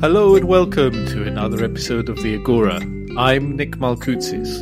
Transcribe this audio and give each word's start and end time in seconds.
Hello 0.00 0.34
and 0.34 0.46
welcome 0.46 0.92
to 1.06 1.24
another 1.24 1.64
episode 1.64 2.08
of 2.08 2.22
the 2.22 2.34
Agora. 2.34 2.99
I'm 3.16 3.56
Nick 3.56 3.72
Malkoutsis. 3.72 4.60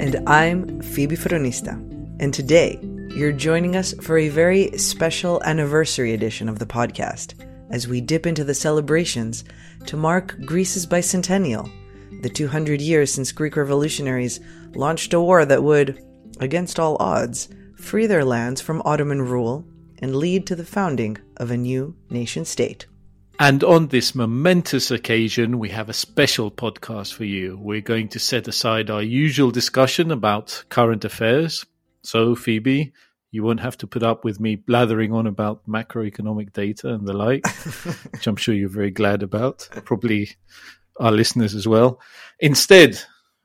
And 0.00 0.26
I'm 0.26 0.80
Phoebe 0.80 1.14
Fronista. 1.14 1.72
And 2.20 2.32
today, 2.32 2.78
you're 3.14 3.32
joining 3.32 3.76
us 3.76 3.92
for 4.00 4.16
a 4.16 4.30
very 4.30 4.76
special 4.78 5.42
anniversary 5.44 6.14
edition 6.14 6.48
of 6.48 6.58
the 6.58 6.66
podcast 6.66 7.34
as 7.70 7.86
we 7.86 8.00
dip 8.00 8.26
into 8.26 8.44
the 8.44 8.54
celebrations 8.54 9.44
to 9.86 9.98
mark 9.98 10.36
Greece's 10.44 10.86
bicentennial, 10.86 11.70
the 12.22 12.30
200 12.30 12.80
years 12.80 13.12
since 13.12 13.30
Greek 13.30 13.56
revolutionaries 13.56 14.40
launched 14.74 15.12
a 15.12 15.20
war 15.20 15.44
that 15.44 15.62
would, 15.62 16.02
against 16.40 16.80
all 16.80 16.96
odds, 16.98 17.50
free 17.76 18.06
their 18.06 18.24
lands 18.24 18.60
from 18.60 18.80
Ottoman 18.86 19.20
rule 19.20 19.66
and 19.98 20.16
lead 20.16 20.46
to 20.46 20.56
the 20.56 20.64
founding 20.64 21.18
of 21.36 21.50
a 21.50 21.56
new 21.58 21.94
nation 22.08 22.44
state. 22.46 22.86
And 23.42 23.64
on 23.64 23.88
this 23.88 24.14
momentous 24.14 24.92
occasion, 24.92 25.58
we 25.58 25.70
have 25.70 25.88
a 25.88 25.92
special 25.92 26.48
podcast 26.48 27.12
for 27.12 27.24
you. 27.24 27.58
We're 27.60 27.80
going 27.80 28.06
to 28.10 28.20
set 28.20 28.46
aside 28.46 28.88
our 28.88 29.02
usual 29.02 29.50
discussion 29.50 30.12
about 30.12 30.62
current 30.68 31.04
affairs. 31.04 31.66
So, 32.04 32.36
Phoebe, 32.36 32.92
you 33.32 33.42
won't 33.42 33.58
have 33.58 33.76
to 33.78 33.88
put 33.88 34.04
up 34.04 34.22
with 34.22 34.38
me 34.38 34.54
blathering 34.54 35.12
on 35.12 35.26
about 35.26 35.66
macroeconomic 35.66 36.52
data 36.52 36.94
and 36.94 37.04
the 37.04 37.14
like, 37.14 37.44
which 38.12 38.28
I'm 38.28 38.36
sure 38.36 38.54
you're 38.54 38.68
very 38.68 38.92
glad 38.92 39.24
about. 39.24 39.68
Probably 39.86 40.30
our 41.00 41.10
listeners 41.10 41.56
as 41.56 41.66
well. 41.66 42.00
Instead, 42.38 43.00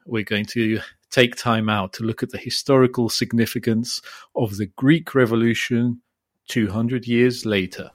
we're 0.05 0.23
going 0.23 0.45
to 0.45 0.79
take 1.09 1.35
time 1.35 1.69
out 1.69 1.93
to 1.93 2.03
look 2.03 2.21
at 2.21 2.29
the 2.29 2.37
historical 2.37 3.09
significance 3.09 3.99
of 4.35 4.57
the 4.57 4.67
Greek 4.67 5.15
Revolution 5.15 6.03
200 6.49 7.07
years 7.07 7.47
later. 7.47 7.89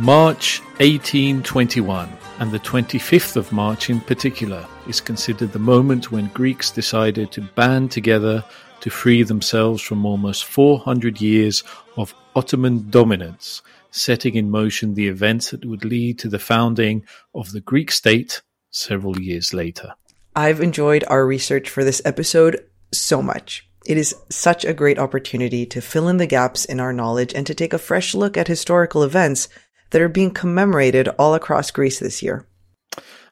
March 0.00 0.60
1821, 0.78 2.08
and 2.38 2.50
the 2.50 2.58
25th 2.60 3.36
of 3.36 3.52
March 3.52 3.90
in 3.90 4.00
particular, 4.00 4.66
is 4.88 4.98
considered 4.98 5.52
the 5.52 5.58
moment 5.58 6.10
when 6.10 6.28
Greeks 6.28 6.70
decided 6.70 7.30
to 7.30 7.42
band 7.42 7.90
together 7.90 8.42
to 8.80 8.88
free 8.88 9.22
themselves 9.22 9.82
from 9.82 10.06
almost 10.06 10.46
400 10.46 11.20
years 11.20 11.62
of 11.98 12.14
Ottoman 12.34 12.88
dominance, 12.88 13.60
setting 13.90 14.36
in 14.36 14.50
motion 14.50 14.94
the 14.94 15.06
events 15.06 15.50
that 15.50 15.66
would 15.66 15.84
lead 15.84 16.18
to 16.20 16.30
the 16.30 16.38
founding 16.38 17.04
of 17.34 17.52
the 17.52 17.60
Greek 17.60 17.92
state 17.92 18.40
several 18.70 19.20
years 19.20 19.52
later. 19.52 19.92
I've 20.34 20.62
enjoyed 20.62 21.04
our 21.08 21.26
research 21.26 21.68
for 21.68 21.84
this 21.84 22.00
episode 22.06 22.64
so 22.90 23.20
much. 23.20 23.68
It 23.84 23.98
is 23.98 24.16
such 24.30 24.64
a 24.64 24.72
great 24.72 24.98
opportunity 24.98 25.66
to 25.66 25.82
fill 25.82 26.08
in 26.08 26.16
the 26.16 26.26
gaps 26.26 26.64
in 26.64 26.80
our 26.80 26.94
knowledge 26.94 27.34
and 27.34 27.46
to 27.46 27.54
take 27.54 27.74
a 27.74 27.78
fresh 27.78 28.14
look 28.14 28.38
at 28.38 28.48
historical 28.48 29.02
events 29.02 29.50
that 29.90 30.02
are 30.02 30.08
being 30.08 30.30
commemorated 30.30 31.08
all 31.18 31.34
across 31.34 31.70
Greece 31.70 31.98
this 31.98 32.22
year. 32.22 32.46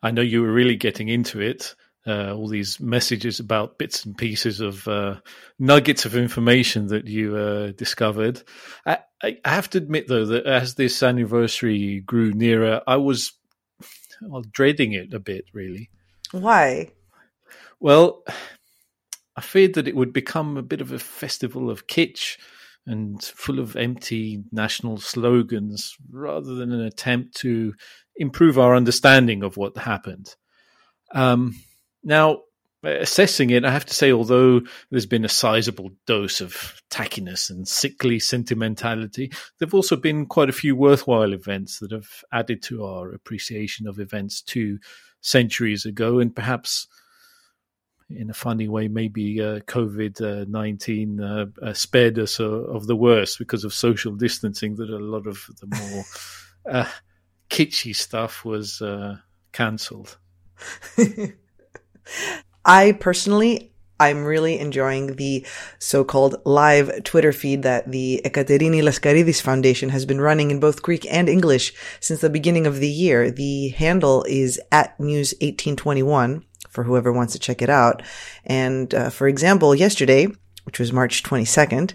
I 0.02 0.10
know 0.10 0.22
you 0.22 0.42
were 0.42 0.52
really 0.52 0.76
getting 0.76 1.08
into 1.08 1.40
it. 1.40 1.74
Uh, 2.06 2.34
all 2.34 2.48
these 2.48 2.80
messages 2.80 3.38
about 3.38 3.76
bits 3.76 4.06
and 4.06 4.16
pieces 4.16 4.60
of 4.60 4.88
uh, 4.88 5.16
nuggets 5.58 6.06
of 6.06 6.16
information 6.16 6.86
that 6.86 7.06
you 7.06 7.36
uh, 7.36 7.72
discovered. 7.72 8.42
I, 8.86 8.98
I, 9.22 9.36
have 9.44 9.68
to 9.70 9.78
admit, 9.78 10.08
though, 10.08 10.24
that 10.24 10.46
as 10.46 10.74
this 10.74 11.02
anniversary 11.02 12.00
grew 12.00 12.32
nearer, 12.32 12.80
I 12.86 12.96
was 12.96 13.32
well, 14.22 14.42
dreading 14.42 14.92
it 14.92 15.12
a 15.12 15.18
bit, 15.18 15.44
really. 15.52 15.90
Why? 16.30 16.92
Well, 17.78 18.24
I 19.36 19.40
feared 19.40 19.74
that 19.74 19.88
it 19.88 19.96
would 19.96 20.12
become 20.12 20.56
a 20.56 20.62
bit 20.62 20.80
of 20.80 20.92
a 20.92 20.98
festival 20.98 21.68
of 21.68 21.86
kitsch 21.86 22.38
and 22.88 23.22
full 23.22 23.58
of 23.58 23.76
empty 23.76 24.42
national 24.50 24.98
slogans 24.98 25.94
rather 26.10 26.54
than 26.54 26.72
an 26.72 26.80
attempt 26.80 27.36
to 27.36 27.74
improve 28.16 28.58
our 28.58 28.74
understanding 28.74 29.42
of 29.42 29.56
what 29.56 29.76
happened. 29.76 30.34
Um, 31.14 31.54
now, 32.02 32.40
assessing 32.82 33.50
it, 33.50 33.64
I 33.64 33.70
have 33.70 33.86
to 33.86 33.94
say, 33.94 34.12
although 34.12 34.62
there's 34.90 35.06
been 35.06 35.24
a 35.24 35.28
sizable 35.28 35.90
dose 36.06 36.40
of 36.40 36.80
tackiness 36.90 37.50
and 37.50 37.66
sickly 37.66 38.18
sentimentality, 38.18 39.28
there 39.28 39.66
have 39.66 39.74
also 39.74 39.96
been 39.96 40.26
quite 40.26 40.48
a 40.48 40.52
few 40.52 40.74
worthwhile 40.74 41.32
events 41.32 41.80
that 41.80 41.92
have 41.92 42.08
added 42.32 42.62
to 42.64 42.84
our 42.84 43.12
appreciation 43.12 43.86
of 43.86 44.00
events 44.00 44.42
two 44.42 44.78
centuries 45.20 45.84
ago, 45.84 46.18
and 46.20 46.34
perhaps 46.34 46.86
in 48.10 48.30
a 48.30 48.34
funny 48.34 48.68
way, 48.68 48.88
maybe 48.88 49.40
uh, 49.40 49.60
COVID 49.60 50.48
nineteen 50.48 51.20
uh, 51.20 51.46
uh, 51.62 51.72
spared 51.74 52.18
us 52.18 52.40
of 52.40 52.86
the 52.86 52.96
worst 52.96 53.38
because 53.38 53.64
of 53.64 53.74
social 53.74 54.14
distancing. 54.14 54.76
That 54.76 54.90
a 54.90 54.98
lot 54.98 55.26
of 55.26 55.44
the 55.60 55.66
more 55.66 56.04
uh, 56.74 56.88
kitschy 57.50 57.94
stuff 57.94 58.44
was 58.44 58.80
uh, 58.80 59.16
cancelled. 59.52 60.16
I 62.64 62.92
personally 62.92 63.72
I'm 64.00 64.24
really 64.24 64.60
enjoying 64.60 65.16
the 65.16 65.44
so-called 65.80 66.36
live 66.44 67.02
Twitter 67.02 67.32
feed 67.32 67.64
that 67.64 67.90
the 67.90 68.20
Aikaterini 68.24 68.80
Laskaridis 68.80 69.42
Foundation 69.42 69.88
has 69.88 70.06
been 70.06 70.20
running 70.20 70.52
in 70.52 70.60
both 70.60 70.82
Greek 70.82 71.04
and 71.12 71.28
English 71.28 71.74
since 71.98 72.20
the 72.20 72.30
beginning 72.30 72.66
of 72.66 72.78
the 72.78 72.88
year. 72.88 73.30
The 73.32 73.70
handle 73.70 74.24
is 74.28 74.60
at 74.70 74.98
news 75.00 75.32
1821 75.40 76.44
for 76.68 76.84
whoever 76.84 77.12
wants 77.12 77.32
to 77.32 77.38
check 77.38 77.62
it 77.62 77.70
out. 77.70 78.02
And 78.44 78.94
uh, 78.94 79.10
for 79.10 79.28
example, 79.28 79.74
yesterday, 79.74 80.28
which 80.64 80.78
was 80.78 80.92
March 80.92 81.22
22nd, 81.22 81.94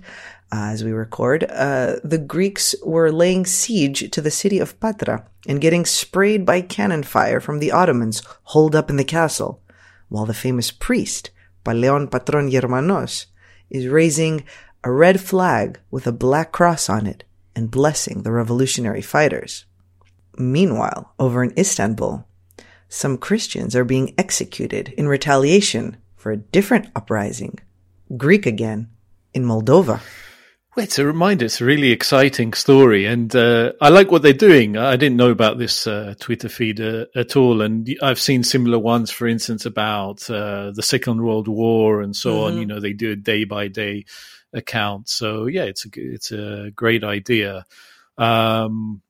uh, 0.51 0.69
as 0.69 0.83
we 0.83 0.91
record, 0.91 1.45
uh, 1.49 1.95
the 2.03 2.19
Greeks 2.19 2.75
were 2.83 3.11
laying 3.11 3.45
siege 3.45 4.11
to 4.11 4.21
the 4.21 4.29
city 4.29 4.59
of 4.59 4.79
Patra 4.79 5.25
and 5.47 5.61
getting 5.61 5.85
sprayed 5.85 6.45
by 6.45 6.61
cannon 6.61 7.03
fire 7.03 7.39
from 7.39 7.59
the 7.59 7.71
Ottomans 7.71 8.21
holed 8.43 8.75
up 8.75 8.89
in 8.89 8.97
the 8.97 9.03
castle, 9.03 9.61
while 10.09 10.25
the 10.25 10.33
famous 10.33 10.69
priest, 10.69 11.31
Paleon 11.65 12.11
Patron 12.11 12.51
Germanos, 12.51 13.25
is 13.69 13.87
raising 13.87 14.43
a 14.83 14.91
red 14.91 15.19
flag 15.19 15.79
with 15.89 16.05
a 16.05 16.11
black 16.11 16.51
cross 16.51 16.89
on 16.89 17.07
it 17.07 17.23
and 17.55 17.71
blessing 17.71 18.21
the 18.21 18.31
revolutionary 18.31 19.01
fighters. 19.01 19.65
Meanwhile, 20.37 21.13
over 21.19 21.43
in 21.43 21.53
Istanbul, 21.57 22.27
some 22.93 23.17
Christians 23.17 23.75
are 23.75 23.83
being 23.83 24.13
executed 24.17 24.89
in 24.89 25.07
retaliation 25.07 25.97
for 26.15 26.31
a 26.31 26.37
different 26.37 26.89
uprising. 26.95 27.59
Greek 28.15 28.45
again, 28.45 28.89
in 29.33 29.43
Moldova. 29.43 29.99
Well, 30.75 30.83
it's 30.83 30.97
a 30.97 31.05
reminder. 31.05 31.45
It's 31.45 31.61
a 31.61 31.65
really 31.65 31.91
exciting 31.91 32.53
story, 32.53 33.05
and 33.05 33.35
uh, 33.35 33.73
I 33.79 33.89
like 33.89 34.11
what 34.11 34.21
they're 34.23 34.33
doing. 34.33 34.75
I 34.75 34.95
didn't 34.95 35.17
know 35.17 35.29
about 35.29 35.59
this 35.59 35.85
uh, 35.85 36.15
Twitter 36.19 36.49
feed 36.49 36.81
uh, 36.81 37.05
at 37.15 37.35
all, 37.35 37.61
and 37.61 37.87
I've 38.01 38.19
seen 38.19 38.43
similar 38.43 38.79
ones, 38.79 39.11
for 39.11 39.27
instance, 39.27 39.65
about 39.65 40.27
uh, 40.29 40.71
the 40.71 40.81
Second 40.81 41.23
World 41.23 41.47
War 41.47 42.01
and 42.01 42.15
so 42.15 42.31
mm-hmm. 42.31 42.43
on. 42.43 42.57
You 42.57 42.65
know, 42.65 42.79
they 42.79 42.93
do 42.93 43.11
a 43.11 43.15
day 43.15 43.43
by 43.43 43.67
day 43.67 44.05
account. 44.51 45.09
So 45.09 45.45
yeah, 45.47 45.63
it's 45.63 45.85
a 45.85 45.89
it's 45.95 46.31
a 46.31 46.71
great 46.75 47.03
idea. 47.03 47.65
Um, 48.17 49.02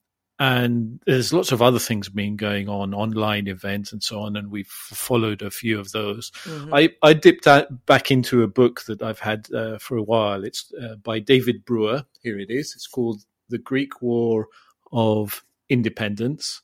and 0.43 0.99
there's 1.05 1.31
lots 1.31 1.53
of 1.53 1.61
other 1.61 1.79
things 1.79 2.09
being 2.09 2.35
going 2.35 2.67
on, 2.67 2.93
online 2.93 3.47
events 3.47 3.93
and 3.93 4.03
so 4.03 4.19
on, 4.19 4.35
and 4.35 4.51
we've 4.51 4.67
followed 4.67 5.41
a 5.41 5.49
few 5.49 5.79
of 5.79 5.93
those. 5.93 6.31
Mm-hmm. 6.43 6.73
I, 6.73 6.89
I 7.01 7.13
dipped 7.13 7.47
back 7.85 8.11
into 8.11 8.43
a 8.43 8.47
book 8.49 8.83
that 8.87 9.01
I've 9.01 9.19
had 9.19 9.47
uh, 9.53 9.77
for 9.77 9.95
a 9.95 10.03
while. 10.03 10.43
It's 10.43 10.69
uh, 10.73 10.95
by 10.95 11.19
David 11.19 11.63
Brewer. 11.63 12.03
Here 12.21 12.37
it 12.37 12.49
is. 12.49 12.73
It's 12.75 12.87
called 12.87 13.23
The 13.47 13.57
Greek 13.57 14.01
War 14.01 14.49
of 14.91 15.45
Independence: 15.69 16.61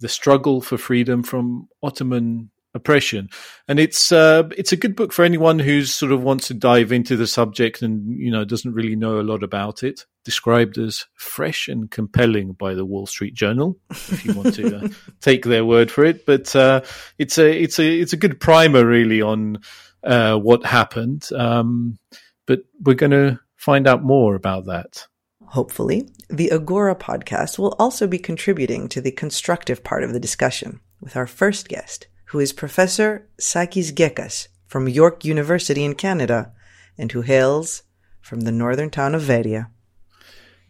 The 0.00 0.08
Struggle 0.08 0.60
for 0.60 0.76
Freedom 0.76 1.22
from 1.22 1.68
Ottoman 1.84 2.50
oppression. 2.74 3.28
And 3.68 3.78
it's 3.78 4.12
uh, 4.12 4.48
it's 4.56 4.72
a 4.72 4.76
good 4.76 4.96
book 4.96 5.12
for 5.12 5.24
anyone 5.24 5.58
who's 5.58 5.92
sort 5.92 6.12
of 6.12 6.22
wants 6.22 6.48
to 6.48 6.54
dive 6.54 6.92
into 6.92 7.16
the 7.16 7.26
subject 7.26 7.82
and 7.82 8.18
you 8.18 8.30
know 8.30 8.44
doesn't 8.44 8.74
really 8.74 8.96
know 8.96 9.20
a 9.20 9.22
lot 9.22 9.42
about 9.42 9.82
it. 9.82 10.06
Described 10.24 10.78
as 10.78 11.06
fresh 11.14 11.68
and 11.68 11.90
compelling 11.90 12.52
by 12.52 12.74
the 12.74 12.84
wall 12.84 13.06
street 13.06 13.34
journal 13.34 13.78
if 13.90 14.24
you 14.24 14.34
want 14.34 14.54
to 14.54 14.76
uh, 14.76 14.88
take 15.20 15.44
their 15.44 15.64
word 15.64 15.90
for 15.90 16.04
it. 16.04 16.26
But 16.26 16.54
uh, 16.54 16.82
it's 17.18 17.38
a 17.38 17.62
it's 17.62 17.78
a 17.78 18.00
it's 18.00 18.12
a 18.12 18.18
good 18.18 18.40
primer 18.40 18.84
really 18.84 19.22
on 19.22 19.58
uh, 20.04 20.36
what 20.36 20.64
happened. 20.64 21.28
Um, 21.32 21.98
but 22.46 22.60
we're 22.80 22.94
going 22.94 23.12
to 23.12 23.38
find 23.56 23.86
out 23.86 24.02
more 24.02 24.34
about 24.34 24.66
that. 24.66 25.06
Hopefully, 25.50 26.08
the 26.28 26.50
Agora 26.52 26.94
podcast 26.94 27.58
will 27.58 27.74
also 27.78 28.06
be 28.06 28.18
contributing 28.18 28.88
to 28.88 29.00
the 29.00 29.10
constructive 29.10 29.82
part 29.82 30.04
of 30.04 30.12
the 30.12 30.20
discussion 30.20 30.80
with 31.00 31.16
our 31.16 31.26
first 31.26 31.68
guest, 31.68 32.06
who 32.30 32.38
is 32.38 32.52
Professor 32.52 33.28
Sakis 33.40 33.90
Gekas 33.90 34.46
from 34.66 34.88
York 34.88 35.24
University 35.24 35.84
in 35.84 35.96
Canada 35.96 36.52
and 36.96 37.10
who 37.10 37.22
hails 37.22 37.82
from 38.20 38.42
the 38.42 38.52
northern 38.52 38.88
town 38.88 39.16
of 39.16 39.22
Veria. 39.22 39.68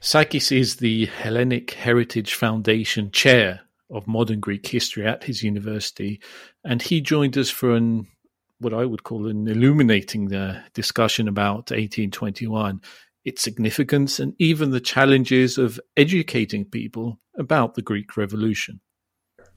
Sakis 0.00 0.50
is 0.50 0.76
the 0.76 1.04
Hellenic 1.04 1.72
Heritage 1.72 2.32
Foundation 2.32 3.10
chair 3.10 3.60
of 3.90 4.06
modern 4.06 4.40
Greek 4.40 4.66
history 4.66 5.06
at 5.06 5.24
his 5.24 5.42
university, 5.42 6.18
and 6.64 6.80
he 6.80 7.02
joined 7.02 7.36
us 7.36 7.50
for 7.50 7.74
an 7.74 8.06
what 8.58 8.72
I 8.72 8.86
would 8.86 9.02
call 9.02 9.26
an 9.26 9.46
illuminating 9.46 10.34
uh, 10.34 10.62
discussion 10.72 11.28
about 11.28 11.70
1821, 11.70 12.80
its 13.24 13.42
significance, 13.42 14.18
and 14.18 14.34
even 14.38 14.70
the 14.70 14.80
challenges 14.80 15.58
of 15.58 15.78
educating 15.96 16.64
people 16.64 17.20
about 17.38 17.74
the 17.74 17.82
Greek 17.82 18.16
Revolution. 18.16 18.80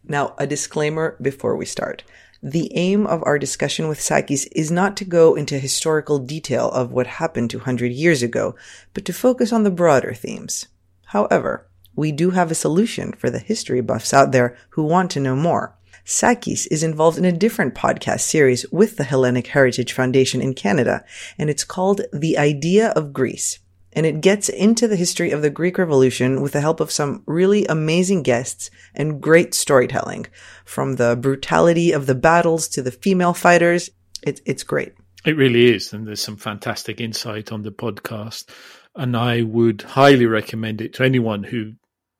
Now, 0.05 0.35
a 0.37 0.45
disclaimer 0.45 1.17
before 1.21 1.55
we 1.55 1.65
start. 1.65 2.03
The 2.41 2.69
aim 2.75 3.07
of 3.07 3.23
our 3.25 3.39
discussion 3.39 3.87
with 3.87 4.01
Sakis 4.01 4.45
is 4.47 4.69
not 4.69 4.97
to 4.97 5.05
go 5.05 5.33
into 5.33 5.57
historical 5.57 6.19
detail 6.19 6.69
of 6.71 6.91
what 6.91 7.07
happened 7.07 7.49
200 7.49 7.91
years 7.91 8.21
ago, 8.21 8.55
but 8.93 9.05
to 9.05 9.13
focus 9.13 9.53
on 9.53 9.63
the 9.63 9.71
broader 9.71 10.13
themes. 10.13 10.67
However, 11.05 11.67
we 11.95 12.11
do 12.11 12.31
have 12.31 12.51
a 12.51 12.55
solution 12.55 13.13
for 13.13 13.29
the 13.29 13.39
history 13.39 13.79
buffs 13.79 14.13
out 14.13 14.33
there 14.33 14.57
who 14.71 14.83
want 14.83 15.09
to 15.11 15.21
know 15.21 15.37
more. 15.37 15.75
Sakis 16.03 16.65
is 16.67 16.83
involved 16.83 17.17
in 17.17 17.23
a 17.23 17.31
different 17.31 17.75
podcast 17.75 18.21
series 18.21 18.69
with 18.71 18.97
the 18.97 19.05
Hellenic 19.05 19.47
Heritage 19.47 19.93
Foundation 19.93 20.41
in 20.41 20.53
Canada, 20.53 21.05
and 21.37 21.49
it's 21.49 21.63
called 21.63 22.01
The 22.11 22.37
Idea 22.37 22.89
of 22.89 23.13
Greece. 23.13 23.59
And 23.95 24.05
it 24.05 24.21
gets 24.21 24.49
into 24.49 24.87
the 24.87 24.95
history 24.95 25.31
of 25.31 25.41
the 25.41 25.49
Greek 25.49 25.77
Revolution 25.77 26.41
with 26.41 26.53
the 26.53 26.61
help 26.61 26.79
of 26.79 26.91
some 26.91 27.23
really 27.25 27.65
amazing 27.65 28.23
guests 28.23 28.69
and 28.95 29.21
great 29.21 29.53
storytelling. 29.53 30.27
From 30.65 30.95
the 30.95 31.15
brutality 31.15 31.91
of 31.91 32.05
the 32.05 32.15
battles 32.15 32.67
to 32.69 32.81
the 32.81 32.91
female 32.91 33.33
fighters, 33.33 33.89
it's, 34.23 34.41
it's 34.45 34.63
great. 34.63 34.93
It 35.25 35.37
really 35.37 35.73
is. 35.73 35.93
And 35.93 36.07
there's 36.07 36.21
some 36.21 36.37
fantastic 36.37 36.99
insight 36.99 37.51
on 37.51 37.61
the 37.61 37.71
podcast. 37.71 38.49
And 38.95 39.15
I 39.15 39.41
would 39.43 39.81
highly 39.81 40.25
recommend 40.25 40.81
it 40.81 40.93
to 40.95 41.03
anyone 41.03 41.43
who 41.43 41.73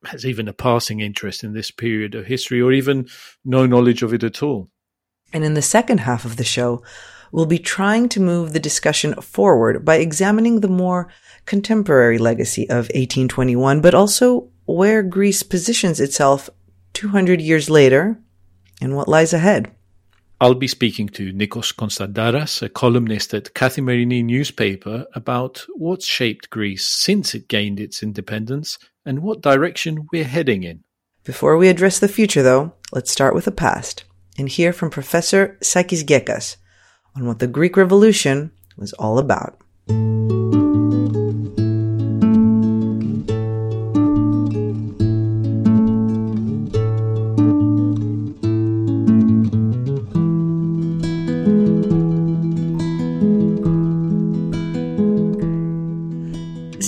has 0.05 0.25
even 0.25 0.47
a 0.47 0.53
passing 0.53 0.99
interest 0.99 1.43
in 1.43 1.53
this 1.53 1.71
period 1.71 2.15
of 2.15 2.25
history 2.25 2.61
or 2.61 2.71
even 2.71 3.07
no 3.45 3.65
knowledge 3.65 4.03
of 4.03 4.13
it 4.13 4.23
at 4.23 4.43
all. 4.43 4.69
And 5.31 5.43
in 5.43 5.53
the 5.55 5.61
second 5.61 5.99
half 5.99 6.25
of 6.25 6.37
the 6.37 6.43
show, 6.43 6.83
we'll 7.33 7.47
be 7.47 7.59
trying 7.59 8.07
to 8.07 8.21
move 8.21 8.53
the 8.53 8.59
discussion 8.59 9.15
forward 9.15 9.83
by 9.83 9.95
examining 9.95 10.61
the 10.61 10.69
more 10.69 11.09
contemporary 11.45 12.19
legacy 12.19 12.69
of 12.69 12.85
1821, 12.93 13.81
but 13.81 13.95
also 13.95 14.47
where 14.65 15.01
Greece 15.01 15.41
positions 15.43 15.99
itself 15.99 16.49
200 16.93 17.41
years 17.41 17.69
later 17.69 18.17
and 18.79 18.95
what 18.95 19.09
lies 19.09 19.33
ahead. 19.33 19.71
I'll 20.39 20.53
be 20.53 20.67
speaking 20.67 21.09
to 21.09 21.33
Nikos 21.33 21.73
Konstandaras, 21.73 22.61
a 22.61 22.69
columnist 22.69 23.33
at 23.33 23.53
Kathimerini 23.53 24.23
newspaper, 24.23 25.05
about 25.15 25.65
what's 25.75 26.05
shaped 26.05 26.49
Greece 26.49 26.87
since 26.87 27.33
it 27.33 27.47
gained 27.47 27.79
its 27.79 28.03
independence 28.03 28.77
and 29.05 29.23
what 29.23 29.41
direction 29.41 30.07
we're 30.11 30.23
heading 30.23 30.63
in. 30.63 30.83
Before 31.23 31.57
we 31.57 31.69
address 31.69 31.97
the 31.99 32.07
future, 32.07 32.43
though, 32.43 32.73
let's 32.91 33.11
start 33.11 33.33
with 33.33 33.45
the 33.45 33.51
past 33.51 34.03
and 34.37 34.49
hear 34.49 34.73
from 34.73 34.89
Professor 34.89 35.57
Sakis 35.61 36.03
Gekas 36.03 36.57
on 37.15 37.25
what 37.25 37.39
the 37.39 37.47
Greek 37.47 37.77
Revolution 37.77 38.51
was 38.77 38.93
all 38.93 39.19
about. 39.19 39.59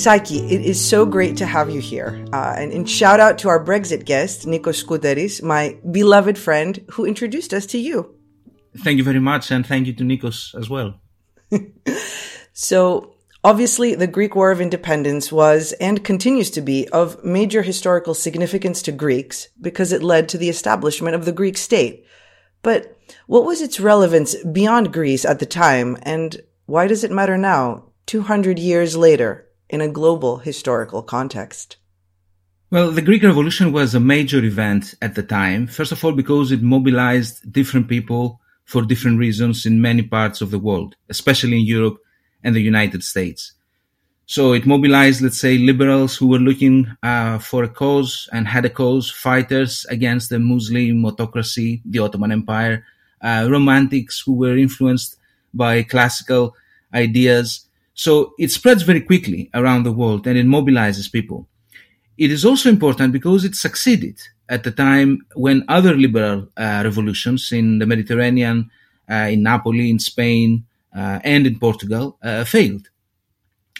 Sakis, 0.05 0.51
it 0.51 0.61
is 0.61 0.79
so 0.79 1.03
great 1.03 1.37
to 1.37 1.47
have 1.47 1.71
you 1.71 1.81
here. 1.81 2.23
Uh, 2.31 2.53
and, 2.55 2.71
and, 2.71 2.87
shout 2.87 3.19
out 3.19 3.39
to 3.39 3.49
our 3.49 3.63
Brexit 3.63 4.05
guest, 4.05 4.45
Nikos 4.45 4.83
Skoutaris, 4.83 5.41
my 5.41 5.77
beloved 5.89 6.37
friend 6.37 6.85
who 6.91 7.05
introduced 7.05 7.55
us 7.55 7.65
to 7.67 7.79
you. 7.79 8.14
Thank 8.79 8.97
you 8.97 9.03
very 9.03 9.19
much. 9.19 9.51
And 9.51 9.65
thank 9.65 9.87
you 9.87 9.93
to 9.93 10.03
Nikos 10.03 10.53
as 10.55 10.69
well. 10.69 10.99
so, 12.53 13.13
obviously, 13.43 13.95
the 13.95 14.07
Greek 14.07 14.35
War 14.35 14.51
of 14.51 14.61
Independence 14.61 15.31
was 15.31 15.73
and 15.73 16.03
continues 16.03 16.49
to 16.51 16.61
be 16.61 16.87
of 16.89 17.23
major 17.23 17.61
historical 17.61 18.13
significance 18.13 18.81
to 18.83 18.91
Greeks 18.91 19.49
because 19.61 19.91
it 19.91 20.03
led 20.03 20.29
to 20.29 20.37
the 20.37 20.49
establishment 20.49 21.15
of 21.15 21.25
the 21.25 21.31
Greek 21.31 21.57
state. 21.57 22.05
But 22.61 22.97
what 23.27 23.45
was 23.45 23.61
its 23.61 23.79
relevance 23.79 24.35
beyond 24.43 24.93
Greece 24.93 25.25
at 25.25 25.39
the 25.39 25.45
time, 25.45 25.97
and 26.01 26.41
why 26.65 26.87
does 26.87 27.03
it 27.03 27.11
matter 27.11 27.37
now, 27.37 27.91
200 28.07 28.57
years 28.57 28.97
later? 28.97 29.45
in 29.69 29.81
a 29.81 29.87
global 29.87 30.37
historical 30.37 31.01
context? 31.01 31.77
Well, 32.71 32.91
the 32.91 33.01
Greek 33.01 33.23
Revolution 33.23 33.71
was 33.71 33.95
a 33.95 33.99
major 33.99 34.43
event 34.43 34.95
at 35.01 35.15
the 35.15 35.23
time. 35.23 35.67
First 35.67 35.91
of 35.91 36.03
all, 36.03 36.11
because 36.11 36.51
it 36.51 36.61
mobilized 36.61 37.51
different 37.51 37.87
people 37.87 38.41
for 38.65 38.81
different 38.81 39.19
reasons 39.19 39.65
in 39.65 39.81
many 39.81 40.01
parts 40.01 40.41
of 40.41 40.51
the 40.51 40.59
world, 40.59 40.95
especially 41.09 41.59
in 41.59 41.65
Europe 41.65 41.97
and 42.43 42.55
the 42.55 42.61
United 42.61 43.03
States. 43.03 43.53
So 44.27 44.53
it 44.53 44.65
mobilized, 44.65 45.21
let's 45.21 45.39
say, 45.39 45.57
liberals 45.57 46.17
who 46.17 46.27
were 46.27 46.39
looking 46.39 46.87
uh, 47.03 47.37
for 47.37 47.63
a 47.63 47.69
cause 47.69 48.27
and 48.33 48.47
had 48.47 48.65
a 48.65 48.69
cause, 48.71 49.11
fighters 49.11 49.85
against 49.89 50.29
the 50.31 50.39
Muslim 50.39 51.05
autocracy, 51.05 51.81
the 51.85 51.99
Ottoman 51.99 52.31
Empire, 52.31 52.83
uh, 53.21 53.47
romantics 53.49 54.21
who 54.25 54.33
were 54.33 54.57
influenced 54.57 55.17
by 55.53 55.83
classical 55.83 56.55
ideas, 56.93 57.67
so 57.93 58.33
it 58.37 58.51
spreads 58.51 58.83
very 58.83 59.01
quickly 59.01 59.49
around 59.53 59.83
the 59.83 59.91
world 59.91 60.27
and 60.27 60.37
it 60.37 60.45
mobilizes 60.45 61.11
people. 61.11 61.47
It 62.17 62.31
is 62.31 62.45
also 62.45 62.69
important 62.69 63.13
because 63.13 63.45
it 63.45 63.55
succeeded 63.55 64.19
at 64.49 64.63
the 64.63 64.71
time 64.71 65.25
when 65.35 65.63
other 65.67 65.95
liberal 65.95 66.47
uh, 66.57 66.81
revolutions 66.83 67.51
in 67.51 67.79
the 67.79 67.85
Mediterranean, 67.85 68.69
uh, 69.09 69.29
in 69.31 69.43
Napoli, 69.43 69.89
in 69.89 69.99
Spain, 69.99 70.65
uh, 70.95 71.19
and 71.23 71.45
in 71.47 71.59
Portugal 71.59 72.17
uh, 72.23 72.43
failed. 72.43 72.89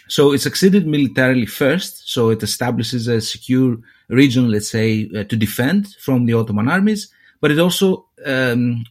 So 0.08 0.32
it 0.32 0.40
succeeded 0.40 0.86
militarily 0.86 1.46
first. 1.46 2.08
So 2.08 2.30
it 2.30 2.42
establishes 2.42 3.08
a 3.08 3.20
secure 3.20 3.78
region, 4.08 4.50
let's 4.50 4.70
say, 4.70 5.10
uh, 5.16 5.24
to 5.24 5.36
defend 5.36 5.94
from 6.00 6.26
the 6.26 6.34
Ottoman 6.34 6.68
armies, 6.68 7.08
but 7.40 7.50
it 7.50 7.58
also 7.58 8.06
um, 8.24 8.84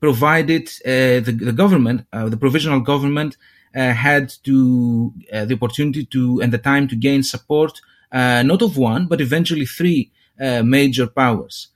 provided 0.00 0.68
uh, 0.84 1.20
the, 1.24 1.36
the, 1.40 1.52
government, 1.52 2.06
the 2.12 2.36
provisional 2.36 2.80
government, 2.80 3.36
uh, 3.74 3.92
had 3.92 4.30
to 4.42 5.12
uh, 5.32 5.44
the 5.44 5.54
opportunity 5.54 6.04
to 6.04 6.40
and 6.40 6.52
the 6.52 6.58
time 6.58 6.88
to 6.88 6.96
gain 6.96 7.22
support 7.22 7.80
uh, 8.10 8.42
not 8.42 8.62
of 8.62 8.76
one 8.76 9.06
but 9.06 9.20
eventually 9.20 9.64
three 9.64 10.10
major 10.64 11.06
powers. 11.06 11.68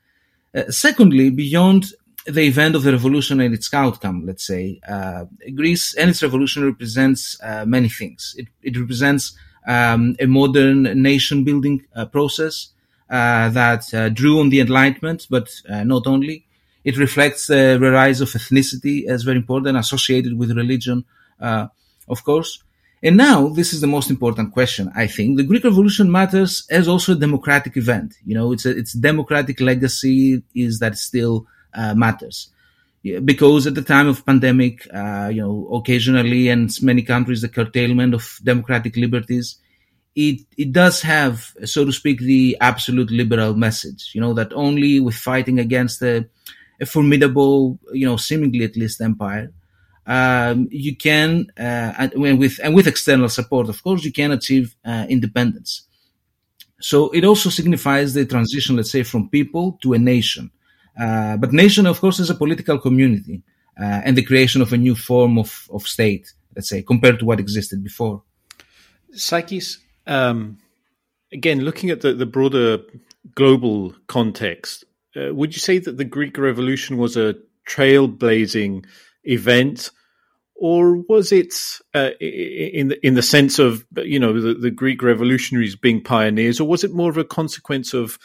secondly, 0.70 1.30
beyond 1.30 1.92
the 2.26 2.42
event 2.42 2.74
of 2.74 2.82
the 2.82 2.92
revolution 2.92 3.40
and 3.40 3.52
its 3.54 3.72
outcome, 3.74 4.24
let's 4.24 4.46
say, 4.46 4.80
uh, 4.88 5.24
Greece 5.54 5.94
and 5.94 6.08
its 6.10 6.22
revolution 6.22 6.64
represents 6.64 7.38
uh, 7.42 7.64
many 7.66 7.88
things. 7.88 8.34
It, 8.38 8.48
it 8.62 8.78
represents 8.78 9.36
um, 9.66 10.16
a 10.18 10.26
modern 10.26 10.84
nation 11.02 11.44
building 11.44 11.84
uh, 11.94 12.06
process 12.06 12.70
that 13.08 14.12
drew 14.14 14.40
on 14.40 14.48
the 14.48 14.60
Enlightenment, 14.60 15.26
but 15.28 15.48
not 15.68 16.06
only. 16.06 16.46
It 16.84 16.96
reflects 16.98 17.46
the 17.46 17.78
rise 17.80 18.20
of 18.20 18.30
ethnicity 18.30 19.06
as 19.06 19.22
very 19.22 19.36
important, 19.36 19.76
associated 19.76 20.38
with 20.38 20.56
religion 20.56 21.04
of 22.08 22.24
course. 22.24 22.62
And 23.04 23.18
now, 23.18 23.48
this 23.48 23.74
is 23.74 23.82
the 23.82 23.86
most 23.86 24.08
important 24.08 24.54
question, 24.54 24.90
I 24.96 25.06
think. 25.06 25.36
The 25.36 25.42
Greek 25.42 25.62
Revolution 25.62 26.10
matters 26.10 26.66
as 26.70 26.88
also 26.88 27.12
a 27.12 27.16
democratic 27.26 27.76
event. 27.76 28.14
You 28.24 28.34
know, 28.34 28.52
it's 28.52 28.64
a, 28.64 28.70
its 28.70 28.94
democratic 28.94 29.60
legacy 29.60 30.42
is 30.54 30.78
that 30.78 30.96
still 30.96 31.46
uh, 31.74 31.94
matters. 31.94 32.50
Because 33.02 33.66
at 33.66 33.74
the 33.74 33.82
time 33.82 34.08
of 34.08 34.24
pandemic, 34.24 34.88
uh, 34.94 35.28
you 35.30 35.42
know, 35.42 35.68
occasionally 35.74 36.48
and 36.48 36.70
many 36.80 37.02
countries, 37.02 37.42
the 37.42 37.50
curtailment 37.50 38.14
of 38.14 38.38
democratic 38.42 38.96
liberties, 38.96 39.58
it, 40.16 40.40
it 40.56 40.72
does 40.72 41.02
have, 41.02 41.52
so 41.66 41.84
to 41.84 41.92
speak, 41.92 42.20
the 42.20 42.56
absolute 42.62 43.10
liberal 43.10 43.54
message, 43.54 44.12
you 44.14 44.20
know, 44.22 44.32
that 44.32 44.50
only 44.54 44.98
with 44.98 45.14
fighting 45.14 45.58
against 45.58 46.00
a, 46.00 46.26
a 46.80 46.86
formidable, 46.86 47.78
you 47.92 48.06
know, 48.06 48.16
seemingly 48.16 48.64
at 48.64 48.76
least 48.76 49.02
empire, 49.02 49.52
um, 50.06 50.68
you 50.70 50.96
can, 50.96 51.46
uh, 51.58 52.10
and 52.14 52.38
with 52.38 52.60
and 52.62 52.74
with 52.74 52.86
external 52.86 53.28
support, 53.28 53.68
of 53.68 53.82
course, 53.82 54.04
you 54.04 54.12
can 54.12 54.32
achieve 54.32 54.76
uh, 54.84 55.06
independence. 55.08 55.86
So 56.80 57.10
it 57.10 57.24
also 57.24 57.48
signifies 57.48 58.12
the 58.12 58.26
transition, 58.26 58.76
let's 58.76 58.90
say, 58.90 59.02
from 59.02 59.30
people 59.30 59.78
to 59.82 59.94
a 59.94 59.98
nation. 59.98 60.50
Uh, 61.00 61.36
but 61.38 61.52
nation, 61.52 61.86
of 61.86 61.98
course, 62.00 62.20
is 62.20 62.30
a 62.30 62.34
political 62.34 62.78
community 62.78 63.42
uh, 63.80 64.02
and 64.04 64.16
the 64.16 64.22
creation 64.22 64.60
of 64.60 64.72
a 64.72 64.76
new 64.76 64.94
form 64.94 65.38
of, 65.38 65.68
of 65.72 65.88
state, 65.88 66.32
let's 66.54 66.68
say, 66.68 66.82
compared 66.82 67.18
to 67.18 67.24
what 67.24 67.40
existed 67.40 67.82
before. 67.82 68.22
Sakis, 69.12 69.78
um, 70.06 70.58
again, 71.32 71.60
looking 71.60 71.90
at 71.90 72.02
the, 72.02 72.12
the 72.12 72.26
broader 72.26 72.78
global 73.34 73.94
context, 74.06 74.84
uh, 75.16 75.34
would 75.34 75.54
you 75.54 75.60
say 75.60 75.78
that 75.78 75.96
the 75.96 76.04
Greek 76.04 76.36
Revolution 76.36 76.98
was 76.98 77.16
a 77.16 77.34
trailblazing 77.66 78.84
event? 79.24 79.90
or 80.56 80.98
was 81.08 81.32
it 81.32 81.52
uh, 81.94 82.10
in 82.20 82.88
the, 82.88 83.06
in 83.06 83.14
the 83.14 83.22
sense 83.22 83.58
of 83.58 83.84
you 83.96 84.18
know 84.18 84.40
the, 84.40 84.54
the, 84.54 84.70
Greek 84.70 85.02
revolutionaries 85.02 85.76
being 85.76 86.02
pioneers, 86.02 86.60
or 86.60 86.68
was 86.68 86.84
it 86.84 86.92
more 86.92 87.10
of 87.10 87.16
a 87.16 87.24
consequence 87.24 87.92
of 87.92 88.18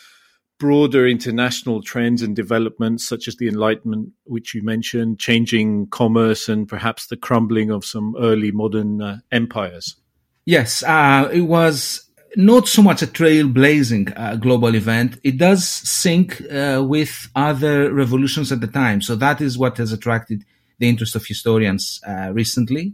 broader 0.59 1.07
international 1.07 1.81
trends 1.81 2.21
and 2.21 2.35
developments 2.35 3.07
such 3.07 3.27
as 3.27 3.37
the 3.37 3.47
Enlightenment, 3.47 4.09
which 4.25 4.53
you 4.53 4.61
mentioned, 4.61 5.19
changing 5.19 5.87
commerce 5.87 6.49
and 6.49 6.67
perhaps 6.67 7.07
the 7.07 7.17
crumbling 7.17 7.71
of 7.71 7.85
some 7.85 8.15
early 8.19 8.51
modern 8.51 9.01
uh, 9.01 9.17
empires? 9.31 9.95
Yes, 10.45 10.83
uh, 10.83 11.29
it 11.31 11.41
was 11.41 12.09
not 12.35 12.67
so 12.67 12.83
much 12.83 13.01
a 13.01 13.07
trailblazing 13.07 14.13
uh, 14.15 14.35
global 14.35 14.75
event. 14.75 15.17
It 15.23 15.37
does 15.37 15.65
sync 15.65 16.41
uh, 16.51 16.83
with 16.85 17.29
other 17.35 17.91
revolutions 17.91 18.51
at 18.51 18.61
the 18.61 18.67
time, 18.67 19.01
so 19.01 19.15
that 19.15 19.41
is 19.41 19.57
what 19.57 19.77
has 19.77 19.91
attracted 19.91 20.45
the 20.79 20.89
interest 20.89 21.15
of 21.15 21.25
historians 21.25 22.01
uh, 22.07 22.31
recently. 22.33 22.93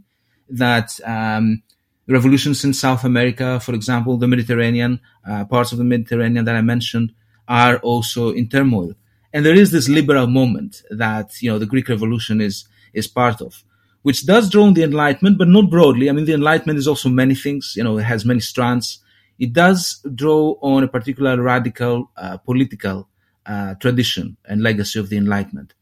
That 0.49 0.99
um, 1.05 1.63
revolutions 2.07 2.63
in 2.63 2.73
South 2.73 3.03
America, 3.03 3.59
for 3.59 3.73
example, 3.73 4.17
the 4.17 4.27
Mediterranean, 4.27 4.99
uh, 5.27 5.45
parts 5.45 5.71
of 5.71 5.77
the 5.77 5.83
Mediterranean 5.83 6.45
that 6.45 6.55
I 6.55 6.61
mentioned, 6.61 7.13
are 7.47 7.77
also 7.77 8.31
in 8.31 8.49
turmoil. 8.49 8.93
And 9.33 9.45
there 9.45 9.55
is 9.55 9.71
this 9.71 9.89
liberal 9.89 10.27
moment 10.27 10.81
that, 10.91 11.41
you 11.41 11.49
know, 11.51 11.59
the 11.59 11.65
Greek 11.65 11.89
Revolution 11.89 12.41
is, 12.41 12.65
is 12.93 13.07
part 13.07 13.41
of, 13.41 13.63
which 14.03 14.25
does 14.25 14.49
draw 14.49 14.63
on 14.63 14.75
the 14.75 14.83
Enlightenment, 14.83 15.37
but 15.37 15.47
not 15.47 15.69
broadly. 15.69 16.09
I 16.09 16.13
mean, 16.13 16.25
the 16.25 16.33
Enlightenment 16.33 16.79
is 16.79 16.87
also 16.87 17.09
many 17.09 17.35
things, 17.35 17.73
you 17.75 17.83
know, 17.83 17.97
it 17.97 18.03
has 18.03 18.23
many 18.23 18.39
strands. 18.39 18.99
It 19.37 19.51
does 19.51 19.99
draw 20.13 20.55
on 20.61 20.83
a 20.83 20.87
particular 20.87 21.41
radical 21.41 22.11
uh, 22.15 22.37
political 22.37 23.09
uh, 23.45 23.75
tradition 23.75 24.37
and 24.45 24.61
legacy 24.61 24.99
of 24.99 25.09
the 25.09 25.17
Enlightenment. 25.17 25.73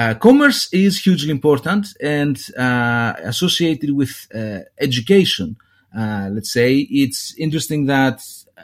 Uh, 0.00 0.14
commerce 0.14 0.72
is 0.72 0.98
hugely 0.98 1.30
important 1.30 1.88
and 2.00 2.36
uh, 2.56 3.12
associated 3.22 3.90
with 3.90 4.26
uh, 4.34 4.60
education. 4.80 5.54
Uh, 5.94 6.30
let's 6.32 6.50
say 6.50 6.78
it's 7.02 7.34
interesting 7.36 7.84
that 7.84 8.18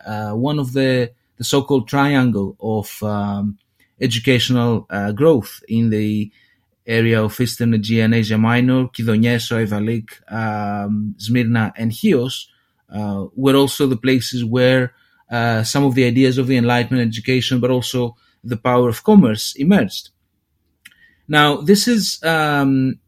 uh, 0.06 0.30
one 0.30 0.58
of 0.58 0.72
the 0.72 1.10
the 1.36 1.44
so-called 1.44 1.86
triangle 1.86 2.56
of 2.58 3.02
um, 3.02 3.58
educational 4.00 4.86
uh, 4.88 5.12
growth 5.12 5.62
in 5.68 5.90
the 5.90 6.32
area 6.86 7.22
of 7.22 7.38
Eastern 7.38 7.74
Aegean 7.74 8.14
Asia 8.14 8.38
Minor, 8.38 8.86
Kydonieso, 8.94 9.54
Ayvalik, 9.62 10.08
um, 10.32 11.14
Smyrna, 11.18 11.74
and 11.76 11.92
Chios, 11.92 12.48
were 13.42 13.56
also 13.56 13.86
the 13.86 13.98
places 14.06 14.42
where 14.42 14.94
some 15.64 15.84
of 15.84 15.94
the 15.94 16.06
ideas 16.06 16.38
of 16.38 16.46
the 16.46 16.56
Enlightenment 16.56 17.06
education, 17.06 17.60
but 17.60 17.70
also 17.70 18.16
the 18.42 18.56
power 18.56 18.88
of 18.88 19.04
commerce 19.04 19.54
emerged. 19.56 20.08
Now, 21.28 21.56
this 21.56 21.88
is, 21.88 22.22
um, 22.22 22.98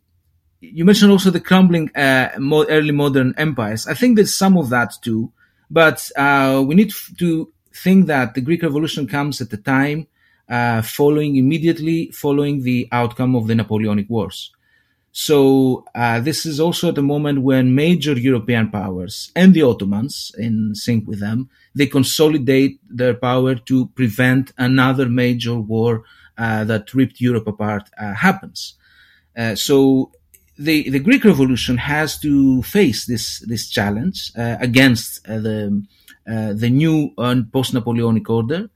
you 0.61 0.85
mentioned 0.85 1.13
also 1.13 1.31
the 1.31 1.41
crumbling 1.41 1.91
uh, 1.95 2.31
early 2.69 2.93
modern 2.93 3.35
empires. 3.37 3.87
I 3.87 3.95
think 3.95 4.17
there's 4.17 4.35
some 4.35 4.57
of 4.57 4.71
that 4.71 4.95
too, 5.03 5.33
but 5.71 6.11
uh, 6.17 6.63
we 6.67 6.75
need 6.75 6.93
to 7.19 7.53
think 7.73 8.07
that 8.07 8.35
the 8.35 8.41
Greek 8.41 8.63
Revolution 8.63 9.07
comes 9.07 9.41
at 9.41 9.51
the 9.51 9.57
time 9.57 10.09
uh, 10.49 10.83
following 10.83 11.37
immediately 11.37 12.11
following 12.13 12.63
the 12.63 12.89
outcome 12.91 13.37
of 13.37 13.47
the 13.47 13.55
Napoleonic 13.55 14.09
Wars. 14.09 14.51
So 15.13 15.85
uh, 15.95 16.21
this 16.21 16.47
is 16.47 16.61
also 16.61 16.91
at 16.91 16.99
a 16.99 17.03
moment 17.03 17.43
when 17.43 17.75
major 17.75 18.13
European 18.13 18.71
powers 18.71 19.33
and 19.35 19.53
the 19.53 19.63
Ottomans, 19.63 20.33
in 20.39 20.75
sync 20.75 21.09
with 21.09 21.21
them, 21.21 21.51
they 21.75 21.87
consolidate 21.87 22.81
their 22.89 23.15
power 23.15 23.55
to 23.55 23.87
prevent 23.89 24.53
another 24.59 25.09
major 25.09 25.57
war 25.59 26.05
that 26.39 26.95
ripped 26.95 27.21
Europe 27.21 27.47
apart 27.47 27.91
uh, 27.99 28.15
happens. 28.15 28.75
Uh, 29.37 29.55
so 29.55 30.11
the 30.59 30.89
the 30.91 30.99
Greek 30.99 31.25
Revolution 31.25 31.77
has 31.77 32.19
to 32.21 32.63
face 32.63 33.07
this 33.07 33.41
this 33.41 33.69
challenge 33.69 34.33
against 34.37 35.25
the 35.25 35.85
the 36.25 36.71
new 36.71 37.13
post 37.53 37.75
Napoleonic 37.75 38.29
order. 38.31 38.71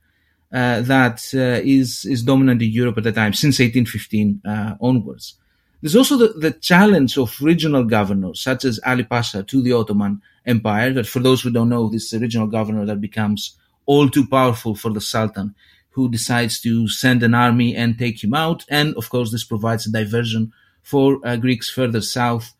Uh, 0.53 0.81
that 0.81 1.19
uh, 1.33 1.59
is 1.63 2.05
is 2.05 2.21
dominant 2.21 2.61
in 2.61 2.69
Europe 2.69 2.99
at 2.99 3.03
the 3.03 3.11
time 3.11 3.33
since 3.33 3.57
1815 3.57 4.39
uh, 4.45 4.75
onwards. 4.79 5.39
There's 5.81 5.95
also 5.95 6.15
the, 6.15 6.27
the, 6.27 6.51
challenge 6.51 7.17
of 7.17 7.41
regional 7.41 7.83
governors 7.83 8.39
such 8.39 8.63
as 8.63 8.79
Ali 8.85 9.03
Pasha 9.03 9.41
to 9.41 9.61
the 9.63 9.73
Ottoman 9.73 10.21
Empire. 10.45 10.93
That 10.93 11.07
for 11.07 11.19
those 11.19 11.41
who 11.41 11.49
don't 11.49 11.69
know, 11.69 11.89
this 11.89 12.13
regional 12.13 12.45
governor 12.45 12.85
that 12.85 13.01
becomes 13.01 13.57
all 13.87 14.07
too 14.07 14.27
powerful 14.27 14.75
for 14.75 14.91
the 14.91 15.01
Sultan 15.01 15.55
who 15.93 16.09
decides 16.09 16.59
to 16.61 16.87
send 16.87 17.23
an 17.23 17.33
army 17.33 17.75
and 17.75 17.97
take 17.97 18.23
him 18.23 18.33
out. 18.33 18.65
And 18.69 18.95
of 18.95 19.09
course, 19.09 19.31
this 19.31 19.43
provides 19.43 19.85
a 19.87 19.91
diversion 19.91 20.51
for 20.81 21.19
uh, 21.23 21.35
Greeks 21.37 21.69
further 21.69 22.01
south 22.01 22.53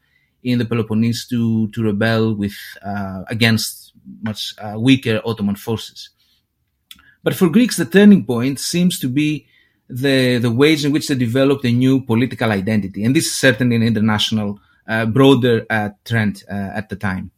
in 0.43 0.59
the 0.59 0.65
Peloponnese 0.65 1.27
to, 1.27 1.67
to 1.69 1.83
rebel 1.83 2.35
with, 2.35 2.55
uh, 2.85 3.23
against 3.27 3.93
much 4.21 4.53
uh, 4.59 4.75
weaker 4.77 5.21
Ottoman 5.25 5.55
forces. 5.55 6.09
But 7.23 7.35
for 7.35 7.49
Greeks, 7.49 7.77
the 7.77 7.85
turning 7.85 8.25
point 8.25 8.59
seems 8.59 8.99
to 8.99 9.07
be 9.07 9.47
the, 9.89 10.37
the 10.37 10.51
ways 10.51 10.83
in 10.85 10.91
which 10.91 11.07
they 11.07 11.15
developed 11.15 11.65
a 11.65 11.71
new 11.71 12.05
political 12.05 12.51
identity. 12.51 13.03
And 13.03 13.15
this 13.15 13.25
is 13.25 13.35
certainly 13.35 13.75
an 13.75 13.83
international, 13.83 14.59
uh, 14.87 15.05
broader 15.05 15.65
uh, 15.69 15.89
trend 16.03 16.43
uh, 16.49 16.53
at 16.53 16.89
the 16.89 16.95
time. 16.95 17.31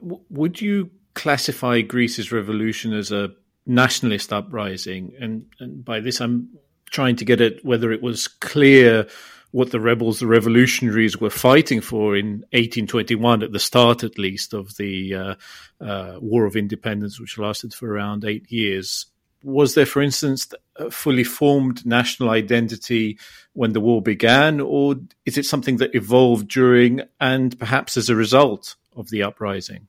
Would 0.00 0.60
you 0.60 0.90
classify 1.14 1.80
Greece's 1.80 2.32
revolution 2.32 2.92
as 2.92 3.12
a 3.12 3.30
nationalist 3.66 4.32
uprising, 4.32 5.12
and, 5.20 5.46
and 5.58 5.84
by 5.84 6.00
this 6.00 6.20
I'm 6.20 6.50
trying 6.90 7.16
to 7.16 7.24
get 7.24 7.40
at 7.40 7.64
whether 7.64 7.92
it 7.92 8.02
was 8.02 8.28
clear 8.28 9.06
what 9.50 9.70
the 9.70 9.80
rebels, 9.80 10.18
the 10.18 10.26
revolutionaries, 10.26 11.18
were 11.18 11.30
fighting 11.30 11.80
for 11.80 12.16
in 12.16 12.44
1821, 12.52 13.42
at 13.42 13.52
the 13.52 13.58
start 13.58 14.04
at 14.04 14.18
least 14.18 14.52
of 14.52 14.76
the 14.76 15.14
uh, 15.14 15.34
uh, 15.80 16.18
War 16.20 16.44
of 16.44 16.56
Independence, 16.56 17.18
which 17.18 17.38
lasted 17.38 17.72
for 17.72 17.90
around 17.90 18.24
eight 18.24 18.50
years. 18.50 19.06
Was 19.42 19.74
there, 19.74 19.86
for 19.86 20.02
instance, 20.02 20.48
a 20.76 20.90
fully 20.90 21.24
formed 21.24 21.86
national 21.86 22.30
identity 22.30 23.18
when 23.52 23.72
the 23.72 23.80
war 23.80 24.02
began, 24.02 24.60
or 24.60 24.96
is 25.24 25.38
it 25.38 25.46
something 25.46 25.78
that 25.78 25.94
evolved 25.94 26.48
during 26.48 27.02
and 27.20 27.58
perhaps 27.58 27.96
as 27.96 28.10
a 28.10 28.16
result 28.16 28.76
of 28.94 29.08
the 29.10 29.22
uprising? 29.22 29.88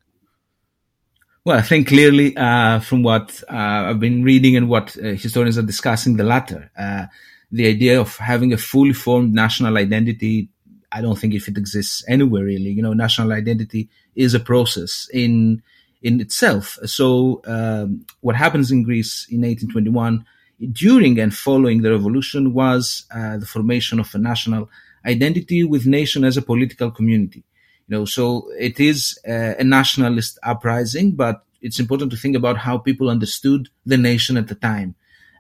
Well, 1.48 1.58
I 1.58 1.62
think 1.62 1.88
clearly 1.88 2.36
uh, 2.36 2.82
from 2.82 3.04
what 3.04 3.42
uh, 3.50 3.56
I've 3.56 4.02
been 4.02 4.22
reading 4.22 4.58
and 4.58 4.68
what 4.68 4.98
uh, 4.98 5.14
historians 5.14 5.58
are 5.58 5.62
discussing, 5.62 6.18
the 6.18 6.26
latter, 6.26 6.70
uh, 6.78 7.06
the 7.54 7.68
idea 7.68 8.02
of 8.02 8.18
having 8.18 8.52
a 8.52 8.58
fully 8.58 8.92
formed 8.92 9.34
national 9.34 9.78
identity, 9.78 10.50
I 10.92 11.00
don't 11.00 11.18
think 11.18 11.34
if 11.34 11.48
it 11.48 11.58
exists 11.58 12.04
anywhere 12.10 12.44
really. 12.44 12.72
You 12.72 12.82
know, 12.82 12.92
national 12.92 13.32
identity 13.32 13.88
is 14.14 14.34
a 14.34 14.42
process 14.42 15.10
in 15.14 15.64
in 16.02 16.20
itself. 16.20 16.80
So, 16.84 17.42
um, 17.46 18.06
what 18.20 18.36
happens 18.36 18.70
in 18.70 18.84
Greece 18.84 19.26
in 19.30 19.40
1821, 19.44 20.26
during 20.74 21.18
and 21.18 21.34
following 21.34 21.82
the 21.82 21.92
revolution, 21.92 22.54
was 22.54 23.06
uh, 23.16 23.38
the 23.38 23.46
formation 23.46 24.02
of 24.02 24.14
a 24.14 24.18
national 24.18 24.70
identity 25.06 25.64
with 25.64 25.88
nation 25.88 26.26
as 26.26 26.36
a 26.36 26.42
political 26.42 26.92
community. 26.92 27.46
You 27.88 27.98
know, 27.98 28.06
so 28.06 28.52
it 28.60 28.80
is 28.80 29.18
uh, 29.28 29.54
a 29.60 29.64
nationalist 29.64 30.40
uprising, 30.44 31.12
but 31.14 31.44
it's 31.62 31.80
important 31.80 32.12
to 32.12 32.18
think 32.18 32.36
about 32.36 32.58
how 32.58 32.78
people 32.78 33.10
understood 33.10 33.70
the 33.86 33.98
nation 33.98 34.38
at 34.38 34.48
the 34.48 34.56
time. 34.56 34.96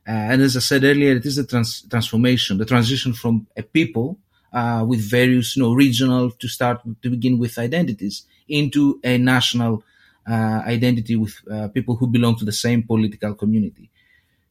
Uh, 0.08 0.12
and 0.32 0.42
as 0.42 0.56
I 0.56 0.62
said 0.62 0.84
earlier, 0.84 1.16
it 1.16 1.26
is 1.26 1.38
a 1.38 1.46
trans- 1.46 1.82
transformation, 1.90 2.58
the 2.58 2.66
transition 2.66 3.14
from 3.14 3.48
a 3.58 3.64
people 3.64 4.18
uh, 4.54 4.86
with 4.88 5.02
various, 5.02 5.56
you 5.58 5.64
know, 5.64 5.74
regional 5.74 6.32
to 6.32 6.48
start 6.48 6.82
to 7.02 7.10
begin 7.10 7.38
with 7.38 7.58
identities 7.58 8.24
into 8.48 9.00
a 9.04 9.18
national 9.18 9.84
uh, 10.30 10.62
identity 10.66 11.18
with 11.18 11.36
uh, 11.52 11.68
people 11.70 11.96
who 11.98 12.08
belong 12.08 12.38
to 12.38 12.46
the 12.46 12.54
same 12.54 12.82
political 12.84 13.34
community. 13.36 13.90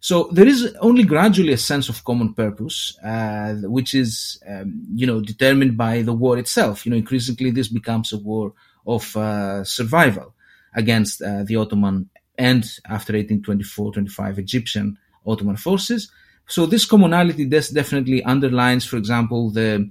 So 0.08 0.28
there 0.30 0.46
is 0.46 0.72
only 0.88 1.02
gradually 1.02 1.52
a 1.52 1.58
sense 1.58 1.88
of 1.88 2.04
common 2.04 2.32
purpose, 2.32 2.96
uh, 3.02 3.54
which 3.76 3.92
is, 3.92 4.40
um, 4.48 4.86
you 4.94 5.04
know, 5.04 5.20
determined 5.20 5.76
by 5.76 6.02
the 6.02 6.12
war 6.12 6.38
itself. 6.38 6.86
You 6.86 6.90
know, 6.90 6.96
increasingly 6.96 7.50
this 7.50 7.66
becomes 7.66 8.12
a 8.12 8.18
war 8.18 8.52
of 8.86 9.16
uh, 9.16 9.64
survival 9.64 10.32
against 10.76 11.20
uh, 11.22 11.42
the 11.42 11.56
Ottoman 11.56 12.08
and 12.38 12.64
after 12.88 13.14
1824-25 13.14 14.38
Egyptian 14.38 14.96
Ottoman 15.26 15.56
forces. 15.56 16.08
So 16.46 16.66
this 16.66 16.84
commonality 16.84 17.44
definitely 17.44 18.22
underlines, 18.22 18.84
for 18.84 18.98
example, 18.98 19.50
the 19.50 19.90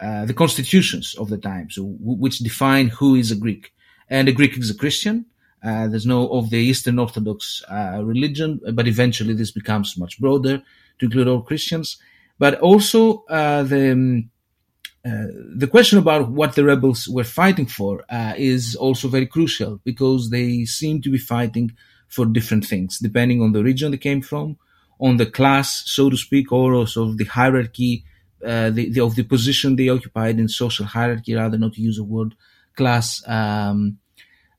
uh, 0.00 0.24
the 0.24 0.32
constitutions 0.42 1.14
of 1.18 1.28
the 1.28 1.36
time, 1.36 1.68
so 1.68 1.82
w- 1.82 2.18
which 2.22 2.38
define 2.38 2.88
who 2.88 3.14
is 3.14 3.30
a 3.30 3.36
Greek. 3.36 3.74
And 4.08 4.26
a 4.26 4.32
Greek 4.32 4.56
is 4.56 4.70
a 4.70 4.74
Christian, 4.82 5.26
uh, 5.62 5.88
there's 5.88 6.06
no 6.06 6.28
of 6.28 6.50
the 6.50 6.58
Eastern 6.58 6.98
Orthodox 6.98 7.62
uh, 7.70 8.00
religion, 8.02 8.60
but 8.72 8.88
eventually 8.88 9.34
this 9.34 9.50
becomes 9.50 9.98
much 9.98 10.18
broader 10.18 10.62
to 10.98 11.04
include 11.04 11.28
all 11.28 11.42
Christians. 11.42 11.98
But 12.38 12.58
also 12.60 13.24
uh, 13.28 13.62
the 13.64 13.92
um, 13.92 14.30
uh, 15.04 15.28
the 15.56 15.66
question 15.66 15.98
about 15.98 16.30
what 16.30 16.54
the 16.54 16.64
rebels 16.64 17.08
were 17.08 17.24
fighting 17.24 17.66
for 17.66 18.04
uh, 18.10 18.34
is 18.36 18.76
also 18.76 19.08
very 19.08 19.26
crucial 19.26 19.80
because 19.82 20.28
they 20.28 20.64
seem 20.66 21.00
to 21.00 21.10
be 21.10 21.16
fighting 21.16 21.72
for 22.08 22.26
different 22.26 22.66
things, 22.66 22.98
depending 22.98 23.40
on 23.40 23.52
the 23.52 23.62
region 23.62 23.90
they 23.90 23.96
came 23.96 24.20
from, 24.20 24.58
on 24.98 25.16
the 25.16 25.24
class, 25.24 25.82
so 25.86 26.10
to 26.10 26.16
speak, 26.18 26.52
or 26.52 26.74
also 26.74 27.04
of 27.04 27.16
the 27.16 27.24
hierarchy, 27.24 28.04
uh, 28.44 28.68
the, 28.68 28.90
the, 28.90 29.00
of 29.00 29.14
the 29.14 29.22
position 29.22 29.76
they 29.76 29.88
occupied 29.88 30.38
in 30.38 30.48
social 30.48 30.84
hierarchy, 30.84 31.34
rather 31.34 31.56
not 31.56 31.72
to 31.72 31.80
use 31.80 31.98
a 31.98 32.04
word 32.04 32.34
class 32.76 33.26
um, 33.26 33.98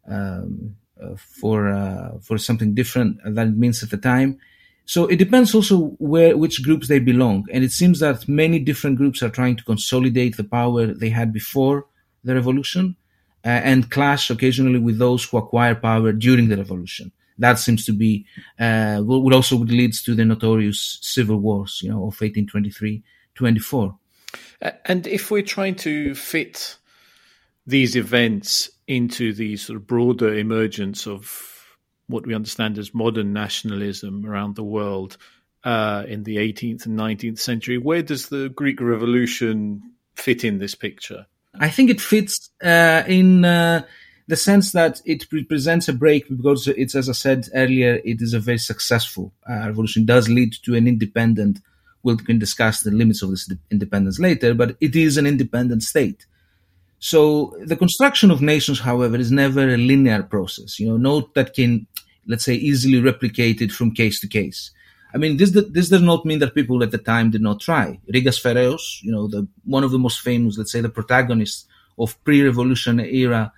um, 0.09 0.75
for 1.17 1.69
uh, 1.69 2.17
for 2.21 2.37
something 2.37 2.73
different 2.73 3.19
than 3.23 3.49
it 3.49 3.57
means 3.57 3.83
at 3.83 3.89
the 3.89 3.97
time. 3.97 4.39
So 4.85 5.05
it 5.07 5.17
depends 5.17 5.53
also 5.55 5.95
where 5.99 6.35
which 6.35 6.63
groups 6.63 6.87
they 6.87 6.99
belong, 6.99 7.45
and 7.51 7.63
it 7.63 7.71
seems 7.71 7.99
that 7.99 8.27
many 8.27 8.59
different 8.59 8.97
groups 8.97 9.21
are 9.23 9.29
trying 9.29 9.55
to 9.57 9.63
consolidate 9.63 10.37
the 10.37 10.43
power 10.43 10.87
they 10.87 11.09
had 11.09 11.31
before 11.31 11.85
the 12.23 12.35
revolution, 12.35 12.95
uh, 13.45 13.49
and 13.49 13.89
clash 13.89 14.29
occasionally 14.29 14.79
with 14.79 14.97
those 14.97 15.23
who 15.23 15.37
acquire 15.37 15.75
power 15.75 16.11
during 16.11 16.49
the 16.49 16.57
revolution. 16.57 17.11
That 17.37 17.57
seems 17.57 17.85
to 17.85 17.93
be 17.93 18.25
uh, 18.59 18.99
what 18.99 19.33
also 19.33 19.57
leads 19.57 20.03
to 20.03 20.13
the 20.13 20.25
notorious 20.25 20.99
civil 21.01 21.37
wars, 21.37 21.79
you 21.81 21.89
know, 21.89 22.07
of 22.07 22.17
1823-24. 22.17 23.97
And 24.85 25.07
if 25.07 25.31
we're 25.31 25.41
trying 25.41 25.75
to 25.75 26.13
fit 26.13 26.77
these 27.65 27.95
events 27.95 28.69
into 28.91 29.33
the 29.33 29.55
sort 29.55 29.77
of 29.77 29.87
broader 29.87 30.33
emergence 30.33 31.07
of 31.07 31.65
what 32.07 32.27
we 32.27 32.35
understand 32.35 32.77
as 32.77 32.93
modern 32.93 33.31
nationalism 33.31 34.25
around 34.25 34.55
the 34.57 34.63
world 34.63 35.15
uh, 35.63 36.03
in 36.07 36.23
the 36.23 36.35
18th 36.35 36.85
and 36.85 36.99
19th 36.99 37.39
century, 37.39 37.77
where 37.77 38.01
does 38.01 38.27
the 38.27 38.49
Greek 38.49 38.81
Revolution 38.81 39.81
fit 40.15 40.43
in 40.43 40.57
this 40.57 40.75
picture? 40.75 41.25
I 41.57 41.69
think 41.69 41.89
it 41.89 42.01
fits 42.01 42.49
uh, 42.61 43.03
in 43.07 43.45
uh, 43.45 43.83
the 44.27 44.35
sense 44.35 44.73
that 44.73 45.01
it 45.05 45.25
represents 45.31 45.87
a 45.87 45.93
break 45.93 46.27
because 46.27 46.67
it's, 46.67 46.93
as 46.93 47.07
I 47.07 47.13
said 47.13 47.47
earlier, 47.55 48.01
it 48.03 48.21
is 48.21 48.33
a 48.33 48.39
very 48.39 48.57
successful 48.57 49.33
uh, 49.49 49.67
revolution. 49.67 50.03
It 50.03 50.07
does 50.07 50.27
lead 50.27 50.53
to 50.65 50.75
an 50.75 50.85
independent. 50.85 51.59
We 52.03 52.17
can 52.17 52.39
discuss 52.39 52.81
the 52.81 52.91
limits 52.91 53.21
of 53.21 53.29
this 53.29 53.49
independence 53.69 54.19
later, 54.19 54.53
but 54.53 54.75
it 54.81 54.97
is 54.97 55.15
an 55.15 55.27
independent 55.27 55.83
state. 55.83 56.25
So 57.01 57.57
the 57.65 57.75
construction 57.75 58.29
of 58.29 58.43
nations, 58.43 58.79
however, 58.79 59.17
is 59.17 59.31
never 59.31 59.67
a 59.67 59.75
linear 59.75 60.21
process. 60.21 60.79
You 60.79 60.87
know, 60.87 60.97
note 60.97 61.33
that 61.33 61.55
can, 61.55 61.87
let's 62.27 62.45
say, 62.45 62.53
easily 62.53 63.01
replicated 63.01 63.71
from 63.71 63.91
case 63.91 64.21
to 64.21 64.27
case. 64.27 64.69
I 65.13 65.17
mean, 65.17 65.37
this 65.37 65.49
this 65.49 65.89
does 65.89 66.03
not 66.03 66.25
mean 66.25 66.37
that 66.39 66.53
people 66.53 66.83
at 66.83 66.91
the 66.91 66.99
time 66.99 67.31
did 67.31 67.41
not 67.41 67.59
try. 67.59 67.99
Rigas 68.13 68.39
Feraios, 68.39 69.01
you 69.01 69.11
know, 69.11 69.27
the 69.27 69.47
one 69.65 69.83
of 69.83 69.89
the 69.89 69.97
most 69.97 70.21
famous, 70.21 70.59
let's 70.59 70.71
say, 70.71 70.79
the 70.79 70.89
protagonists 70.89 71.65
of 71.97 72.23
pre-revolution 72.23 72.99
era 72.99 73.51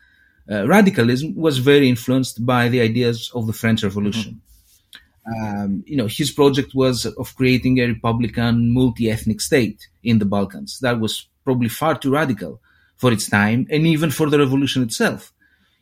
uh, 0.49 0.65
radicalism, 0.65 1.35
was 1.35 1.57
very 1.57 1.89
influenced 1.89 2.45
by 2.45 2.69
the 2.69 2.79
ideas 2.79 3.29
of 3.35 3.45
the 3.45 3.53
French 3.53 3.83
Revolution. 3.83 4.31
Mm-hmm. 4.31 5.59
Um, 5.65 5.83
you 5.85 5.97
know, 5.97 6.07
his 6.07 6.31
project 6.31 6.73
was 6.73 7.05
of 7.05 7.35
creating 7.35 7.79
a 7.79 7.87
republican, 7.87 8.73
multi-ethnic 8.73 9.41
state 9.41 9.89
in 10.01 10.19
the 10.19 10.25
Balkans. 10.25 10.79
That 10.79 11.01
was 11.01 11.27
probably 11.43 11.69
far 11.69 11.97
too 11.97 12.11
radical 12.11 12.61
for 13.03 13.11
its 13.11 13.27
time, 13.29 13.61
and 13.69 13.85
even 13.85 14.09
for 14.17 14.27
the 14.29 14.39
revolution 14.45 14.81
itself. 14.87 15.33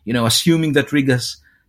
You 0.07 0.13
know, 0.15 0.25
assuming 0.25 0.71
that 0.73 0.87
Rigas 0.95 1.25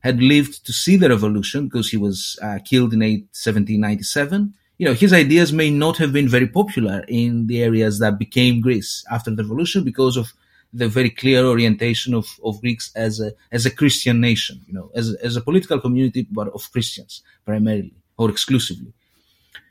had 0.06 0.16
lived 0.35 0.54
to 0.66 0.73
see 0.82 0.97
the 0.97 1.11
revolution 1.16 1.61
because 1.66 1.88
he 1.90 1.99
was 2.06 2.38
uh, 2.47 2.59
killed 2.71 2.92
in 2.94 3.00
1797. 3.00 4.54
You 4.78 4.87
know, 4.87 4.94
his 4.94 5.12
ideas 5.12 5.52
may 5.52 5.71
not 5.85 5.99
have 5.99 6.12
been 6.18 6.26
very 6.37 6.49
popular 6.61 7.04
in 7.06 7.49
the 7.50 7.59
areas 7.68 7.99
that 7.99 8.18
became 8.25 8.62
Greece 8.66 9.04
after 9.16 9.30
the 9.30 9.42
revolution 9.42 9.85
because 9.85 10.16
of 10.16 10.32
the 10.73 10.88
very 10.88 11.11
clear 11.11 11.44
orientation 11.44 12.14
of, 12.14 12.26
of 12.42 12.59
Greeks 12.62 12.90
as 12.97 13.21
a, 13.21 13.30
as 13.56 13.66
a 13.66 13.75
Christian 13.80 14.23
nation, 14.23 14.56
you 14.66 14.73
know, 14.73 14.90
as, 14.94 15.12
as 15.26 15.37
a 15.37 15.42
political 15.42 15.78
community, 15.78 16.26
but 16.30 16.49
of 16.49 16.73
Christians 16.73 17.23
primarily 17.44 17.94
or 18.16 18.30
exclusively. 18.30 18.94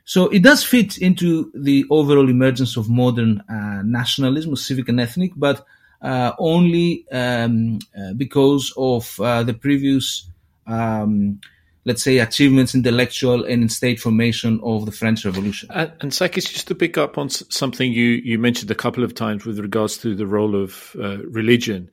So 0.04 0.28
it 0.28 0.42
does 0.42 0.64
fit 0.64 0.98
into 0.98 1.50
the 1.54 1.84
overall 1.90 2.28
emergence 2.28 2.76
of 2.76 2.88
modern 2.88 3.42
uh, 3.48 3.82
nationalism, 3.84 4.56
civic 4.56 4.88
and 4.88 5.00
ethnic, 5.00 5.32
but 5.36 5.64
uh, 6.02 6.32
only 6.38 7.06
um, 7.12 7.78
uh, 7.96 8.12
because 8.14 8.72
of 8.76 9.18
uh, 9.20 9.44
the 9.44 9.54
previous, 9.54 10.26
um, 10.66 11.40
let's 11.84 12.02
say, 12.02 12.18
achievements, 12.18 12.74
intellectual 12.74 13.44
and 13.44 13.62
in 13.62 13.68
state 13.68 14.00
formation 14.00 14.60
of 14.64 14.84
the 14.84 14.92
French 14.92 15.24
Revolution. 15.24 15.68
And, 15.72 15.92
and 16.00 16.12
Sakis, 16.12 16.50
just 16.50 16.66
to 16.68 16.74
pick 16.74 16.98
up 16.98 17.18
on 17.18 17.28
something 17.28 17.92
you, 17.92 18.20
you 18.24 18.38
mentioned 18.38 18.70
a 18.70 18.74
couple 18.74 19.04
of 19.04 19.14
times 19.14 19.46
with 19.46 19.60
regards 19.60 19.96
to 19.98 20.16
the 20.16 20.26
role 20.26 20.56
of 20.60 20.96
uh, 21.00 21.18
religion, 21.28 21.88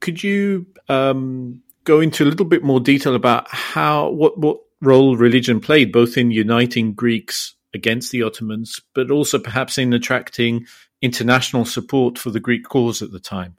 could 0.00 0.22
you 0.22 0.66
um, 0.88 1.62
go 1.84 2.00
into 2.00 2.24
a 2.24 2.26
little 2.26 2.46
bit 2.46 2.62
more 2.62 2.80
detail 2.80 3.14
about 3.14 3.46
how 3.48 4.08
what 4.08 4.38
what 4.38 4.58
role 4.80 5.16
religion 5.16 5.60
played 5.60 5.92
both 5.92 6.16
in 6.16 6.30
uniting 6.30 6.94
Greeks 6.94 7.54
against 7.72 8.12
the 8.12 8.22
Ottomans, 8.22 8.80
but 8.94 9.10
also 9.10 9.38
perhaps 9.38 9.78
in 9.78 9.92
attracting 9.92 10.66
international 11.02 11.64
support 11.64 12.18
for 12.18 12.30
the 12.30 12.40
Greek 12.40 12.64
cause 12.64 13.02
at 13.02 13.10
the 13.10 13.20
time. 13.20 13.56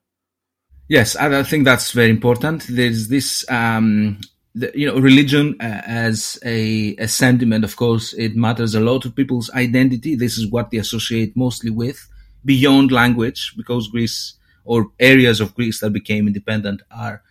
Yes, 0.87 1.15
I 1.15 1.43
think 1.43 1.65
that's 1.65 1.91
very 1.91 2.11
important. 2.11 2.65
There's 2.69 3.07
this, 3.07 3.43
um, 3.49 4.19
the, 4.53 4.71
you 4.75 4.85
know, 4.85 4.99
religion 4.99 5.55
uh, 5.59 5.81
as 5.85 6.37
a, 6.45 6.95
a, 6.97 7.07
sentiment. 7.07 7.63
Of 7.63 7.75
course, 7.75 8.13
it 8.13 8.35
matters 8.35 8.75
a 8.75 8.79
lot 8.79 9.01
to 9.01 9.09
people's 9.09 9.49
identity. 9.51 10.15
This 10.15 10.37
is 10.37 10.47
what 10.47 10.69
they 10.69 10.77
associate 10.77 11.35
mostly 11.35 11.71
with, 11.71 12.07
beyond 12.43 12.91
language, 12.91 13.53
because 13.57 13.87
Greece 13.87 14.35
or 14.63 14.91
areas 14.99 15.41
of 15.41 15.55
Greece 15.55 15.79
that 15.79 15.91
became 15.91 16.27
independent 16.27 16.83
are, 16.91 17.23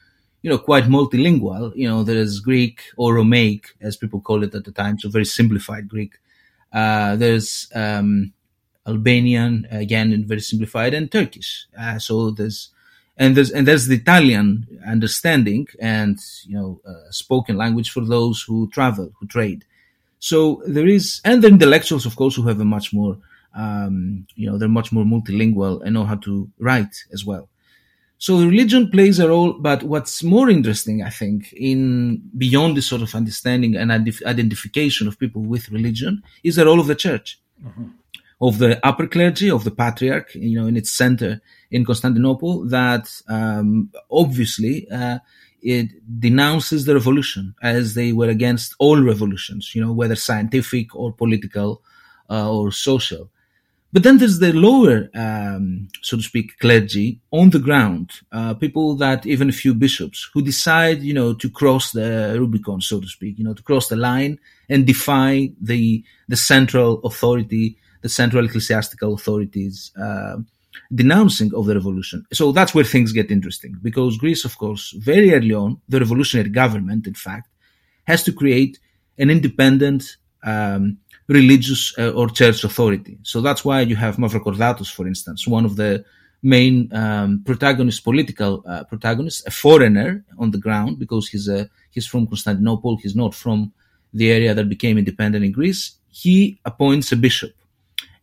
you 0.44 0.50
know, 0.50 0.58
quite 0.58 0.84
multilingual. 0.84 1.74
You 1.74 1.88
know, 1.88 2.04
there 2.04 2.18
is 2.18 2.38
Greek 2.38 2.82
or 2.98 3.14
Romaic, 3.14 3.62
as 3.80 3.96
people 3.96 4.20
call 4.20 4.44
it 4.44 4.54
at 4.54 4.64
the 4.66 4.72
time, 4.72 4.98
so 4.98 5.08
very 5.08 5.24
simplified 5.24 5.88
Greek. 5.88 6.18
Uh, 6.70 7.16
there's 7.16 7.66
um, 7.74 8.34
Albanian, 8.86 9.66
again, 9.70 10.22
very 10.26 10.42
simplified, 10.42 10.92
and 10.92 11.10
Turkish. 11.10 11.66
Uh, 11.80 11.98
so 11.98 12.30
there's, 12.30 12.68
and 13.16 13.34
there's, 13.34 13.52
and 13.52 13.66
there's 13.66 13.86
the 13.86 13.96
Italian 13.96 14.66
understanding 14.86 15.66
and, 15.80 16.18
you 16.44 16.56
know, 16.58 16.78
uh, 16.86 17.10
spoken 17.10 17.56
language 17.56 17.90
for 17.90 18.04
those 18.04 18.42
who 18.42 18.68
travel, 18.68 19.12
who 19.18 19.26
trade. 19.26 19.64
So 20.18 20.62
there 20.66 20.86
is, 20.86 21.22
and 21.24 21.40
the 21.42 21.48
intellectuals, 21.48 22.04
of 22.04 22.16
course, 22.16 22.36
who 22.36 22.46
have 22.48 22.60
a 22.60 22.66
much 22.66 22.92
more, 22.92 23.16
um, 23.54 24.26
you 24.34 24.46
know, 24.50 24.58
they're 24.58 24.68
much 24.68 24.92
more 24.92 25.04
multilingual 25.04 25.80
and 25.82 25.94
know 25.94 26.04
how 26.04 26.16
to 26.16 26.50
write 26.58 26.94
as 27.14 27.24
well. 27.24 27.48
So 28.24 28.38
religion 28.38 28.90
plays 28.90 29.18
a 29.18 29.28
role, 29.28 29.52
but 29.52 29.82
what's 29.82 30.22
more 30.22 30.48
interesting, 30.48 31.02
I 31.02 31.10
think, 31.10 31.52
in 31.52 32.22
beyond 32.38 32.74
this 32.74 32.86
sort 32.86 33.02
of 33.02 33.14
understanding 33.14 33.76
and 33.76 33.92
identification 33.92 35.06
of 35.06 35.18
people 35.18 35.42
with 35.42 35.68
religion 35.68 36.22
is 36.42 36.56
the 36.56 36.64
role 36.64 36.80
of 36.80 36.86
the 36.86 36.94
church. 36.94 37.38
Mm-hmm 37.62 37.88
of 38.40 38.58
the 38.58 38.84
upper 38.84 39.06
clergy, 39.06 39.48
of 39.48 39.62
the 39.64 39.70
patriarch, 39.70 40.34
you 40.34 40.60
know, 40.60 40.66
in 40.66 40.76
its 40.76 40.90
center 40.90 41.40
in 41.70 41.84
Constantinople, 41.84 42.64
that 42.68 43.06
um, 43.28 43.90
obviously 44.10 44.90
uh, 44.90 45.18
it 45.62 45.88
denounces 46.20 46.84
the 46.84 46.94
revolution 46.94 47.54
as 47.62 47.94
they 47.94 48.12
were 48.12 48.28
against 48.28 48.74
all 48.78 49.00
revolutions, 49.00 49.72
you 49.74 49.80
know, 49.80 49.92
whether 49.92 50.16
scientific 50.16 50.94
or 50.94 51.12
political 51.12 51.80
uh, 52.28 52.50
or 52.52 52.72
social. 52.72 53.30
But 53.94 54.02
then 54.02 54.18
there's 54.18 54.40
the 54.40 54.52
lower, 54.52 55.08
um, 55.14 55.88
so 56.02 56.16
to 56.16 56.22
speak, 56.22 56.58
clergy 56.58 57.20
on 57.30 57.50
the 57.50 57.60
ground, 57.60 58.10
uh, 58.32 58.52
people 58.54 58.96
that 58.96 59.24
even 59.24 59.48
a 59.48 59.52
few 59.52 59.72
bishops 59.72 60.28
who 60.34 60.42
decide, 60.42 61.00
you 61.00 61.14
know, 61.14 61.32
to 61.34 61.48
cross 61.48 61.92
the 61.92 62.34
Rubicon, 62.36 62.80
so 62.80 63.00
to 63.00 63.06
speak, 63.06 63.38
you 63.38 63.44
know, 63.44 63.54
to 63.54 63.62
cross 63.62 63.86
the 63.86 63.96
line 63.96 64.40
and 64.68 64.84
defy 64.84 65.50
the 65.60 66.04
the 66.28 66.36
central 66.36 67.00
authority 67.04 67.78
the 68.04 68.08
central 68.10 68.44
ecclesiastical 68.44 69.14
authorities 69.14 69.90
uh, 69.96 70.36
denouncing 70.94 71.54
of 71.54 71.64
the 71.64 71.74
revolution. 71.74 72.26
So 72.32 72.52
that's 72.52 72.74
where 72.74 72.84
things 72.84 73.12
get 73.12 73.30
interesting 73.30 73.78
because 73.80 74.18
Greece, 74.18 74.44
of 74.44 74.58
course, 74.58 74.92
very 74.98 75.32
early 75.32 75.54
on, 75.54 75.80
the 75.88 76.00
revolutionary 76.00 76.50
government, 76.50 77.06
in 77.06 77.14
fact, 77.14 77.48
has 78.06 78.22
to 78.24 78.32
create 78.32 78.78
an 79.18 79.30
independent 79.30 80.16
um, 80.44 80.98
religious 81.28 81.94
uh, 81.98 82.10
or 82.10 82.28
church 82.28 82.64
authority. 82.64 83.18
So 83.22 83.40
that's 83.40 83.64
why 83.64 83.80
you 83.80 83.96
have 83.96 84.16
Mavrokordatos, 84.16 84.92
for 84.92 85.06
instance, 85.06 85.46
one 85.46 85.64
of 85.64 85.76
the 85.76 86.04
main 86.42 86.94
um, 86.94 87.42
protagonists, 87.44 88.00
political 88.00 88.62
uh, 88.66 88.84
protagonists, 88.84 89.44
a 89.46 89.50
foreigner 89.50 90.24
on 90.38 90.50
the 90.50 90.58
ground 90.58 90.98
because 90.98 91.28
he's 91.28 91.48
a, 91.48 91.68
he's 91.90 92.06
from 92.06 92.26
Constantinople, 92.26 92.98
he's 92.98 93.16
not 93.16 93.34
from 93.34 93.72
the 94.12 94.30
area 94.30 94.54
that 94.54 94.68
became 94.68 94.98
independent 94.98 95.44
in 95.44 95.52
Greece. 95.52 95.92
He 96.10 96.60
appoints 96.64 97.10
a 97.12 97.16
bishop 97.16 97.54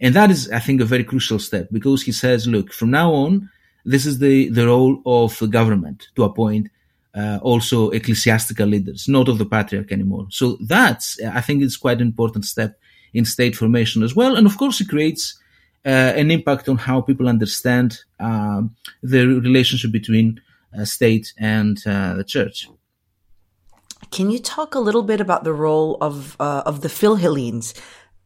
and 0.01 0.15
that 0.15 0.31
is, 0.31 0.49
I 0.51 0.59
think, 0.59 0.81
a 0.81 0.85
very 0.85 1.03
crucial 1.03 1.37
step 1.37 1.67
because 1.71 2.01
he 2.01 2.11
says, 2.11 2.47
look, 2.47 2.73
from 2.73 2.89
now 2.89 3.13
on, 3.13 3.49
this 3.85 4.07
is 4.07 4.17
the, 4.17 4.49
the 4.49 4.65
role 4.65 4.99
of 5.05 5.37
the 5.37 5.47
government 5.47 6.07
to 6.15 6.23
appoint 6.23 6.69
uh, 7.15 7.39
also 7.41 7.89
ecclesiastical 7.89 8.67
leaders, 8.67 9.07
not 9.07 9.27
of 9.27 9.37
the 9.37 9.45
patriarch 9.45 9.91
anymore. 9.91 10.27
So 10.29 10.57
that's, 10.61 11.19
I 11.21 11.41
think, 11.41 11.63
it's 11.63 11.77
quite 11.77 12.01
an 12.01 12.07
important 12.07 12.45
step 12.45 12.79
in 13.13 13.25
state 13.25 13.55
formation 13.55 14.03
as 14.03 14.15
well. 14.15 14.35
And 14.35 14.47
of 14.47 14.57
course, 14.57 14.79
it 14.81 14.89
creates 14.89 15.37
uh, 15.85 15.89
an 15.89 16.31
impact 16.31 16.69
on 16.69 16.77
how 16.77 17.01
people 17.01 17.27
understand 17.27 17.99
um, 18.19 18.75
the 19.01 19.25
relationship 19.25 19.91
between 19.91 20.39
uh, 20.77 20.85
state 20.85 21.33
and 21.37 21.77
uh, 21.85 22.13
the 22.13 22.23
church. 22.23 22.69
Can 24.11 24.29
you 24.29 24.39
talk 24.39 24.75
a 24.75 24.79
little 24.79 25.03
bit 25.03 25.21
about 25.21 25.43
the 25.43 25.53
role 25.53 25.97
of 26.01 26.35
uh, 26.39 26.63
of 26.65 26.81
the 26.81 26.87
Philhellenes 26.89 27.73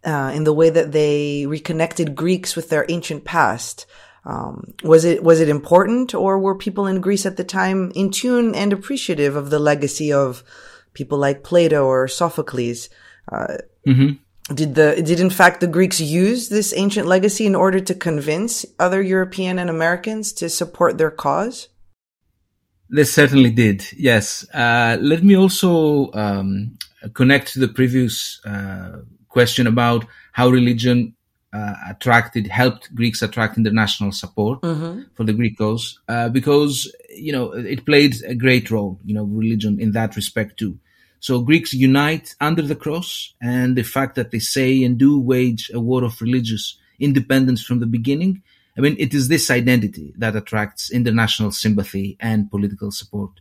uh, 0.03 0.31
in 0.33 0.43
the 0.43 0.53
way 0.53 0.69
that 0.69 0.91
they 0.91 1.45
reconnected 1.45 2.15
Greeks 2.15 2.55
with 2.55 2.69
their 2.69 2.85
ancient 2.89 3.23
past? 3.23 3.85
Um, 4.25 4.73
was 4.83 5.05
it 5.05 5.23
was 5.23 5.39
it 5.39 5.49
important, 5.49 6.15
or 6.15 6.39
were 6.39 6.55
people 6.55 6.87
in 6.87 6.99
Greece 7.01 7.25
at 7.25 7.37
the 7.37 7.43
time 7.43 7.91
in 7.93 8.09
tune 8.09 8.55
and 8.55 8.73
appreciative 8.73 9.35
of 9.35 9.51
the 9.51 9.59
legacy 9.59 10.11
of 10.11 10.43
people 10.93 11.17
like 11.17 11.43
Plato 11.43 11.85
or 11.85 12.07
Sophocles? 12.07 12.89
Uh, 13.31 13.57
mm-hmm. 13.87 14.53
Did 14.53 14.75
the 14.75 15.01
did 15.01 15.19
in 15.19 15.29
fact 15.29 15.59
the 15.59 15.67
Greeks 15.67 15.99
use 15.99 16.49
this 16.49 16.73
ancient 16.75 17.07
legacy 17.07 17.45
in 17.45 17.55
order 17.55 17.79
to 17.79 17.93
convince 17.93 18.65
other 18.79 19.01
European 19.01 19.59
and 19.59 19.69
Americans 19.69 20.33
to 20.33 20.49
support 20.49 20.97
their 20.97 21.11
cause? 21.11 21.67
They 22.89 23.03
certainly 23.03 23.49
did. 23.49 23.85
Yes. 23.97 24.45
Uh, 24.53 24.97
let 25.01 25.23
me 25.23 25.35
also 25.35 26.11
um, 26.13 26.77
connect 27.13 27.53
to 27.53 27.59
the 27.59 27.67
previous 27.67 28.39
uh, 28.45 28.99
question 29.27 29.65
about 29.67 30.05
how 30.33 30.49
religion 30.49 31.15
uh, 31.55 31.75
attracted, 31.89 32.47
helped 32.47 32.93
Greeks 32.93 33.21
attract 33.21 33.57
international 33.57 34.11
support 34.11 34.61
mm-hmm. 34.61 35.03
for 35.15 35.23
the 35.23 35.33
Greek 35.33 35.57
cause, 35.57 35.99
uh, 36.07 36.29
because 36.29 36.93
you 37.09 37.31
know 37.31 37.45
it 37.53 37.85
played 37.85 38.13
a 38.27 38.35
great 38.35 38.69
role. 38.69 38.99
You 39.05 39.15
know, 39.15 39.23
religion 39.23 39.79
in 39.79 39.91
that 39.93 40.15
respect 40.15 40.59
too. 40.59 40.77
So 41.19 41.41
Greeks 41.41 41.73
unite 41.73 42.35
under 42.39 42.61
the 42.61 42.75
cross, 42.75 43.33
and 43.41 43.75
the 43.75 43.83
fact 43.83 44.15
that 44.15 44.31
they 44.31 44.39
say 44.39 44.83
and 44.83 44.97
do 44.97 45.19
wage 45.19 45.71
a 45.73 45.79
war 45.79 46.03
of 46.03 46.21
religious 46.21 46.77
independence 46.99 47.63
from 47.63 47.79
the 47.79 47.91
beginning 47.97 48.43
I 48.77 48.81
mean, 48.81 48.95
it 48.99 49.13
is 49.13 49.27
this 49.27 49.49
identity 49.49 50.13
that 50.17 50.35
attracts 50.35 50.91
international 50.91 51.51
sympathy 51.51 52.17
and 52.19 52.51
political 52.51 52.91
support. 52.91 53.31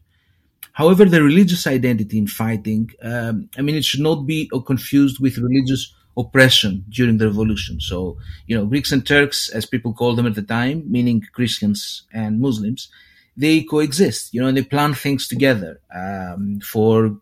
However, 0.72 1.04
the 1.04 1.22
religious 1.22 1.66
identity 1.66 2.18
in 2.18 2.26
fighting, 2.26 2.90
um, 3.02 3.48
I 3.56 3.62
mean, 3.62 3.76
it 3.76 3.84
should 3.84 4.00
not 4.00 4.26
be 4.26 4.50
confused 4.66 5.20
with 5.20 5.38
religious 5.38 5.92
oppression 6.16 6.84
during 6.88 7.18
the 7.18 7.26
revolution. 7.26 7.80
So, 7.80 8.16
you 8.46 8.56
know, 8.56 8.66
Greeks 8.66 8.92
and 8.92 9.06
Turks, 9.06 9.50
as 9.50 9.66
people 9.66 9.92
called 9.92 10.16
them 10.18 10.26
at 10.26 10.34
the 10.34 10.42
time, 10.42 10.84
meaning 10.86 11.26
Christians 11.32 12.04
and 12.12 12.40
Muslims, 12.40 12.88
they 13.36 13.62
coexist, 13.62 14.32
you 14.32 14.40
know, 14.40 14.46
and 14.46 14.56
they 14.56 14.62
plan 14.62 14.94
things 14.94 15.26
together 15.26 15.80
um, 15.94 16.60
for, 16.60 17.16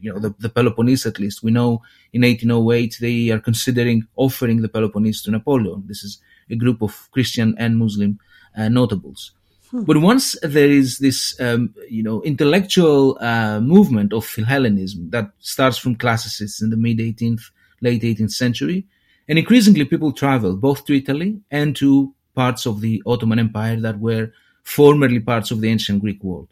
you 0.00 0.12
know, 0.12 0.18
the, 0.18 0.34
the 0.38 0.48
Peloponnese 0.48 1.06
at 1.06 1.18
least. 1.18 1.42
We 1.42 1.50
know 1.50 1.82
in 2.12 2.22
1808 2.22 2.98
they 3.00 3.30
are 3.30 3.40
considering 3.40 4.06
offering 4.14 4.62
the 4.62 4.68
Peloponnese 4.68 5.22
to 5.22 5.30
Napoleon. 5.30 5.84
This 5.86 6.04
is 6.04 6.18
a 6.48 6.56
group 6.56 6.82
of 6.82 7.08
Christian 7.10 7.54
and 7.58 7.78
Muslim 7.78 8.18
uh, 8.56 8.68
notables. 8.68 9.32
Hmm. 9.70 9.82
But 9.82 9.96
once 9.98 10.36
there 10.42 10.70
is 10.70 10.98
this, 10.98 11.38
um, 11.40 11.74
you 11.90 12.04
know, 12.04 12.22
intellectual 12.22 13.18
uh, 13.20 13.60
movement 13.60 14.12
of 14.12 14.24
Philhellenism 14.24 15.10
that 15.10 15.30
starts 15.40 15.78
from 15.78 15.96
classicists 15.96 16.62
in 16.62 16.70
the 16.70 16.76
mid 16.76 16.98
18th, 16.98 17.50
late 17.80 18.02
18th 18.02 18.32
century, 18.32 18.86
and 19.28 19.38
increasingly 19.38 19.84
people 19.84 20.12
travel 20.12 20.56
both 20.56 20.84
to 20.86 20.96
Italy 20.96 21.40
and 21.50 21.74
to 21.76 22.14
parts 22.34 22.66
of 22.66 22.80
the 22.80 23.02
Ottoman 23.06 23.38
Empire 23.38 23.80
that 23.80 23.98
were 23.98 24.32
formerly 24.62 25.20
parts 25.20 25.50
of 25.50 25.60
the 25.60 25.68
ancient 25.68 26.00
Greek 26.00 26.22
world. 26.22 26.48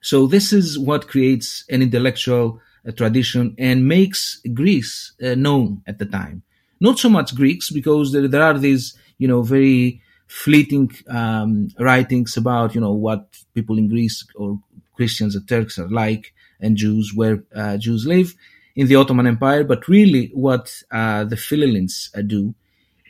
So 0.00 0.26
this 0.26 0.52
is 0.52 0.78
what 0.78 1.08
creates 1.08 1.64
an 1.70 1.82
intellectual 1.82 2.60
uh, 2.86 2.92
tradition 2.92 3.54
and 3.58 3.88
makes 3.88 4.40
Greece 4.52 5.12
uh, 5.22 5.34
known 5.34 5.82
at 5.86 5.98
the 5.98 6.06
time. 6.06 6.42
Not 6.80 6.98
so 6.98 7.08
much 7.08 7.34
Greeks 7.34 7.70
because 7.70 8.12
there, 8.12 8.28
there 8.28 8.42
are 8.42 8.58
these, 8.58 8.98
you 9.18 9.26
know, 9.26 9.42
very 9.42 10.02
fleeting 10.26 10.92
um, 11.08 11.68
writings 11.78 12.36
about, 12.36 12.74
you 12.74 12.80
know, 12.80 12.92
what 12.92 13.28
people 13.54 13.78
in 13.78 13.88
Greece 13.88 14.26
or 14.34 14.60
Christians 14.94 15.36
or 15.36 15.40
Turks 15.40 15.78
are 15.78 15.88
like 15.88 16.34
and 16.60 16.76
Jews, 16.76 17.12
where 17.14 17.42
uh, 17.54 17.76
Jews 17.76 18.06
live 18.06 18.34
in 18.74 18.86
the 18.86 18.96
Ottoman 18.96 19.26
Empire. 19.26 19.64
But 19.64 19.88
really 19.88 20.30
what 20.34 20.82
uh, 20.90 21.24
the 21.24 21.36
Philhellenes 21.36 22.16
uh, 22.16 22.22
do 22.22 22.54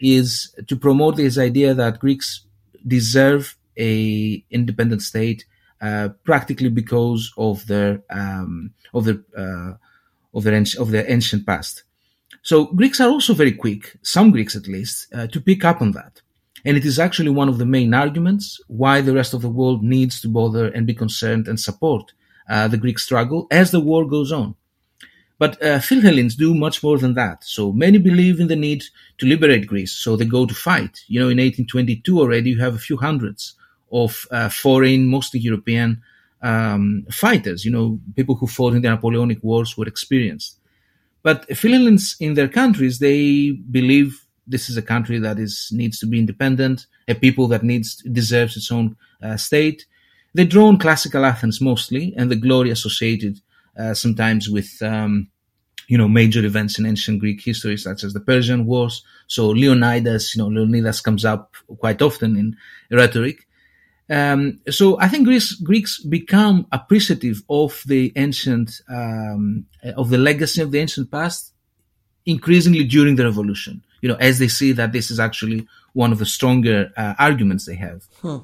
is 0.00 0.54
to 0.66 0.76
promote 0.76 1.16
this 1.16 1.38
idea 1.38 1.74
that 1.74 2.00
Greeks 2.00 2.44
deserve 2.86 3.56
a 3.78 4.44
independent 4.50 5.02
state 5.02 5.44
uh, 5.80 6.08
practically 6.24 6.68
because 6.68 7.32
of 7.36 7.66
their 7.66 8.02
um, 8.10 8.72
of 8.92 9.04
their 9.04 9.20
uh, 9.36 9.74
of 10.34 10.44
their 10.44 10.64
of 10.78 10.90
their 10.90 11.10
ancient 11.10 11.46
past. 11.46 11.82
So 12.42 12.66
Greeks 12.66 13.00
are 13.00 13.08
also 13.08 13.32
very 13.32 13.52
quick, 13.52 13.96
some 14.02 14.30
Greeks 14.30 14.54
at 14.54 14.68
least, 14.68 15.06
uh, 15.14 15.26
to 15.28 15.40
pick 15.40 15.64
up 15.64 15.80
on 15.80 15.92
that. 15.92 16.20
And 16.64 16.76
it 16.76 16.84
is 16.84 16.98
actually 16.98 17.30
one 17.30 17.48
of 17.48 17.58
the 17.58 17.66
main 17.66 17.94
arguments 17.94 18.60
why 18.68 19.00
the 19.00 19.14
rest 19.14 19.34
of 19.34 19.42
the 19.42 19.48
world 19.48 19.82
needs 19.82 20.20
to 20.20 20.28
bother 20.28 20.68
and 20.68 20.86
be 20.86 20.94
concerned 20.94 21.48
and 21.48 21.58
support 21.58 22.12
uh, 22.48 22.68
the 22.68 22.76
Greek 22.76 22.98
struggle 22.98 23.46
as 23.50 23.70
the 23.70 23.80
war 23.80 24.06
goes 24.06 24.32
on. 24.32 24.56
But 25.38 25.60
uh, 25.62 25.78
Philhellenes 25.80 26.36
do 26.36 26.54
much 26.54 26.82
more 26.82 26.98
than 26.98 27.14
that. 27.14 27.42
So 27.44 27.72
many 27.72 27.98
believe 27.98 28.38
in 28.38 28.46
the 28.46 28.56
need 28.56 28.84
to 29.18 29.26
liberate 29.26 29.66
Greece, 29.66 29.92
so 29.92 30.16
they 30.16 30.24
go 30.24 30.46
to 30.46 30.54
fight. 30.54 31.00
You 31.08 31.20
know, 31.20 31.28
in 31.28 31.38
1822 31.38 32.20
already, 32.20 32.50
you 32.50 32.60
have 32.60 32.74
a 32.74 32.78
few 32.78 32.96
hundreds 32.96 33.54
of 33.90 34.26
uh, 34.30 34.48
foreign, 34.48 35.06
mostly 35.08 35.40
European 35.40 36.02
um, 36.42 37.04
fighters. 37.10 37.64
You 37.64 37.72
know, 37.72 37.98
people 38.14 38.36
who 38.36 38.46
fought 38.46 38.74
in 38.74 38.82
the 38.82 38.90
Napoleonic 38.90 39.42
Wars 39.42 39.76
were 39.76 39.86
experienced. 39.86 40.58
But 41.22 41.48
Philhellenes 41.48 42.16
in 42.20 42.34
their 42.34 42.48
countries, 42.48 42.98
they 42.98 43.52
believe 43.52 44.24
this 44.46 44.68
is 44.68 44.76
a 44.76 44.82
country 44.82 45.18
that 45.18 45.38
is 45.38 45.70
needs 45.72 45.98
to 46.00 46.06
be 46.06 46.18
independent, 46.18 46.86
a 47.08 47.14
people 47.14 47.48
that 47.48 47.62
needs 47.62 47.96
deserves 47.96 48.56
its 48.56 48.70
own 48.70 48.96
uh, 49.22 49.36
state. 49.36 49.86
They 50.34 50.44
draw 50.44 50.66
on 50.66 50.78
classical 50.78 51.24
Athens 51.24 51.60
mostly, 51.60 52.14
and 52.16 52.30
the 52.30 52.36
glory 52.36 52.70
associated 52.70 53.40
sometimes 53.94 54.48
with 54.48 54.70
um, 54.82 55.28
you 55.88 55.98
know 55.98 56.08
major 56.08 56.44
events 56.44 56.78
in 56.78 56.86
ancient 56.86 57.20
Greek 57.20 57.42
history, 57.42 57.76
such 57.76 58.04
as 58.04 58.12
the 58.12 58.20
Persian 58.20 58.66
Wars. 58.66 59.04
So 59.26 59.48
Leonidas, 59.48 60.34
you 60.34 60.42
know 60.42 60.48
Leonidas 60.48 61.00
comes 61.00 61.24
up 61.24 61.54
quite 61.78 62.02
often 62.02 62.36
in 62.36 62.56
rhetoric. 62.90 63.46
Um, 64.10 64.60
so 64.68 65.00
I 65.00 65.08
think 65.08 65.24
Greece, 65.24 65.54
Greeks 65.54 66.02
become 66.02 66.66
appreciative 66.72 67.42
of 67.48 67.82
the 67.86 68.12
ancient, 68.16 68.82
um, 68.88 69.66
of 69.96 70.10
the 70.10 70.18
legacy 70.18 70.60
of 70.60 70.70
the 70.72 70.78
ancient 70.78 71.10
past, 71.10 71.52
increasingly 72.26 72.84
during 72.84 73.16
the 73.16 73.24
revolution. 73.24 73.82
You 74.02 74.10
know, 74.10 74.16
as 74.16 74.38
they 74.38 74.48
see 74.48 74.72
that 74.72 74.92
this 74.92 75.10
is 75.10 75.18
actually 75.18 75.66
one 75.94 76.12
of 76.12 76.18
the 76.18 76.26
stronger 76.26 76.92
uh, 76.96 77.14
arguments 77.18 77.64
they 77.64 77.76
have. 77.76 78.04
Hmm. 78.20 78.38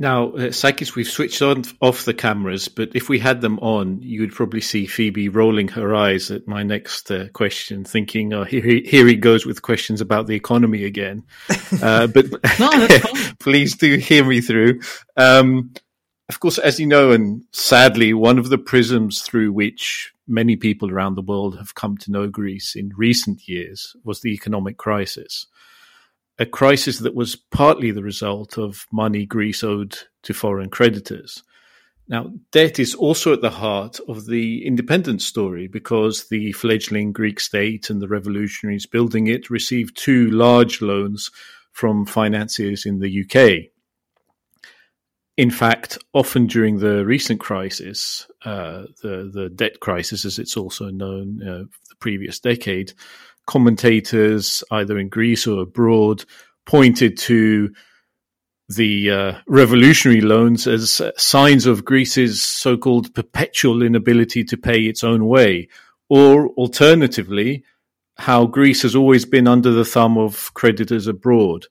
Now, 0.00 0.30
uh, 0.30 0.50
Sakis, 0.50 0.96
we've 0.96 1.06
switched 1.06 1.42
on 1.42 1.62
off 1.82 2.06
the 2.06 2.14
cameras, 2.14 2.68
but 2.68 2.96
if 2.96 3.10
we 3.10 3.18
had 3.18 3.42
them 3.42 3.58
on, 3.58 4.00
you 4.00 4.22
would 4.22 4.32
probably 4.32 4.62
see 4.62 4.86
Phoebe 4.86 5.28
rolling 5.28 5.68
her 5.68 5.94
eyes 5.94 6.30
at 6.30 6.48
my 6.48 6.62
next 6.62 7.10
uh, 7.10 7.28
question, 7.34 7.84
thinking, 7.84 8.32
"Oh, 8.32 8.44
here 8.44 8.62
he, 8.62 8.80
here 8.80 9.06
he 9.06 9.16
goes 9.16 9.44
with 9.44 9.60
questions 9.60 10.00
about 10.00 10.26
the 10.26 10.34
economy 10.34 10.84
again." 10.84 11.24
Uh, 11.82 12.08
but 12.08 12.26
no, 12.58 12.88
please 13.38 13.76
do 13.76 13.96
hear 13.96 14.24
me 14.24 14.40
through. 14.40 14.80
Um, 15.16 15.72
of 16.28 16.40
course, 16.40 16.58
as 16.58 16.80
you 16.80 16.86
know, 16.86 17.12
and 17.12 17.44
sadly, 17.52 18.12
one 18.12 18.38
of 18.38 18.50
the 18.50 18.58
prisms 18.58 19.22
through 19.22 19.52
which 19.52 20.12
many 20.26 20.56
people 20.56 20.90
around 20.90 21.14
the 21.14 21.22
world 21.22 21.56
have 21.58 21.74
come 21.74 21.96
to 21.98 22.10
know 22.10 22.26
Greece 22.26 22.74
in 22.74 22.92
recent 22.96 23.48
years 23.48 23.94
was 24.04 24.20
the 24.20 24.32
economic 24.34 24.76
crisis 24.78 25.46
a 26.40 26.46
crisis 26.46 26.98
that 27.00 27.14
was 27.14 27.36
partly 27.36 27.90
the 27.90 28.02
result 28.02 28.56
of 28.56 28.86
money 28.90 29.26
Greece 29.26 29.62
owed 29.62 29.96
to 30.22 30.32
foreign 30.32 30.70
creditors. 30.70 31.42
Now, 32.08 32.32
debt 32.50 32.78
is 32.80 32.94
also 32.94 33.34
at 33.34 33.42
the 33.42 33.50
heart 33.50 34.00
of 34.08 34.26
the 34.26 34.66
independence 34.66 35.24
story 35.24 35.68
because 35.68 36.28
the 36.28 36.50
fledgling 36.52 37.12
Greek 37.12 37.38
state 37.38 37.90
and 37.90 38.00
the 38.00 38.08
revolutionaries 38.08 38.86
building 38.86 39.26
it 39.26 39.50
received 39.50 39.96
two 39.96 40.30
large 40.30 40.80
loans 40.80 41.30
from 41.72 42.06
financiers 42.06 42.86
in 42.86 42.98
the 43.00 43.22
UK. 43.22 43.70
In 45.36 45.50
fact, 45.50 45.98
often 46.12 46.46
during 46.46 46.78
the 46.78 47.04
recent 47.04 47.38
crisis, 47.38 48.26
uh, 48.44 48.84
the, 49.02 49.30
the 49.32 49.50
debt 49.54 49.80
crisis, 49.80 50.24
as 50.24 50.38
it's 50.38 50.56
also 50.56 50.90
known, 50.90 51.42
uh, 51.42 51.64
the 51.88 51.96
previous 52.00 52.40
decade, 52.40 52.92
commentators, 53.50 54.62
either 54.70 54.96
in 54.96 55.08
Greece 55.08 55.44
or 55.44 55.60
abroad, 55.60 56.24
pointed 56.66 57.18
to 57.18 57.68
the 58.68 59.10
uh, 59.10 59.32
revolutionary 59.48 60.20
loans 60.20 60.68
as 60.68 61.02
signs 61.16 61.66
of 61.66 61.84
Greece's 61.84 62.40
so 62.40 62.76
called 62.76 63.12
perpetual 63.12 63.82
inability 63.82 64.44
to 64.44 64.56
pay 64.56 64.82
its 64.82 65.02
own 65.02 65.26
way, 65.26 65.68
or 66.08 66.50
alternatively, 66.50 67.64
how 68.18 68.46
Greece 68.46 68.82
has 68.82 68.94
always 68.94 69.24
been 69.24 69.48
under 69.48 69.72
the 69.72 69.84
thumb 69.84 70.16
of 70.16 70.54
creditors 70.54 71.08
abroad. 71.08 71.66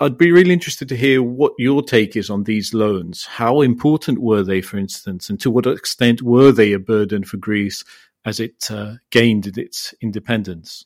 I'd 0.00 0.16
be 0.16 0.32
really 0.32 0.54
interested 0.54 0.88
to 0.88 0.96
hear 0.96 1.22
what 1.22 1.52
your 1.58 1.82
take 1.82 2.16
is 2.16 2.30
on 2.30 2.44
these 2.44 2.72
loans. 2.72 3.26
How 3.26 3.60
important 3.60 4.22
were 4.22 4.42
they, 4.42 4.62
for 4.62 4.78
instance, 4.78 5.28
and 5.28 5.38
to 5.40 5.50
what 5.50 5.66
extent 5.66 6.22
were 6.22 6.50
they 6.50 6.72
a 6.72 6.78
burden 6.78 7.24
for 7.24 7.36
Greece 7.36 7.84
as 8.24 8.40
it 8.40 8.70
uh, 8.70 8.94
gained 9.10 9.46
its 9.58 9.94
independence? 10.00 10.84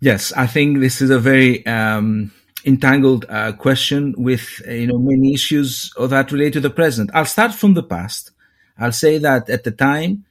Yes, 0.00 0.32
I 0.32 0.46
think 0.46 0.80
this 0.80 1.02
is 1.02 1.10
a 1.10 1.18
very 1.18 1.64
um, 1.66 2.32
entangled 2.64 3.26
uh, 3.28 3.52
question 3.52 4.14
with 4.16 4.62
uh, 4.66 4.72
you 4.72 4.86
know 4.86 4.98
many 4.98 5.34
issues 5.34 5.92
that 5.98 6.32
relate 6.32 6.54
to 6.54 6.60
the 6.60 6.70
present. 6.70 7.10
I'll 7.14 7.26
start 7.26 7.54
from 7.54 7.74
the 7.74 7.82
past. 7.82 8.32
I'll 8.78 8.92
say 8.92 9.18
that 9.18 9.50
at 9.50 9.64
the 9.64 9.70
time, 9.70 10.24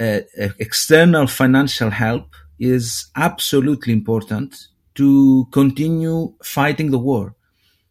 uh, 0.00 0.20
external 0.58 1.26
financial 1.26 1.90
help 1.90 2.34
is 2.58 3.10
absolutely 3.14 3.92
important 3.92 4.68
to 4.94 5.46
continue 5.52 6.34
fighting 6.42 6.90
the 6.90 6.98
war. 6.98 7.34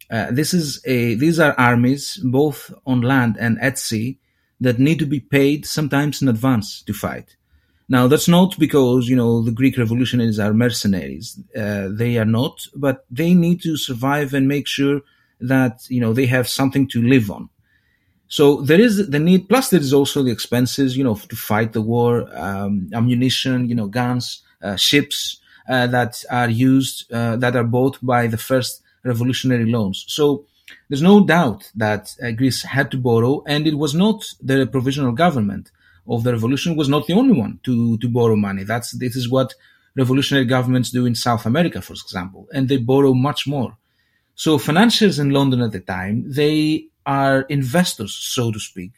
Uh, 0.10 0.27
this 0.32 0.53
is 0.53 0.82
a, 0.86 1.15
these 1.15 1.39
are 1.39 1.53
armies, 1.58 2.19
both 2.23 2.73
on 2.86 3.01
land 3.01 3.38
and 3.39 3.60
at 3.62 3.77
sea, 3.77 4.19
that 4.59 4.79
need 4.79 4.99
to 4.99 5.05
be 5.05 5.19
paid 5.19 5.65
sometimes 5.65 6.21
in 6.21 6.27
advance 6.27 6.81
to 6.83 6.93
fight. 6.93 7.35
Now, 7.89 8.07
that's 8.07 8.27
not 8.27 8.57
because, 8.59 9.07
you 9.07 9.15
know, 9.15 9.41
the 9.41 9.51
Greek 9.51 9.77
revolutionaries 9.77 10.39
are 10.39 10.53
mercenaries. 10.53 11.39
Uh, 11.55 11.87
they 11.89 12.17
are 12.17 12.25
not, 12.25 12.67
but 12.75 13.05
they 13.09 13.33
need 13.33 13.61
to 13.61 13.77
survive 13.77 14.33
and 14.33 14.47
make 14.47 14.67
sure 14.67 15.01
that, 15.39 15.85
you 15.89 16.01
know, 16.01 16.11
they 16.11 16.25
have 16.25 16.49
something 16.49 16.87
to 16.89 17.01
live 17.01 17.31
on. 17.31 17.49
So 18.27 18.61
there 18.61 18.81
is 18.81 19.09
the 19.09 19.19
need, 19.19 19.47
plus 19.47 19.69
there 19.69 19.79
is 19.79 19.93
also 19.93 20.21
the 20.21 20.31
expenses, 20.31 20.97
you 20.97 21.03
know, 21.03 21.15
to 21.15 21.35
fight 21.35 21.71
the 21.71 21.81
war, 21.81 22.27
um, 22.35 22.89
ammunition, 22.93 23.69
you 23.69 23.75
know, 23.75 23.87
guns, 23.87 24.41
uh, 24.61 24.75
ships, 24.75 25.39
uh, 25.69 25.87
that 25.87 26.25
are 26.29 26.49
used, 26.49 27.11
uh, 27.13 27.37
that 27.37 27.55
are 27.55 27.63
bought 27.63 27.97
by 28.01 28.27
the 28.27 28.37
first 28.37 28.81
revolutionary 29.03 29.71
loans. 29.71 30.03
So 30.07 30.45
there's 30.89 31.01
no 31.01 31.25
doubt 31.25 31.71
that 31.75 32.15
uh, 32.21 32.32
Greece 32.32 32.63
had 32.63 32.91
to 32.91 32.97
borrow, 32.97 33.43
and 33.47 33.67
it 33.67 33.77
was 33.77 33.93
not 33.93 34.23
the 34.41 34.65
provisional 34.65 35.12
government 35.12 35.71
of 36.08 36.23
the 36.23 36.32
revolution 36.32 36.75
was 36.75 36.89
not 36.89 37.06
the 37.08 37.13
only 37.13 37.38
one 37.38 37.60
to, 37.63 37.97
to 37.97 38.10
borrow 38.10 38.36
money. 38.36 38.63
That's, 38.63 38.91
this 38.91 39.15
is 39.15 39.30
what 39.30 39.53
revolutionary 39.95 40.45
governments 40.45 40.91
do 40.91 41.06
in 41.06 41.15
South 41.15 41.45
America, 41.45 41.82
for 41.82 41.93
example, 41.93 42.47
and 42.53 42.69
they 42.69 42.77
borrow 42.77 43.13
much 43.13 43.47
more. 43.47 43.77
So 44.36 44.58
financiers 44.58 45.19
in 45.19 45.32
London 45.32 45.62
at 45.62 45.71
the 45.71 45.80
time, 45.80 46.23
they 46.27 46.86
are 47.06 47.41
investors, 47.41 48.13
so 48.13 48.51
to 48.51 48.60
speak, 48.60 48.91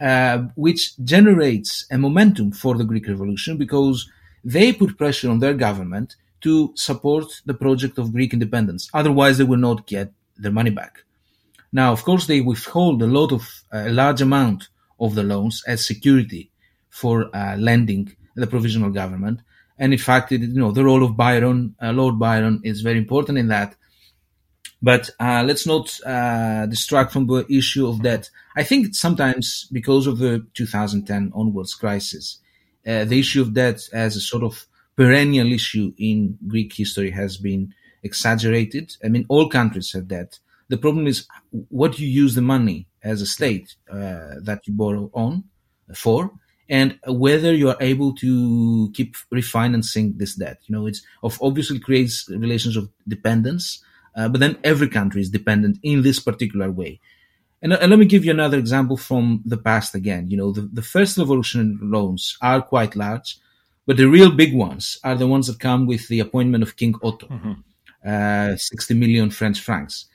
uh, 0.00 0.38
which 0.56 0.96
generates 1.04 1.86
a 1.90 1.96
momentum 1.96 2.52
for 2.52 2.76
the 2.76 2.84
Greek 2.84 3.06
revolution 3.06 3.56
because 3.56 4.10
they 4.44 4.72
put 4.72 4.98
pressure 4.98 5.30
on 5.30 5.38
their 5.38 5.54
government 5.54 6.16
to 6.40 6.72
support 6.74 7.26
the 7.46 7.54
project 7.54 7.98
of 7.98 8.12
Greek 8.12 8.32
independence. 8.32 8.90
Otherwise, 8.92 9.38
they 9.38 9.44
will 9.44 9.56
not 9.56 9.86
get 9.86 10.12
their 10.38 10.52
money 10.52 10.70
back. 10.70 11.02
Now, 11.72 11.92
of 11.92 12.04
course, 12.04 12.26
they 12.26 12.40
withhold 12.40 13.02
a 13.02 13.06
lot 13.06 13.32
of 13.32 13.42
a 13.72 13.90
large 13.90 14.20
amount 14.20 14.68
of 14.98 15.14
the 15.14 15.22
loans 15.22 15.62
as 15.66 15.86
security 15.86 16.50
for 16.88 17.34
uh, 17.36 17.56
lending 17.56 18.16
the 18.34 18.46
provisional 18.46 18.90
government. 18.90 19.40
And 19.78 19.92
in 19.92 19.98
fact, 19.98 20.32
it, 20.32 20.40
you 20.40 20.60
know, 20.60 20.72
the 20.72 20.84
role 20.84 21.04
of 21.04 21.16
Byron, 21.16 21.74
uh, 21.82 21.92
Lord 21.92 22.18
Byron, 22.18 22.60
is 22.64 22.80
very 22.80 22.98
important 22.98 23.36
in 23.38 23.48
that. 23.48 23.76
But 24.80 25.10
uh, 25.18 25.42
let's 25.46 25.66
not 25.66 25.98
uh, 26.04 26.66
distract 26.66 27.12
from 27.12 27.26
the 27.26 27.46
issue 27.50 27.86
of 27.88 28.02
debt. 28.02 28.30
I 28.56 28.62
think 28.62 28.94
sometimes 28.94 29.68
because 29.72 30.06
of 30.06 30.18
the 30.18 30.46
2010 30.54 31.32
onwards 31.34 31.74
crisis, 31.74 32.38
uh, 32.86 33.04
the 33.04 33.18
issue 33.18 33.42
of 33.42 33.54
debt 33.54 33.80
as 33.92 34.16
a 34.16 34.20
sort 34.20 34.44
of 34.44 34.66
perennial 34.96 35.52
issue 35.52 35.92
in 35.98 36.38
Greek 36.46 36.72
history 36.74 37.10
has 37.10 37.36
been 37.36 37.74
exaggerated. 38.02 38.96
I 39.04 39.08
mean, 39.08 39.26
all 39.28 39.48
countries 39.48 39.92
have 39.92 40.08
debt. 40.08 40.38
The 40.68 40.76
problem 40.76 41.06
is 41.06 41.26
what 41.68 41.98
you 41.98 42.08
use 42.08 42.34
the 42.34 42.42
money 42.42 42.88
as 43.02 43.22
a 43.22 43.26
state 43.26 43.76
uh, 43.90 44.34
that 44.42 44.62
you 44.66 44.72
borrow 44.74 45.10
on 45.14 45.44
for, 45.94 46.32
and 46.68 46.98
whether 47.06 47.54
you 47.54 47.68
are 47.68 47.76
able 47.80 48.14
to 48.16 48.90
keep 48.92 49.14
refinancing 49.32 50.18
this 50.18 50.34
debt. 50.34 50.58
You 50.66 50.74
know, 50.74 50.86
it's 50.86 51.02
of 51.22 51.38
obviously 51.40 51.78
creates 51.78 52.28
relations 52.28 52.76
of 52.76 52.90
dependence, 53.06 53.82
uh, 54.16 54.28
but 54.28 54.40
then 54.40 54.58
every 54.64 54.88
country 54.88 55.20
is 55.20 55.30
dependent 55.30 55.78
in 55.82 56.02
this 56.02 56.18
particular 56.18 56.70
way. 56.70 57.00
And, 57.62 57.72
and, 57.72 57.90
let 57.90 57.98
me 57.98 58.04
give 58.04 58.24
you 58.24 58.30
another 58.30 58.58
example 58.58 58.96
from 58.96 59.42
the 59.44 59.56
past 59.56 59.94
again. 59.94 60.28
You 60.28 60.36
know, 60.36 60.52
the, 60.52 60.68
the 60.72 60.82
first 60.82 61.16
revolution 61.16 61.78
loans 61.82 62.36
are 62.42 62.60
quite 62.60 62.94
large, 62.96 63.38
but 63.86 63.96
the 63.96 64.08
real 64.08 64.30
big 64.30 64.54
ones 64.54 64.98
are 65.02 65.14
the 65.14 65.26
ones 65.26 65.46
that 65.46 65.58
come 65.58 65.86
with 65.86 66.08
the 66.08 66.20
appointment 66.20 66.62
of 66.62 66.76
King 66.76 66.94
Otto, 67.02 67.26
mm-hmm. 67.28 67.52
Uh, 68.06 68.56
60 68.56 68.94
million 68.94 69.30
French 69.30 69.60
francs. 69.60 70.06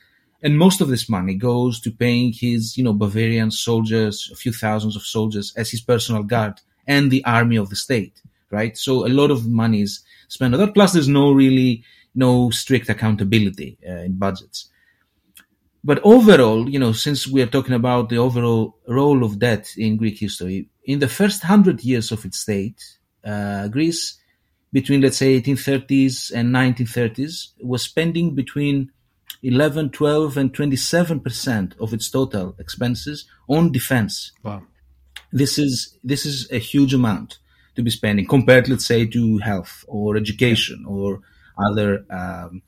And 0.44 0.58
most 0.58 0.82
of 0.82 0.88
this 0.88 1.10
money 1.10 1.36
goes 1.36 1.80
to 1.82 1.92
paying 1.92 2.34
his, 2.34 2.78
you 2.78 2.84
know, 2.84 2.94
Bavarian 2.94 3.52
soldiers, 3.52 4.30
a 4.32 4.36
few 4.36 4.52
thousands 4.52 4.96
of 4.96 5.04
soldiers 5.04 5.54
as 5.56 5.70
his 5.70 5.82
personal 5.82 6.24
guard 6.24 6.62
and 6.88 7.12
the 7.12 7.24
army 7.26 7.58
of 7.58 7.70
the 7.70 7.76
state, 7.76 8.22
right? 8.50 8.76
So 8.78 9.06
a 9.06 9.10
lot 9.10 9.30
of 9.30 9.48
money 9.48 9.82
is 9.82 10.02
spent 10.30 10.54
on 10.54 10.60
that. 10.60 10.74
Plus, 10.74 10.94
there's 10.94 11.08
no 11.08 11.32
really, 11.32 11.84
no 12.16 12.50
strict 12.50 12.90
accountability 12.90 13.78
uh, 13.88 14.04
in 14.08 14.18
budgets. 14.18 14.70
But 15.84 16.00
overall, 16.04 16.70
you 16.70 16.80
know, 16.80 16.92
since 16.92 17.28
we 17.28 17.42
are 17.42 17.48
talking 17.48 17.74
about 17.74 18.10
the 18.10 18.18
overall 18.18 18.78
role 18.88 19.24
of 19.24 19.40
debt 19.40 19.68
in 19.78 19.98
Greek 19.98 20.20
history, 20.20 20.68
in 20.86 21.00
the 21.00 21.08
first 21.08 21.44
hundred 21.44 21.84
years 21.84 22.12
of 22.12 22.24
its 22.26 22.40
state, 22.40 22.82
uh, 23.24 23.68
Greece, 23.68 24.21
between 24.74 25.02
let's 25.02 25.18
say 25.18 25.40
1830s 25.42 26.32
and 26.34 26.54
1930s, 26.54 27.50
was 27.62 27.84
spending 27.84 28.36
between 28.36 28.92
11, 29.44 29.90
12, 29.90 30.38
and 30.38 30.54
27 30.54 31.20
percent 31.20 31.76
of 31.80 31.94
its 31.94 32.10
total 32.10 32.56
expenses 32.60 33.26
on 33.48 33.72
defense. 33.72 34.32
Wow. 34.44 34.64
This 35.32 35.58
is 35.58 35.98
this 36.04 36.26
is 36.26 36.50
a 36.52 36.58
huge 36.58 36.94
amount 36.94 37.40
to 37.76 37.82
be 37.82 37.90
spending 37.90 38.26
compared, 38.26 38.70
let's 38.70 38.86
say, 38.86 39.06
to 39.06 39.38
health 39.40 39.86
or 39.88 40.18
education 40.18 40.86
or 40.88 41.22
other 41.58 42.06
um, 42.10 42.62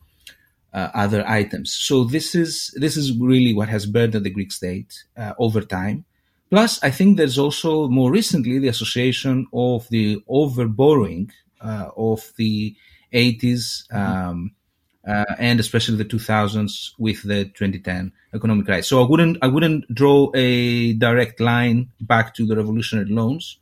uh, 0.74 0.90
other 0.94 1.28
items. 1.28 1.74
So 1.74 2.04
this 2.04 2.36
is 2.36 2.74
this 2.80 2.98
is 2.98 3.18
really 3.18 3.54
what 3.54 3.70
has 3.70 3.86
burdened 3.86 4.26
the 4.26 4.30
Greek 4.30 4.52
state 4.52 5.04
uh, 5.18 5.34
over 5.38 5.62
time. 5.62 6.06
Plus, 6.50 6.84
I 6.84 6.92
think 6.92 7.18
there's 7.18 7.40
also 7.40 7.88
more 7.88 8.12
recently 8.12 8.60
the 8.60 8.68
association 8.68 9.48
of 9.54 9.88
the 9.90 10.22
over 10.28 10.68
borrowing 10.68 11.32
uh, 11.32 11.43
of 11.64 12.32
the 12.38 12.76
80s. 13.14 13.88
Mm-hmm. 13.92 13.98
Um, 13.98 14.52
uh, 15.06 15.26
and 15.38 15.60
especially 15.60 15.98
the 15.98 16.06
2000s 16.06 16.92
with 16.98 17.24
the 17.24 17.46
2010 17.46 18.14
economic 18.34 18.66
crisis. 18.66 18.88
So 18.88 19.04
I 19.04 19.10
wouldn't 19.10 19.38
I 19.42 19.48
wouldn't 19.48 19.94
draw 19.94 20.32
a 20.34 20.94
direct 20.94 21.42
line 21.42 21.90
back 22.00 22.34
to 22.36 22.46
the 22.46 22.56
revolutionary 22.56 23.10
loans. 23.10 23.58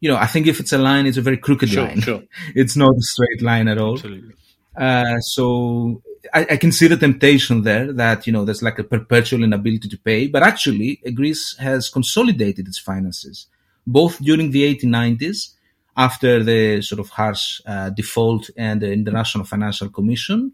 You 0.00 0.10
know, 0.10 0.16
I 0.16 0.26
think 0.26 0.46
if 0.46 0.60
it's 0.60 0.72
a 0.72 0.78
line, 0.78 1.06
it's 1.06 1.18
a 1.18 1.22
very 1.22 1.36
crooked 1.36 1.68
sure, 1.68 1.84
line. 1.84 2.00
Sure. 2.00 2.22
it's 2.54 2.74
not 2.74 2.96
a 2.96 3.02
straight 3.02 3.42
line 3.42 3.68
at 3.68 3.76
all. 3.76 3.94
Absolutely. 3.94 4.34
Uh, 4.74 5.18
so 5.18 6.02
I, 6.32 6.46
I, 6.52 6.56
can 6.56 6.72
see 6.72 6.86
the 6.86 6.96
temptation 6.96 7.62
there 7.62 7.92
that 7.92 8.26
you 8.26 8.32
know 8.32 8.44
there's 8.44 8.62
like 8.62 8.78
a 8.78 8.84
perpetual 8.84 9.42
inability 9.42 9.88
to 9.88 9.98
pay, 9.98 10.28
but 10.28 10.42
actually 10.42 11.02
Greece 11.14 11.56
has 11.58 11.90
consolidated 11.90 12.66
its 12.66 12.78
finances 12.78 13.46
both 13.88 14.18
during 14.18 14.50
the 14.50 14.74
1890s 14.74 15.54
after 15.98 16.44
the 16.44 16.80
sort 16.80 17.00
of 17.00 17.10
harsh 17.10 17.60
uh, 17.66 17.90
default 17.90 18.48
and 18.56 18.80
the 18.80 18.90
International 18.92 19.44
Financial 19.44 19.90
Commission 19.90 20.52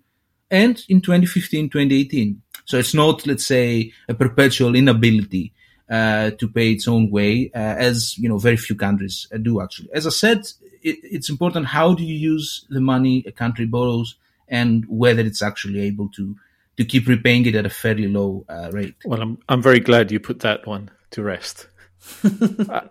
and 0.51 0.83
in 0.89 1.01
2015, 1.01 1.69
2018. 1.69 2.43
So 2.65 2.79
it's 2.79 2.95
not, 2.95 3.27
let's 3.27 3.47
say, 3.47 3.93
a 4.09 4.15
perpetual 4.15 4.75
inability 4.75 5.53
uh, 5.91 6.31
to 6.31 6.49
pay 6.49 6.73
its 6.73 6.89
own 6.89 7.11
way, 7.11 7.51
uh, 7.55 7.59
as 7.59 8.17
you 8.17 8.29
know, 8.29 8.39
very 8.39 8.57
few 8.57 8.75
countries 8.75 9.29
uh, 9.35 9.37
do 9.37 9.61
actually. 9.61 9.91
As 9.93 10.07
I 10.07 10.11
said, 10.11 10.39
it, 10.83 10.97
it's 11.03 11.29
important 11.29 11.67
how 11.67 11.93
do 11.95 12.03
you 12.03 12.17
use 12.17 12.67
the 12.71 12.81
money 12.81 13.23
a 13.27 13.33
country 13.33 13.67
borrows, 13.67 14.17
and 14.49 14.85
whether 14.89 15.21
it's 15.21 15.43
actually 15.43 15.81
able 15.81 16.09
to 16.11 16.37
to 16.79 16.85
keep 16.85 17.07
repaying 17.07 17.47
it 17.47 17.55
at 17.55 17.67
a 17.67 17.71
fairly 17.71 18.09
low 18.09 18.45
uh, 18.49 18.71
rate. 18.73 18.95
Well, 19.05 19.21
I'm 19.21 19.39
I'm 19.49 19.61
very 19.61 19.81
glad 19.81 20.11
you 20.11 20.21
put 20.21 20.41
that 20.41 20.67
one 20.67 20.91
to 21.11 21.23
rest. 21.23 21.69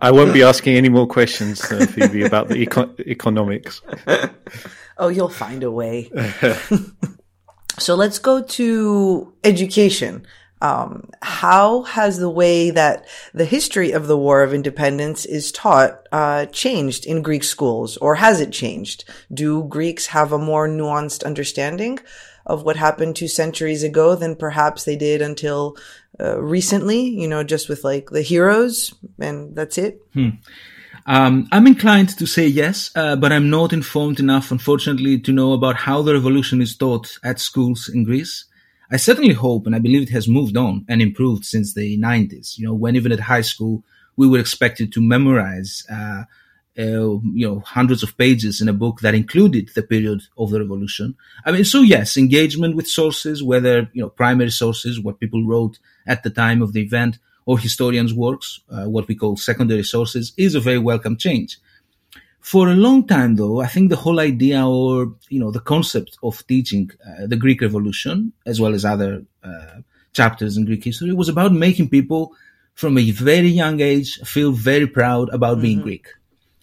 I, 0.02 0.12
won't 0.12 0.34
be 0.34 0.44
asking 0.44 0.76
any 0.76 0.90
more 0.90 1.08
questions, 1.08 1.64
uh, 1.72 1.86
Phoebe, 1.86 2.24
about 2.24 2.50
the 2.50 2.58
eco- 2.58 2.94
economics. 3.00 3.82
oh, 4.98 5.08
you'll 5.08 5.30
find 5.30 5.64
a 5.64 5.72
way. 5.72 6.12
So 7.80 7.96
let's 7.96 8.20
go 8.20 8.42
to 8.42 9.34
education. 9.44 10.28
Um, 10.62 11.10
how 11.22 11.84
has 11.84 12.18
the 12.18 12.30
way 12.30 12.70
that 12.70 13.06
the 13.34 13.46
history 13.46 13.92
of 13.92 14.08
the 14.08 14.18
War 14.18 14.44
of 14.44 14.54
Independence 14.54 15.26
is 15.26 15.52
taught 15.52 16.08
uh, 16.12 16.46
changed 16.46 17.06
in 17.06 17.22
Greek 17.22 17.44
schools, 17.44 17.98
or 17.98 18.16
has 18.16 18.40
it 18.40 18.52
changed? 18.52 19.04
Do 19.34 19.64
Greeks 19.64 20.08
have 20.08 20.32
a 20.32 20.38
more 20.38 20.70
nuanced 20.70 21.26
understanding 21.26 22.00
of 22.46 22.64
what 22.64 22.76
happened 22.76 23.16
two 23.16 23.28
centuries 23.28 23.84
ago 23.84 24.16
than 24.16 24.36
perhaps 24.36 24.84
they 24.84 24.96
did 24.96 25.22
until 25.22 25.78
uh, 26.20 26.42
recently? 26.42 27.02
You 27.02 27.28
know, 27.28 27.44
just 27.44 27.70
with 27.70 27.84
like 27.84 28.10
the 28.10 28.22
heroes, 28.22 28.94
and 29.20 29.56
that's 29.56 29.78
it. 29.78 30.02
Hmm. 30.14 30.30
Um, 31.06 31.50
I'm 31.52 31.68
inclined 31.68 32.18
to 32.18 32.26
say 32.26 32.48
yes, 32.48 32.92
uh, 32.96 33.16
but 33.16 33.34
I'm 33.34 33.50
not 33.50 33.74
informed 33.74 34.20
enough, 34.20 34.52
unfortunately, 34.52 35.20
to 35.20 35.32
know 35.34 35.52
about 35.52 35.76
how 35.76 36.02
the 36.02 36.14
revolution 36.14 36.62
is 36.62 36.78
taught 36.78 37.18
at 37.24 37.40
schools 37.40 37.90
in 37.94 38.06
Greece. 38.06 38.46
I 38.90 38.98
certainly 38.98 39.34
hope, 39.34 39.66
and 39.66 39.76
I 39.76 39.80
believe 39.80 40.04
it 40.04 40.14
has 40.14 40.28
moved 40.28 40.56
on 40.56 40.86
and 40.88 41.02
improved 41.02 41.46
since 41.46 41.74
the 41.74 41.98
90s. 41.98 42.58
You 42.58 42.68
know, 42.68 42.74
when 42.74 42.96
even 42.96 43.12
at 43.12 43.20
high 43.20 43.42
school, 43.42 43.84
we 44.16 44.28
were 44.28 44.40
expected 44.40 44.94
to 44.94 45.02
memorize, 45.02 45.84
uh, 45.92 46.24
uh, 46.78 47.20
you 47.34 47.48
know, 47.48 47.60
hundreds 47.60 48.02
of 48.02 48.18
pages 48.18 48.62
in 48.62 48.68
a 48.68 48.74
book 48.74 49.02
that 49.02 49.14
included 49.14 49.70
the 49.76 49.84
period 49.84 50.22
of 50.38 50.50
the 50.50 50.60
revolution. 50.60 51.16
I 51.46 51.52
mean, 51.52 51.66
so 51.66 51.82
yes, 51.82 52.18
engagement 52.18 52.76
with 52.76 52.88
sources, 52.88 53.44
whether, 53.44 53.90
you 53.94 54.02
know, 54.02 54.10
primary 54.10 54.50
sources, 54.50 55.00
what 55.00 55.20
people 55.20 55.46
wrote 55.46 55.78
at 56.08 56.24
the 56.24 56.30
time 56.30 56.62
of 56.62 56.74
the 56.74 56.82
event, 56.82 57.20
or 57.46 57.60
historians' 57.60 58.14
works, 58.14 58.62
uh, 58.70 58.86
what 58.86 59.08
we 59.08 59.16
call 59.16 59.38
secondary 59.38 59.84
sources, 59.84 60.34
is 60.38 60.56
a 60.56 60.60
very 60.60 60.80
welcome 60.80 61.18
change. 61.18 61.60
For 62.40 62.68
a 62.68 62.76
long 62.76 63.06
time, 63.08 63.36
though, 63.36 63.62
I 63.62 63.68
think 63.68 63.90
the 63.90 63.96
whole 63.96 64.20
idea 64.20 64.66
or, 64.66 65.16
you 65.30 65.40
know, 65.40 65.52
the 65.52 65.60
concept 65.60 66.18
of 66.24 66.46
teaching 66.48 66.92
uh, 67.06 67.28
the 67.28 67.38
Greek 67.38 67.62
Revolution, 67.62 68.34
as 68.46 68.60
well 68.60 68.74
as 68.74 68.84
other 68.84 69.26
uh, 69.44 69.82
chapters 70.12 70.58
in 70.58 70.66
Greek 70.66 70.84
history, 70.84 71.14
was 71.14 71.30
about 71.30 71.54
making 71.54 71.90
people 71.90 72.34
from 72.74 72.98
a 72.98 73.12
very 73.12 73.48
young 73.48 73.80
age 73.80 74.20
feel 74.22 74.52
very 74.52 74.88
proud 74.88 75.30
about 75.30 75.54
mm-hmm. 75.54 75.62
being 75.62 75.82
Greek. 75.82 76.08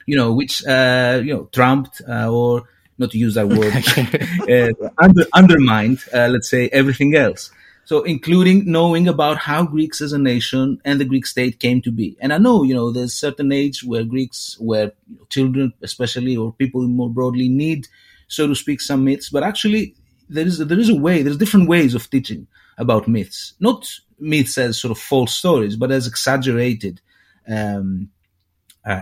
You 0.06 0.16
know, 0.16 0.32
which, 0.32 0.64
uh, 0.66 1.20
you 1.24 1.34
know, 1.34 1.48
trumped 1.52 2.00
uh, 2.08 2.30
or 2.30 2.68
not 2.98 3.10
to 3.12 3.18
use 3.18 3.34
that 3.34 3.48
word, 3.48 3.72
uh, 4.84 4.88
under, 5.02 5.24
undermined, 5.32 6.00
uh, 6.12 6.28
let's 6.28 6.48
say, 6.48 6.68
everything 6.68 7.14
else. 7.14 7.50
So, 7.84 8.02
including 8.02 8.70
knowing 8.70 9.08
about 9.08 9.38
how 9.38 9.64
Greeks 9.64 10.00
as 10.00 10.12
a 10.12 10.18
nation 10.18 10.80
and 10.84 11.00
the 11.00 11.04
Greek 11.04 11.26
state 11.26 11.58
came 11.58 11.82
to 11.82 11.90
be. 11.90 12.16
And 12.20 12.32
I 12.32 12.38
know, 12.38 12.62
you 12.62 12.74
know, 12.74 12.92
there's 12.92 13.14
certain 13.14 13.50
age 13.50 13.82
where 13.82 14.04
Greeks, 14.04 14.56
where 14.60 14.92
children, 15.28 15.72
especially, 15.82 16.36
or 16.36 16.52
people 16.52 16.86
more 16.86 17.10
broadly, 17.10 17.48
need, 17.48 17.88
so 18.28 18.46
to 18.46 18.54
speak, 18.54 18.80
some 18.80 19.04
myths. 19.04 19.30
But 19.30 19.42
actually, 19.42 19.94
there 20.28 20.46
is 20.46 20.58
there 20.58 20.78
is 20.78 20.88
a 20.88 20.94
way. 20.94 21.22
There's 21.22 21.36
different 21.38 21.68
ways 21.68 21.94
of 21.94 22.08
teaching 22.08 22.46
about 22.78 23.08
myths. 23.08 23.54
Not 23.58 23.90
myths 24.20 24.56
as 24.58 24.78
sort 24.78 24.92
of 24.92 24.98
false 24.98 25.34
stories, 25.34 25.74
but 25.74 25.90
as 25.90 26.06
exaggerated 26.06 27.00
um, 27.48 28.10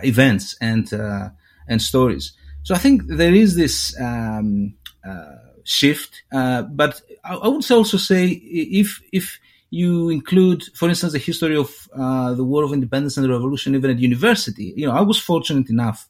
events 0.02 0.56
and 0.60 0.92
uh, 0.92 1.28
and 1.68 1.80
stories. 1.80 2.32
So 2.62 2.74
I 2.74 2.78
think 2.78 3.06
there 3.06 3.34
is 3.34 3.56
this 3.56 3.98
um, 4.00 4.74
uh, 5.08 5.36
shift. 5.64 6.22
Uh, 6.32 6.62
but 6.62 7.00
I, 7.24 7.34
I, 7.34 7.48
would 7.48 7.70
also 7.70 7.98
say 7.98 8.26
if 8.26 9.00
if 9.12 9.38
you 9.70 10.08
include, 10.08 10.64
for 10.74 10.88
instance, 10.88 11.12
the 11.12 11.18
history 11.18 11.56
of 11.56 11.70
uh, 11.94 12.32
the 12.34 12.44
War 12.44 12.64
of 12.64 12.72
Independence 12.72 13.16
and 13.16 13.24
the 13.24 13.30
Revolution, 13.30 13.74
even 13.74 13.90
at 13.90 13.98
university, 13.98 14.72
you 14.76 14.86
know, 14.86 14.94
I 14.94 15.02
was 15.02 15.18
fortunate 15.18 15.68
enough 15.68 16.08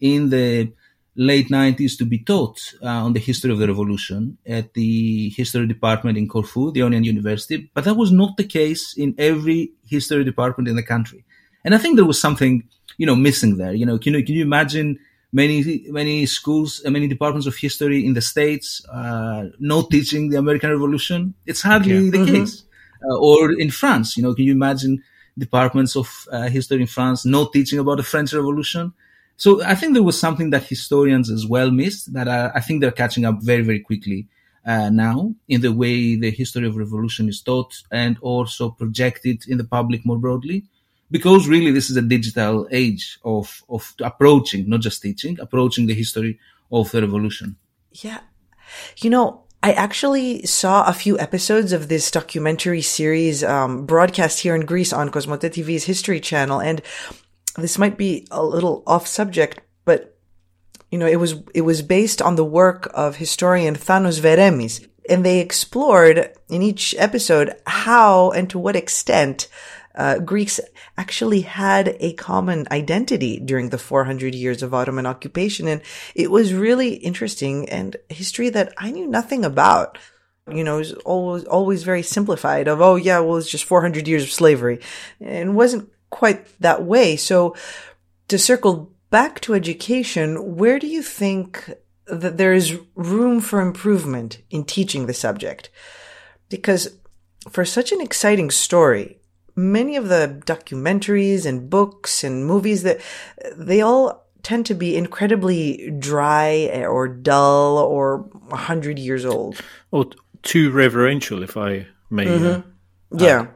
in 0.00 0.30
the 0.30 0.72
late 1.16 1.48
90s 1.48 1.96
to 1.98 2.04
be 2.04 2.18
taught 2.18 2.58
uh, 2.82 2.88
on 2.88 3.12
the 3.12 3.20
history 3.20 3.52
of 3.52 3.58
the 3.58 3.68
revolution 3.68 4.36
at 4.46 4.74
the 4.74 5.28
history 5.30 5.66
department 5.66 6.18
in 6.18 6.28
Corfu, 6.28 6.72
the 6.72 6.82
Ionian 6.82 7.04
University, 7.04 7.70
but 7.72 7.84
that 7.84 7.94
was 7.94 8.10
not 8.10 8.36
the 8.36 8.44
case 8.44 8.96
in 8.96 9.14
every 9.18 9.72
history 9.86 10.24
department 10.24 10.68
in 10.68 10.76
the 10.76 10.82
country. 10.82 11.24
And 11.64 11.74
I 11.74 11.78
think 11.78 11.96
there 11.96 12.04
was 12.04 12.20
something, 12.20 12.64
you 12.98 13.06
know, 13.06 13.16
missing 13.16 13.56
there. 13.56 13.74
You 13.74 13.86
know, 13.86 13.98
can 13.98 14.14
you, 14.14 14.24
can 14.24 14.34
you 14.34 14.42
imagine 14.42 14.98
many 15.34 15.84
many 15.88 16.26
schools, 16.26 16.80
uh, 16.86 16.90
many 16.90 17.08
departments 17.08 17.46
of 17.46 17.56
history 17.56 18.06
in 18.06 18.14
the 18.14 18.22
states 18.22 18.82
uh, 18.90 19.48
not 19.58 19.90
teaching 19.90 20.30
the 20.30 20.38
American 20.38 20.70
Revolution. 20.70 21.34
It's 21.44 21.60
hardly 21.60 21.94
yeah. 21.94 22.10
the 22.10 22.18
mm-hmm. 22.18 22.34
case. 22.34 22.64
Uh, 23.04 23.18
or 23.18 23.52
in 23.52 23.70
France, 23.70 24.16
you 24.16 24.22
know, 24.22 24.32
can 24.34 24.44
you 24.44 24.52
imagine 24.52 25.02
departments 25.36 25.96
of 25.96 26.08
uh, 26.32 26.48
history 26.48 26.80
in 26.80 26.86
France 26.86 27.26
not 27.26 27.52
teaching 27.52 27.78
about 27.78 27.96
the 27.96 28.02
French 28.02 28.32
Revolution? 28.32 28.94
So 29.36 29.62
I 29.64 29.74
think 29.74 29.92
there 29.94 30.02
was 30.04 30.18
something 30.18 30.50
that 30.50 30.62
historians 30.62 31.28
as 31.28 31.44
well 31.44 31.70
missed 31.70 32.12
that 32.14 32.28
I, 32.28 32.52
I 32.54 32.60
think 32.60 32.80
they're 32.80 32.92
catching 33.02 33.24
up 33.24 33.42
very 33.42 33.62
very 33.62 33.80
quickly. 33.80 34.28
Uh, 34.66 34.88
now 34.88 35.34
in 35.46 35.60
the 35.60 35.72
way 35.72 36.16
the 36.16 36.30
history 36.30 36.66
of 36.66 36.76
revolution 36.76 37.28
is 37.28 37.42
taught 37.42 37.82
and 37.92 38.16
also 38.22 38.70
projected 38.70 39.44
in 39.46 39.58
the 39.58 39.64
public 39.64 40.06
more 40.06 40.16
broadly 40.16 40.64
because 41.10 41.48
really 41.48 41.70
this 41.70 41.90
is 41.90 41.96
a 41.96 42.02
digital 42.02 42.66
age 42.70 43.18
of, 43.24 43.62
of 43.68 43.94
approaching, 44.00 44.68
not 44.68 44.80
just 44.80 45.02
teaching, 45.02 45.38
approaching 45.40 45.86
the 45.86 45.94
history 45.94 46.38
of 46.72 46.90
the 46.90 47.00
revolution. 47.00 47.56
Yeah. 47.92 48.20
You 48.98 49.10
know, 49.10 49.44
I 49.62 49.72
actually 49.72 50.44
saw 50.44 50.86
a 50.86 50.92
few 50.92 51.18
episodes 51.18 51.72
of 51.72 51.88
this 51.88 52.10
documentary 52.10 52.82
series 52.82 53.42
um, 53.42 53.86
broadcast 53.86 54.40
here 54.40 54.54
in 54.54 54.66
Greece 54.66 54.92
on 54.92 55.10
Cosmote 55.10 55.40
TV's 55.40 55.84
History 55.84 56.20
Channel, 56.20 56.60
and 56.60 56.82
this 57.56 57.78
might 57.78 57.96
be 57.96 58.26
a 58.30 58.44
little 58.44 58.82
off 58.86 59.06
subject, 59.06 59.60
but 59.86 60.18
you 60.90 60.98
know, 60.98 61.06
it 61.06 61.16
was 61.16 61.36
it 61.54 61.62
was 61.62 61.80
based 61.80 62.20
on 62.20 62.36
the 62.36 62.44
work 62.44 62.90
of 62.92 63.16
historian 63.16 63.74
Thanos 63.74 64.20
Veremis, 64.20 64.86
and 65.08 65.24
they 65.24 65.40
explored 65.40 66.32
in 66.50 66.60
each 66.60 66.94
episode 66.98 67.54
how 67.66 68.32
and 68.32 68.50
to 68.50 68.58
what 68.58 68.76
extent 68.76 69.48
uh, 69.94 70.18
Greeks 70.18 70.60
actually 70.96 71.42
had 71.42 71.96
a 72.00 72.14
common 72.14 72.66
identity 72.70 73.38
during 73.38 73.70
the 73.70 73.78
400 73.78 74.34
years 74.34 74.62
of 74.62 74.74
Ottoman 74.74 75.06
occupation. 75.06 75.68
And 75.68 75.82
it 76.14 76.30
was 76.30 76.52
really 76.52 76.94
interesting 76.94 77.68
and 77.68 77.96
history 78.08 78.48
that 78.50 78.72
I 78.78 78.90
knew 78.90 79.06
nothing 79.06 79.44
about. 79.44 79.98
You 80.50 80.64
know, 80.64 80.76
it 80.76 80.78
was 80.78 80.92
always, 81.04 81.44
always 81.44 81.82
very 81.84 82.02
simplified 82.02 82.68
of, 82.68 82.80
oh 82.80 82.96
yeah, 82.96 83.20
well, 83.20 83.36
it's 83.36 83.48
just 83.48 83.64
400 83.64 84.06
years 84.08 84.24
of 84.24 84.32
slavery. 84.32 84.80
And 85.20 85.56
wasn't 85.56 85.90
quite 86.10 86.46
that 86.60 86.82
way. 86.84 87.16
So 87.16 87.56
to 88.28 88.38
circle 88.38 88.92
back 89.10 89.40
to 89.40 89.54
education, 89.54 90.56
where 90.56 90.78
do 90.78 90.86
you 90.86 91.02
think 91.02 91.72
that 92.06 92.36
there 92.36 92.52
is 92.52 92.78
room 92.94 93.40
for 93.40 93.60
improvement 93.60 94.42
in 94.50 94.64
teaching 94.64 95.06
the 95.06 95.14
subject? 95.14 95.70
Because 96.48 96.98
for 97.48 97.64
such 97.64 97.92
an 97.92 98.00
exciting 98.00 98.50
story, 98.50 99.20
many 99.56 99.96
of 99.96 100.08
the 100.08 100.42
documentaries 100.46 101.46
and 101.46 101.70
books 101.70 102.24
and 102.24 102.46
movies 102.46 102.82
that 102.82 103.00
they 103.56 103.80
all 103.80 104.24
tend 104.42 104.66
to 104.66 104.74
be 104.74 104.96
incredibly 104.96 105.90
dry 105.98 106.84
or 106.86 107.08
dull 107.08 107.78
or 107.78 108.18
100 108.18 108.98
years 108.98 109.24
old. 109.24 109.60
Or 109.90 110.06
too 110.42 110.70
reverential, 110.70 111.42
if 111.42 111.56
I 111.56 111.86
may. 112.10 112.26
Uh, 112.26 112.38
mm-hmm. 112.38 113.16
Uh, 113.18 113.24
yeah. 113.24 113.46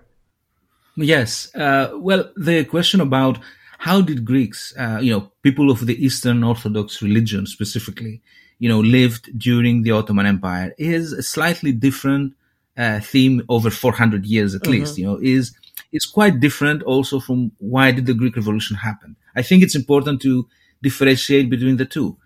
yes. 0.96 1.54
Uh, 1.54 1.90
well, 1.96 2.30
the 2.36 2.64
question 2.64 3.00
about 3.00 3.38
how 3.78 4.00
did 4.00 4.24
Greeks, 4.24 4.74
uh, 4.76 4.98
you 5.00 5.12
know, 5.12 5.30
people 5.42 5.70
of 5.70 5.86
the 5.86 6.04
Eastern 6.04 6.42
Orthodox 6.42 7.02
religion 7.02 7.46
specifically, 7.46 8.22
you 8.58 8.68
know, 8.68 8.80
lived 8.80 9.38
during 9.38 9.82
the 9.82 9.92
Ottoman 9.92 10.26
Empire 10.26 10.74
is 10.78 11.12
a 11.12 11.22
slightly 11.22 11.70
different 11.70 12.34
uh, 12.76 13.00
theme 13.00 13.42
over 13.48 13.70
400 13.70 14.24
years 14.24 14.54
at 14.54 14.62
mm-hmm. 14.62 14.72
least, 14.72 14.98
you 14.98 15.06
know, 15.06 15.18
is 15.22 15.52
is 15.92 16.06
quite 16.06 16.40
different 16.40 16.82
also 16.82 17.20
from 17.20 17.52
why 17.58 17.90
did 17.90 18.06
the 18.06 18.14
Greek 18.14 18.36
Revolution 18.36 18.76
happen. 18.76 19.16
I 19.34 19.42
think 19.42 19.62
it's 19.62 19.74
important 19.74 20.20
to 20.22 20.48
differentiate 20.82 21.50
between 21.50 21.76
the 21.76 21.84
two. 21.84 22.16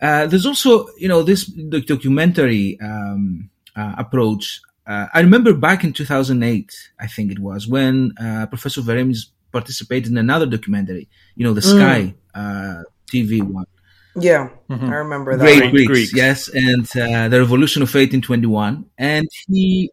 Uh, 0.00 0.26
there's 0.26 0.46
also, 0.46 0.88
you 0.98 1.08
know, 1.08 1.22
this 1.22 1.46
the 1.46 1.80
documentary 1.80 2.78
um, 2.80 3.50
uh, 3.74 3.94
approach. 3.98 4.60
Uh, 4.86 5.06
I 5.12 5.20
remember 5.20 5.52
back 5.54 5.84
in 5.84 5.92
2008, 5.92 6.90
I 7.00 7.06
think 7.06 7.32
it 7.32 7.38
was, 7.38 7.66
when 7.66 8.12
uh, 8.20 8.46
Professor 8.46 8.82
Veremis 8.82 9.26
participated 9.52 10.12
in 10.12 10.18
another 10.18 10.46
documentary, 10.46 11.08
you 11.34 11.44
know, 11.44 11.54
the 11.54 11.62
mm. 11.62 11.76
Sky 11.76 12.14
uh, 12.34 12.82
TV 13.10 13.42
one. 13.42 13.66
Yeah, 14.18 14.48
mm-hmm. 14.70 14.86
I 14.86 14.96
remember 14.96 15.36
that. 15.36 15.44
Great 15.44 15.70
Greeks, 15.70 15.86
Greeks, 15.86 16.14
yes, 16.14 16.48
and 16.48 16.86
uh, 16.96 17.28
the 17.28 17.38
Revolution 17.40 17.82
of 17.82 17.88
1821. 17.88 18.86
And 18.96 19.28
he 19.48 19.90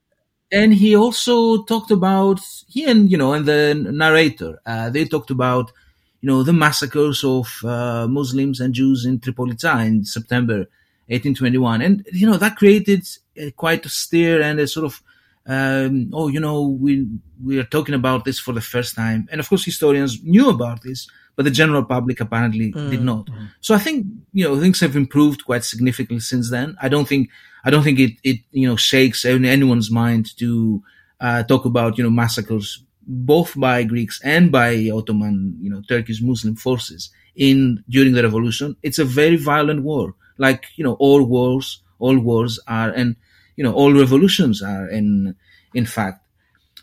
and 0.54 0.74
he 0.74 0.96
also 0.96 1.64
talked 1.64 1.92
about 1.92 2.40
he 2.68 2.86
and 2.90 3.12
you 3.12 3.18
know 3.18 3.34
and 3.34 3.46
the 3.46 3.74
narrator 3.74 4.62
uh, 4.66 4.90
they 4.90 5.04
talked 5.04 5.32
about 5.32 5.72
you 6.22 6.28
know 6.28 6.44
the 6.44 6.54
massacres 6.54 7.24
of 7.24 7.60
uh, 7.66 8.08
Muslims 8.08 8.62
and 8.62 8.74
Jews 8.74 9.06
in 9.06 9.20
Tripolitsa 9.20 9.86
in 9.86 10.06
September 10.06 10.60
1821, 11.08 11.82
and 11.82 12.08
you 12.14 12.26
know 12.26 12.38
that 12.38 12.56
created 12.56 13.06
a, 13.36 13.52
quite 13.52 13.86
a 13.86 13.90
stir 13.90 14.42
and 14.42 14.58
a 14.60 14.68
sort 14.68 14.86
of 14.86 15.04
um, 15.46 16.10
oh 16.14 16.30
you 16.30 16.40
know 16.40 16.62
we 16.62 17.06
we 17.44 17.60
are 17.60 17.66
talking 17.66 17.94
about 17.94 18.24
this 18.24 18.40
for 18.40 18.54
the 18.54 18.62
first 18.62 18.96
time, 18.96 19.28
and 19.32 19.42
of 19.42 19.50
course 19.50 19.66
historians 19.66 20.24
knew 20.24 20.50
about 20.50 20.82
this, 20.84 21.10
but 21.36 21.44
the 21.44 21.52
general 21.52 21.84
public 21.84 22.22
apparently 22.22 22.72
mm. 22.72 22.90
did 22.90 23.02
not. 23.02 23.26
Mm. 23.26 23.50
So 23.60 23.76
I 23.76 23.80
think 23.80 24.08
you 24.32 24.46
know 24.46 24.58
things 24.58 24.80
have 24.80 24.96
improved 24.96 25.44
quite 25.44 25.66
significantly 25.66 26.22
since 26.22 26.50
then. 26.50 26.78
I 26.82 26.88
don't 26.88 27.08
think 27.08 27.32
I 27.64 27.70
don't 27.70 27.84
think 27.84 28.00
it 28.00 28.14
it 28.24 28.40
you 28.52 28.68
know 28.68 28.76
shakes 28.76 29.26
anyone's 29.26 29.90
mind 29.92 30.38
to 30.38 30.84
uh, 31.20 31.44
talk 31.44 31.66
about 31.66 31.98
you 31.98 32.04
know 32.04 32.10
massacres 32.10 32.84
both 33.06 33.60
by 33.60 33.84
Greeks 33.84 34.20
and 34.24 34.52
by 34.52 34.90
Ottoman 34.94 35.58
you 35.62 35.70
know 35.70 35.82
Turkish 35.88 36.22
Muslim 36.22 36.56
forces 36.56 37.10
in 37.36 37.84
during 37.90 38.14
the 38.14 38.24
revolution. 38.24 38.76
It's 38.84 39.00
a 39.00 39.06
very 39.06 39.38
violent 39.38 39.84
war, 39.84 40.16
like 40.38 40.66
you 40.76 40.84
know 40.84 40.94
all 40.96 41.24
wars 41.24 41.82
all 42.00 42.18
wars 42.20 42.60
are 42.68 42.90
and 42.90 43.16
you 43.56 43.64
know 43.64 43.74
all 43.74 43.94
revolutions 43.94 44.62
are 44.62 44.88
in 44.90 45.36
in 45.74 45.86
fact. 45.86 46.20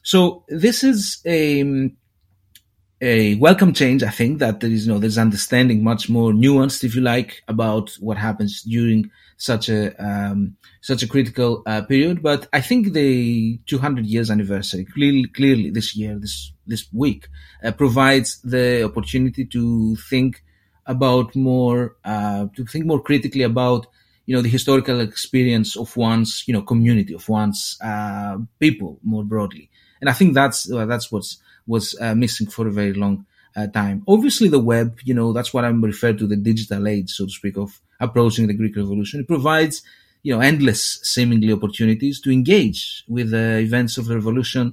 So 0.03 0.45
this 0.49 0.83
is 0.83 1.21
a 1.27 1.63
a 3.01 3.35
welcome 3.37 3.73
change. 3.73 4.03
I 4.03 4.11
think 4.11 4.39
that 4.41 4.61
there 4.61 4.71
is, 4.71 4.87
you 4.87 4.93
know, 4.93 4.99
there's 4.99 5.19
understanding 5.19 5.83
much 5.83 6.09
more 6.09 6.33
nuanced, 6.33 6.85
if 6.85 6.95
you 6.95 7.01
like, 7.01 7.43
about 7.49 7.91
what 8.01 8.19
happens 8.19 8.63
during 8.63 9.11
such 9.37 9.71
a 9.71 9.95
um, 10.05 10.57
such 10.83 11.03
a 11.03 11.09
critical 11.09 11.63
uh, 11.67 11.83
period. 11.83 12.23
But 12.23 12.47
I 12.53 12.61
think 12.61 12.93
the 12.93 13.59
200 13.67 14.05
years 14.07 14.31
anniversary 14.31 14.85
clearly, 14.85 15.27
clearly 15.29 15.71
this 15.71 15.97
year, 15.97 16.19
this 16.19 16.53
this 16.67 16.87
week, 16.93 17.29
uh, 17.65 17.73
provides 17.73 18.41
the 18.43 18.85
opportunity 18.85 19.47
to 19.47 19.97
think 19.97 20.45
about 20.87 21.35
more, 21.35 21.97
uh, 22.05 22.47
to 22.57 22.65
think 22.67 22.85
more 22.85 23.01
critically 23.03 23.43
about 23.43 23.87
you 24.27 24.35
know 24.37 24.43
the 24.43 24.49
historical 24.49 25.01
experience 25.01 25.77
of 25.77 25.97
one's 25.97 26.45
you 26.47 26.53
know 26.53 26.63
community, 26.63 27.15
of 27.15 27.29
one's 27.29 27.79
uh, 27.83 28.37
people 28.59 28.99
more 29.03 29.25
broadly. 29.25 29.71
And 30.01 30.09
I 30.09 30.13
think 30.13 30.35
that's 30.35 30.65
that's 30.65 31.11
what's 31.11 31.39
was 31.75 31.85
uh, 32.01 32.15
missing 32.25 32.49
for 32.55 32.65
a 32.67 32.73
very 32.81 32.95
long 33.05 33.15
uh, 33.57 33.69
time. 33.81 34.03
Obviously, 34.15 34.49
the 34.49 34.65
web, 34.73 34.89
you 35.09 35.15
know, 35.19 35.33
that's 35.33 35.53
what 35.55 35.65
I'm 35.65 35.81
referring 35.93 36.19
to 36.19 36.27
the 36.27 36.41
digital 36.51 36.89
age, 36.95 37.11
so 37.11 37.25
to 37.27 37.31
speak, 37.41 37.57
of 37.57 37.81
approaching 38.07 38.47
the 38.49 38.59
Greek 38.61 38.77
Revolution. 38.77 39.21
It 39.21 39.29
provides, 39.29 39.83
you 40.23 40.35
know, 40.35 40.41
endless 40.41 41.01
seemingly 41.15 41.53
opportunities 41.53 42.21
to 42.23 42.31
engage 42.39 43.05
with 43.17 43.31
the 43.31 43.59
events 43.59 43.99
of 43.99 44.07
the 44.07 44.17
revolution 44.17 44.65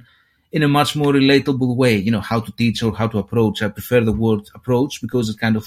in 0.52 0.64
a 0.64 0.68
much 0.80 0.95
more 0.95 1.14
relatable 1.14 1.76
way. 1.84 1.95
You 1.98 2.12
know, 2.12 2.26
how 2.32 2.39
to 2.39 2.52
teach 2.62 2.82
or 2.84 2.93
how 2.95 3.08
to 3.08 3.20
approach. 3.20 3.62
I 3.62 3.70
prefer 3.70 4.02
the 4.02 4.20
word 4.26 4.43
approach 4.56 5.02
because 5.02 5.30
it's 5.30 5.39
kind 5.45 5.56
of, 5.56 5.66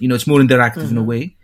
you 0.00 0.08
know, 0.08 0.16
it's 0.16 0.26
more 0.26 0.40
interactive 0.40 0.84
mm-hmm. 0.84 0.96
in 0.96 0.98
a 0.98 1.06
mm-hmm. 1.06 1.14
way. 1.14 1.36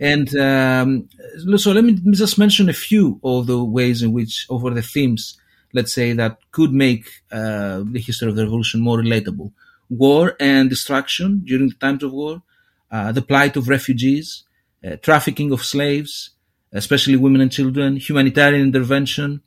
And 0.00 0.28
um, 0.36 1.08
so 1.56 1.70
let 1.72 1.84
me 1.84 1.92
just 2.12 2.36
mention 2.38 2.68
a 2.68 2.72
few 2.88 3.20
of 3.22 3.46
the 3.46 3.62
ways 3.62 4.02
in 4.02 4.12
which, 4.12 4.46
over 4.50 4.70
the 4.70 4.82
themes, 4.82 5.38
let's 5.72 5.92
say, 5.92 6.12
that 6.12 6.38
could 6.50 6.72
make 6.72 7.06
uh, 7.30 7.82
the 7.90 8.02
history 8.04 8.28
of 8.28 8.36
the 8.36 8.44
revolution 8.44 8.80
more 8.80 8.98
relatable. 8.98 9.52
War 9.88 10.36
and 10.40 10.70
destruction 10.70 11.42
during 11.44 11.68
the 11.68 11.74
times 11.74 12.02
of 12.02 12.12
war, 12.12 12.42
uh, 12.90 13.12
the 13.12 13.22
plight 13.22 13.56
of 13.56 13.68
refugees, 13.68 14.44
uh, 14.86 14.96
trafficking 14.96 15.52
of 15.52 15.64
slaves, 15.64 16.30
especially 16.72 17.16
women 17.16 17.40
and 17.40 17.52
children, 17.52 17.96
humanitarian 17.96 18.62
intervention, 18.62 19.42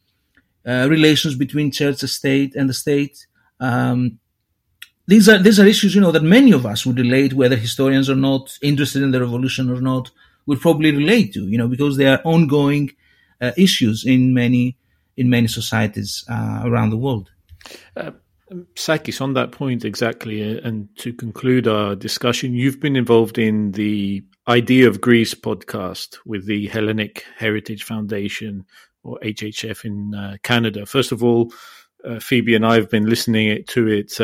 uh, 0.65 0.87
relations 0.89 1.35
between 1.35 1.71
church, 1.71 2.01
and 2.01 2.09
state, 2.09 2.55
and 2.55 2.69
the 2.69 2.73
state. 2.73 3.27
Um, 3.59 4.19
these 5.07 5.29
are 5.29 5.37
these 5.37 5.59
are 5.59 5.65
issues, 5.65 5.93
you 5.93 6.01
know, 6.01 6.11
that 6.11 6.23
many 6.23 6.51
of 6.51 6.65
us 6.65 6.85
would 6.85 6.97
relate, 6.97 7.33
whether 7.33 7.55
historians 7.55 8.09
or 8.09 8.15
not, 8.15 8.57
interested 8.61 9.03
in 9.03 9.11
the 9.11 9.21
revolution 9.21 9.69
or 9.69 9.79
not, 9.79 10.09
would 10.47 10.61
probably 10.61 10.91
relate 10.91 11.33
to, 11.33 11.47
you 11.47 11.57
know, 11.57 11.67
because 11.67 11.97
they 11.97 12.07
are 12.07 12.21
ongoing 12.23 12.91
uh, 13.41 13.51
issues 13.57 14.05
in 14.05 14.33
many 14.33 14.77
in 15.17 15.29
many 15.29 15.47
societies 15.47 16.23
uh, 16.29 16.61
around 16.63 16.89
the 16.89 16.97
world. 16.97 17.29
Uh, 17.95 18.11
Sakis, 18.75 19.21
on 19.21 19.33
that 19.33 19.51
point 19.51 19.83
exactly, 19.85 20.43
uh, 20.43 20.61
and 20.63 20.87
to 20.97 21.13
conclude 21.13 21.67
our 21.67 21.95
discussion, 21.95 22.53
you've 22.53 22.79
been 22.79 22.95
involved 22.95 23.37
in 23.37 23.71
the 23.71 24.23
Idea 24.47 24.87
of 24.87 25.01
Greece 25.01 25.33
podcast 25.33 26.17
with 26.25 26.45
the 26.45 26.67
Hellenic 26.67 27.25
Heritage 27.37 27.83
Foundation, 27.83 28.65
or 29.03 29.19
HHF 29.23 29.85
in 29.85 30.13
uh, 30.13 30.37
Canada. 30.43 30.85
First 30.85 31.11
of 31.11 31.23
all, 31.23 31.51
uh, 32.03 32.19
Phoebe 32.19 32.53
and 32.53 32.65
I 32.65 32.75
have 32.75 32.89
been 32.89 33.09
listening 33.09 33.63
to 33.69 33.87
it 33.87 34.19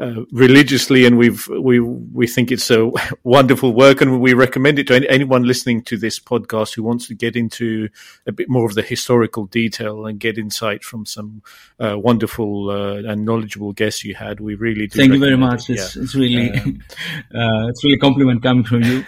uh, 0.00 0.24
religiously, 0.32 1.04
and 1.04 1.18
we've 1.18 1.46
we 1.48 1.78
we 1.78 2.26
think 2.26 2.50
it's 2.50 2.70
a 2.70 2.90
wonderful 3.22 3.74
work, 3.74 4.00
and 4.00 4.20
we 4.20 4.32
recommend 4.32 4.78
it 4.78 4.86
to 4.86 4.94
any, 4.94 5.08
anyone 5.08 5.42
listening 5.44 5.82
to 5.82 5.98
this 5.98 6.18
podcast 6.18 6.74
who 6.74 6.82
wants 6.82 7.06
to 7.08 7.14
get 7.14 7.36
into 7.36 7.88
a 8.26 8.32
bit 8.32 8.48
more 8.48 8.64
of 8.64 8.74
the 8.74 8.82
historical 8.82 9.44
detail 9.44 10.06
and 10.06 10.18
get 10.18 10.38
insight 10.38 10.82
from 10.82 11.04
some 11.04 11.42
uh, 11.78 11.98
wonderful 11.98 12.70
uh, 12.70 13.10
and 13.10 13.26
knowledgeable 13.26 13.72
guests 13.72 14.02
you 14.02 14.14
had. 14.14 14.40
We 14.40 14.54
really 14.54 14.86
do. 14.86 14.98
Thank 14.98 15.12
you 15.12 15.20
very 15.20 15.36
much. 15.36 15.68
It. 15.68 15.74
It's, 15.74 15.96
yeah. 15.96 16.02
it's 16.02 16.14
really 16.14 16.50
um, 16.50 16.82
uh, 17.34 17.68
it's 17.68 17.84
really 17.84 17.96
a 17.96 18.00
compliment 18.00 18.42
coming 18.42 18.64
from 18.64 18.82
you. 18.82 19.04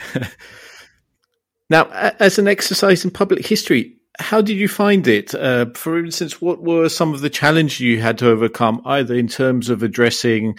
now, 1.70 1.88
as 2.20 2.38
an 2.38 2.48
exercise 2.48 3.04
in 3.04 3.10
public 3.10 3.46
history, 3.46 3.96
how 4.18 4.40
did 4.40 4.56
you 4.56 4.68
find 4.68 5.06
it? 5.08 5.34
Uh, 5.34 5.66
for 5.74 5.98
instance, 5.98 6.40
what 6.40 6.62
were 6.62 6.88
some 6.88 7.14
of 7.14 7.20
the 7.20 7.30
challenges 7.30 7.80
you 7.80 8.00
had 8.00 8.18
to 8.18 8.28
overcome, 8.28 8.82
either 8.84 9.14
in 9.14 9.28
terms 9.28 9.70
of 9.70 9.82
addressing 9.82 10.58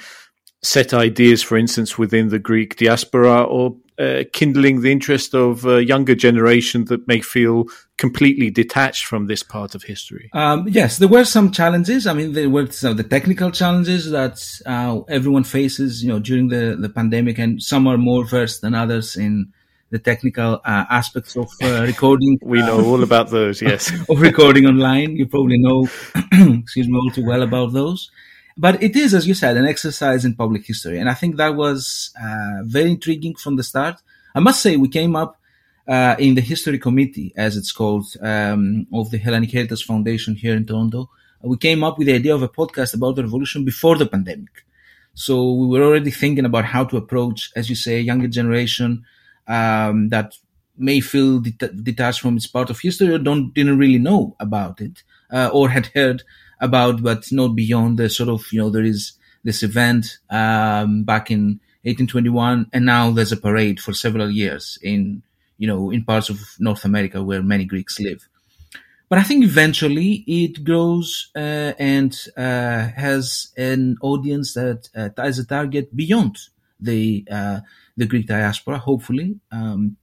set 0.64 0.94
ideas, 0.94 1.44
for 1.44 1.58
instance, 1.58 1.98
within 1.98 2.30
the 2.30 2.40
Greek 2.40 2.78
diaspora, 2.78 3.44
or 3.44 3.76
uh, 4.00 4.24
kindling 4.34 4.82
the 4.82 4.92
interest 4.92 5.36
of 5.36 5.66
a 5.66 5.86
younger 5.86 6.16
generation 6.16 6.86
that 6.86 7.08
may 7.08 7.22
feel 7.22 7.66
completely 7.98 8.50
detached 8.50 9.06
from 9.06 9.28
this 9.28 9.44
part 9.44 9.76
of 9.76 9.84
history? 9.84 10.30
Um, 10.34 10.68
yes, 10.68 10.98
there 10.98 11.08
were 11.08 11.26
some 11.26 11.52
challenges. 11.52 12.08
I 12.08 12.14
mean, 12.14 12.34
there 12.34 12.50
were 12.50 12.72
some 12.72 12.98
the 12.98 13.04
technical 13.04 13.52
challenges 13.52 14.10
that 14.12 14.44
uh, 14.66 15.02
everyone 15.10 15.44
faces, 15.44 16.04
you 16.04 16.10
know, 16.10 16.20
during 16.20 16.48
the, 16.48 16.78
the 16.80 16.90
pandemic, 16.90 17.38
and 17.38 17.62
some 17.62 17.86
are 17.88 17.98
more 17.98 18.26
versed 18.26 18.62
than 18.62 18.74
others 18.74 19.16
in 19.16 19.54
the 19.92 20.00
technical 20.00 20.60
uh, 20.66 20.86
aspects 20.90 21.36
of 21.36 21.52
uh, 21.62 21.84
recording. 21.88 22.40
we 22.42 22.60
know 22.60 22.80
uh, 22.80 22.86
all 22.86 23.04
about 23.10 23.30
those, 23.30 23.62
yes. 23.62 23.92
of 24.10 24.22
recording 24.22 24.66
online. 24.66 25.16
You 25.16 25.28
probably 25.28 25.60
know, 25.60 25.88
excuse 26.34 26.88
me, 26.88 26.98
all 26.98 27.12
too 27.12 27.26
well 27.26 27.44
about 27.44 27.74
those. 27.74 28.10
But 28.58 28.84
it 28.84 28.96
is, 28.96 29.14
as 29.14 29.28
you 29.28 29.34
said, 29.34 29.58
an 29.58 29.66
exercise 29.66 30.26
in 30.26 30.36
public 30.36 30.66
history. 30.66 31.00
And 31.00 31.10
I 31.10 31.14
think 31.14 31.38
that 31.38 31.56
was 31.56 32.12
uh, 32.22 32.62
very 32.64 32.92
intriguing 32.92 33.36
from 33.36 33.56
the 33.56 33.64
start. 33.64 34.02
I 34.36 34.40
must 34.40 34.62
say, 34.62 34.78
we 34.78 34.90
came 34.90 35.16
up 35.16 35.40
uh, 35.88 36.16
in 36.20 36.36
the 36.36 36.42
history 36.42 36.80
committee, 36.80 37.34
as 37.36 37.58
it's 37.58 37.72
called, 37.72 38.06
um, 38.22 38.88
of 38.94 39.10
the 39.12 39.18
Hellenic 39.18 39.52
Heritage 39.52 39.84
Foundation 39.84 40.36
here 40.36 40.56
in 40.56 40.66
Toronto. 40.66 41.10
We 41.42 41.58
came 41.58 41.84
up 41.84 41.98
with 41.98 42.08
the 42.08 42.14
idea 42.14 42.34
of 42.34 42.44
a 42.44 42.48
podcast 42.48 42.94
about 42.94 43.16
the 43.16 43.24
revolution 43.24 43.66
before 43.66 43.98
the 43.98 44.06
pandemic. 44.06 44.64
So 45.14 45.52
we 45.52 45.68
were 45.68 45.84
already 45.84 46.12
thinking 46.12 46.46
about 46.46 46.66
how 46.66 46.86
to 46.86 46.98
approach, 46.98 47.52
as 47.56 47.70
you 47.70 47.76
say, 47.76 47.98
a 47.98 48.02
younger 48.02 48.28
generation 48.28 49.06
um, 49.48 50.10
that 50.10 50.36
may 50.78 51.00
feel 51.00 51.40
det- 51.40 51.84
detached 51.84 52.22
from 52.22 52.38
its 52.38 52.48
part 52.48 52.70
of 52.70 52.80
history 52.80 53.14
or 53.14 53.20
don't 53.20 53.54
didn't 53.54 53.78
really 53.78 54.00
know 54.00 54.36
about 54.40 54.82
it 54.82 55.04
uh, 55.32 55.50
or 55.54 55.70
had 55.70 55.88
heard 55.88 56.24
about, 56.60 57.02
but 57.04 57.32
not 57.32 57.56
beyond 57.56 57.98
the 57.98 58.10
sort 58.10 58.30
of, 58.30 58.46
you 58.52 58.60
know, 58.60 58.70
there 58.70 58.84
is 58.84 59.14
this 59.44 59.64
event, 59.64 60.18
um, 60.30 61.04
back 61.04 61.30
in 61.30 61.60
1821, 61.84 62.68
and 62.72 62.86
now 62.86 63.12
there's 63.12 63.32
a 63.32 63.38
parade 63.38 63.80
for 63.80 63.94
several 63.94 64.32
years 64.32 64.78
in, 64.82 65.22
you 65.58 65.68
know, 65.68 65.92
in 65.92 66.04
parts 66.04 66.30
of 66.30 66.40
North 66.60 66.86
America 66.86 67.22
where 67.22 67.44
many 67.44 67.66
Greeks 67.66 68.00
live. 68.00 68.28
But 69.10 69.20
I 69.20 69.24
think 69.24 69.44
eventually 69.44 70.24
it 70.26 70.64
grows 70.64 71.30
uh, 71.36 71.74
and 71.78 72.18
uh, 72.36 72.88
has 72.96 73.52
an 73.56 73.98
audience 74.02 74.56
that 74.56 74.90
uh, 74.96 75.10
ties 75.10 75.38
a 75.38 75.46
target 75.46 75.96
beyond 75.96 76.38
the 76.80 77.24
uh, 77.30 77.60
the 77.96 78.08
Greek 78.08 78.26
diaspora. 78.26 78.80
Hopefully, 78.80 79.40
um, 79.52 79.98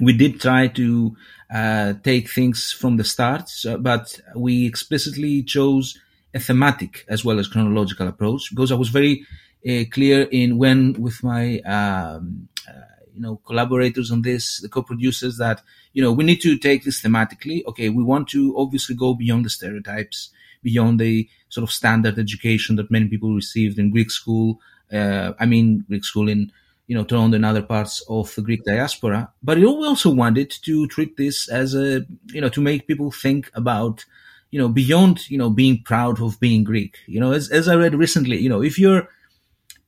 we 0.00 0.12
did 0.12 0.40
try 0.40 0.66
to 0.68 1.16
uh, 1.52 1.94
take 2.02 2.30
things 2.30 2.72
from 2.72 2.96
the 2.96 3.04
start, 3.04 3.48
so, 3.48 3.78
but 3.78 4.20
we 4.36 4.66
explicitly 4.66 5.42
chose 5.42 5.98
a 6.34 6.38
thematic 6.38 7.04
as 7.08 7.24
well 7.24 7.38
as 7.38 7.48
chronological 7.48 8.06
approach 8.06 8.50
because 8.50 8.70
I 8.70 8.74
was 8.74 8.90
very 8.90 9.24
uh, 9.66 9.84
clear 9.90 10.22
in 10.30 10.58
when 10.58 10.92
with 10.94 11.22
my 11.22 11.60
um, 11.60 12.48
uh, 12.68 12.72
you 13.14 13.20
know 13.20 13.36
collaborators 13.46 14.10
on 14.10 14.22
this, 14.22 14.60
the 14.60 14.68
co-producers, 14.68 15.38
that 15.38 15.62
you 15.92 16.02
know 16.02 16.12
we 16.12 16.24
need 16.24 16.40
to 16.42 16.56
take 16.58 16.84
this 16.84 17.02
thematically. 17.02 17.64
Okay, 17.66 17.88
we 17.88 18.02
want 18.02 18.28
to 18.28 18.54
obviously 18.56 18.94
go 18.94 19.14
beyond 19.14 19.44
the 19.44 19.50
stereotypes, 19.50 20.30
beyond 20.62 21.00
the 21.00 21.28
sort 21.48 21.64
of 21.64 21.72
standard 21.72 22.18
education 22.18 22.76
that 22.76 22.90
many 22.90 23.08
people 23.08 23.34
received 23.34 23.78
in 23.78 23.90
Greek 23.90 24.10
school. 24.10 24.60
Uh, 24.92 25.32
I 25.38 25.46
mean 25.46 25.84
Greek 25.88 26.04
school 26.04 26.28
in 26.28 26.52
you 26.88 26.96
know, 26.96 27.04
Toronto 27.04 27.36
and 27.36 27.44
other 27.44 27.62
parts 27.62 28.02
of 28.08 28.34
the 28.34 28.42
Greek 28.42 28.64
diaspora. 28.64 29.30
But 29.42 29.58
we 29.58 29.66
also 29.66 30.10
wanted 30.10 30.50
to 30.62 30.86
treat 30.88 31.16
this 31.16 31.48
as 31.48 31.74
a, 31.74 32.04
you 32.32 32.40
know, 32.40 32.48
to 32.48 32.60
make 32.62 32.88
people 32.88 33.12
think 33.12 33.50
about, 33.54 34.06
you 34.50 34.58
know, 34.58 34.68
beyond, 34.68 35.30
you 35.30 35.36
know, 35.36 35.50
being 35.50 35.82
proud 35.82 36.20
of 36.20 36.40
being 36.40 36.64
Greek. 36.64 36.96
You 37.06 37.20
know, 37.20 37.32
as, 37.32 37.50
as 37.50 37.68
I 37.68 37.74
read 37.74 37.94
recently, 37.94 38.38
you 38.38 38.48
know, 38.48 38.62
if 38.62 38.78
you're, 38.78 39.06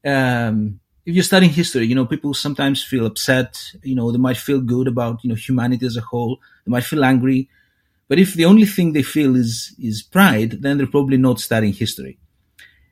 um, 0.05 0.79
if 1.07 1.15
you're 1.15 1.25
studying 1.25 1.53
history, 1.53 1.87
you 1.87 1.95
know, 1.95 2.05
people 2.05 2.35
sometimes 2.35 2.85
feel 2.85 3.07
upset, 3.07 3.59
you 3.83 3.95
know, 3.95 4.13
they 4.13 4.19
might 4.19 4.37
feel 4.37 4.61
good 4.61 4.87
about, 4.87 5.25
you 5.25 5.31
know, 5.31 5.37
humanity 5.37 5.87
as 5.87 5.97
a 5.97 6.03
whole. 6.03 6.39
They 6.67 6.71
might 6.71 6.85
feel 6.85 7.03
angry. 7.03 7.49
But 8.09 8.19
if 8.19 8.35
the 8.35 8.45
only 8.45 8.67
thing 8.67 8.93
they 8.93 9.03
feel 9.03 9.37
is, 9.37 9.75
is 9.79 10.03
pride, 10.03 10.61
then 10.61 10.77
they're 10.77 10.87
probably 10.87 11.17
not 11.17 11.41
studying 11.41 11.73
history. 11.73 12.19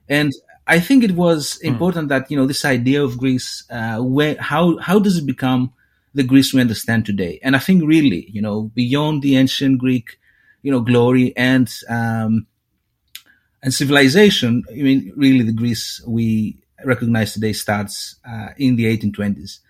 And 0.08 0.32
I 0.68 0.80
think 0.80 1.02
it 1.02 1.12
was 1.12 1.58
hmm. 1.60 1.68
important 1.68 2.06
mm. 2.06 2.08
that 2.10 2.30
you 2.30 2.36
know 2.36 2.46
this 2.46 2.64
idea 2.64 3.02
of 3.02 3.16
Greece, 3.16 3.64
uh, 3.70 3.98
where 3.98 4.36
how 4.38 4.76
how 4.78 4.98
does 4.98 5.16
it 5.16 5.26
become 5.26 5.72
the 6.14 6.22
Greece 6.22 6.52
we 6.52 6.60
understand 6.60 7.06
today? 7.06 7.40
And 7.42 7.56
I 7.56 7.58
think 7.58 7.82
really, 7.84 8.30
you 8.30 8.42
know, 8.42 8.70
beyond 8.74 9.22
the 9.22 9.36
ancient 9.36 9.78
Greek, 9.78 10.18
you 10.62 10.70
know, 10.70 10.80
glory 10.80 11.34
and 11.36 11.72
um, 11.88 12.46
and 13.62 13.72
civilization. 13.72 14.62
I 14.70 14.74
mean, 14.74 15.10
really, 15.16 15.42
the 15.42 15.52
Greece 15.52 16.02
we 16.06 16.58
recognize 16.84 17.32
today 17.32 17.54
starts 17.54 18.16
uh, 18.28 18.48
in 18.58 18.76
the 18.76 18.84
1820s. 18.84 19.60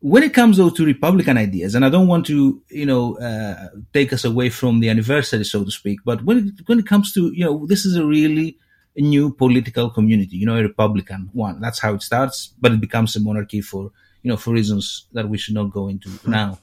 When 0.00 0.22
it 0.22 0.32
comes 0.32 0.58
though 0.58 0.70
to 0.70 0.86
Republican 0.86 1.36
ideas, 1.36 1.74
and 1.74 1.84
I 1.84 1.88
don't 1.88 2.06
want 2.06 2.26
to, 2.26 2.62
you 2.70 2.86
know, 2.86 3.18
uh, 3.18 3.70
take 3.92 4.12
us 4.12 4.24
away 4.24 4.50
from 4.50 4.78
the 4.78 4.88
anniversary, 4.88 5.44
so 5.44 5.64
to 5.64 5.70
speak, 5.72 5.98
but 6.04 6.22
when 6.24 6.38
it, 6.38 6.68
when 6.68 6.78
it 6.78 6.86
comes 6.86 7.12
to, 7.14 7.32
you 7.34 7.44
know, 7.44 7.66
this 7.66 7.84
is 7.84 7.96
a 7.96 8.06
really 8.06 8.56
new 9.02 9.30
political 9.32 9.90
community, 9.90 10.36
you 10.36 10.46
know, 10.46 10.56
a 10.56 10.62
Republican 10.62 11.30
one. 11.32 11.60
That's 11.60 11.78
how 11.78 11.94
it 11.94 12.02
starts, 12.02 12.54
but 12.60 12.72
it 12.72 12.80
becomes 12.80 13.14
a 13.16 13.20
monarchy 13.20 13.60
for, 13.60 13.90
you 14.22 14.30
know, 14.30 14.36
for 14.36 14.52
reasons 14.52 15.06
that 15.12 15.28
we 15.28 15.38
should 15.38 15.54
not 15.54 15.70
go 15.70 15.88
into 15.88 16.08
mm-hmm. 16.08 16.30
now. 16.30 16.58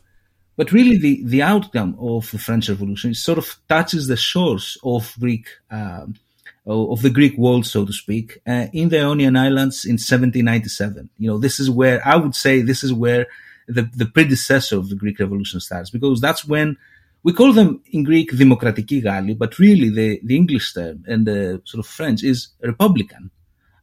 But 0.58 0.72
really, 0.72 0.98
the, 0.98 1.22
the 1.24 1.42
outcome 1.42 1.98
of 2.00 2.32
the 2.32 2.38
French 2.38 2.70
Revolution 2.70 3.14
sort 3.14 3.38
of 3.38 3.58
touches 3.68 4.08
the 4.08 4.16
shores 4.16 4.78
of 4.84 5.14
Greek, 5.20 5.48
um, 5.70 6.16
of 6.66 7.02
the 7.02 7.10
Greek 7.10 7.38
world, 7.38 7.66
so 7.66 7.86
to 7.86 7.92
speak, 7.92 8.40
uh, 8.48 8.68
in 8.72 8.90
the 8.90 9.00
Ionian 9.00 9.36
Islands 9.36 9.84
in 9.84 9.94
1797. 9.94 11.10
You 11.18 11.28
know, 11.28 11.38
this 11.38 11.60
is 11.60 11.70
where 11.70 12.02
I 12.08 12.16
would 12.16 12.36
say 12.36 12.62
this 12.62 12.84
is 12.84 12.94
where 12.94 13.28
the, 13.68 13.84
the 13.84 14.06
predecessor 14.06 14.78
of 14.78 14.90
the 14.90 14.96
Greek 14.96 15.20
Revolution 15.20 15.60
starts, 15.60 15.90
because 15.90 16.22
that's 16.22 16.46
when 16.46 16.78
we 17.26 17.34
call 17.34 17.52
them 17.54 17.82
in 17.92 18.04
Greek 18.04 18.30
"demokratiki 18.32 19.04
Gali," 19.04 19.36
but 19.36 19.58
really 19.58 19.90
the, 19.90 20.22
the 20.24 20.36
English 20.36 20.74
term 20.76 21.04
and 21.08 21.26
the 21.26 21.60
sort 21.66 21.80
of 21.84 21.88
French 21.88 22.24
is 22.24 22.50
republican. 22.62 23.32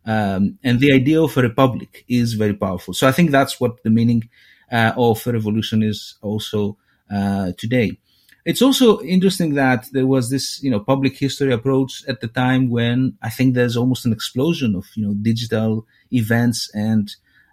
Um, 0.06 0.58
and 0.62 0.78
the 0.78 0.92
idea 0.92 1.20
of 1.20 1.36
a 1.36 1.42
republic 1.42 2.04
is 2.08 2.34
very 2.34 2.54
powerful. 2.54 2.94
So 2.94 3.08
I 3.08 3.12
think 3.12 3.30
that's 3.30 3.60
what 3.60 3.82
the 3.82 3.90
meaning 3.90 4.22
uh, 4.70 4.92
of 4.96 5.26
a 5.26 5.32
revolution 5.32 5.82
is 5.82 6.16
also 6.22 6.76
uh, 7.12 7.50
today. 7.58 7.98
It's 8.44 8.62
also 8.62 9.00
interesting 9.00 9.54
that 9.54 9.86
there 9.92 10.06
was 10.06 10.30
this, 10.30 10.62
you 10.62 10.70
know, 10.70 10.80
public 10.80 11.18
history 11.18 11.52
approach 11.52 12.04
at 12.08 12.20
the 12.20 12.28
time 12.28 12.70
when 12.70 13.16
I 13.22 13.30
think 13.30 13.54
there's 13.54 13.76
almost 13.76 14.06
an 14.06 14.12
explosion 14.12 14.74
of, 14.76 14.86
you 14.94 15.04
know, 15.04 15.14
digital 15.14 15.86
events 16.12 16.70
and 16.74 17.06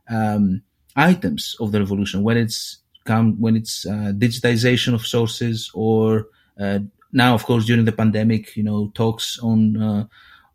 um, 0.07 0.61
items 0.95 1.55
of 1.59 1.71
the 1.71 1.79
revolution, 1.79 2.23
where 2.23 2.37
it's 2.37 2.77
come 3.11 3.27
when 3.43 3.55
it's 3.55 3.75
uh, 3.85 4.11
digitization 4.25 4.93
of 4.93 5.07
sources 5.15 5.71
or 5.73 6.27
uh, 6.63 6.79
now, 7.11 7.33
of 7.33 7.43
course, 7.43 7.65
during 7.65 7.85
the 7.85 7.91
pandemic, 8.03 8.55
you 8.55 8.63
know, 8.63 8.91
talks 8.93 9.39
on 9.39 9.59
uh, 9.81 10.05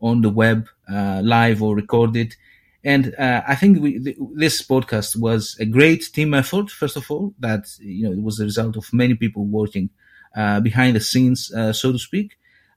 on 0.01 0.21
the 0.21 0.31
web, 0.31 0.69
uh, 0.89 1.21
live 1.25 1.63
or 1.63 1.75
recorded. 1.75 2.37
And 2.85 3.15
uh, 3.19 3.43
I 3.53 3.55
think 3.57 3.81
we, 3.81 3.99
th- 3.99 4.19
this 4.35 4.57
podcast 4.63 5.17
was 5.17 5.57
a 5.59 5.65
great 5.65 6.03
team 6.13 6.35
effort. 6.35 6.71
First 6.71 6.97
of 6.97 7.11
all, 7.11 7.35
that 7.41 7.65
you 7.81 8.05
know 8.05 8.13
it 8.13 8.23
was 8.23 8.37
the 8.37 8.45
result 8.45 8.77
of 8.77 8.93
many 8.93 9.15
people 9.15 9.45
working 9.61 9.91
uh, 10.37 10.61
behind 10.61 10.95
the 10.95 11.01
scenes, 11.01 11.51
so 11.81 11.93
to 11.93 11.99
speak. 11.99 12.29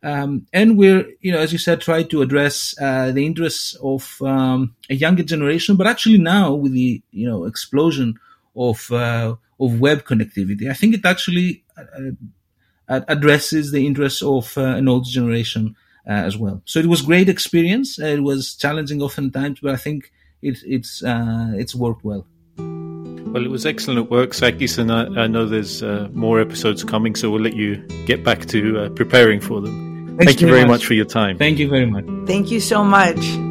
Um, 0.04 0.46
and 0.54 0.78
we're, 0.78 1.06
you 1.26 1.32
know, 1.34 1.40
as 1.40 1.52
you 1.52 1.60
said, 1.60 1.82
try 1.82 2.04
to 2.04 2.22
address 2.22 2.76
the 3.16 3.24
interests 3.30 3.76
of 3.94 4.02
um, 4.22 4.76
a 4.90 4.96
younger 4.96 5.24
generation, 5.34 5.76
but 5.76 5.88
actually 5.88 6.20
now 6.20 6.54
with 6.54 6.74
the, 6.80 7.02
you 7.12 7.28
know, 7.30 7.46
explosion 7.46 8.10
of 8.56 8.92
uh, 8.92 9.36
of 9.60 9.80
web 9.80 10.04
connectivity, 10.04 10.70
I 10.70 10.74
think 10.74 10.96
it 10.96 11.06
actually 11.06 11.64
addresses 12.88 13.72
the 13.72 13.86
interests 13.86 14.22
of 14.22 14.58
an 14.58 14.88
older 14.88 15.10
generation 15.10 15.76
uh, 16.08 16.12
as 16.12 16.38
well. 16.38 16.62
So 16.66 16.80
it 16.80 16.86
was 16.86 17.02
great 17.02 17.30
experience. 17.30 18.00
it 18.00 18.24
was 18.24 18.56
challenging 18.56 19.02
oftentimes, 19.02 19.60
but 19.62 19.74
I 19.74 19.78
think 19.78 20.12
it, 20.42 20.58
it's 20.66 21.04
uh, 21.04 21.52
it's 21.56 21.76
worked 21.76 22.04
well. 22.04 22.26
Well, 22.58 23.44
it 23.44 23.52
was 23.52 23.66
excellent 23.66 24.10
work, 24.10 24.34
Sakis, 24.34 24.78
and 24.78 24.92
I, 24.92 25.24
I 25.24 25.28
know 25.28 25.46
there's 25.46 25.84
uh, 25.84 26.08
more 26.14 26.40
episodes 26.40 26.84
coming, 26.84 27.14
so 27.16 27.30
we'll 27.30 27.42
let 27.42 27.56
you 27.56 27.76
get 28.06 28.24
back 28.24 28.46
to 28.48 28.80
uh, 28.80 28.90
preparing 28.90 29.42
for 29.42 29.60
them. 29.60 30.16
Thanks 30.18 30.26
Thank 30.26 30.42
you 30.42 30.48
very 30.48 30.62
much. 30.62 30.70
much 30.70 30.86
for 30.86 30.94
your 30.94 31.06
time. 31.06 31.38
Thank 31.38 31.60
you 31.60 31.70
very 31.70 31.86
much. 31.86 32.06
Thank 32.26 32.50
you 32.52 32.60
so 32.60 32.84
much. 32.84 33.47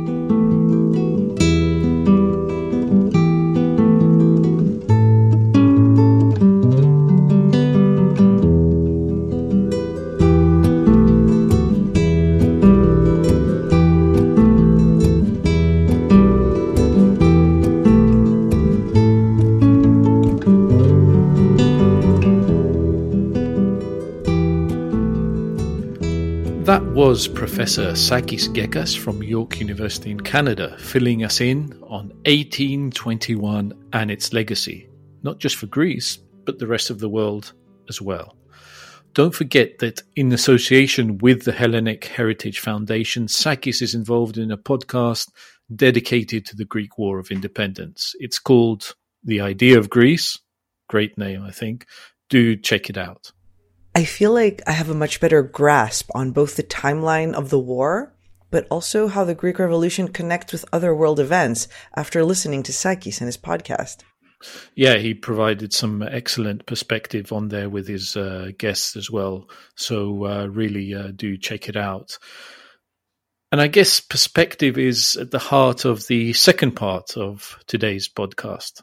Was 27.17 27.29
Professor 27.29 27.97
Sakis 27.97 28.47
Gekas 28.47 28.95
from 28.95 29.23
York 29.23 29.59
University 29.59 30.11
in 30.11 30.21
Canada, 30.21 30.77
filling 30.79 31.25
us 31.25 31.41
in 31.41 31.73
on 31.85 32.09
1821 32.27 33.73
and 33.95 34.11
its 34.11 34.35
legacy, 34.35 34.91
not 35.23 35.39
just 35.39 35.57
for 35.57 35.65
Greece, 35.65 36.19
but 36.45 36.59
the 36.59 36.67
rest 36.67 36.91
of 36.91 36.99
the 36.99 37.09
world 37.09 37.55
as 37.89 38.03
well. 38.03 38.37
Don't 39.15 39.35
forget 39.35 39.79
that 39.79 40.03
in 40.15 40.31
association 40.31 41.17
with 41.17 41.47
the 41.47 41.53
Hellenic 41.53 42.05
Heritage 42.05 42.59
Foundation, 42.59 43.29
Sakis 43.29 43.81
is 43.81 43.95
involved 43.95 44.37
in 44.37 44.51
a 44.51 44.59
podcast 44.59 45.31
dedicated 45.75 46.45
to 46.45 46.55
the 46.55 46.67
Greek 46.67 46.99
War 46.99 47.19
of 47.19 47.31
Independence. 47.31 48.15
It's 48.19 48.39
called 48.39 48.95
The 49.25 49.41
Idea 49.41 49.79
of 49.79 49.89
Greece. 49.89 50.39
Great 50.91 51.17
name, 51.17 51.43
I 51.43 51.51
think. 51.51 51.87
Do 52.29 52.57
check 52.57 52.91
it 52.91 52.99
out. 52.99 53.33
I 53.97 54.05
feel 54.05 54.31
like 54.31 54.61
I 54.67 54.73
have 54.73 54.91
a 54.91 54.95
much 54.95 55.21
better 55.21 55.43
grasp 55.43 56.11
on 56.15 56.33
both 56.33 56.57
the 56.57 56.63
timeline 56.63 57.33
of 57.33 57.49
the 57.49 57.59
war, 57.59 58.13
but 58.51 58.67
also 58.71 59.09
how 59.09 59.25
the 59.25 59.35
Greek 59.35 59.59
Revolution 59.59 60.09
connects 60.09 60.53
with 60.53 60.67
other 60.71 60.95
world 60.95 61.19
events 61.19 61.67
after 61.95 62.23
listening 62.23 62.63
to 62.65 62.75
Sakis 62.75 63.23
and 63.23 63.27
his 63.27 63.39
podcast. 63.39 64.03
Yeah, 64.75 64.99
he 64.99 65.15
provided 65.15 65.73
some 65.73 66.03
excellent 66.03 66.67
perspective 66.67 67.33
on 67.33 67.49
there 67.49 67.71
with 67.71 67.89
his 67.89 68.19
uh, 68.19 68.51
guests 68.59 68.97
as 68.97 69.11
well. 69.11 69.49
So 69.77 70.27
uh, 70.27 70.45
really 70.45 70.93
uh, 70.93 71.13
do 71.17 71.39
check 71.39 71.71
it 71.71 71.77
out. 71.77 72.19
And 73.51 73.63
I 73.63 73.69
guess 73.69 74.01
perspective 74.01 74.77
is 74.77 75.17
at 75.17 75.31
the 75.31 75.39
heart 75.39 75.87
of 75.87 76.07
the 76.07 76.35
second 76.35 76.73
part 76.73 77.17
of 77.17 77.59
today's 77.67 78.11
podcast. 78.11 78.83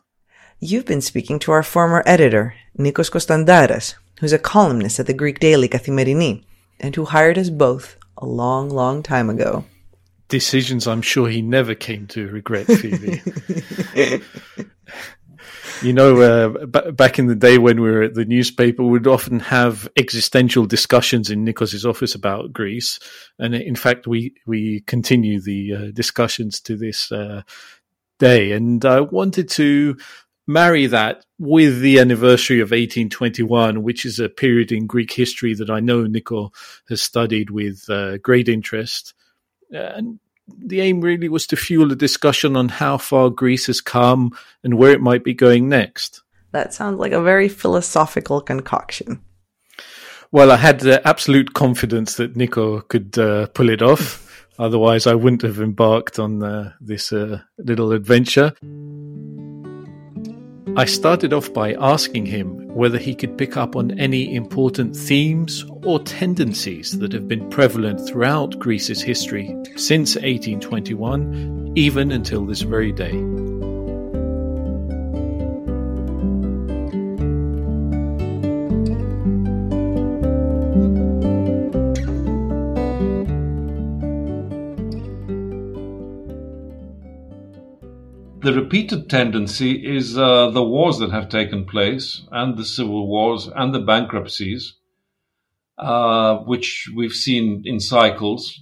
You've 0.59 0.86
been 0.86 1.01
speaking 1.01 1.38
to 1.39 1.51
our 1.51 1.61
former 1.61 2.01
editor, 2.07 2.55
Nikos 2.80 3.11
Konstandaras, 3.11 3.93
who's 4.24 4.32
a 4.32 4.39
columnist 4.39 5.01
at 5.01 5.05
the 5.05 5.13
Greek 5.13 5.41
daily 5.41 5.67
Kathimerini, 5.67 6.45
and 6.80 6.95
who 6.95 7.03
hired 7.03 7.38
us 7.38 7.49
both 7.49 7.97
a 8.17 8.26
long, 8.26 8.69
long 8.69 9.03
time 9.03 9.30
ago. 9.30 9.65
Decisions 10.30 10.88
I'm 10.88 11.01
sure 11.01 11.28
he 11.28 11.41
never 11.41 11.76
came 11.76 12.07
to 12.07 12.30
regret, 12.30 12.67
Phoebe. 12.67 13.21
you 15.82 15.91
know, 15.91 16.21
uh, 16.21 16.65
b- 16.67 16.91
back 16.91 17.19
in 17.19 17.28
the 17.28 17.36
day 17.36 17.57
when 17.57 17.82
we 17.82 17.91
were 17.91 18.03
at 18.03 18.13
the 18.13 18.24
newspaper, 18.24 18.82
we'd 18.82 19.07
often 19.07 19.41
have 19.41 19.89
existential 19.97 20.65
discussions 20.65 21.30
in 21.30 21.43
Nikos's 21.43 21.86
office 21.86 22.15
about 22.15 22.53
Greece, 22.53 22.99
and 23.39 23.53
in 23.53 23.76
fact, 23.76 24.07
we 24.07 24.34
we 24.47 24.86
continue 24.88 25.41
the 25.41 25.74
uh, 25.74 25.91
discussions 25.93 26.61
to 26.61 26.78
this 26.78 27.11
uh, 27.11 27.41
day. 28.19 28.53
And 28.53 28.86
I 28.86 29.01
wanted 29.01 29.49
to 29.49 29.97
marry 30.48 30.88
that 30.88 31.26
with 31.39 31.82
the 31.82 32.00
anniversary 32.00 32.60
of 32.60 32.72
1821, 32.72 33.84
which 33.84 34.06
is 34.06 34.20
a 34.20 34.30
period 34.30 34.72
in 34.72 34.88
Greek 34.88 35.12
history 35.12 35.54
that 35.56 35.70
I 35.70 35.80
know 35.80 36.04
Nico 36.04 36.52
has 36.89 37.02
studied 37.02 37.50
with 37.50 37.89
uh, 37.89 38.18
great 38.18 38.50
interest. 38.50 39.14
And 39.72 40.20
the 40.48 40.82
aim 40.82 41.02
really 41.02 41.30
was 41.30 41.48
to 41.48 41.56
fuel 41.56 41.91
a 41.91 41.96
discussion 41.96 42.56
on 42.56 42.70
how 42.70 42.98
far 42.98 43.30
Greece 43.30 43.68
has 43.68 43.82
come 43.82 44.38
and 44.64 44.76
where 44.76 44.91
it 44.91 45.02
might 45.02 45.24
be 45.24 45.34
going 45.34 45.70
next. 45.70 46.22
That 46.52 46.74
sounds 46.74 47.00
like 47.00 47.14
a 47.14 47.22
very 47.22 47.50
philosophical 47.50 48.41
concoction. 48.41 49.22
Well, 50.32 50.52
I 50.52 50.58
had 50.58 50.86
uh, 50.86 51.00
absolute 51.06 51.54
confidence 51.54 52.16
that 52.16 52.36
Nico 52.36 52.82
could 52.82 53.18
uh, 53.18 53.48
pull 53.48 53.70
it 53.70 53.82
off. 53.82 54.48
Otherwise, 54.60 55.08
I 55.08 55.16
wouldn't 55.16 55.41
have 55.41 55.60
embarked 55.60 56.20
on 56.20 56.44
uh, 56.44 56.74
this 56.80 57.12
uh, 57.12 57.41
little 57.58 57.91
adventure. 57.91 58.54
I 60.76 60.86
started 60.86 61.34
off 61.34 61.53
by 61.53 61.74
asking 61.74 62.26
him 62.26 62.67
whether 62.69 62.97
he 62.97 63.13
could 63.13 63.38
pick 63.38 63.57
up 63.57 63.76
on 63.76 63.99
any 63.99 64.34
important 64.34 64.95
themes 64.95 65.63
or 65.84 65.99
tendencies 65.99 66.97
that 66.97 67.13
have 67.13 67.28
been 67.28 67.47
prevalent 67.51 67.99
throughout 68.07 68.57
Greece's 68.57 68.99
history 68.99 69.55
since 69.76 70.15
1821, 70.15 71.74
even 71.76 72.11
until 72.11 72.47
this 72.47 72.61
very 72.61 72.91
day. 72.91 73.13
The 88.44 88.54
repeated 88.54 89.10
tendency 89.10 89.72
is 89.72 90.18
uh, 90.18 90.50
the 90.50 90.64
wars 90.64 90.98
that 90.98 91.12
have 91.12 91.30
taken 91.30 91.64
place 91.64 92.24
and 92.30 92.58
the 92.58 92.66
civil 92.66 93.08
wars 93.08 93.48
and 93.56 93.74
the 93.74 93.80
bankruptcies, 93.80 94.74
uh, 95.78 96.36
which 96.39 96.89
we've 96.94 97.14
seen 97.14 97.64
in 97.64 97.80
cycles. 97.80 98.62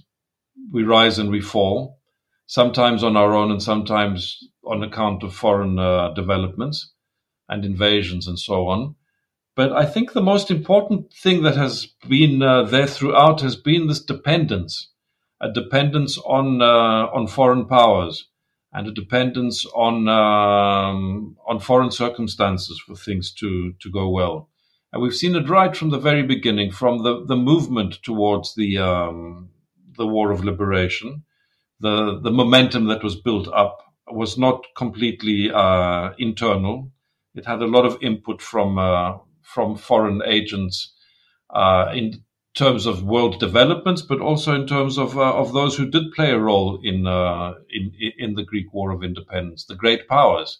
We 0.70 0.84
rise 0.84 1.18
and 1.18 1.30
we 1.30 1.40
fall, 1.40 1.98
sometimes 2.46 3.02
on 3.02 3.16
our 3.16 3.34
own 3.34 3.50
and 3.50 3.60
sometimes 3.60 4.38
on 4.64 4.84
account 4.84 5.24
of 5.24 5.34
foreign 5.34 5.80
uh, 5.80 6.10
developments 6.14 6.92
and 7.48 7.64
invasions 7.64 8.28
and 8.28 8.38
so 8.38 8.68
on. 8.68 8.94
But 9.56 9.72
I 9.72 9.84
think 9.84 10.12
the 10.12 10.22
most 10.22 10.48
important 10.48 11.12
thing 11.12 11.42
that 11.42 11.56
has 11.56 11.88
been 12.08 12.40
uh, 12.40 12.62
there 12.62 12.86
throughout 12.86 13.40
has 13.40 13.56
been 13.56 13.88
this 13.88 14.00
dependence, 14.00 14.92
a 15.40 15.50
dependence 15.52 16.18
on 16.18 16.62
uh, 16.62 17.08
on 17.12 17.26
foreign 17.26 17.66
powers 17.66 18.28
and 18.72 18.86
a 18.86 18.92
dependence 18.92 19.66
on 19.74 20.08
um, 20.08 21.36
on 21.46 21.60
foreign 21.60 21.90
circumstances 21.90 22.80
for 22.86 22.94
things 22.94 23.32
to 23.34 23.74
to 23.80 23.90
go 23.90 24.08
well. 24.08 24.48
And 24.92 25.02
we've 25.02 25.14
seen 25.14 25.36
it 25.36 25.48
right 25.48 25.74
from 25.74 25.90
the 25.90 25.98
very 25.98 26.22
beginning, 26.22 26.70
from 26.70 27.02
the, 27.02 27.24
the 27.24 27.36
movement 27.36 28.02
towards 28.02 28.54
the 28.54 28.78
um, 28.78 29.50
the 29.96 30.06
war 30.06 30.30
of 30.30 30.44
liberation. 30.44 31.24
The 31.80 32.20
the 32.22 32.30
momentum 32.30 32.86
that 32.86 33.02
was 33.02 33.16
built 33.16 33.48
up 33.48 33.78
was 34.06 34.38
not 34.38 34.64
completely 34.76 35.50
uh, 35.50 36.10
internal. 36.18 36.92
It 37.34 37.46
had 37.46 37.62
a 37.62 37.66
lot 37.66 37.86
of 37.86 37.98
input 38.02 38.42
from 38.42 38.78
uh, 38.78 39.18
from 39.42 39.76
foreign 39.76 40.22
agents 40.24 40.94
uh, 41.50 41.90
in 41.94 42.24
terms 42.54 42.84
of 42.86 43.02
world 43.02 43.40
developments, 43.40 44.02
but 44.02 44.20
also 44.20 44.54
in 44.54 44.66
terms 44.66 44.98
of 44.98 45.16
uh, 45.16 45.32
of 45.34 45.52
those 45.52 45.76
who 45.76 45.88
did 45.88 46.12
play 46.12 46.30
a 46.30 46.38
role 46.38 46.78
in 46.82 47.06
uh, 47.06 47.54
in 47.70 47.92
in 48.18 48.34
the 48.34 48.44
Greek 48.44 48.72
War 48.72 48.90
of 48.90 49.02
Independence, 49.02 49.64
the 49.64 49.74
great 49.74 50.06
powers. 50.06 50.58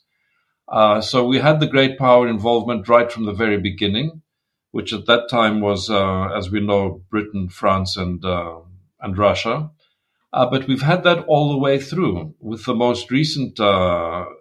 Uh, 0.68 1.01
so 1.01 1.26
we 1.26 1.38
had 1.38 1.61
the 1.61 1.66
great 1.66 1.99
power 1.99 2.26
involvement 2.26 2.88
right 2.88 3.12
from 3.12 3.26
the 3.26 3.32
very 3.32 3.59
beginning, 3.59 4.22
which 4.70 4.93
at 4.93 5.07
that 5.07 5.28
time 5.28 5.61
was, 5.61 5.90
uh, 5.90 6.28
as 6.34 6.51
we 6.51 6.61
know, 6.61 7.03
Britain, 7.11 7.49
France, 7.51 7.97
and 7.97 8.24
uh, 8.24 8.61
and 9.01 9.18
Russia. 9.18 9.70
Uh, 10.32 10.47
but 10.47 10.66
we've 10.66 10.80
had 10.80 11.03
that 11.05 11.26
all 11.26 11.53
the 11.53 11.59
way 11.59 11.78
through, 11.78 12.34
with 12.40 12.64
the 12.64 12.74
most 12.74 13.11
recent 13.11 13.61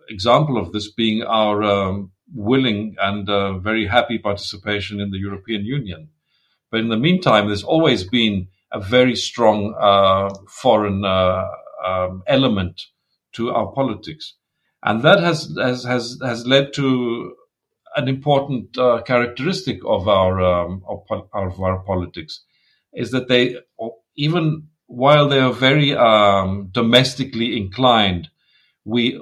example 0.10 0.58
of 0.58 0.72
this 0.72 0.90
being 0.90 1.22
our 1.24 1.62
um, 1.64 2.12
willing 2.34 2.96
and 2.98 3.28
very 3.62 3.88
happy 3.88 4.18
participation 4.18 5.02
in 5.02 5.12
the 5.12 5.20
European 5.20 5.66
Union. 5.66 6.08
But 6.72 6.80
in 6.80 6.90
the 6.90 6.98
meantime, 6.98 7.48
there's 7.48 7.64
always 7.64 8.04
been 8.04 8.48
a 8.72 8.80
very 8.80 9.16
strong 9.16 9.76
uh, 9.80 10.34
foreign 10.48 11.04
uh, 11.04 11.46
um, 11.86 12.24
element 12.28 12.82
to 13.34 13.52
our 13.52 13.72
politics, 13.74 14.36
and 14.84 15.04
that 15.04 15.20
has 15.20 15.54
has 15.62 15.84
has, 15.84 16.18
has 16.24 16.48
led 16.48 16.74
to 16.74 17.36
an 17.96 18.08
important 18.08 18.78
uh, 18.78 19.02
characteristic 19.02 19.80
of 19.86 20.08
our, 20.08 20.42
um, 20.42 20.82
of, 20.88 21.04
of, 21.34 21.60
our 21.60 21.80
politics 21.80 22.44
is 22.94 23.12
that 23.12 23.28
they 23.28 23.58
even 24.16 24.68
while 24.88 25.28
they 25.30 25.40
are 25.40 25.54
very 25.54 25.96
um, 25.96 26.70
domestically 26.72 27.58
inclined, 27.58 28.30
we 28.84 29.22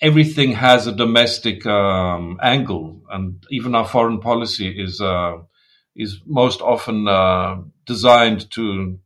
everything 0.00 0.52
has 0.52 0.86
a 0.86 0.94
domestic 0.94 1.66
um, 1.66 2.38
angle, 2.42 3.02
and 3.10 3.44
even 3.50 3.74
our 3.74 3.86
foreign 3.86 4.20
policy 4.20 4.68
is 4.68 5.00
uh, 5.00 5.38
is 5.98 6.20
most 6.26 6.60
often 6.62 7.08
uh, 7.08 7.56
designed 7.86 8.50
to 8.52 8.98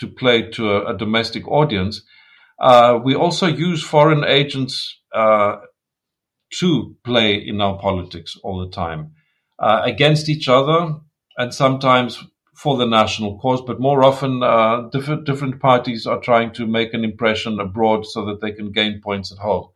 to 0.00 0.08
play 0.08 0.50
to 0.50 0.70
a, 0.70 0.94
a 0.94 0.98
domestic 0.98 1.46
audience. 1.48 2.02
Uh, 2.58 2.98
we 3.02 3.14
also 3.14 3.46
use 3.46 3.82
foreign 3.82 4.24
agents 4.24 5.00
uh, 5.14 5.56
to 6.52 6.96
play 7.04 7.34
in 7.34 7.60
our 7.60 7.78
politics 7.78 8.36
all 8.42 8.64
the 8.64 8.70
time 8.70 9.12
uh, 9.58 9.82
against 9.84 10.28
each 10.28 10.48
other 10.48 10.94
and 11.36 11.52
sometimes 11.52 12.22
for 12.56 12.76
the 12.76 12.86
national 12.86 13.38
cause, 13.38 13.60
but 13.62 13.80
more 13.80 14.04
often 14.04 14.42
uh, 14.42 14.88
different 14.92 15.24
different 15.24 15.60
parties 15.60 16.06
are 16.06 16.20
trying 16.20 16.52
to 16.52 16.66
make 16.66 16.94
an 16.94 17.04
impression 17.04 17.58
abroad 17.58 18.06
so 18.06 18.24
that 18.26 18.40
they 18.40 18.52
can 18.52 18.70
gain 18.70 19.00
points 19.02 19.32
at 19.32 19.38
home. 19.38 19.68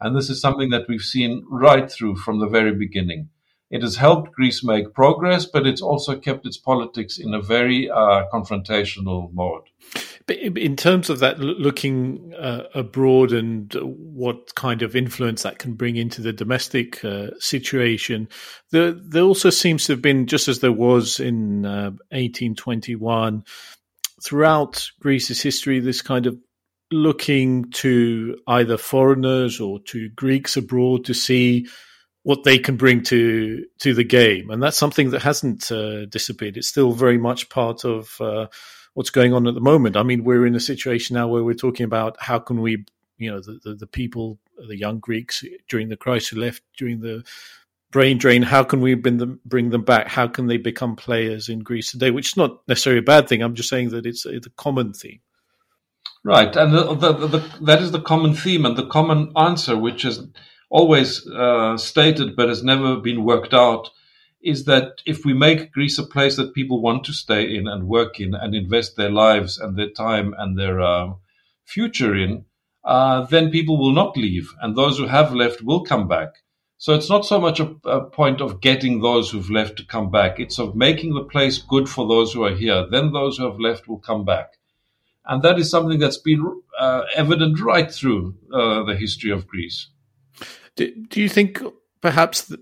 And 0.00 0.16
this 0.16 0.30
is 0.30 0.40
something 0.40 0.70
that 0.70 0.86
we've 0.88 1.02
seen 1.02 1.44
right 1.50 1.90
through 1.90 2.16
from 2.16 2.40
the 2.40 2.48
very 2.48 2.74
beginning. 2.74 3.28
It 3.72 3.80
has 3.80 3.96
helped 3.96 4.32
Greece 4.32 4.62
make 4.62 4.92
progress, 4.92 5.46
but 5.46 5.66
it's 5.66 5.80
also 5.80 6.14
kept 6.14 6.44
its 6.44 6.58
politics 6.58 7.16
in 7.16 7.32
a 7.32 7.40
very 7.40 7.90
uh, 7.90 8.24
confrontational 8.30 9.32
mode. 9.32 9.62
In 10.28 10.76
terms 10.76 11.08
of 11.08 11.20
that, 11.20 11.40
looking 11.40 12.34
uh, 12.34 12.64
abroad 12.74 13.32
and 13.32 13.72
what 13.80 14.54
kind 14.54 14.82
of 14.82 14.94
influence 14.94 15.42
that 15.42 15.58
can 15.58 15.72
bring 15.72 15.96
into 15.96 16.20
the 16.20 16.34
domestic 16.34 17.02
uh, 17.02 17.28
situation, 17.38 18.28
there, 18.72 18.92
there 18.92 19.22
also 19.22 19.48
seems 19.48 19.86
to 19.86 19.94
have 19.94 20.02
been, 20.02 20.26
just 20.26 20.48
as 20.48 20.60
there 20.60 20.70
was 20.70 21.18
in 21.18 21.62
1821, 21.62 23.36
uh, 23.38 23.50
throughout 24.22 24.86
Greece's 25.00 25.40
history, 25.40 25.80
this 25.80 26.02
kind 26.02 26.26
of 26.26 26.38
looking 26.92 27.70
to 27.70 28.38
either 28.46 28.76
foreigners 28.76 29.60
or 29.60 29.80
to 29.80 30.10
Greeks 30.10 30.58
abroad 30.58 31.06
to 31.06 31.14
see 31.14 31.66
what 32.22 32.44
they 32.44 32.58
can 32.58 32.76
bring 32.76 33.02
to 33.02 33.64
to 33.78 33.94
the 33.94 34.04
game, 34.04 34.50
and 34.50 34.62
that's 34.62 34.76
something 34.76 35.10
that 35.10 35.22
hasn't 35.22 35.70
uh, 35.72 36.06
disappeared. 36.06 36.56
It's 36.56 36.68
still 36.68 36.92
very 36.92 37.18
much 37.18 37.48
part 37.48 37.84
of 37.84 38.20
uh, 38.20 38.46
what's 38.94 39.10
going 39.10 39.32
on 39.32 39.46
at 39.46 39.54
the 39.54 39.60
moment. 39.60 39.96
I 39.96 40.02
mean, 40.02 40.24
we're 40.24 40.46
in 40.46 40.54
a 40.54 40.60
situation 40.60 41.14
now 41.14 41.28
where 41.28 41.44
we're 41.44 41.54
talking 41.54 41.84
about 41.84 42.16
how 42.20 42.38
can 42.38 42.60
we, 42.60 42.84
you 43.18 43.30
know, 43.30 43.40
the 43.40 43.58
the, 43.64 43.74
the 43.74 43.86
people, 43.86 44.38
the 44.68 44.78
young 44.78 44.98
Greeks 44.98 45.44
during 45.68 45.88
the 45.88 45.96
crisis 45.96 46.28
who 46.28 46.40
left 46.40 46.62
during 46.76 47.00
the 47.00 47.24
brain 47.90 48.18
drain. 48.18 48.42
How 48.42 48.62
can 48.64 48.80
we 48.80 48.94
bring 48.94 49.18
them 49.18 49.40
bring 49.44 49.70
them 49.70 49.84
back? 49.84 50.06
How 50.08 50.28
can 50.28 50.46
they 50.46 50.56
become 50.56 50.96
players 50.96 51.48
in 51.48 51.60
Greece 51.60 51.90
today? 51.90 52.10
Which 52.10 52.28
is 52.28 52.36
not 52.36 52.66
necessarily 52.68 53.00
a 53.00 53.02
bad 53.02 53.28
thing. 53.28 53.42
I'm 53.42 53.54
just 53.54 53.68
saying 53.68 53.90
that 53.90 54.06
it's, 54.06 54.26
it's 54.26 54.46
a 54.46 54.50
common 54.50 54.92
theme. 54.92 55.20
Right, 56.24 56.54
and 56.54 56.72
the, 56.72 56.94
the, 56.94 57.12
the, 57.26 57.38
that 57.62 57.82
is 57.82 57.90
the 57.90 58.00
common 58.00 58.34
theme 58.34 58.64
and 58.64 58.76
the 58.76 58.86
common 58.86 59.32
answer, 59.36 59.76
which 59.76 60.04
is 60.04 60.20
always 60.72 61.26
uh, 61.28 61.76
stated 61.76 62.34
but 62.34 62.48
has 62.48 62.64
never 62.64 62.96
been 62.96 63.24
worked 63.24 63.52
out 63.52 63.90
is 64.42 64.64
that 64.64 65.02
if 65.06 65.24
we 65.24 65.34
make 65.34 65.70
Greece 65.70 65.98
a 65.98 66.02
place 66.02 66.36
that 66.36 66.54
people 66.54 66.80
want 66.80 67.04
to 67.04 67.12
stay 67.12 67.54
in 67.54 67.68
and 67.68 67.86
work 67.86 68.18
in 68.18 68.34
and 68.34 68.54
invest 68.54 68.96
their 68.96 69.10
lives 69.10 69.58
and 69.58 69.76
their 69.76 69.90
time 69.90 70.34
and 70.38 70.58
their 70.58 70.80
uh, 70.80 71.12
future 71.64 72.16
in, 72.16 72.46
uh, 72.84 73.24
then 73.26 73.50
people 73.50 73.78
will 73.78 73.92
not 73.92 74.16
leave, 74.16 74.52
and 74.60 74.74
those 74.74 74.98
who 74.98 75.06
have 75.06 75.32
left 75.34 75.62
will 75.62 75.84
come 75.84 76.08
back. 76.08 76.30
So 76.78 76.94
it's 76.94 77.08
not 77.08 77.24
so 77.24 77.38
much 77.38 77.60
a, 77.60 77.76
a, 77.84 78.04
point 78.10 78.40
of 78.40 78.60
getting 78.60 79.00
those 79.00 79.30
who've 79.30 79.50
left 79.50 79.76
to 79.76 79.84
come 79.84 80.10
back; 80.10 80.40
it's 80.40 80.58
of 80.58 80.74
making 80.74 81.14
the 81.14 81.22
place 81.22 81.58
good 81.58 81.88
for 81.88 82.08
those 82.08 82.32
who 82.32 82.42
are 82.42 82.54
here. 82.54 82.84
Then 82.90 83.12
those 83.12 83.36
who 83.36 83.44
have 83.48 83.60
left 83.60 83.86
will 83.86 84.00
come 84.00 84.24
back, 84.24 84.54
and 85.24 85.42
that 85.42 85.60
is 85.60 85.70
something 85.70 86.00
that's 86.00 86.18
been 86.18 86.60
uh, 86.76 87.02
evident 87.14 87.60
right 87.60 87.88
through 87.88 88.34
uh, 88.52 88.82
the 88.82 88.96
history 88.96 89.30
of 89.30 89.46
Greece. 89.46 89.86
Do, 90.76 90.92
do 91.08 91.20
you 91.20 91.28
think 91.28 91.62
perhaps 92.00 92.52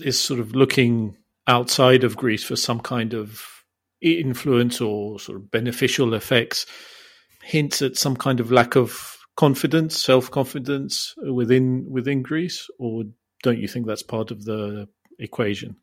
is 0.00 0.18
sort 0.18 0.40
of 0.40 0.54
looking 0.54 1.16
outside 1.46 2.04
of 2.04 2.16
Greece 2.16 2.44
for 2.44 2.56
some 2.56 2.80
kind 2.80 3.14
of 3.14 3.42
influence 4.00 4.80
or 4.80 5.18
sort 5.18 5.36
of 5.36 5.50
beneficial 5.50 6.14
effects 6.14 6.66
hints 7.42 7.80
at 7.80 7.96
some 7.96 8.16
kind 8.16 8.40
of 8.40 8.50
lack 8.50 8.76
of 8.76 9.16
confidence, 9.36 10.02
self 10.02 10.30
confidence 10.30 11.14
within 11.32 11.86
within 11.88 12.22
Greece, 12.22 12.68
or 12.78 13.04
don't 13.42 13.58
you 13.58 13.68
think 13.68 13.86
that's 13.86 14.02
part 14.02 14.30
of 14.30 14.44
the 14.44 14.88
equation? 15.18 15.76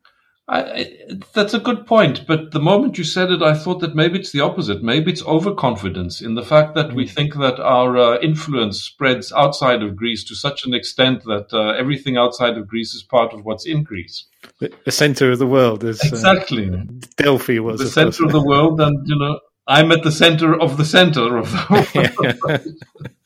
I, 0.46 0.90
that's 1.34 1.54
a 1.54 1.60
good 1.60 1.86
point, 1.88 2.28
but 2.28 2.52
the 2.52 2.60
moment 2.60 2.98
you 2.98 3.06
said 3.06 3.32
it, 3.32 3.42
I 3.42 3.54
thought 3.54 3.80
that 3.80 3.96
maybe 3.96 4.20
it's 4.20 4.34
the 4.34 4.42
opposite. 4.42 4.84
Maybe 4.84 5.10
it's 5.10 5.24
overconfidence 5.24 6.20
in 6.20 6.36
the 6.36 6.44
fact 6.44 6.76
that 6.76 6.92
we 6.92 7.06
mm. 7.06 7.10
think 7.10 7.36
that 7.36 7.62
our 7.62 7.98
uh, 7.98 8.20
influence 8.20 8.84
spreads 8.84 9.32
outside 9.32 9.82
of 9.82 9.96
Greece 9.96 10.26
to 10.26 10.36
such 10.36 10.66
an 10.66 10.74
extent 10.74 11.24
that 11.24 11.54
uh, 11.54 11.70
everything 11.80 12.18
outside 12.18 12.58
of 12.58 12.68
Greece 12.68 12.94
is 12.94 13.04
part 13.04 13.34
of 13.34 13.46
what's 13.46 13.66
in 13.66 13.84
Greece. 13.84 14.26
The 14.60 14.92
center 14.92 15.32
of 15.32 15.40
the 15.40 15.48
world 15.48 15.86
is 15.86 16.04
uh, 16.04 16.10
exactly 16.10 16.70
uh, 16.70 16.84
Delphi 17.16 17.60
was 17.60 17.80
the 17.80 17.88
center 17.88 18.26
of 18.26 18.34
the 18.34 18.44
world, 18.44 18.82
and 18.82 19.08
you 19.08 19.18
know 19.18 19.40
I'm 19.66 19.94
at 19.94 20.04
the 20.04 20.12
center 20.12 20.60
of 20.60 20.76
the 20.76 20.84
center 20.84 21.38
of 21.38 21.50
the 21.52 22.42
world. 22.50 23.16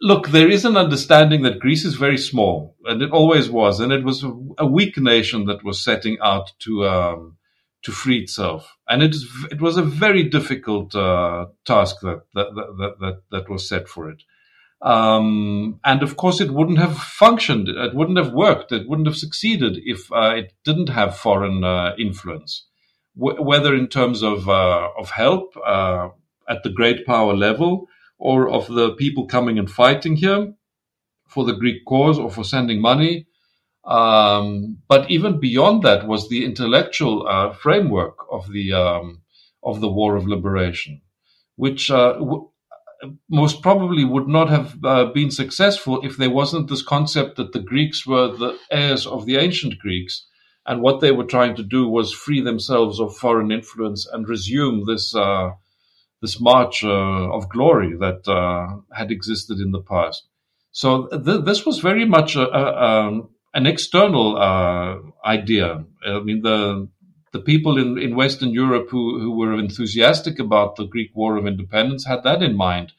Look, 0.00 0.28
there 0.28 0.50
is 0.50 0.64
an 0.64 0.76
understanding 0.76 1.42
that 1.42 1.58
Greece 1.58 1.84
is 1.84 1.94
very 1.94 2.18
small, 2.18 2.76
and 2.84 3.00
it 3.00 3.10
always 3.10 3.48
was, 3.48 3.80
and 3.80 3.92
it 3.92 4.04
was 4.04 4.24
a 4.58 4.66
weak 4.66 4.98
nation 4.98 5.46
that 5.46 5.64
was 5.64 5.82
setting 5.82 6.18
out 6.22 6.52
to 6.60 6.86
um, 6.86 7.36
to 7.82 7.92
free 7.92 8.18
itself, 8.18 8.76
and 8.88 9.02
it, 9.02 9.60
was 9.60 9.76
a 9.76 9.82
very 9.82 10.24
difficult 10.24 10.94
uh, 10.94 11.46
task 11.64 11.96
that 12.02 12.22
that, 12.34 12.54
that 12.54 12.94
that 13.00 13.22
that 13.30 13.48
was 13.48 13.66
set 13.66 13.88
for 13.88 14.10
it. 14.10 14.22
Um, 14.82 15.80
and 15.82 16.02
of 16.02 16.18
course, 16.18 16.42
it 16.42 16.50
wouldn't 16.50 16.78
have 16.78 16.98
functioned, 16.98 17.68
it 17.68 17.94
wouldn't 17.94 18.18
have 18.18 18.34
worked, 18.34 18.72
it 18.72 18.86
wouldn't 18.86 19.08
have 19.08 19.16
succeeded 19.16 19.78
if 19.84 20.12
uh, 20.12 20.34
it 20.36 20.52
didn't 20.62 20.90
have 20.90 21.16
foreign 21.16 21.64
uh, 21.64 21.94
influence, 21.98 22.66
w- 23.18 23.42
whether 23.42 23.74
in 23.74 23.88
terms 23.88 24.22
of 24.22 24.46
uh, 24.46 24.88
of 24.98 25.10
help 25.10 25.56
uh, 25.66 26.08
at 26.48 26.62
the 26.64 26.70
great 26.70 27.06
power 27.06 27.34
level 27.34 27.88
or 28.18 28.48
of 28.48 28.66
the 28.68 28.92
people 28.94 29.26
coming 29.26 29.58
and 29.58 29.70
fighting 29.70 30.16
here 30.16 30.54
for 31.28 31.44
the 31.44 31.54
Greek 31.54 31.84
cause 31.86 32.18
or 32.18 32.30
for 32.30 32.44
sending 32.44 32.80
money. 32.80 33.26
Um, 33.84 34.78
but 34.88 35.10
even 35.10 35.40
beyond 35.40 35.82
that 35.84 36.06
was 36.08 36.28
the 36.28 36.44
intellectual 36.44 37.26
uh, 37.28 37.52
framework 37.52 38.16
of 38.30 38.50
the 38.50 38.72
um, 38.72 39.22
of 39.62 39.80
the 39.80 39.88
War 39.88 40.16
of 40.16 40.26
Liberation, 40.26 41.02
which 41.56 41.90
uh, 41.90 42.14
w- 42.14 42.50
most 43.28 43.62
probably 43.62 44.04
would 44.04 44.26
not 44.26 44.48
have 44.48 44.76
uh, 44.84 45.04
been 45.06 45.30
successful 45.30 46.00
if 46.02 46.16
there 46.16 46.30
wasn't 46.30 46.68
this 46.68 46.82
concept 46.82 47.36
that 47.36 47.52
the 47.52 47.60
Greeks 47.60 48.06
were 48.06 48.28
the 48.36 48.58
heirs 48.70 49.06
of 49.06 49.24
the 49.26 49.36
ancient 49.36 49.78
Greeks, 49.78 50.26
and 50.66 50.82
what 50.82 51.00
they 51.00 51.12
were 51.12 51.24
trying 51.24 51.54
to 51.56 51.62
do 51.62 51.88
was 51.88 52.12
free 52.12 52.40
themselves 52.40 52.98
of 52.98 53.16
foreign 53.16 53.52
influence 53.52 54.06
and 54.12 54.28
resume 54.28 54.84
this 54.84 55.14
uh, 55.14 55.50
this 56.26 56.40
march 56.40 56.84
uh, 56.84 57.36
of 57.36 57.48
glory 57.50 57.96
that 58.04 58.28
uh, 58.28 58.78
had 59.00 59.10
existed 59.12 59.58
in 59.60 59.72
the 59.72 59.82
past. 59.82 60.24
So 60.72 61.08
th- 61.08 61.44
this 61.44 61.66
was 61.66 61.80
very 61.80 62.06
much 62.06 62.36
a, 62.36 62.46
a, 62.62 62.64
um, 62.88 63.30
an 63.54 63.66
external 63.66 64.36
uh, 64.36 64.96
idea. 65.24 65.84
I 66.06 66.20
mean, 66.20 66.42
the 66.42 66.88
the 67.32 67.40
people 67.52 67.78
in, 67.78 67.98
in 67.98 68.16
Western 68.16 68.50
Europe 68.50 68.88
who, 68.90 69.20
who 69.20 69.32
were 69.38 69.54
enthusiastic 69.58 70.38
about 70.40 70.76
the 70.76 70.86
Greek 70.86 71.12
War 71.14 71.36
of 71.36 71.46
Independence 71.46 72.06
had 72.06 72.24
that 72.24 72.42
in 72.42 72.56
mind. 72.56 72.92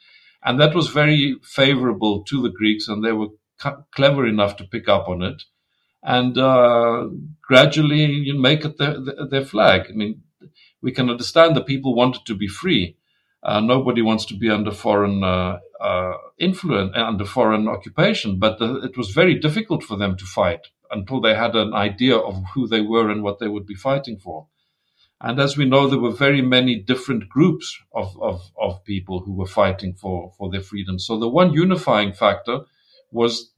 And 0.44 0.60
that 0.62 0.76
was 0.76 0.90
very 0.90 1.38
favorable 1.44 2.24
to 2.26 2.44
the 2.44 2.52
Greeks, 2.60 2.88
and 2.90 3.04
they 3.04 3.14
were 3.14 3.30
clever 3.98 4.28
enough 4.28 4.58
to 4.58 4.66
pick 4.66 4.90
up 4.90 5.10
on 5.10 5.24
it 5.24 5.44
and 6.04 6.38
uh, 6.38 7.08
gradually 7.44 8.06
you 8.06 8.40
make 8.40 8.66
it 8.66 8.78
their, 8.80 8.98
their 9.30 9.46
flag. 9.46 9.88
I 9.90 9.94
mean, 9.94 10.24
we 10.82 10.94
can 10.94 11.10
understand 11.12 11.56
that 11.58 11.68
people 11.68 11.96
wanted 11.96 12.26
to 12.28 12.36
be 12.36 12.50
free. 12.50 12.97
Uh, 13.48 13.62
nobody 13.62 14.02
wants 14.02 14.26
to 14.26 14.36
be 14.36 14.50
under 14.50 14.72
foreign 14.72 15.24
uh, 15.24 15.58
uh, 15.80 16.14
influence, 16.38 16.92
under 16.96 17.26
foreign 17.26 17.68
occupation, 17.70 18.38
but 18.40 18.60
the, 18.60 18.82
it 18.84 18.98
was 18.98 19.12
very 19.12 19.40
difficult 19.40 19.82
for 19.84 19.96
them 19.96 20.18
to 20.18 20.26
fight 20.26 20.60
until 20.92 21.22
they 21.22 21.34
had 21.34 21.56
an 21.56 21.74
idea 21.74 22.18
of 22.18 22.44
who 22.54 22.68
they 22.68 22.82
were 22.82 23.10
and 23.10 23.24
what 23.24 23.40
they 23.40 23.48
would 23.48 23.66
be 23.66 23.74
fighting 23.90 24.20
for. 24.20 24.48
And 25.22 25.40
as 25.40 25.58
we 25.58 25.66
know, 25.66 25.88
there 25.88 26.00
were 26.00 26.12
very 26.12 26.42
many 26.42 26.76
different 26.76 27.30
groups 27.30 27.80
of, 27.94 28.16
of, 28.22 28.42
of 28.62 28.84
people 28.84 29.22
who 29.22 29.34
were 29.34 29.48
fighting 29.48 29.94
for, 29.96 30.34
for 30.38 30.52
their 30.52 30.62
freedom. 30.62 31.00
So 31.00 31.18
the 31.18 31.30
one 31.30 31.54
unifying 31.54 32.14
factor 32.14 32.60
was 33.12 33.52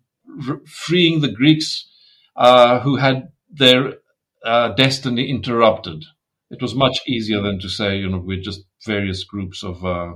r- 0.48 0.62
freeing 0.68 1.22
the 1.22 1.32
Greeks 1.32 1.90
uh, 2.36 2.80
who 2.82 2.98
had 2.98 3.30
their 3.52 3.96
uh, 4.46 4.70
destiny 4.70 5.30
interrupted. 5.30 6.06
It 6.50 6.62
was 6.62 6.76
much 6.76 7.00
easier 7.08 7.41
than 7.41 7.60
to 7.60 7.70
say, 7.70 7.97
you 7.97 8.10
know, 8.10 8.18
we're 8.18 8.41
just 8.41 8.64
various 8.86 9.24
groups 9.24 9.64
of 9.64 9.86
uh, 9.86 10.14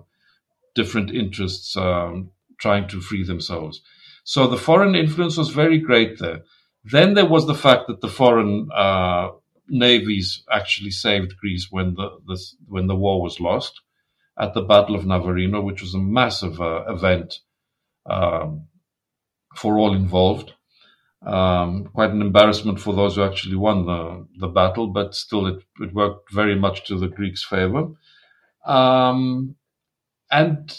different 0.76 1.12
interests 1.12 1.76
um, 1.78 2.32
trying 2.60 2.88
to 2.90 3.02
free 3.02 3.24
themselves. 3.24 3.82
So 4.24 4.48
the 4.48 4.58
foreign 4.58 4.96
influence 4.96 5.38
was 5.38 5.50
very 5.50 5.78
great 5.80 6.20
there. 6.20 6.42
Then 6.84 7.14
there 7.14 7.26
was 7.26 7.46
the 7.48 7.56
fact 7.56 7.88
that 7.88 8.02
the 8.02 8.08
foreign 8.08 8.70
uh, 8.74 9.30
navies 9.68 10.44
actually 10.52 10.92
saved 10.92 11.38
Greece 11.38 11.68
when 11.70 11.96
the, 11.96 12.10
the, 12.28 12.42
when 12.68 12.88
the 12.88 12.96
war 12.96 13.22
was 13.22 13.40
lost 13.40 13.82
at 14.38 14.54
the 14.54 14.62
Battle 14.62 14.96
of 14.96 15.06
Navarino, 15.06 15.62
which 15.62 15.82
was 15.82 15.94
a 15.94 16.00
massive 16.00 16.60
uh, 16.60 16.84
event 16.88 17.36
um, 18.06 18.68
for 19.56 19.78
all 19.78 19.94
involved. 19.94 20.54
Um, 21.26 21.86
quite 21.94 22.12
an 22.12 22.22
embarrassment 22.22 22.80
for 22.80 22.94
those 22.94 23.16
who 23.16 23.24
actually 23.24 23.56
won 23.56 23.86
the, 23.86 24.28
the 24.40 24.48
battle, 24.48 24.88
but 24.88 25.16
still 25.16 25.48
it, 25.48 25.64
it 25.80 25.94
worked 25.94 26.34
very 26.34 26.60
much 26.60 26.86
to 26.88 26.98
the 26.98 27.08
Greeks' 27.08 27.46
favor. 27.46 27.92
Um, 28.66 29.56
and 30.30 30.78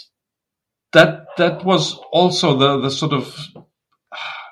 that 0.93 1.25
that 1.37 1.65
was 1.65 1.99
also 2.11 2.57
the, 2.57 2.79
the 2.79 2.91
sort 2.91 3.13
of 3.13 3.35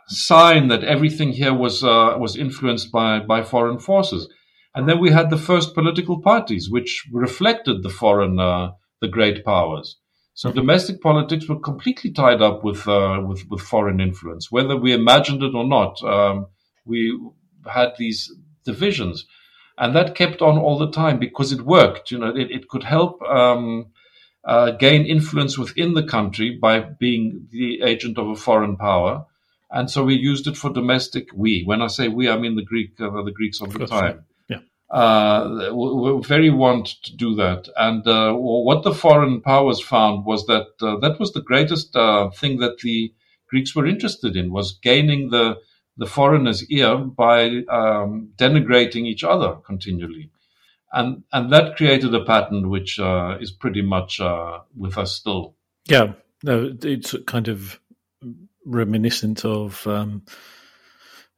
sign 0.07 0.67
that 0.69 0.83
everything 0.83 1.31
here 1.31 1.53
was 1.53 1.83
uh, 1.83 2.15
was 2.17 2.35
influenced 2.35 2.91
by 2.91 3.19
by 3.19 3.43
foreign 3.43 3.79
forces. 3.79 4.27
And 4.75 4.89
then 4.89 4.99
we 4.99 5.11
had 5.11 5.29
the 5.29 5.37
first 5.37 5.75
political 5.75 6.21
parties, 6.21 6.69
which 6.69 7.07
reflected 7.11 7.83
the 7.83 7.89
foreign 7.89 8.39
uh, 8.39 8.71
the 9.01 9.07
great 9.07 9.45
powers. 9.45 9.97
So 10.35 10.51
domestic 10.51 11.01
politics 11.01 11.47
were 11.47 11.59
completely 11.59 12.11
tied 12.11 12.41
up 12.41 12.63
with 12.63 12.87
uh, 12.87 13.21
with 13.25 13.47
with 13.49 13.61
foreign 13.61 13.99
influence, 13.99 14.51
whether 14.51 14.75
we 14.75 14.93
imagined 14.93 15.43
it 15.43 15.53
or 15.53 15.65
not. 15.65 16.01
Um, 16.03 16.47
we 16.85 17.17
had 17.71 17.93
these 17.97 18.33
divisions, 18.65 19.25
and 19.77 19.95
that 19.95 20.15
kept 20.15 20.41
on 20.41 20.57
all 20.57 20.77
the 20.77 20.91
time 20.91 21.19
because 21.19 21.51
it 21.51 21.61
worked. 21.61 22.09
You 22.11 22.17
know, 22.17 22.35
it, 22.35 22.51
it 22.51 22.67
could 22.67 22.83
help. 22.83 23.21
Um, 23.21 23.91
uh, 24.45 24.71
gain 24.71 25.05
influence 25.05 25.57
within 25.57 25.93
the 25.93 26.03
country 26.03 26.57
by 26.61 26.77
being 26.81 27.47
the 27.51 27.81
agent 27.81 28.17
of 28.17 28.27
a 28.27 28.35
foreign 28.35 28.75
power, 28.75 29.25
and 29.71 29.89
so 29.89 30.03
we 30.03 30.15
used 30.15 30.47
it 30.47 30.57
for 30.57 30.69
domestic. 30.69 31.29
We, 31.33 31.63
when 31.63 31.81
I 31.81 31.87
say 31.87 32.09
we, 32.09 32.27
I 32.27 32.37
mean 32.37 32.57
the 32.57 32.65
Greek, 32.65 32.99
uh, 32.99 33.23
the 33.23 33.31
Greeks 33.31 33.61
of 33.61 33.71
the 33.71 33.87
time. 33.87 34.25
Uh, 34.93 36.21
very 36.21 36.51
want 36.51 36.85
to 37.01 37.15
do 37.15 37.33
that. 37.33 37.67
And 37.75 38.05
uh, 38.07 38.33
what 38.33 38.83
the 38.83 38.93
foreign 38.93 39.41
powers 39.41 39.81
found 39.81 40.23
was 40.23 40.45
that 40.45 40.67
uh, 40.83 40.99
that 40.99 41.19
was 41.19 41.33
the 41.33 41.41
greatest 41.41 41.95
uh, 41.95 42.29
thing 42.29 42.59
that 42.59 42.77
the 42.77 43.11
Greeks 43.49 43.75
were 43.75 43.87
interested 43.87 44.35
in 44.35 44.51
was 44.51 44.77
gaining 44.83 45.31
the 45.31 45.57
the 45.97 46.05
foreigner's 46.05 46.69
ear 46.69 46.97
by 46.97 47.63
um, 47.69 48.29
denigrating 48.37 49.07
each 49.07 49.23
other 49.23 49.55
continually. 49.65 50.29
And, 50.91 51.23
and 51.31 51.51
that 51.51 51.75
created 51.75 52.13
a 52.13 52.23
pattern 52.23 52.69
which 52.69 52.99
uh, 52.99 53.37
is 53.39 53.51
pretty 53.51 53.81
much 53.81 54.19
with 54.75 54.97
us 54.97 55.15
still. 55.15 55.55
Yeah, 55.87 56.13
no, 56.43 56.71
it's 56.83 57.15
kind 57.25 57.47
of 57.47 57.79
reminiscent 58.65 59.45
of 59.45 59.85
um, 59.85 60.23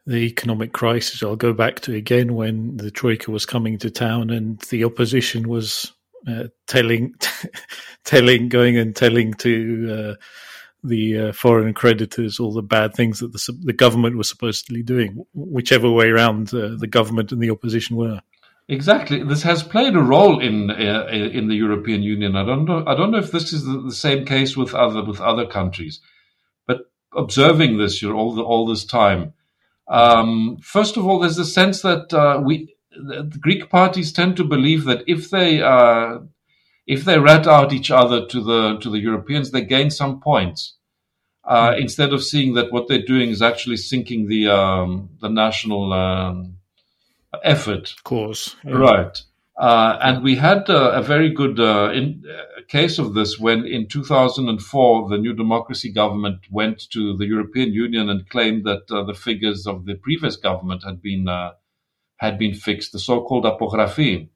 the 0.06 0.18
economic 0.18 0.72
crisis. 0.74 1.24
I'll 1.24 1.36
go 1.36 1.54
back 1.54 1.80
to 1.82 1.94
again 1.94 2.36
when 2.36 2.78
the 2.78 2.92
Troika 2.92 3.32
was 3.32 3.46
coming 3.46 3.78
to 3.80 3.90
town 3.90 4.30
and 4.30 4.60
the 4.70 4.84
opposition 4.84 5.48
was 5.48 5.92
uh, 6.28 6.46
telling, 6.68 7.16
telling, 8.04 8.50
going 8.50 8.78
and 8.78 8.96
telling 8.96 9.34
to 9.36 10.16
uh, 10.18 10.24
the 10.84 11.20
uh, 11.20 11.32
foreign 11.34 11.74
creditors 11.74 12.40
all 12.40 12.54
the 12.54 12.62
bad 12.62 12.94
things 12.94 13.20
that 13.20 13.34
the, 13.34 13.58
the, 13.64 13.74
government 13.74 14.18
was 14.18 14.30
supposedly 14.30 14.84
doing, 14.84 15.26
whichever 15.34 15.90
way 15.90 16.08
around 16.08 16.54
uh, 16.54 16.76
the 16.78 16.88
government 16.88 17.32
and 17.32 17.42
the 17.42 17.50
opposition 17.50 17.96
were. 17.96 18.22
Exactly, 18.68 19.24
this 19.24 19.44
has 19.44 19.62
played 19.62 19.96
a 19.96 20.02
role 20.02 20.40
in 20.40 20.72
uh, 20.72 21.06
in 21.08 21.48
the 21.48 21.56
European 21.56 22.02
Union. 22.02 22.36
I 22.36 22.44
don't 22.44 22.66
know. 22.66 22.84
I 22.88 22.96
don't 22.96 23.12
know 23.12 23.20
if 23.20 23.32
this 23.32 23.54
is 23.54 23.64
the, 23.64 23.80
the 23.80 23.94
same 23.94 24.26
case 24.26 24.58
with 24.58 24.74
other 24.74 25.04
with 25.04 25.22
other 25.22 25.46
countries 25.46 26.02
but 26.68 26.92
observing 27.16 27.78
this 27.78 28.02
you 28.02 28.14
all 28.14 28.34
the, 28.34 28.44
all 28.44 28.66
this 28.66 28.86
time. 28.86 29.34
Um, 29.88 30.58
first 30.62 30.98
of 30.98 31.06
all, 31.06 31.20
there's 31.20 31.38
a 31.38 31.46
sense 31.46 31.82
that 31.82 32.14
uh, 32.14 32.42
we 32.44 32.76
the 32.92 33.40
Greek 33.40 33.70
parties 33.70 34.12
tend 34.12 34.38
to 34.38 34.44
believe 34.44 34.86
that 34.86 35.04
if 35.08 35.30
they 35.30 35.62
uh, 35.62 36.20
if 36.88 37.04
they 37.04 37.20
rat 37.20 37.48
out 37.48 37.74
each 37.74 37.92
other 37.92 38.26
to 38.28 38.42
the 38.42 38.78
to 38.80 38.90
the 38.90 39.00
Europeans, 39.00 39.52
they 39.52 39.64
gain 39.64 39.90
some 39.90 40.20
points. 40.22 40.76
Uh, 41.44 41.72
mm-hmm. 41.72 41.82
Instead 41.82 42.14
of 42.14 42.24
seeing 42.24 42.56
that 42.56 42.72
what 42.72 42.88
they're 42.88 43.06
doing 43.06 43.30
is 43.30 43.42
actually 43.42 43.78
sinking 43.78 44.28
the 44.28 44.48
um, 44.48 45.10
the 45.22 45.30
national 45.30 45.94
um, 45.94 46.58
effort, 47.44 47.92
of 47.92 48.04
course, 48.04 48.56
yeah. 48.64 48.72
right? 48.72 49.22
Uh, 49.58 49.98
and 50.02 50.22
we 50.22 50.36
had 50.36 50.70
uh, 50.70 50.92
a 50.92 51.02
very 51.02 51.30
good 51.30 51.60
uh, 51.60 51.90
in, 51.94 52.22
uh, 52.30 52.62
case 52.68 53.00
of 53.00 53.14
this 53.14 53.40
when 53.40 53.66
in 53.66 53.88
2004 53.88 55.10
the 55.10 55.18
New 55.18 55.34
Democracy 55.34 55.92
government 55.94 56.40
went 56.52 56.90
to 56.92 57.16
the 57.16 57.26
European 57.26 57.72
Union 57.72 58.10
and 58.10 58.30
claimed 58.30 58.66
that 58.66 58.84
uh, 58.92 59.04
the 59.04 59.14
figures 59.14 59.66
of 59.66 59.86
the 59.86 59.96
previous 59.96 60.36
government 60.36 60.84
had 60.84 61.02
been 61.02 61.30
uh, 61.30 61.52
had 62.18 62.38
been 62.38 62.54
fixed, 62.54 62.92
the 62.92 63.00
so-called 63.00 63.46
apografi, 63.46 64.28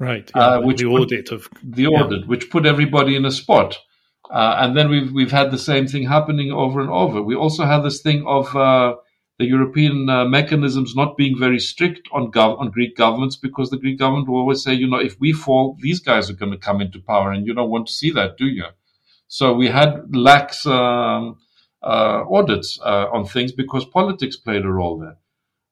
right? 0.00 0.30
Yeah, 0.34 0.58
which 0.58 0.78
the 0.78 0.86
audit 0.86 1.30
of 1.30 1.48
the 1.62 1.86
audit, 1.86 2.22
yeah. 2.22 2.26
which 2.26 2.50
put 2.50 2.66
everybody 2.66 3.14
in 3.14 3.24
a 3.24 3.30
spot. 3.30 3.78
and 4.32 4.76
then 4.76 4.90
we've 4.90 5.12
we've 5.12 5.32
had 5.32 5.52
the 5.52 5.58
same 5.58 5.86
thing 5.86 6.08
happening 6.08 6.50
over 6.50 6.80
and 6.80 6.90
over. 6.90 7.22
We 7.22 7.36
also 7.36 7.66
had 7.66 7.82
this 7.82 8.02
thing 8.02 8.26
of 8.26 8.52
the 9.40 9.46
European 9.46 10.10
uh, 10.10 10.26
mechanisms 10.26 10.94
not 10.94 11.16
being 11.16 11.38
very 11.38 11.58
strict 11.58 12.06
on 12.12 12.30
gov- 12.30 12.60
on 12.60 12.70
Greek 12.70 12.94
governments 12.94 13.36
because 13.36 13.70
the 13.70 13.78
Greek 13.78 13.98
government 13.98 14.28
will 14.28 14.36
always 14.36 14.62
say, 14.62 14.74
you 14.74 14.86
know, 14.86 15.00
if 15.00 15.18
we 15.18 15.32
fall, 15.32 15.78
these 15.80 15.98
guys 15.98 16.28
are 16.28 16.34
going 16.34 16.52
to 16.52 16.58
come 16.58 16.82
into 16.82 17.00
power, 17.00 17.32
and 17.32 17.46
you 17.46 17.54
don't 17.54 17.70
want 17.70 17.86
to 17.86 17.92
see 18.00 18.10
that, 18.10 18.36
do 18.36 18.44
you? 18.44 18.66
So 19.28 19.54
we 19.54 19.68
had 19.68 20.14
lax 20.14 20.66
um, 20.66 21.38
uh, 21.82 22.24
audits 22.30 22.78
uh, 22.84 23.06
on 23.10 23.24
things 23.24 23.52
because 23.52 23.86
politics 23.86 24.36
played 24.36 24.66
a 24.66 24.68
role 24.80 24.98
there. 24.98 25.16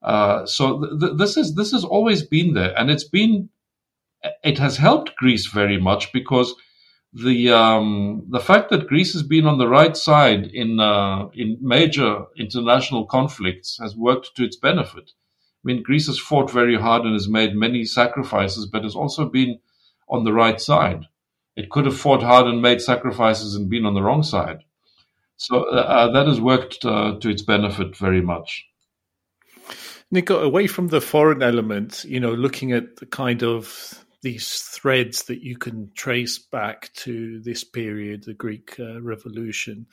Uh, 0.03 0.47
so 0.47 0.81
th- 0.81 1.01
th- 1.01 1.12
this 1.19 1.37
is 1.37 1.55
this 1.55 1.73
has 1.73 1.85
always 1.85 2.23
been 2.23 2.55
there, 2.55 2.73
and 2.79 2.91
it's 2.91 3.09
been 3.19 3.51
it 4.43 4.59
has 4.59 4.79
helped 4.79 5.14
Greece 5.16 5.47
very 5.47 5.79
much 5.79 6.11
because 6.12 6.55
the 7.12 7.50
um, 7.50 8.26
the 8.28 8.40
fact 8.40 8.70
that 8.70 8.86
Greece 8.86 9.12
has 9.14 9.22
been 9.22 9.46
on 9.46 9.59
the 9.59 9.68
right 9.68 9.96
side 9.96 10.46
in 10.46 10.78
uh, 10.78 11.28
in 11.34 11.56
major 11.61 12.24
international 12.36 13.06
conflicts 13.06 13.78
has 13.80 13.96
worked 13.96 14.36
to 14.36 14.44
its 14.44 14.56
benefit. 14.56 15.11
I 15.64 15.64
mean, 15.64 15.82
Greece 15.82 16.06
has 16.06 16.18
fought 16.18 16.50
very 16.50 16.78
hard 16.78 17.02
and 17.02 17.14
has 17.14 17.28
made 17.28 17.54
many 17.54 17.84
sacrifices, 17.84 18.66
but 18.66 18.84
has 18.84 18.94
also 18.94 19.28
been 19.28 19.59
on 20.09 20.24
the 20.24 20.32
right 20.32 20.61
side. 20.61 21.06
It 21.56 21.70
could 21.70 21.86
have 21.86 21.98
fought 21.98 22.22
hard 22.22 22.46
and 22.46 22.62
made 22.62 22.80
sacrifices 22.80 23.54
and 23.54 23.68
been 23.68 23.84
on 23.84 23.94
the 23.94 24.02
wrong 24.02 24.22
side. 24.22 24.61
So 25.36 25.64
uh, 25.64 25.76
uh 25.76 26.12
that 26.12 26.26
has 26.26 26.40
worked 26.40 26.84
uh, 26.84 27.18
to 27.20 27.28
its 27.30 27.42
benefit 27.42 27.96
very 27.96 28.20
much. 28.20 28.66
Nico, 30.11 30.40
away 30.40 30.66
from 30.66 30.88
the 30.88 31.00
foreign 31.00 31.42
element, 31.42 32.04
you 32.04 32.18
know, 32.18 32.32
looking 32.32 32.72
at 32.72 32.96
the 32.96 33.06
kind 33.06 33.42
of 33.42 34.04
these 34.23 34.61
threads 34.61 35.25
that 35.25 35.43
you 35.43 35.57
can 35.57 35.91
trace 35.95 36.39
back 36.39 36.93
to 36.95 37.41
this 37.41 37.64
period, 37.64 38.25
the 38.25 38.35
Greek 38.35 38.75
uh, 38.79 39.01
Revolution. 39.01 39.87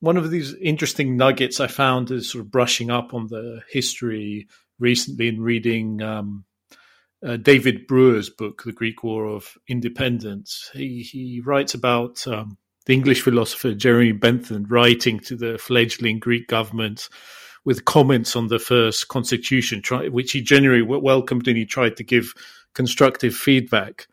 One 0.00 0.16
of 0.16 0.30
these 0.30 0.54
interesting 0.54 1.16
nuggets 1.16 1.60
I 1.60 1.66
found 1.66 2.10
is 2.10 2.30
sort 2.30 2.44
of 2.44 2.50
brushing 2.50 2.90
up 2.90 3.14
on 3.14 3.28
the 3.28 3.62
history 3.70 4.48
recently 4.78 5.28
in 5.28 5.40
reading 5.40 6.02
um, 6.02 6.44
uh, 7.24 7.36
David 7.36 7.86
Brewer's 7.86 8.28
book, 8.28 8.62
The 8.64 8.72
Greek 8.72 9.02
War 9.02 9.26
of 9.26 9.56
Independence. 9.66 10.70
He, 10.74 11.00
he 11.02 11.40
writes 11.40 11.72
about 11.72 12.26
um, 12.26 12.58
the 12.84 12.92
English 12.92 13.22
philosopher 13.22 13.72
Jeremy 13.72 14.12
Bentham 14.12 14.66
writing 14.68 15.20
to 15.20 15.36
the 15.36 15.56
fledgling 15.56 16.18
Greek 16.18 16.48
government 16.48 17.08
with 17.64 17.86
comments 17.86 18.36
on 18.36 18.48
the 18.48 18.58
first 18.58 19.08
constitution, 19.08 19.80
try, 19.80 20.08
which 20.08 20.32
he 20.32 20.42
generally 20.42 20.82
welcomed 20.82 21.48
and 21.48 21.56
he 21.56 21.64
tried 21.64 21.96
to 21.96 22.04
give 22.04 22.34
constructive 22.74 23.34
feedback. 23.34 24.06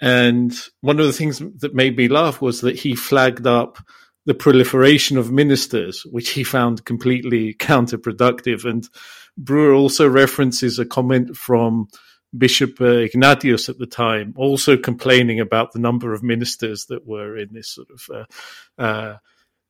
And 0.00 0.54
one 0.80 1.00
of 1.00 1.06
the 1.06 1.12
things 1.12 1.38
that 1.38 1.74
made 1.74 1.96
me 1.96 2.08
laugh 2.08 2.40
was 2.40 2.60
that 2.60 2.76
he 2.76 2.94
flagged 2.94 3.46
up 3.46 3.78
the 4.26 4.34
proliferation 4.34 5.16
of 5.16 5.32
ministers, 5.32 6.02
which 6.02 6.30
he 6.30 6.44
found 6.44 6.84
completely 6.84 7.54
counterproductive. 7.54 8.64
And 8.64 8.88
Brewer 9.36 9.72
also 9.72 10.08
references 10.08 10.78
a 10.78 10.84
comment 10.84 11.36
from 11.36 11.88
Bishop 12.36 12.80
uh, 12.80 12.98
Ignatius 12.98 13.68
at 13.68 13.78
the 13.78 13.86
time, 13.86 14.34
also 14.36 14.76
complaining 14.76 15.40
about 15.40 15.72
the 15.72 15.78
number 15.78 16.12
of 16.12 16.22
ministers 16.22 16.86
that 16.86 17.06
were 17.06 17.36
in 17.36 17.52
this 17.52 17.68
sort 17.68 17.88
of 17.90 18.10
uh, 18.14 18.82
uh, 18.82 19.16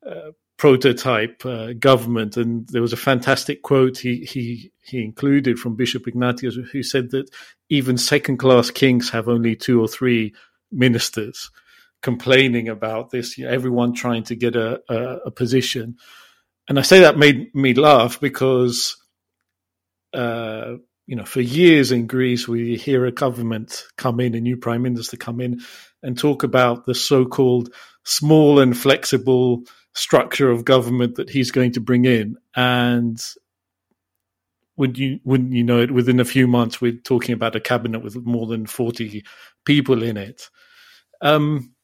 uh 0.04 0.30
prototype 0.58 1.46
uh, 1.46 1.72
government. 1.74 2.36
And 2.36 2.68
there 2.68 2.82
was 2.82 2.92
a 2.92 2.96
fantastic 2.96 3.62
quote 3.62 3.98
he, 3.98 4.24
he, 4.24 4.72
he 4.82 5.02
included 5.02 5.58
from 5.58 5.76
Bishop 5.76 6.06
Ignatius, 6.06 6.56
who 6.72 6.82
said 6.82 7.10
that 7.12 7.30
even 7.70 7.96
second 7.96 8.38
class 8.38 8.70
kings 8.70 9.10
have 9.10 9.28
only 9.28 9.56
two 9.56 9.80
or 9.80 9.88
three 9.88 10.34
ministers 10.70 11.50
complaining 12.02 12.68
about 12.68 13.10
this, 13.10 13.38
you 13.38 13.44
know, 13.44 13.50
everyone 13.50 13.94
trying 13.94 14.24
to 14.24 14.36
get 14.36 14.54
a, 14.56 14.80
a, 14.88 14.96
a, 15.26 15.30
position. 15.30 15.96
And 16.68 16.78
I 16.78 16.82
say 16.82 17.00
that 17.00 17.18
made 17.18 17.52
me 17.54 17.74
laugh 17.74 18.20
because 18.20 18.96
uh, 20.12 20.74
you 21.06 21.16
know, 21.16 21.24
for 21.24 21.40
years 21.40 21.90
in 21.90 22.06
Greece, 22.06 22.46
we 22.46 22.76
hear 22.76 23.06
a 23.06 23.12
government 23.12 23.84
come 23.96 24.20
in, 24.20 24.34
a 24.34 24.40
new 24.40 24.58
prime 24.58 24.82
minister 24.82 25.16
come 25.16 25.40
in 25.40 25.60
and 26.02 26.18
talk 26.18 26.42
about 26.42 26.84
the 26.84 26.94
so-called 26.94 27.72
small 28.04 28.60
and 28.60 28.76
flexible 28.76 29.62
structure 29.98 30.50
of 30.50 30.64
government 30.64 31.16
that 31.16 31.30
he's 31.30 31.50
going 31.50 31.72
to 31.72 31.80
bring 31.80 32.04
in. 32.04 32.36
And 32.54 33.20
would 34.76 34.96
you 34.96 35.20
wouldn't 35.24 35.52
you 35.52 35.64
know 35.64 35.80
it? 35.80 35.90
Within 35.90 36.20
a 36.20 36.24
few 36.24 36.46
months, 36.46 36.80
we're 36.80 36.92
talking 36.92 37.32
about 37.32 37.56
a 37.56 37.60
cabinet 37.60 38.02
with 38.02 38.16
more 38.24 38.46
than 38.46 38.66
forty 38.66 39.24
people 39.64 40.02
in 40.02 40.16
it. 40.16 40.48
Um, 41.20 41.74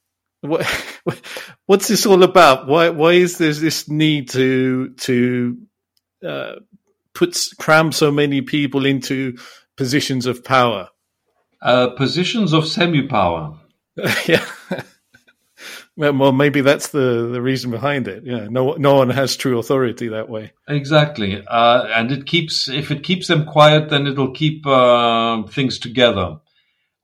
what, 0.40 0.64
what's 1.66 1.88
this 1.88 2.06
all 2.06 2.22
about? 2.22 2.68
Why 2.68 2.90
why 2.90 3.12
is 3.12 3.38
there 3.38 3.52
this 3.52 3.88
need 3.88 4.30
to 4.30 4.90
to 4.90 5.58
uh, 6.26 6.52
puts 7.14 7.52
cram 7.54 7.90
so 7.92 8.12
many 8.12 8.42
people 8.42 8.86
into 8.86 9.36
positions 9.76 10.26
of 10.26 10.44
power? 10.44 10.88
Uh, 11.60 11.88
positions 11.96 12.52
of 12.52 12.66
semi-power. 12.68 13.58
yeah. 14.26 14.44
Well, 15.96 16.32
maybe 16.32 16.60
that's 16.60 16.88
the, 16.88 17.28
the 17.32 17.40
reason 17.40 17.70
behind 17.70 18.08
it. 18.08 18.24
Yeah, 18.24 18.48
no, 18.50 18.72
no 18.72 18.96
one 18.96 19.10
has 19.10 19.36
true 19.36 19.58
authority 19.58 20.08
that 20.08 20.28
way. 20.28 20.52
Exactly, 20.68 21.44
uh, 21.46 21.84
and 21.94 22.10
it 22.10 22.26
keeps 22.26 22.68
if 22.68 22.90
it 22.90 23.04
keeps 23.04 23.28
them 23.28 23.44
quiet, 23.44 23.90
then 23.90 24.06
it'll 24.06 24.32
keep 24.32 24.66
uh, 24.66 25.44
things 25.44 25.78
together. 25.78 26.38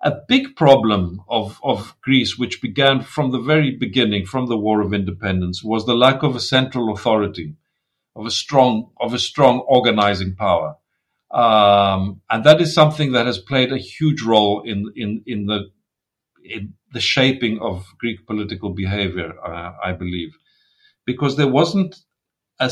A 0.03 0.15
big 0.29 0.57
problem 0.57 1.23
of 1.29 1.61
of 1.63 1.95
Greece, 2.01 2.39
which 2.39 2.61
began 2.61 3.03
from 3.03 3.31
the 3.31 3.39
very 3.39 3.71
beginning, 3.77 4.27
from 4.27 4.47
the 4.47 4.59
War 4.59 4.81
of 4.81 4.93
Independence, 4.93 5.63
was 5.63 5.87
the 5.87 5.95
lack 5.95 6.23
of 6.23 6.35
a 6.35 6.41
central 6.41 6.93
authority 6.93 7.55
of 8.17 8.27
a 8.27 8.31
strong 8.31 8.91
of 9.01 9.15
a 9.15 9.19
strong 9.19 9.61
organizing 9.61 10.35
power, 10.35 10.77
um, 11.31 12.23
and 12.29 12.45
that 12.45 12.61
is 12.61 12.75
something 12.75 13.13
that 13.13 13.27
has 13.27 13.39
played 13.39 13.73
a 13.73 13.79
huge 13.79 14.23
role 14.23 14.63
in 14.63 14.93
in 14.97 15.23
in 15.27 15.47
the 15.47 15.71
in 16.43 16.75
the 16.93 17.01
shaping 17.01 17.61
of 17.61 17.87
Greek 17.99 18.27
political 18.27 18.71
behavior. 18.71 19.33
Uh, 19.45 19.73
I 19.83 19.93
believe, 19.93 20.37
because 21.07 21.37
there 21.37 21.49
wasn't 21.49 21.97
a, 22.61 22.71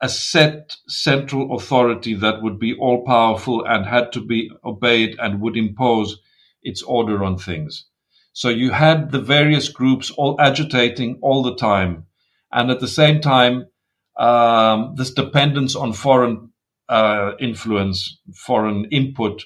a 0.00 0.08
set 0.08 0.76
central 0.86 1.54
authority 1.56 2.14
that 2.14 2.42
would 2.42 2.58
be 2.58 2.74
all 2.74 3.04
powerful 3.04 3.64
and 3.66 3.84
had 3.84 4.12
to 4.12 4.20
be 4.20 4.50
obeyed 4.64 5.16
and 5.18 5.40
would 5.40 5.56
impose 5.56 6.18
its 6.62 6.82
order 6.82 7.24
on 7.24 7.36
things. 7.36 7.86
So 8.32 8.48
you 8.48 8.70
had 8.70 9.10
the 9.10 9.20
various 9.20 9.68
groups 9.68 10.10
all 10.10 10.40
agitating 10.40 11.18
all 11.22 11.42
the 11.42 11.56
time. 11.56 12.06
And 12.52 12.70
at 12.70 12.80
the 12.80 12.88
same 12.88 13.20
time, 13.20 13.66
um, 14.16 14.94
this 14.96 15.12
dependence 15.12 15.74
on 15.74 15.92
foreign 15.92 16.50
uh, 16.88 17.32
influence, 17.40 18.20
foreign 18.34 18.86
input, 18.86 19.44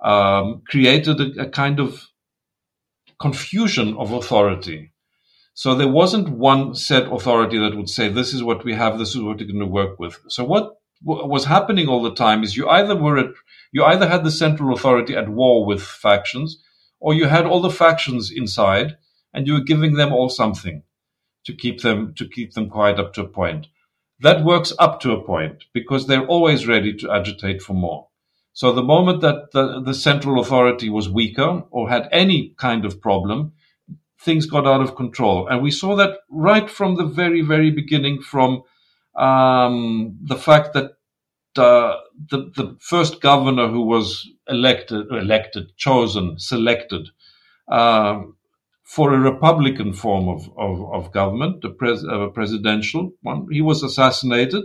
um, 0.00 0.62
created 0.68 1.20
a, 1.20 1.42
a, 1.42 1.48
kind 1.48 1.80
of 1.80 2.06
confusion 3.20 3.96
of 3.96 4.12
authority. 4.12 4.92
So 5.54 5.74
there 5.74 5.88
wasn't 5.88 6.30
one 6.30 6.74
set 6.74 7.12
authority 7.12 7.58
that 7.58 7.76
would 7.76 7.88
say, 7.88 8.08
this 8.08 8.34
is 8.34 8.42
what 8.42 8.64
we 8.64 8.74
have, 8.74 8.98
this 8.98 9.10
is 9.10 9.22
what 9.22 9.38
we're 9.38 9.46
going 9.46 9.60
to 9.60 9.66
work 9.66 9.98
with. 10.00 10.18
So 10.28 10.44
what 10.44 10.72
w- 11.04 11.26
was 11.26 11.44
happening 11.44 11.88
all 11.88 12.02
the 12.02 12.14
time 12.14 12.42
is 12.42 12.56
you 12.56 12.68
either 12.68 12.96
were 12.96 13.18
at, 13.18 13.30
you 13.72 13.84
either 13.84 14.08
had 14.08 14.24
the 14.24 14.32
central 14.32 14.74
authority 14.74 15.14
at 15.16 15.28
war 15.28 15.64
with 15.64 15.82
factions, 15.82 16.60
or 16.98 17.14
you 17.14 17.26
had 17.26 17.46
all 17.46 17.60
the 17.60 17.70
factions 17.70 18.32
inside 18.34 18.96
and 19.32 19.46
you 19.46 19.54
were 19.54 19.60
giving 19.60 19.94
them 19.94 20.12
all 20.12 20.28
something 20.28 20.82
to 21.44 21.54
keep 21.54 21.82
them, 21.82 22.14
to 22.14 22.28
keep 22.28 22.54
them 22.54 22.68
quiet 22.68 22.98
up 22.98 23.12
to 23.14 23.22
a 23.22 23.28
point. 23.28 23.68
That 24.20 24.44
works 24.44 24.72
up 24.78 25.00
to 25.00 25.12
a 25.12 25.22
point 25.22 25.64
because 25.72 26.06
they're 26.06 26.26
always 26.26 26.66
ready 26.66 26.94
to 26.94 27.12
agitate 27.12 27.62
for 27.62 27.74
more. 27.74 28.08
So 28.54 28.72
the 28.72 28.82
moment 28.82 29.20
that 29.20 29.50
the, 29.52 29.82
the 29.82 29.94
central 29.94 30.40
authority 30.40 30.88
was 30.88 31.08
weaker 31.08 31.64
or 31.70 31.90
had 31.90 32.08
any 32.12 32.54
kind 32.56 32.84
of 32.84 33.00
problem, 33.00 33.52
things 34.20 34.46
got 34.46 34.66
out 34.66 34.80
of 34.80 34.96
control. 34.96 35.48
And 35.48 35.60
we 35.60 35.70
saw 35.70 35.96
that 35.96 36.20
right 36.30 36.70
from 36.70 36.94
the 36.94 37.04
very, 37.04 37.42
very 37.42 37.70
beginning 37.70 38.22
from 38.22 38.62
um, 39.16 40.16
the 40.22 40.36
fact 40.36 40.72
that 40.74 40.92
uh, 41.56 41.96
the, 42.30 42.50
the 42.56 42.76
first 42.80 43.20
governor 43.20 43.68
who 43.68 43.82
was 43.82 44.28
elected, 44.48 45.06
elected, 45.10 45.76
chosen, 45.76 46.38
selected, 46.38 47.08
um, 47.68 48.36
for 48.84 49.12
a 49.12 49.18
Republican 49.18 49.92
form 49.92 50.28
of, 50.28 50.48
of, 50.56 50.92
of 50.92 51.12
government, 51.12 51.64
a, 51.64 51.70
pres, 51.70 52.04
a, 52.04 52.28
presidential 52.28 53.12
one. 53.22 53.46
He 53.50 53.60
was 53.60 53.82
assassinated, 53.82 54.64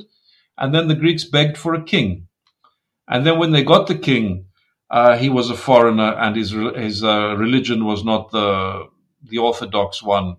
and 0.58 0.76
then 0.76 0.88
the 0.88 0.96
Greeks 0.96 1.24
begged 1.24 1.58
for 1.58 1.74
a 1.74 1.84
king. 1.84 2.28
And 3.10 3.26
then 3.26 3.39
when 3.39 3.51
they 3.51 3.64
got 3.64 3.88
the 3.88 3.97
king, 3.97 4.45
uh, 4.91 5.18
he 5.18 5.30
was 5.30 5.49
a 5.49 5.55
foreigner, 5.55 6.14
and 6.14 6.36
his 6.36 6.51
his 6.51 7.03
uh, 7.03 7.36
religion 7.38 7.86
was 7.86 8.03
not 8.03 8.32
the 8.32 8.88
the 9.24 9.39
orthodox 9.39 10.01
one, 10.01 10.38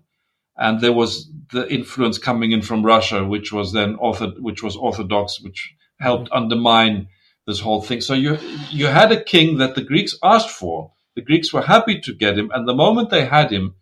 and 0.57 0.81
there 0.81 0.93
was 0.93 1.29
the 1.51 1.71
influence 1.71 2.17
coming 2.17 2.51
in 2.51 2.61
from 2.61 2.85
Russia, 2.85 3.25
which 3.25 3.51
was 3.51 3.73
then 3.73 3.97
ortho, 3.97 4.39
which 4.39 4.63
was 4.63 4.75
orthodox, 4.75 5.41
which 5.41 5.73
helped 5.99 6.29
undermine 6.31 7.07
this 7.45 7.59
whole 7.59 7.81
thing. 7.81 8.01
So 8.01 8.13
you 8.13 8.37
you 8.69 8.87
had 8.87 9.11
a 9.11 9.23
king 9.23 9.57
that 9.57 9.75
the 9.75 9.83
Greeks 9.83 10.17
asked 10.23 10.49
for, 10.49 10.93
the 11.15 11.21
Greeks 11.21 11.53
were 11.53 11.61
happy 11.61 11.99
to 12.01 12.13
get 12.13 12.37
him, 12.37 12.51
and 12.53 12.67
the 12.67 12.73
moment 12.73 13.09
they 13.09 13.25
had 13.25 13.51
him, 13.51 13.75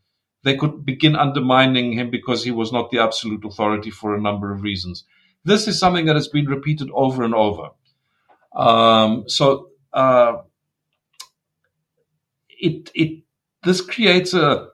they 0.43 0.55
could 0.55 0.85
begin 0.85 1.15
undermining 1.15 1.93
him 1.93 2.09
because 2.09 2.43
he 2.43 2.51
was 2.51 2.71
not 2.71 2.89
the 2.89 2.99
absolute 2.99 3.45
authority 3.45 3.91
for 3.91 4.15
a 4.15 4.21
number 4.21 4.51
of 4.51 4.63
reasons. 4.63 5.03
This 5.45 5.67
is 5.67 5.79
something 5.79 6.05
that 6.05 6.15
has 6.15 6.27
been 6.27 6.45
repeated 6.45 6.89
over 6.93 7.23
and 7.23 7.33
over. 7.33 7.69
Um, 8.55 9.25
so 9.27 9.69
uh, 9.93 10.37
it 12.49 12.91
it 12.95 13.23
this 13.63 13.81
creates 13.81 14.33
a 14.33 14.69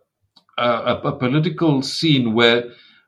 a, 0.57 1.01
a 1.05 1.17
political 1.17 1.81
scene 1.83 2.33
where 2.33 2.65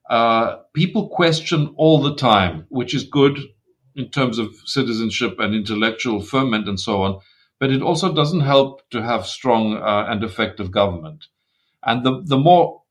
uh, 0.09 0.57
people 0.73 1.09
question 1.09 1.73
all 1.77 2.01
the 2.01 2.15
time, 2.15 2.65
which 2.69 2.93
is 2.95 3.03
good 3.05 3.39
in 3.95 4.09
terms 4.09 4.39
of 4.39 4.55
citizenship 4.65 5.37
and 5.39 5.55
intellectual 5.55 6.21
ferment 6.21 6.67
and 6.69 6.79
so 6.79 7.03
on 7.03 7.19
but 7.59 7.71
it 7.71 7.83
also 7.83 8.13
doesn't 8.13 8.41
help 8.41 8.81
to 8.91 9.03
have 9.03 9.27
strong 9.27 9.77
uh, 9.77 10.07
and 10.09 10.23
effective 10.23 10.71
government. 10.71 11.25
And 11.85 12.05
the, 12.05 12.23
the 12.25 12.37
more 12.37 12.83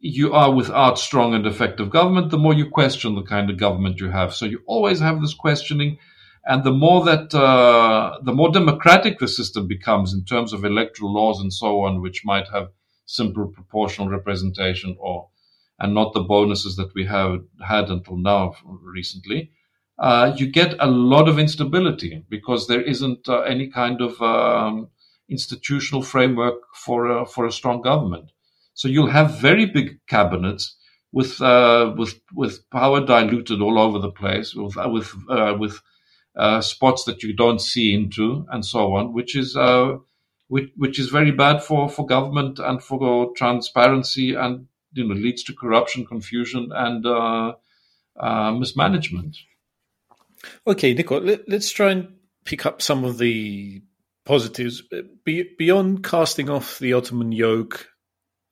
you 0.00 0.34
are 0.34 0.52
without 0.54 0.98
strong 0.98 1.34
and 1.34 1.46
effective 1.46 1.90
government, 1.90 2.30
the 2.30 2.38
more 2.38 2.54
you 2.54 2.70
question 2.70 3.14
the 3.14 3.22
kind 3.22 3.50
of 3.50 3.58
government 3.58 4.00
you 4.00 4.10
have. 4.10 4.34
So 4.34 4.46
you 4.46 4.60
always 4.66 5.00
have 5.00 5.20
this 5.20 5.34
questioning. 5.34 5.98
And 6.48 6.64
the 6.64 6.72
more 6.72 7.04
that, 7.04 7.34
uh, 7.34 8.18
the 8.24 8.32
more 8.32 8.50
democratic 8.50 9.18
the 9.18 9.28
system 9.28 9.68
becomes 9.68 10.14
in 10.14 10.24
terms 10.24 10.54
of 10.54 10.64
electoral 10.64 11.12
laws 11.12 11.40
and 11.40 11.52
so 11.52 11.82
on, 11.82 12.00
which 12.00 12.24
might 12.24 12.48
have 12.48 12.70
simple 13.04 13.48
proportional 13.48 14.08
representation 14.08 14.96
or, 14.98 15.28
and 15.78 15.94
not 15.94 16.14
the 16.14 16.22
bonuses 16.22 16.76
that 16.76 16.94
we 16.94 17.04
have 17.04 17.40
had 17.66 17.90
until 17.90 18.16
now 18.16 18.54
recently, 18.82 19.52
uh, 19.98 20.32
you 20.36 20.46
get 20.46 20.74
a 20.80 20.86
lot 20.86 21.28
of 21.28 21.38
instability 21.38 22.24
because 22.30 22.66
there 22.66 22.82
isn't 22.82 23.28
uh, 23.28 23.40
any 23.40 23.68
kind 23.68 24.00
of 24.00 24.20
um, 24.22 24.88
institutional 25.28 26.02
framework 26.02 26.54
for 26.74 27.08
a, 27.08 27.26
for 27.26 27.44
a 27.46 27.52
strong 27.52 27.82
government. 27.82 28.30
So 28.72 28.88
you'll 28.88 29.10
have 29.10 29.38
very 29.38 29.66
big 29.66 29.98
cabinets 30.06 30.76
with 31.12 31.40
uh, 31.42 31.94
with 31.96 32.20
with 32.32 32.68
power 32.70 33.04
diluted 33.04 33.60
all 33.60 33.78
over 33.78 33.98
the 33.98 34.12
place, 34.12 34.54
with 34.54 34.76
uh, 34.76 34.88
with 34.88 35.12
uh, 35.28 35.54
with 35.58 35.80
uh, 36.38 36.60
spots 36.60 37.04
that 37.04 37.22
you 37.22 37.32
don't 37.34 37.60
see 37.60 37.92
into, 37.92 38.46
and 38.50 38.64
so 38.64 38.94
on, 38.94 39.12
which 39.12 39.34
is 39.34 39.56
uh, 39.56 39.96
which, 40.46 40.70
which 40.76 40.98
is 40.98 41.08
very 41.08 41.32
bad 41.32 41.62
for, 41.62 41.88
for 41.88 42.06
government 42.06 42.58
and 42.58 42.82
for 42.82 43.32
transparency, 43.36 44.34
and 44.34 44.68
you 44.92 45.06
know 45.06 45.14
leads 45.14 45.42
to 45.44 45.54
corruption, 45.54 46.06
confusion, 46.06 46.70
and 46.72 47.04
uh, 47.04 47.54
uh, 48.18 48.52
mismanagement. 48.52 49.36
Okay, 50.66 50.94
Nico, 50.94 51.20
let, 51.20 51.48
us 51.52 51.70
try 51.70 51.90
and 51.90 52.14
pick 52.44 52.64
up 52.64 52.80
some 52.80 53.04
of 53.04 53.18
the 53.18 53.82
positives. 54.24 54.82
Be, 55.24 55.50
beyond 55.58 56.04
casting 56.04 56.48
off 56.48 56.78
the 56.78 56.92
Ottoman 56.92 57.32
yoke 57.32 57.88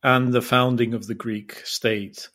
and 0.03 0.32
the 0.32 0.43
founding 0.43 0.93
of 0.93 1.07
the 1.07 1.14
Greek 1.14 1.62
state, 1.64 2.28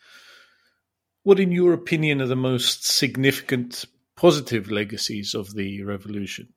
what, 1.23 1.41
in 1.41 1.51
your 1.51 1.73
opinion, 1.73 2.21
are 2.21 2.27
the 2.27 2.35
most 2.37 2.87
significant 2.87 3.85
positive 4.22 4.65
legacies 4.72 5.34
of 5.34 5.45
the 5.55 5.69
revolution? 5.84 6.47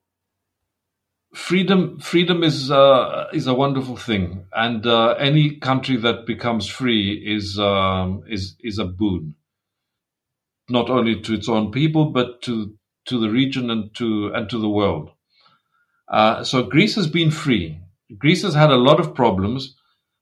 freedom 1.35 1.99
freedom 1.99 2.43
is 2.43 2.71
uh, 2.71 3.27
is 3.33 3.47
a 3.47 3.53
wonderful 3.53 3.97
thing, 3.97 4.45
and 4.53 4.85
uh, 4.87 5.09
any 5.19 5.57
country 5.57 5.97
that 5.97 6.25
becomes 6.25 6.67
free 6.67 7.13
is 7.13 7.59
um, 7.59 8.23
is 8.27 8.55
is 8.61 8.79
a 8.79 8.85
boon, 8.85 9.35
not 10.69 10.89
only 10.89 11.21
to 11.21 11.33
its 11.33 11.49
own 11.49 11.71
people 11.71 12.11
but 12.11 12.41
to 12.43 12.73
to 13.05 13.19
the 13.19 13.29
region 13.29 13.69
and 13.69 13.93
to 13.95 14.31
and 14.33 14.49
to 14.49 14.57
the 14.57 14.69
world. 14.69 15.11
Uh, 16.07 16.43
so 16.43 16.63
Greece 16.63 16.95
has 16.95 17.07
been 17.07 17.31
free. 17.31 17.79
Greece 18.17 18.43
has 18.43 18.53
had 18.53 18.69
a 18.69 18.77
lot 18.77 18.99
of 18.99 19.15
problems, 19.15 19.75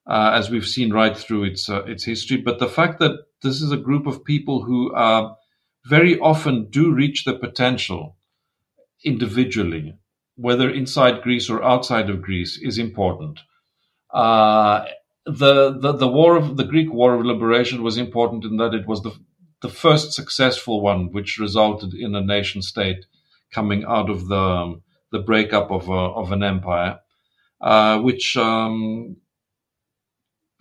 uh, 0.08 0.32
as 0.34 0.50
we've 0.50 0.68
seen 0.68 0.92
right 0.92 1.18
through 1.18 1.44
its 1.44 1.70
uh, 1.70 1.84
its 1.84 2.04
history. 2.04 2.38
But 2.38 2.60
the 2.60 2.70
fact 2.70 3.00
that 3.00 3.20
this 3.42 3.62
is 3.62 3.72
a 3.72 3.78
group 3.78 4.08
of 4.08 4.26
people 4.26 4.64
who 4.64 4.94
very 5.86 6.18
often 6.20 6.70
do 6.70 6.92
reach 6.92 7.26
their 7.26 7.38
potential 7.38 8.16
individually, 9.04 9.96
whether 10.36 10.70
inside 10.70 11.22
Greece 11.22 11.50
or 11.50 11.64
outside 11.64 12.10
of 12.10 12.22
Greece, 12.22 12.58
is 12.62 12.78
important. 12.78 13.40
Uh, 14.14 14.86
the, 15.26 15.78
the 15.80 15.94
the 15.94 16.08
war 16.08 16.36
of 16.36 16.58
the 16.58 16.66
Greek 16.66 16.92
War 16.92 17.16
of 17.16 17.26
Liberation 17.26 17.82
was 17.82 17.98
important 17.98 18.44
in 18.44 18.58
that 18.58 18.74
it 18.74 18.88
was 18.88 19.02
the 19.02 19.14
the 19.62 19.70
first 19.70 20.12
successful 20.14 20.82
one, 20.82 21.12
which 21.12 21.40
resulted 21.40 21.94
in 21.94 22.16
a 22.16 22.22
nation 22.22 22.62
state 22.62 23.06
coming 23.52 23.86
out 23.86 24.10
of 24.10 24.28
the 24.28 24.82
the 25.12 25.20
breakup 25.20 25.72
of 25.72 25.88
a, 25.88 25.92
of 25.92 26.32
an 26.32 26.44
empire, 26.44 27.00
uh, 27.62 28.00
which 28.00 28.36
um, 28.36 29.16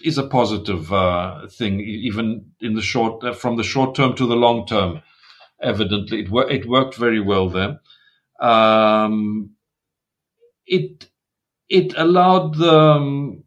is 0.05 0.19
a 0.19 0.27
positive 0.27 0.93
uh, 0.93 1.47
thing, 1.49 1.81
even 1.81 2.53
in 2.61 2.75
the 2.75 2.83
short 2.83 3.25
uh, 3.25 3.33
from 3.33 3.57
the 3.57 3.65
short 3.65 3.95
term 3.95 4.15
to 4.15 4.27
the 4.27 4.37
long 4.37 4.67
term. 4.67 5.03
Evidently, 5.63 6.21
it, 6.23 6.31
wor- 6.31 6.51
it 6.51 6.67
worked 6.67 6.97
very 6.97 7.21
well 7.21 7.49
there. 7.49 7.81
Um, 8.41 9.53
it 10.67 11.09
it 11.69 11.95
allowed 11.97 12.57
the 12.57 12.79
um, 12.79 13.45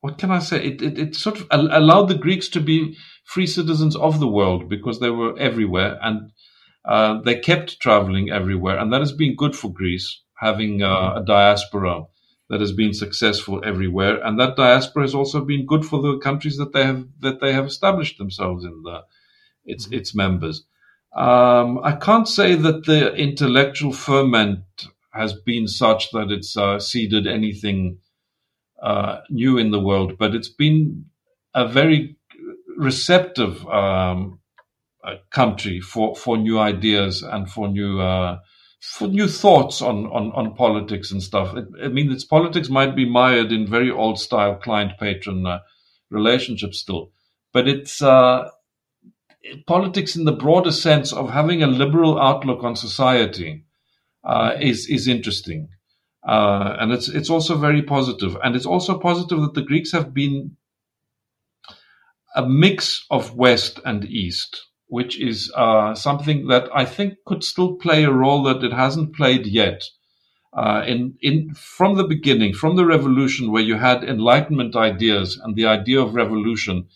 what 0.00 0.18
can 0.18 0.30
I 0.30 0.40
say? 0.40 0.64
It, 0.64 0.82
it, 0.82 0.98
it 0.98 1.14
sort 1.16 1.40
of 1.40 1.46
allowed 1.50 2.06
the 2.06 2.16
Greeks 2.16 2.48
to 2.50 2.60
be 2.60 2.96
free 3.24 3.46
citizens 3.46 3.96
of 3.96 4.20
the 4.20 4.28
world 4.28 4.68
because 4.68 5.00
they 5.00 5.10
were 5.10 5.38
everywhere 5.38 5.98
and 6.02 6.32
uh, 6.84 7.20
they 7.22 7.38
kept 7.38 7.80
traveling 7.80 8.30
everywhere, 8.30 8.78
and 8.78 8.92
that 8.92 9.00
has 9.00 9.12
been 9.12 9.36
good 9.36 9.56
for 9.56 9.72
Greece 9.72 10.22
having 10.38 10.82
uh, 10.82 11.14
a 11.16 11.24
diaspora 11.24 12.02
that 12.50 12.60
has 12.60 12.72
been 12.72 12.92
successful 12.92 13.62
everywhere, 13.64 14.20
and 14.24 14.38
that 14.40 14.56
diaspora 14.56 15.04
has 15.04 15.14
also 15.14 15.44
been 15.44 15.64
good 15.66 15.84
for 15.84 16.02
the 16.02 16.18
countries 16.18 16.56
that 16.58 16.72
they 16.72 16.84
have 16.84 17.06
that 17.20 17.40
they 17.40 17.52
have 17.52 17.66
established 17.66 18.18
themselves 18.18 18.64
in 18.64 18.82
the 18.84 19.02
its 19.64 19.86
mm-hmm. 19.86 19.94
its 19.94 20.14
members. 20.14 20.64
Um, 21.14 21.78
I 21.82 21.92
can't 21.92 22.26
say 22.26 22.54
that 22.54 22.86
the 22.86 23.14
intellectual 23.14 23.92
ferment 23.92 24.64
has 25.12 25.34
been 25.34 25.68
such 25.68 26.10
that 26.12 26.30
it's 26.30 26.56
uh, 26.56 26.78
seeded 26.78 27.26
anything 27.26 27.98
uh, 28.82 29.18
new 29.28 29.58
in 29.58 29.70
the 29.70 29.80
world, 29.80 30.16
but 30.18 30.34
it's 30.34 30.48
been 30.48 31.04
a 31.54 31.68
very 31.68 32.16
receptive 32.78 33.66
um, 33.68 34.40
uh, 35.04 35.16
country 35.30 35.80
for, 35.80 36.16
for 36.16 36.38
new 36.38 36.58
ideas 36.58 37.22
and 37.22 37.50
for 37.50 37.68
new 37.68 38.00
uh, 38.00 38.38
for 38.80 39.06
new 39.06 39.28
thoughts 39.28 39.80
on, 39.80 40.06
on, 40.06 40.32
on 40.32 40.56
politics 40.56 41.12
and 41.12 41.22
stuff. 41.22 41.54
I 41.80 41.86
mean, 41.86 42.10
its 42.10 42.24
politics 42.24 42.68
might 42.68 42.96
be 42.96 43.08
mired 43.08 43.52
in 43.52 43.64
very 43.68 43.92
old 43.92 44.18
style 44.18 44.56
client 44.56 44.92
patron 44.98 45.46
uh, 45.46 45.60
relationships 46.10 46.80
still, 46.80 47.12
but 47.52 47.68
it's 47.68 48.02
uh, 48.02 48.48
politics 49.66 50.16
in 50.16 50.24
the 50.24 50.32
broader 50.32 50.72
sense 50.72 51.12
of 51.12 51.30
having 51.30 51.62
a 51.62 51.66
liberal 51.66 52.18
outlook 52.20 52.62
on 52.62 52.76
society 52.76 53.64
uh, 54.24 54.56
is 54.60 54.88
is 54.88 55.08
interesting, 55.08 55.68
uh, 56.26 56.76
and 56.78 56.92
it's 56.92 57.08
it's 57.08 57.30
also 57.30 57.56
very 57.56 57.82
positive. 57.82 58.30
positive, 58.30 58.40
and 58.44 58.56
it's 58.56 58.66
also 58.66 58.98
positive 58.98 59.40
that 59.40 59.54
the 59.54 59.62
Greeks 59.62 59.92
have 59.92 60.14
been 60.14 60.56
a 62.34 62.46
mix 62.46 63.04
of 63.10 63.34
West 63.34 63.80
and 63.84 64.04
East, 64.04 64.62
which 64.86 65.20
is 65.20 65.52
uh, 65.54 65.94
something 65.94 66.46
that 66.46 66.68
I 66.74 66.84
think 66.84 67.14
could 67.26 67.44
still 67.44 67.74
play 67.74 68.04
a 68.04 68.12
role 68.12 68.42
that 68.44 68.64
it 68.64 68.72
hasn't 68.72 69.14
played 69.14 69.46
yet. 69.46 69.82
Uh, 70.52 70.84
in 70.86 71.16
in 71.20 71.54
from 71.54 71.96
the 71.96 72.04
beginning, 72.04 72.54
from 72.54 72.76
the 72.76 72.86
revolution, 72.86 73.50
where 73.50 73.62
you 73.62 73.76
had 73.76 74.04
Enlightenment 74.04 74.76
ideas 74.76 75.40
and 75.42 75.56
the 75.56 75.66
idea 75.66 76.00
of 76.00 76.14
revolution 76.14 76.88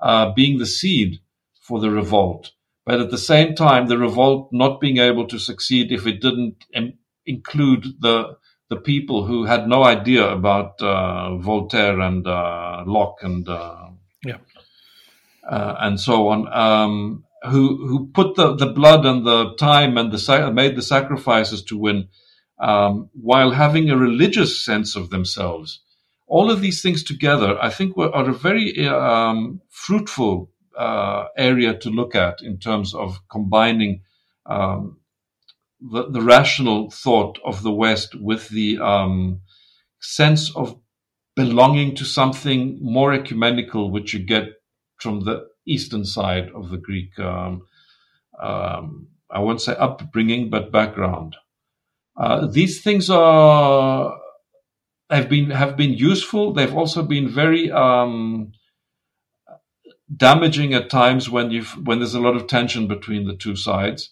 uh, 0.00 0.32
being 0.34 0.58
the 0.58 0.66
seed 0.66 1.20
for 1.68 1.80
the 1.80 1.90
revolt, 1.90 2.52
but 2.86 3.00
at 3.00 3.10
the 3.10 3.18
same 3.18 3.54
time, 3.54 3.88
the 3.88 3.98
revolt 3.98 4.50
not 4.52 4.80
being 4.80 4.98
able 4.98 5.28
to 5.28 5.38
succeed 5.38 5.92
if 5.92 6.06
it 6.06 6.22
didn't 6.22 6.64
Im- 6.74 6.98
include 7.26 7.84
the 8.00 8.36
the 8.70 8.76
people 8.76 9.26
who 9.26 9.44
had 9.44 9.68
no 9.68 9.84
idea 9.84 10.28
about 10.30 10.82
uh, 10.82 11.36
Voltaire 11.38 12.00
and 12.00 12.26
uh, 12.26 12.84
Locke 12.86 13.20
and 13.22 13.48
uh, 13.48 13.88
yeah 14.24 14.38
uh, 15.48 15.76
and 15.80 16.00
so 16.00 16.28
on, 16.28 16.52
um, 16.52 17.24
who 17.44 17.86
who 17.88 18.08
put 18.08 18.36
the, 18.36 18.56
the 18.56 18.66
blood 18.66 19.06
and 19.06 19.26
the 19.26 19.54
time 19.56 19.98
and 19.98 20.12
the 20.12 20.52
made 20.52 20.76
the 20.76 20.82
sacrifices 20.82 21.62
to 21.64 21.78
win, 21.78 22.08
um, 22.60 23.10
while 23.14 23.52
having 23.52 23.90
a 23.90 23.96
religious 23.96 24.64
sense 24.64 24.96
of 24.96 25.10
themselves. 25.10 25.80
All 26.26 26.50
of 26.50 26.60
these 26.60 26.82
things 26.82 27.04
together, 27.04 27.58
I 27.62 27.70
think, 27.70 27.96
were, 27.96 28.14
are 28.14 28.28
a 28.28 28.34
very 28.34 28.86
um, 28.88 29.62
fruitful 29.70 30.50
uh, 30.78 31.26
area 31.36 31.74
to 31.74 31.90
look 31.90 32.14
at 32.14 32.40
in 32.42 32.58
terms 32.58 32.94
of 32.94 33.18
combining 33.28 34.02
um, 34.46 34.98
the, 35.80 36.08
the, 36.10 36.22
rational 36.22 36.90
thought 36.90 37.38
of 37.44 37.62
the 37.62 37.72
West 37.72 38.14
with 38.14 38.48
the 38.48 38.78
um, 38.78 39.40
sense 40.00 40.54
of 40.54 40.78
belonging 41.36 41.94
to 41.96 42.04
something 42.04 42.78
more 42.80 43.12
ecumenical, 43.12 43.90
which 43.90 44.14
you 44.14 44.20
get 44.20 44.44
from 45.00 45.24
the 45.24 45.46
eastern 45.66 46.04
side 46.04 46.50
of 46.54 46.70
the 46.70 46.78
Greek, 46.78 47.18
um, 47.18 47.62
um, 48.40 49.08
I 49.30 49.40
won't 49.40 49.60
say 49.60 49.74
upbringing, 49.74 50.48
but 50.48 50.72
background. 50.72 51.36
Uh, 52.16 52.46
these 52.46 52.82
things 52.82 53.10
are 53.10 54.16
have 55.10 55.28
been 55.28 55.50
have 55.50 55.76
been 55.76 55.92
useful. 55.92 56.52
They've 56.52 56.74
also 56.74 57.02
been 57.02 57.28
very 57.28 57.70
um, 57.70 58.52
damaging 60.16 60.74
at 60.74 60.90
times 60.90 61.28
when 61.28 61.50
you 61.50 61.62
when 61.84 61.98
there's 61.98 62.14
a 62.14 62.20
lot 62.20 62.36
of 62.36 62.46
tension 62.46 62.86
between 62.86 63.26
the 63.26 63.36
two 63.36 63.56
sides. 63.56 64.10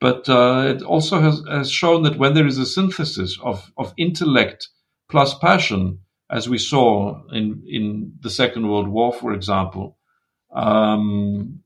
But 0.00 0.28
uh, 0.28 0.74
it 0.76 0.82
also 0.82 1.20
has, 1.20 1.42
has 1.50 1.70
shown 1.70 2.02
that 2.04 2.18
when 2.18 2.34
there 2.34 2.46
is 2.46 2.58
a 2.58 2.66
synthesis 2.66 3.36
of, 3.42 3.72
of 3.76 3.92
intellect 3.96 4.68
plus 5.10 5.36
passion, 5.38 6.00
as 6.30 6.48
we 6.48 6.58
saw 6.58 7.20
in, 7.32 7.64
in 7.66 8.12
the 8.20 8.30
Second 8.30 8.68
World 8.68 8.88
War, 8.88 9.12
for 9.12 9.32
example, 9.32 9.98
um, 10.54 11.60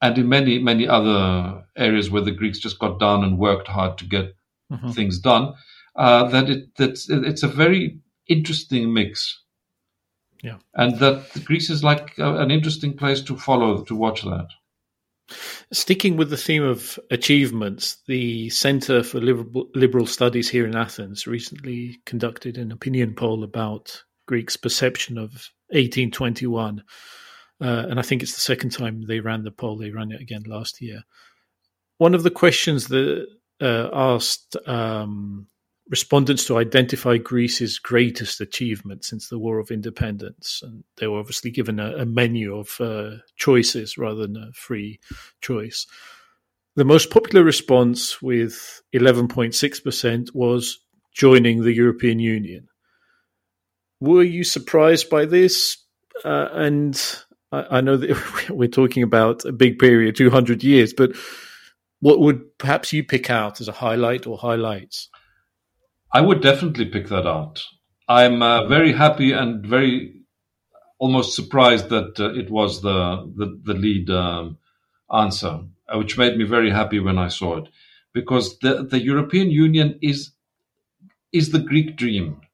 and 0.00 0.18
in 0.18 0.28
many, 0.28 0.58
many 0.58 0.88
other 0.88 1.64
areas 1.76 2.10
where 2.10 2.22
the 2.22 2.30
Greeks 2.30 2.58
just 2.58 2.78
got 2.78 2.98
down 2.98 3.24
and 3.24 3.38
worked 3.38 3.68
hard 3.68 3.98
to 3.98 4.06
get 4.06 4.34
mm-hmm. 4.72 4.90
things 4.90 5.18
done, 5.18 5.54
uh, 5.96 6.28
that 6.28 6.48
it 6.48 6.74
that 6.76 6.98
it's 7.08 7.42
a 7.42 7.48
very 7.48 8.00
interesting 8.28 8.92
mix. 8.92 9.43
Yeah, 10.44 10.58
and 10.74 10.98
that 10.98 11.26
Greece 11.44 11.70
is 11.70 11.82
like 11.82 12.18
a, 12.18 12.36
an 12.36 12.50
interesting 12.50 12.96
place 12.96 13.20
to 13.22 13.36
follow 13.36 13.82
to 13.84 13.94
watch 13.96 14.22
that. 14.22 14.48
Sticking 15.72 16.16
with 16.18 16.28
the 16.28 16.36
theme 16.36 16.62
of 16.62 16.98
achievements, 17.10 17.96
the 18.06 18.50
Center 18.50 19.02
for 19.02 19.20
Liberal, 19.20 19.68
Liberal 19.74 20.06
Studies 20.06 20.50
here 20.50 20.66
in 20.66 20.76
Athens 20.76 21.26
recently 21.26 21.98
conducted 22.04 22.58
an 22.58 22.70
opinion 22.70 23.14
poll 23.14 23.42
about 23.42 24.04
Greeks' 24.26 24.58
perception 24.58 25.16
of 25.16 25.30
1821 25.70 26.84
uh, 27.60 27.86
and 27.88 27.98
I 27.98 28.02
think 28.02 28.22
it's 28.22 28.34
the 28.34 28.40
second 28.40 28.70
time 28.70 29.06
they 29.06 29.20
ran 29.20 29.44
the 29.44 29.50
poll. 29.50 29.76
They 29.76 29.90
ran 29.90 30.12
it 30.12 30.20
again 30.20 30.44
last 30.46 30.80
year. 30.80 31.02
One 31.98 32.14
of 32.14 32.22
the 32.22 32.30
questions 32.30 32.88
that 32.88 33.26
uh, 33.60 33.88
asked 33.92 34.56
um, 34.66 35.46
respondents 35.88 36.46
to 36.46 36.56
identify 36.56 37.18
Greece's 37.18 37.78
greatest 37.78 38.40
achievement 38.40 39.04
since 39.04 39.28
the 39.28 39.38
War 39.38 39.58
of 39.58 39.70
Independence, 39.70 40.60
and 40.62 40.84
they 40.96 41.06
were 41.06 41.18
obviously 41.18 41.50
given 41.50 41.78
a, 41.78 41.96
a 41.98 42.06
menu 42.06 42.56
of 42.56 42.80
uh, 42.80 43.16
choices 43.36 43.98
rather 43.98 44.22
than 44.22 44.36
a 44.36 44.52
free 44.52 44.98
choice. 45.40 45.86
The 46.76 46.84
most 46.84 47.10
popular 47.10 47.44
response, 47.44 48.20
with 48.20 48.82
11.6%, 48.94 50.34
was 50.34 50.80
joining 51.12 51.62
the 51.62 51.72
European 51.72 52.18
Union. 52.18 52.68
Were 54.00 54.24
you 54.24 54.42
surprised 54.42 55.08
by 55.08 55.26
this? 55.26 55.76
Uh, 56.24 56.48
and 56.52 57.00
I, 57.52 57.78
I 57.78 57.80
know 57.80 57.96
that 57.96 58.48
we're 58.50 58.68
talking 58.68 59.02
about 59.02 59.44
a 59.44 59.52
big 59.52 59.78
period, 59.78 60.16
200 60.16 60.64
years, 60.64 60.92
but 60.92 61.12
what 62.00 62.20
would 62.20 62.58
perhaps 62.58 62.92
you 62.92 63.04
pick 63.04 63.30
out 63.30 63.60
as 63.60 63.68
a 63.68 63.72
highlight 63.72 64.26
or 64.26 64.36
highlights? 64.36 65.08
I 66.14 66.22
would 66.22 66.42
definitely 66.42 66.86
pick 66.86 67.08
that 67.08 67.26
out. 67.26 67.62
I'm 68.08 68.42
uh, 68.42 68.66
very 68.68 68.92
happy 68.94 69.32
and 69.32 69.66
very 69.66 70.14
almost 70.98 71.36
surprised 71.36 71.90
that 71.90 72.20
uh, 72.20 72.34
it 72.34 72.50
was 72.50 72.82
the 72.82 73.32
the, 73.36 73.60
the 73.64 73.74
lead 73.74 74.10
um, 74.10 74.58
answer, 75.12 75.60
uh, 75.88 75.98
which 75.98 76.18
made 76.18 76.36
me 76.38 76.44
very 76.44 76.70
happy 76.70 77.00
when 77.00 77.18
I 77.18 77.28
saw 77.28 77.58
it. 77.58 77.68
because 78.14 78.58
the, 78.60 78.84
the 78.84 79.00
European 79.02 79.50
Union 79.50 79.98
is 80.02 80.32
is 81.32 81.50
the 81.52 81.60
Greek 81.60 81.96
dream. 81.96 82.40
I 82.42 82.44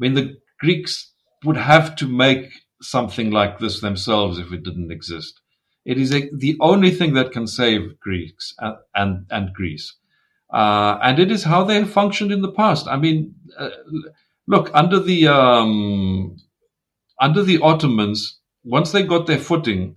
mean, 0.00 0.14
the 0.14 0.38
Greeks 0.60 1.12
would 1.44 1.56
have 1.56 1.96
to 1.96 2.06
make 2.08 2.52
something 2.82 3.30
like 3.30 3.58
this 3.58 3.80
themselves 3.80 4.38
if 4.38 4.52
it 4.52 4.64
didn't 4.64 4.92
exist. 4.92 5.40
It 5.84 5.98
is 5.98 6.12
a, 6.14 6.30
the 6.34 6.56
only 6.60 6.90
thing 6.92 7.14
that 7.14 7.32
can 7.32 7.46
save 7.46 8.00
Greeks 8.00 8.54
and 8.58 8.76
and, 8.94 9.26
and 9.30 9.54
Greece, 9.54 9.96
uh, 10.52 10.98
and 11.02 11.18
it 11.18 11.30
is 11.30 11.44
how 11.44 11.64
they 11.64 11.74
have 11.76 11.90
functioned 11.90 12.32
in 12.32 12.42
the 12.42 12.52
past. 12.52 12.86
I 12.88 12.96
mean, 12.96 13.34
uh, 13.58 13.70
look 14.46 14.70
under 14.74 14.98
the 14.98 15.28
um, 15.28 16.36
under 17.20 17.42
the 17.42 17.58
Ottomans, 17.60 18.38
once 18.64 18.92
they 18.92 19.02
got 19.02 19.26
their 19.26 19.38
footing, 19.38 19.96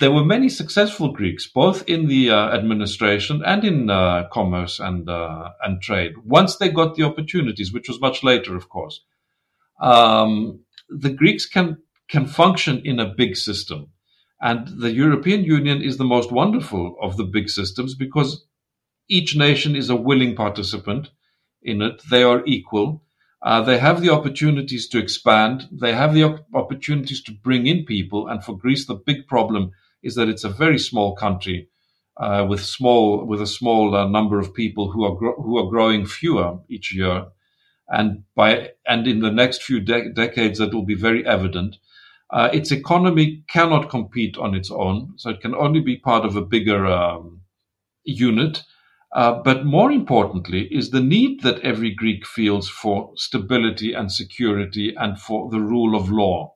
there 0.00 0.12
were 0.12 0.24
many 0.24 0.48
successful 0.48 1.12
Greeks, 1.12 1.46
both 1.46 1.88
in 1.88 2.08
the 2.08 2.30
uh, 2.30 2.50
administration 2.50 3.42
and 3.44 3.64
in 3.64 3.90
uh, 3.90 4.28
commerce 4.32 4.80
and 4.80 5.08
uh, 5.08 5.50
and 5.62 5.80
trade. 5.80 6.12
Once 6.24 6.56
they 6.56 6.68
got 6.68 6.94
the 6.94 7.04
opportunities, 7.04 7.72
which 7.72 7.88
was 7.88 8.00
much 8.00 8.22
later, 8.22 8.56
of 8.56 8.68
course, 8.68 9.00
um, 9.80 10.60
the 10.88 11.10
Greeks 11.10 11.46
can 11.46 11.78
can 12.08 12.26
function 12.26 12.82
in 12.84 12.98
a 13.00 13.14
big 13.14 13.36
system, 13.36 13.88
and 14.40 14.68
the 14.68 14.92
European 14.92 15.44
Union 15.44 15.80
is 15.80 15.96
the 15.96 16.04
most 16.04 16.30
wonderful 16.30 16.96
of 17.00 17.16
the 17.16 17.24
big 17.24 17.48
systems 17.48 17.94
because 17.94 18.44
each 19.18 19.36
nation 19.36 19.76
is 19.76 19.90
a 19.90 19.96
willing 20.08 20.34
participant 20.36 21.10
in 21.62 21.82
it. 21.82 22.02
They 22.10 22.22
are 22.22 22.42
equal. 22.46 23.02
Uh, 23.42 23.62
they 23.62 23.78
have 23.78 24.00
the 24.00 24.10
opportunities 24.10 24.88
to 24.88 24.98
expand. 24.98 25.68
They 25.72 25.92
have 25.92 26.14
the 26.14 26.24
op- 26.24 26.46
opportunities 26.54 27.22
to 27.24 27.32
bring 27.32 27.66
in 27.66 27.84
people. 27.84 28.28
And 28.28 28.42
for 28.44 28.56
Greece, 28.56 28.86
the 28.86 28.94
big 28.94 29.26
problem 29.28 29.72
is 30.02 30.14
that 30.16 30.28
it's 30.28 30.44
a 30.44 30.48
very 30.64 30.78
small 30.78 31.14
country 31.16 31.68
uh, 32.16 32.46
with 32.48 32.62
small 32.64 33.26
with 33.26 33.40
a 33.42 33.46
small 33.46 33.94
uh, 33.96 34.06
number 34.08 34.38
of 34.38 34.54
people 34.54 34.92
who 34.92 35.04
are 35.04 35.16
gro- 35.16 35.40
who 35.42 35.58
are 35.58 35.70
growing 35.70 36.06
fewer 36.06 36.58
each 36.68 36.94
year. 36.94 37.26
And 37.88 38.24
by 38.36 38.70
and 38.86 39.06
in 39.06 39.20
the 39.20 39.30
next 39.32 39.62
few 39.62 39.80
de- 39.80 40.12
decades, 40.12 40.58
that 40.58 40.74
will 40.74 40.86
be 40.86 40.94
very 41.08 41.26
evident. 41.26 41.76
Uh, 42.30 42.50
its 42.52 42.72
economy 42.72 43.44
cannot 43.48 43.90
compete 43.90 44.38
on 44.38 44.54
its 44.54 44.70
own, 44.70 45.14
so 45.18 45.30
it 45.30 45.40
can 45.42 45.54
only 45.54 45.80
be 45.80 45.98
part 45.98 46.24
of 46.24 46.36
a 46.36 46.42
bigger 46.44 46.86
um, 46.86 47.42
unit. 48.04 48.64
Uh, 49.14 49.42
but 49.42 49.66
more 49.66 49.92
importantly, 49.92 50.68
is 50.70 50.90
the 50.90 51.00
need 51.00 51.42
that 51.42 51.60
every 51.60 51.90
Greek 51.90 52.26
feels 52.26 52.68
for 52.68 53.12
stability 53.16 53.92
and 53.92 54.10
security 54.10 54.94
and 54.96 55.20
for 55.20 55.50
the 55.50 55.60
rule 55.60 55.94
of 55.94 56.10
law. 56.10 56.54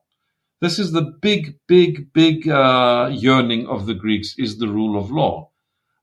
This 0.59 0.79
is 0.79 0.91
the 0.91 1.03
big, 1.21 1.59
big, 1.67 2.11
big 2.13 2.49
uh, 2.49 3.11
yearning 3.13 3.67
of 3.67 3.85
the 3.85 3.93
Greeks 3.93 4.33
is 4.39 4.57
the 4.57 4.67
rule 4.67 4.97
of 4.97 5.11
law. 5.11 5.51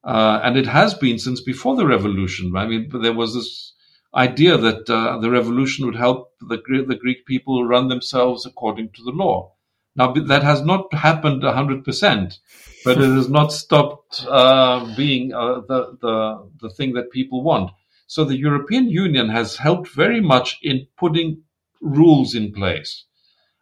Uh, 0.04 0.40
and 0.44 0.56
it 0.56 0.66
has 0.66 0.94
been 0.94 1.18
since 1.18 1.40
before 1.40 1.74
the 1.74 1.86
revolution. 1.86 2.54
I 2.56 2.66
mean, 2.66 2.88
there 3.02 3.14
was 3.14 3.34
this 3.34 3.72
idea 4.14 4.56
that 4.56 4.88
uh, 4.88 5.18
the 5.18 5.30
revolution 5.30 5.86
would 5.86 5.96
help 5.96 6.30
the, 6.40 6.58
the 6.86 6.94
Greek 6.94 7.26
people 7.26 7.66
run 7.66 7.88
themselves 7.88 8.46
according 8.46 8.90
to 8.90 9.02
the 9.02 9.10
law. 9.10 9.53
Now, 9.96 10.12
that 10.12 10.42
has 10.42 10.62
not 10.62 10.92
happened 10.92 11.42
100%, 11.42 12.38
but 12.84 12.98
it 12.98 13.10
has 13.10 13.28
not 13.28 13.52
stopped 13.52 14.24
uh, 14.28 14.94
being 14.96 15.32
uh, 15.32 15.60
the, 15.68 15.96
the, 16.00 16.50
the 16.60 16.70
thing 16.70 16.94
that 16.94 17.12
people 17.12 17.44
want. 17.44 17.70
So 18.06 18.24
the 18.24 18.36
European 18.36 18.88
Union 18.88 19.28
has 19.28 19.56
helped 19.56 19.88
very 19.88 20.20
much 20.20 20.58
in 20.62 20.86
putting 20.96 21.42
rules 21.80 22.34
in 22.34 22.52
place. 22.52 23.04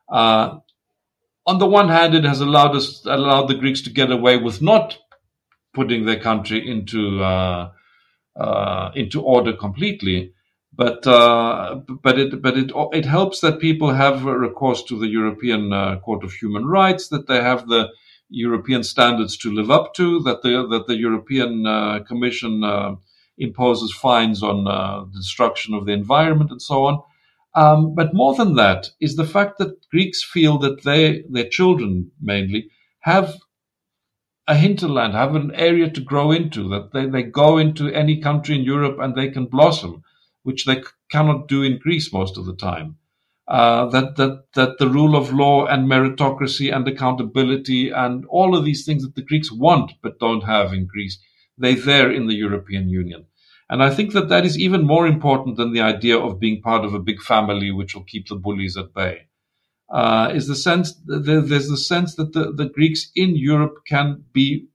Uh, 0.09 0.59
on 1.47 1.59
the 1.59 1.66
one 1.66 1.89
hand, 1.89 2.14
it 2.14 2.24
has 2.24 2.41
allowed 2.41 2.76
us 2.76 3.05
allowed 3.05 3.49
the 3.49 3.55
Greeks 3.55 3.80
to 3.83 3.91
get 3.91 4.11
away 4.11 4.37
with 4.37 4.62
not 4.62 4.99
putting 5.74 6.05
their 6.05 6.20
country 6.20 6.68
into 6.68 7.22
uh, 7.22 7.70
uh, 8.37 8.91
into 8.95 9.20
order 9.22 9.53
completely. 9.53 10.33
But 10.75 11.07
uh, 11.07 11.81
but 12.03 12.18
it 12.18 12.41
but 12.41 12.57
it 12.57 12.73
it 12.93 13.05
helps 13.05 13.41
that 13.41 13.61
people 13.61 13.93
have 13.93 14.25
recourse 14.25 14.83
to 14.85 14.99
the 14.99 15.09
European 15.09 15.73
uh, 15.73 15.99
Court 15.99 16.25
of 16.25 16.33
Human 16.33 16.64
Rights, 16.64 17.09
that 17.09 17.27
they 17.27 17.43
have 17.43 17.68
the 17.68 17.91
European 18.31 18.83
standards 18.83 19.37
to 19.39 19.53
live 19.53 19.70
up 19.70 19.93
to, 19.95 20.20
that 20.20 20.41
the 20.41 20.66
that 20.68 20.87
the 20.87 20.97
European 20.97 21.66
uh, 21.66 22.01
Commission 22.09 22.64
uh, 22.64 22.97
imposes 23.37 23.93
fines 23.93 24.43
on 24.43 24.66
uh, 24.66 25.05
destruction 25.12 25.75
of 25.75 25.85
the 25.85 25.93
environment 25.93 26.51
and 26.51 26.62
so 26.62 26.85
on. 26.87 27.03
Um, 27.55 27.95
but 27.95 28.14
more 28.14 28.35
than 28.35 28.55
that 28.55 28.89
is 28.99 29.16
the 29.16 29.27
fact 29.27 29.59
that 29.59 29.87
Greeks 29.91 30.25
feel 30.25 30.57
that 30.61 30.85
they 30.85 31.25
their 31.29 31.49
children 31.49 32.12
mainly 32.18 32.70
have 33.01 33.35
a 34.49 34.55
hinterland, 34.55 35.12
have 35.12 35.35
an 35.35 35.53
area 35.55 35.91
to 35.91 36.01
grow 36.01 36.33
into, 36.33 36.68
that 36.70 36.93
they, 36.93 37.07
they 37.07 37.23
go 37.23 37.59
into 37.59 37.89
any 37.93 38.20
country 38.20 38.55
in 38.57 38.64
Europe 38.64 38.99
and 38.99 39.14
they 39.14 39.29
can 39.29 39.47
blossom 39.47 40.03
which 40.43 40.64
they 40.64 40.82
cannot 41.11 41.49
do 41.49 41.62
in 41.62 41.78
Greece 41.78 42.12
most 42.12 42.36
of 42.36 42.47
the 42.47 42.57
time. 42.57 42.97
Uh, 43.49 43.86
that 43.86 44.16
that 44.16 44.45
that 44.55 44.78
the 44.78 44.88
rule 44.88 45.16
of 45.16 45.32
law 45.32 45.66
and 45.66 45.88
meritocracy 45.88 46.74
and 46.74 46.86
accountability 46.86 47.90
and 47.90 48.24
all 48.26 48.57
of 48.57 48.64
these 48.64 48.84
things 48.84 49.03
that 49.03 49.14
the 49.16 49.22
Greeks 49.22 49.51
want 49.51 49.93
but 50.03 50.18
don't 50.20 50.45
have 50.45 50.72
in 50.72 50.86
Greece, 50.86 51.18
they're 51.59 51.74
there 51.74 52.11
in 52.11 52.28
the 52.28 52.36
European 52.36 52.88
Union. 52.88 53.26
And 53.68 53.82
I 53.82 53.90
think 53.90 54.12
that 54.12 54.28
that 54.28 54.45
is 54.45 54.59
even 54.59 54.86
more 54.86 55.07
important 55.07 55.57
than 55.57 55.72
the 55.72 55.80
idea 55.80 56.18
of 56.18 56.38
being 56.38 56.62
part 56.62 56.84
of 56.84 56.95
a 56.95 56.99
big 56.99 57.20
family 57.20 57.70
which 57.70 57.95
will 57.95 58.05
keep 58.05 58.28
the 58.28 58.36
bullies 58.36 58.76
at 58.76 58.95
bay. 58.95 59.26
Uh, 59.90 60.30
is 60.34 60.47
the 60.47 60.57
sense 60.57 60.95
there's 61.05 61.68
the 61.68 61.76
sense 61.76 62.14
that 62.14 62.32
the, 62.32 62.53
the 62.53 62.68
Greeks 62.68 63.11
in 63.14 63.36
Europe 63.36 63.84
can 63.86 64.24
be 64.32 64.68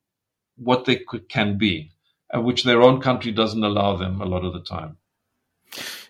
what 0.58 0.86
they 0.86 0.98
could, 0.98 1.30
can 1.30 1.58
be, 1.58 1.92
uh, 2.36 2.42
which 2.42 2.64
their 2.64 2.82
own 2.82 3.00
country 3.02 3.32
doesn't 3.32 3.64
allow 3.64 3.96
them 3.96 4.22
a 4.22 4.26
lot 4.26 4.44
of 4.44 4.54
the 4.54 4.62
time. 4.62 4.98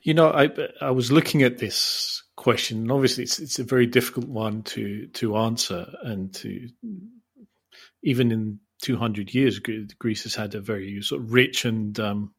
You 0.03 0.13
know, 0.13 0.29
I 0.29 0.49
I 0.81 0.91
was 0.91 1.11
looking 1.11 1.43
at 1.43 1.57
this 1.57 2.23
question, 2.35 2.79
and 2.79 2.91
obviously 2.91 3.23
it's 3.23 3.39
it's 3.39 3.59
a 3.59 3.63
very 3.63 3.85
difficult 3.85 4.27
one 4.27 4.63
to 4.63 5.07
to 5.07 5.37
answer, 5.37 5.87
and 6.03 6.33
to 6.35 6.69
even 8.03 8.31
in 8.31 8.59
200 8.81 9.33
years, 9.33 9.59
Greece 9.59 10.23
has 10.23 10.35
had 10.35 10.55
a 10.55 10.61
very 10.61 11.01
sort 11.01 11.21
of 11.21 11.33
rich 11.33 11.65
and 11.65 11.99
um, 11.99 12.33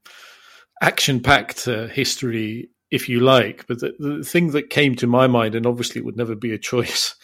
action-packed 0.80 1.66
uh, 1.66 1.88
history, 1.88 2.70
if 2.90 3.08
you 3.08 3.20
like. 3.20 3.66
But 3.66 3.80
the, 3.80 3.94
the 3.98 4.24
thing 4.24 4.52
that 4.52 4.70
came 4.70 4.94
to 4.96 5.06
my 5.06 5.26
mind, 5.26 5.54
and 5.54 5.66
obviously 5.66 6.00
it 6.00 6.04
would 6.04 6.16
never 6.16 6.34
be 6.34 6.52
a 6.52 6.58
choice 6.72 7.16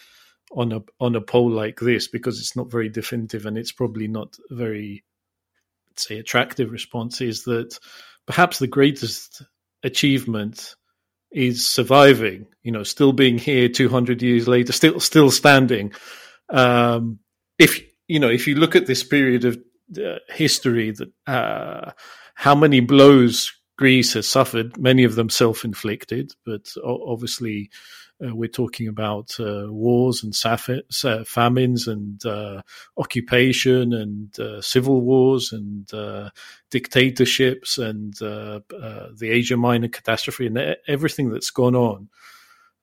on 0.51 0.71
a 0.71 0.81
on 0.99 1.15
a 1.15 1.21
poll 1.21 1.49
like 1.49 1.79
this 1.79 2.07
because 2.07 2.39
it's 2.39 2.55
not 2.55 2.71
very 2.71 2.87
definitive 2.87 3.45
and 3.45 3.57
it's 3.57 3.71
probably 3.71 4.07
not 4.07 4.37
very, 4.49 5.03
say, 5.95 6.19
attractive 6.19 6.71
response, 6.71 7.21
is 7.21 7.43
that 7.45 7.79
perhaps 8.25 8.59
the 8.59 8.67
greatest 8.67 9.43
achievement 9.85 10.75
is 11.31 11.65
surviving, 11.67 12.47
you 12.63 12.71
know, 12.71 12.83
still 12.83 13.13
being 13.13 13.37
here 13.37 13.69
200 13.69 14.21
years 14.21 14.47
later, 14.47 14.71
still, 14.71 14.99
still 14.99 15.31
standing. 15.31 15.93
Um, 16.49 17.19
if, 17.59 17.81
you 18.07 18.19
know, 18.19 18.29
if 18.29 18.47
you 18.47 18.55
look 18.55 18.75
at 18.75 18.87
this 18.87 19.03
period 19.03 19.45
of 19.45 19.57
uh, 19.97 20.19
history 20.29 20.91
that, 20.91 21.11
uh, 21.27 21.91
how 22.35 22.55
many 22.55 22.79
blows 22.79 23.53
Greece 23.77 24.13
has 24.13 24.27
suffered, 24.27 24.77
many 24.77 25.03
of 25.03 25.15
them 25.15 25.29
self-inflicted, 25.29 26.33
but 26.45 26.73
obviously, 26.83 27.69
uh, 28.23 28.33
we're 28.33 28.47
talking 28.47 28.87
about 28.87 29.35
uh, 29.39 29.65
wars 29.67 30.23
and 30.23 30.35
famines 31.27 31.87
and 31.87 32.25
uh, 32.25 32.61
occupation 32.97 33.93
and 33.93 34.39
uh, 34.39 34.61
civil 34.61 35.01
wars 35.01 35.51
and 35.51 35.93
uh, 35.93 36.29
dictatorships 36.71 37.77
and 37.77 38.21
uh, 38.21 38.61
the 38.69 39.29
Asia 39.29 39.57
Minor 39.57 39.89
catastrophe 39.89 40.47
and 40.47 40.77
everything 40.87 41.29
that's 41.29 41.49
gone 41.49 41.75
on. 41.75 42.09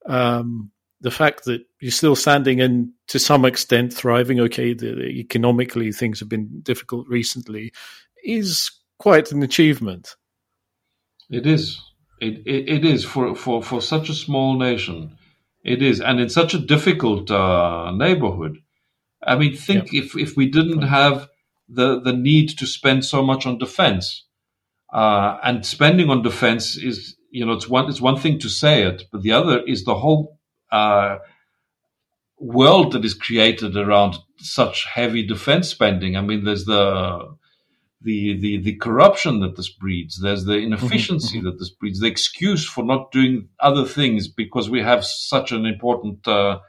Um, 0.06 0.70
the 1.00 1.10
fact 1.10 1.44
that 1.46 1.64
you're 1.80 1.90
still 1.90 2.14
standing 2.14 2.60
and 2.60 2.90
to 3.08 3.18
some 3.18 3.44
extent 3.44 3.92
thriving, 3.92 4.38
okay, 4.38 4.74
the, 4.74 4.94
the 4.94 5.08
economically 5.18 5.92
things 5.92 6.20
have 6.20 6.28
been 6.28 6.60
difficult 6.60 7.08
recently, 7.08 7.72
is 8.22 8.70
quite 8.98 9.32
an 9.32 9.42
achievement. 9.42 10.14
It 11.30 11.46
is. 11.46 11.80
It, 12.20 12.46
it, 12.46 12.68
it 12.68 12.84
is 12.84 13.04
for, 13.04 13.34
for, 13.34 13.62
for 13.64 13.80
such 13.80 14.08
a 14.10 14.14
small 14.14 14.56
nation 14.56 15.16
it 15.64 15.82
is, 15.82 16.00
and 16.00 16.20
in 16.20 16.28
such 16.28 16.54
a 16.54 16.58
difficult 16.58 17.30
uh, 17.30 17.92
neighborhood. 17.92 18.58
I 19.24 19.36
mean, 19.36 19.56
think 19.56 19.94
if 19.94 20.16
if 20.16 20.36
we 20.36 20.48
didn't 20.50 20.82
have 20.82 21.28
the 21.68 22.00
the 22.00 22.12
need 22.12 22.58
to 22.58 22.66
spend 22.66 23.04
so 23.04 23.22
much 23.22 23.46
on 23.46 23.58
defense, 23.58 24.24
uh, 24.92 25.38
and 25.42 25.64
spending 25.64 26.10
on 26.10 26.22
defense 26.22 26.76
is 26.76 27.16
you 27.30 27.46
know 27.46 27.52
it's 27.52 27.68
one 27.68 27.88
it's 27.88 28.00
one 28.00 28.18
thing 28.18 28.38
to 28.40 28.48
say 28.48 28.82
it, 28.82 29.04
but 29.12 29.22
the 29.22 29.32
other 29.32 29.62
is 29.66 29.84
the 29.84 29.94
whole 29.94 30.38
uh, 30.72 31.18
world 32.38 32.92
that 32.92 33.04
is 33.04 33.14
created 33.14 33.76
around 33.76 34.16
such 34.38 34.84
heavy 34.92 35.24
defense 35.24 35.68
spending. 35.68 36.16
I 36.16 36.22
mean, 36.22 36.44
there's 36.44 36.64
the 36.64 37.36
the, 38.02 38.38
the, 38.38 38.60
the 38.62 38.76
corruption 38.76 39.40
that 39.40 39.56
this 39.56 39.70
breeds. 39.70 40.20
There's 40.20 40.44
the 40.44 40.58
inefficiency 40.58 41.38
mm-hmm. 41.38 41.46
that 41.46 41.58
this 41.58 41.70
breeds, 41.70 42.00
the 42.00 42.08
excuse 42.08 42.66
for 42.66 42.84
not 42.84 43.10
doing 43.12 43.48
other 43.60 43.84
things 43.84 44.28
because 44.28 44.68
we 44.68 44.82
have 44.82 45.04
such 45.04 45.52
an 45.52 45.66
important 45.66 46.26
uh, 46.26 46.60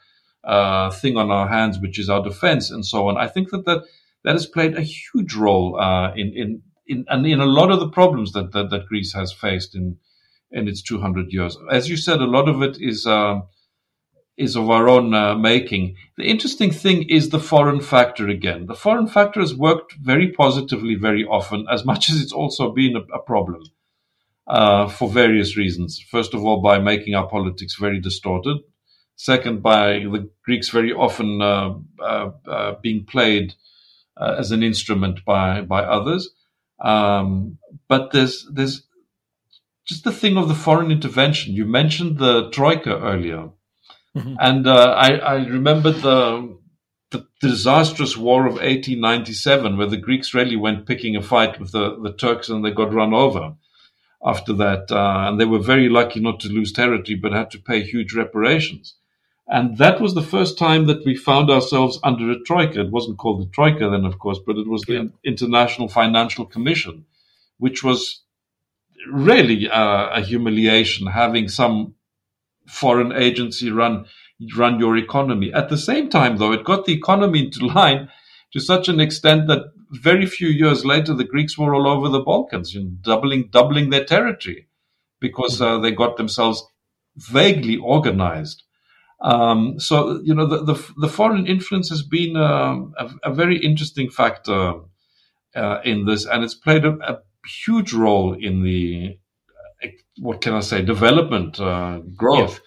uh, 0.43 0.91
thing 0.91 1.17
on 1.17 1.31
our 1.31 1.47
hands, 1.47 1.79
which 1.79 1.99
is 1.99 2.09
our 2.09 2.23
defense 2.23 2.69
and 2.71 2.85
so 2.85 3.07
on. 3.07 3.17
I 3.17 3.27
think 3.27 3.49
that 3.51 3.65
that, 3.65 3.83
that 4.23 4.33
has 4.33 4.45
played 4.45 4.77
a 4.77 4.81
huge 4.81 5.33
role 5.33 5.79
uh, 5.79 6.13
in, 6.13 6.33
in 6.35 6.61
in, 6.87 7.05
and 7.07 7.25
in 7.25 7.39
a 7.39 7.45
lot 7.45 7.71
of 7.71 7.79
the 7.79 7.89
problems 7.89 8.33
that, 8.33 8.51
that, 8.51 8.69
that 8.69 8.87
Greece 8.87 9.13
has 9.13 9.31
faced 9.31 9.75
in 9.75 9.97
in 10.51 10.67
its 10.67 10.83
200 10.83 11.33
years. 11.33 11.57
As 11.71 11.89
you 11.89 11.97
said, 11.97 12.19
a 12.19 12.25
lot 12.25 12.47
of 12.47 12.61
it 12.61 12.77
is 12.79 13.07
uh, 13.07 13.39
is 14.37 14.55
of 14.55 14.69
our 14.69 14.89
own 14.89 15.13
uh, 15.13 15.35
making. 15.35 15.95
The 16.17 16.23
interesting 16.23 16.71
thing 16.71 17.07
is 17.09 17.29
the 17.29 17.39
foreign 17.39 17.81
factor 17.81 18.27
again. 18.27 18.65
The 18.65 18.75
foreign 18.75 19.07
factor 19.07 19.39
has 19.39 19.55
worked 19.55 19.93
very 19.93 20.31
positively 20.31 20.95
very 20.95 21.23
often, 21.23 21.65
as 21.71 21.85
much 21.85 22.09
as 22.09 22.21
it's 22.21 22.31
also 22.33 22.71
been 22.71 22.95
a, 22.95 23.01
a 23.13 23.19
problem 23.19 23.63
uh, 24.47 24.87
for 24.87 25.09
various 25.09 25.55
reasons. 25.55 25.99
First 25.99 26.33
of 26.33 26.43
all, 26.43 26.61
by 26.61 26.79
making 26.79 27.15
our 27.15 27.27
politics 27.27 27.75
very 27.75 27.99
distorted. 27.99 28.57
Second, 29.15 29.61
by 29.61 29.99
the 29.99 30.29
Greeks 30.43 30.69
very 30.69 30.91
often 30.91 31.41
uh, 31.41 31.75
uh, 32.01 32.31
uh 32.47 32.75
being 32.81 33.05
played 33.05 33.53
uh, 34.17 34.35
as 34.37 34.51
an 34.51 34.63
instrument 34.63 35.23
by 35.23 35.61
by 35.61 35.83
others. 35.83 36.29
Um, 36.79 37.59
but 37.87 38.11
there's 38.11 38.47
there's 38.51 38.83
just 39.85 40.03
the 40.03 40.11
thing 40.11 40.37
of 40.37 40.47
the 40.47 40.55
foreign 40.55 40.91
intervention. 40.91 41.53
You 41.53 41.65
mentioned 41.65 42.17
the 42.17 42.49
troika 42.49 42.99
earlier, 42.99 43.49
mm-hmm. 44.15 44.35
and 44.39 44.67
uh, 44.67 44.95
I, 44.97 45.15
I 45.15 45.35
remember 45.45 45.91
the 45.91 46.57
the 47.13 47.27
disastrous 47.39 48.17
war 48.17 48.45
of 48.45 48.53
1897, 48.53 49.77
where 49.77 49.87
the 49.87 49.97
Greeks 49.97 50.33
really 50.33 50.57
went 50.57 50.85
picking 50.85 51.15
a 51.15 51.21
fight 51.21 51.59
with 51.59 51.71
the, 51.71 51.97
the 52.01 52.11
Turks 52.11 52.49
and 52.49 52.65
they 52.65 52.71
got 52.71 52.93
run 52.93 53.13
over 53.13 53.55
after 54.25 54.51
that. 54.53 54.91
Uh, 54.91 55.27
and 55.27 55.39
they 55.39 55.45
were 55.45 55.59
very 55.59 55.87
lucky 55.89 56.19
not 56.19 56.39
to 56.41 56.49
lose 56.49 56.73
territory, 56.73 57.15
but 57.15 57.31
had 57.31 57.51
to 57.51 57.59
pay 57.59 57.83
huge 57.83 58.13
reparations. 58.13 58.95
And 59.47 59.77
that 59.77 60.01
was 60.01 60.15
the 60.15 60.23
first 60.23 60.57
time 60.57 60.87
that 60.87 61.05
we 61.05 61.15
found 61.15 61.49
ourselves 61.49 61.99
under 62.03 62.31
a 62.31 62.39
troika. 62.43 62.81
It 62.81 62.91
wasn't 62.91 63.17
called 63.17 63.41
the 63.41 63.51
troika 63.51 63.89
then, 63.89 64.05
of 64.05 64.17
course, 64.17 64.39
but 64.45 64.57
it 64.57 64.67
was 64.67 64.83
the 64.83 65.11
International 65.23 65.87
Financial 65.87 66.45
Commission, 66.45 67.05
which 67.57 67.83
was 67.83 68.21
really 69.11 69.69
uh, 69.69 70.09
a 70.11 70.21
humiliation 70.21 71.07
having 71.07 71.49
some 71.49 71.95
foreign 72.67 73.11
agency 73.11 73.71
run 73.71 74.05
run 74.57 74.79
your 74.79 74.97
economy. 74.97 75.53
At 75.53 75.69
the 75.69 75.77
same 75.77 76.09
time, 76.09 76.37
though, 76.37 76.51
it 76.51 76.65
got 76.65 76.85
the 76.85 76.93
economy 76.93 77.45
into 77.45 77.65
line 77.79 78.09
to 78.51 78.59
such 78.59 78.87
an 78.87 78.99
extent 78.99 79.47
that 79.47 79.71
very 79.91 80.25
few 80.25 80.47
years 80.47 80.85
later, 80.85 81.13
the 81.13 81.23
Greeks 81.23 81.57
were 81.57 81.73
all 81.73 81.87
over 81.87 82.09
the 82.09 82.19
Balkans, 82.19 82.75
doubling 83.01 83.49
doubling 83.49 83.89
their 83.89 84.05
territory 84.05 84.67
because 85.19 85.61
uh, 85.61 85.79
they 85.79 85.91
got 85.91 86.17
themselves 86.17 86.63
vaguely 87.15 87.77
organized. 87.77 88.63
Um, 89.21 89.79
so 89.79 90.19
you 90.23 90.35
know 90.35 90.45
the, 90.45 90.63
the, 90.63 90.93
the 90.97 91.07
foreign 91.07 91.47
influence 91.47 91.89
has 91.89 92.03
been 92.03 92.35
uh, 92.35 92.75
a, 92.97 93.09
a, 93.23 93.33
very 93.33 93.57
interesting 93.57 94.09
factor 94.09 94.73
uh, 95.55 95.79
in 95.85 96.05
this, 96.05 96.25
and 96.25 96.43
it's 96.43 96.55
played 96.55 96.83
a, 96.83 96.97
a, 97.07 97.19
huge 97.65 97.93
role 97.93 98.33
in 98.33 98.63
the 98.63 99.17
what 100.19 100.41
can 100.41 100.53
I 100.53 100.61
say 100.61 100.81
development 100.81 101.59
uh, 101.59 101.99
growth. 102.15 102.61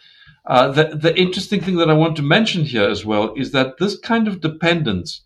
Uh, 0.45 0.69
the 0.71 0.97
the 0.97 1.19
interesting 1.19 1.61
thing 1.61 1.77
that 1.77 1.91
I 1.91 1.95
want 1.95 2.17
to 2.17 2.23
mention 2.23 2.65
here 2.65 2.89
as 2.89 3.05
well 3.05 3.35
is 3.35 3.53
that 3.53 3.79
this 3.79 3.99
kind 3.99 4.29
of 4.29 4.41
dependence 4.41 5.23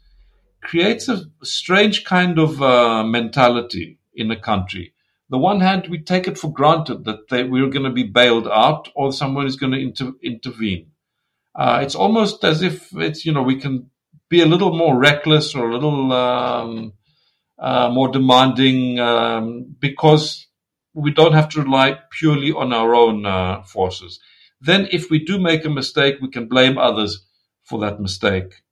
creates 0.63 1.09
a 1.09 1.25
strange 1.43 2.05
kind 2.05 2.39
of 2.39 2.63
uh, 2.63 3.05
mentality 3.05 3.99
in 4.15 4.31
a 4.31 4.41
country. 4.41 4.95
The 5.31 5.39
one 5.39 5.61
hand, 5.61 5.87
we 5.89 6.03
take 6.03 6.27
it 6.27 6.39
for 6.39 6.53
granted 6.53 7.05
that 7.05 7.29
they, 7.29 7.45
we're 7.45 7.71
going 7.71 7.85
to 7.85 7.91
be 7.91 8.03
bailed 8.03 8.49
out 8.49 8.89
or 8.95 9.13
someone 9.13 9.47
is 9.47 9.57
going 9.57 9.73
to 9.73 9.79
inter- 9.79 10.19
intervene. 10.23 10.91
Uh, 11.55 11.81
it's 11.83 11.95
almost 11.95 12.45
as 12.45 12.63
if 12.63 12.93
it's, 12.97 13.25
you 13.25 13.33
know, 13.33 13.43
we 13.43 13.61
can 13.61 13.91
be 14.29 14.43
a 14.43 14.47
little 14.47 14.77
more 14.77 14.99
reckless 14.99 15.55
or 15.55 15.69
a 15.69 15.73
little 15.73 16.13
um, 16.13 16.93
uh, 17.59 17.89
more 17.91 18.09
demanding 18.09 18.99
um, 18.99 19.77
because 19.79 20.47
we 20.95 21.13
don't 21.13 21.33
have 21.33 21.49
to 21.51 21.63
rely 21.63 21.99
purely 22.11 22.53
on 22.53 22.73
our 22.73 22.95
own 22.95 23.27
uh, 23.27 23.63
forces. 23.63 24.21
Then, 24.61 24.89
if 24.93 25.11
we 25.11 25.25
do 25.25 25.39
make 25.39 25.65
a 25.65 25.71
mistake, 25.71 26.17
we 26.21 26.31
can 26.31 26.47
blame 26.49 26.79
others 26.79 27.27
for 27.63 27.81
that 27.81 28.01
mistake 28.01 28.63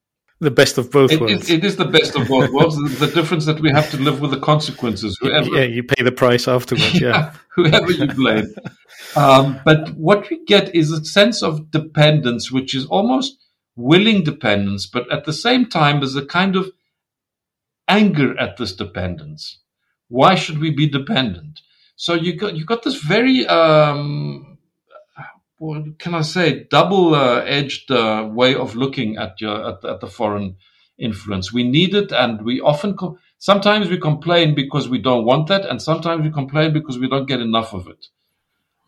the 0.41 0.51
best 0.51 0.79
of 0.79 0.91
both 0.91 1.11
it, 1.11 1.21
worlds. 1.21 1.51
It, 1.51 1.59
it 1.59 1.65
is 1.65 1.77
the 1.77 1.85
best 1.85 2.15
of 2.15 2.29
both 2.29 2.51
worlds. 2.51 2.77
the, 2.99 3.07
difference 3.09 3.45
that 3.47 3.61
we 3.61 3.71
have 3.71 3.91
to 3.91 3.97
live 3.97 4.21
with 4.21 4.31
the 4.31 4.39
consequences. 4.39 5.19
Whoever, 5.21 5.49
yeah, 5.49 5.65
you 5.65 5.83
pay 5.83 6.03
the 6.03 6.13
price 6.13 6.47
afterwards. 6.47 7.01
Yeah, 7.01 7.35
whoever 7.55 7.91
you 7.91 8.07
blame. 8.07 8.55
Um, 9.17 9.61
but 9.65 9.95
what 9.97 10.31
we 10.31 10.45
get 10.45 10.75
is 10.75 10.93
a 10.93 11.05
sense 11.05 11.43
of 11.43 11.71
dependence, 11.71 12.53
which 12.53 12.75
is 12.75 12.87
almost 12.87 13.37
willing 13.75 14.23
dependence, 14.23 14.87
but 14.87 15.11
at 15.13 15.25
the 15.25 15.33
same 15.33 15.67
time, 15.67 16.01
there's 16.01 16.17
a 16.17 16.27
kind 16.27 16.57
of 16.57 16.71
anger 17.89 18.39
at 18.39 18.57
this 18.57 18.75
dependence. 18.75 19.61
Why 20.09 20.35
should 20.35 20.59
we 20.59 20.71
be 20.71 20.89
dependent? 20.89 21.61
So 21.99 22.15
you 22.15 22.37
got 22.37 22.55
you 22.57 22.65
got 22.65 22.85
this 22.85 22.95
very 22.95 23.45
um, 23.49 24.59
what 25.59 25.99
can 25.99 26.15
I 26.15 26.23
say, 26.23 26.65
double 26.71 27.17
uh, 27.17 27.41
edged 27.41 27.91
uh, 27.91 28.29
way 28.33 28.55
of 28.55 28.77
looking 28.77 29.17
at 29.17 29.41
your 29.41 29.71
at, 29.71 29.85
at, 29.85 30.01
the 30.01 30.07
foreign 30.07 30.57
influence. 30.97 31.53
We 31.53 31.65
need 31.65 31.97
it, 31.97 32.13
and 32.13 32.43
we 32.43 32.61
often 32.61 32.97
co- 32.97 33.19
sometimes 33.39 33.89
we 33.89 33.99
complain 33.99 34.55
because 34.55 34.89
we 34.89 34.99
don't 34.99 35.25
want 35.25 35.49
that, 35.49 35.67
and 35.67 35.83
sometimes 35.83 36.23
we 36.23 36.31
complain 36.31 36.73
because 36.73 37.01
we 37.01 37.09
don't 37.09 37.27
get 37.27 37.41
enough 37.41 37.75
of 37.75 37.89
it. 37.89 38.07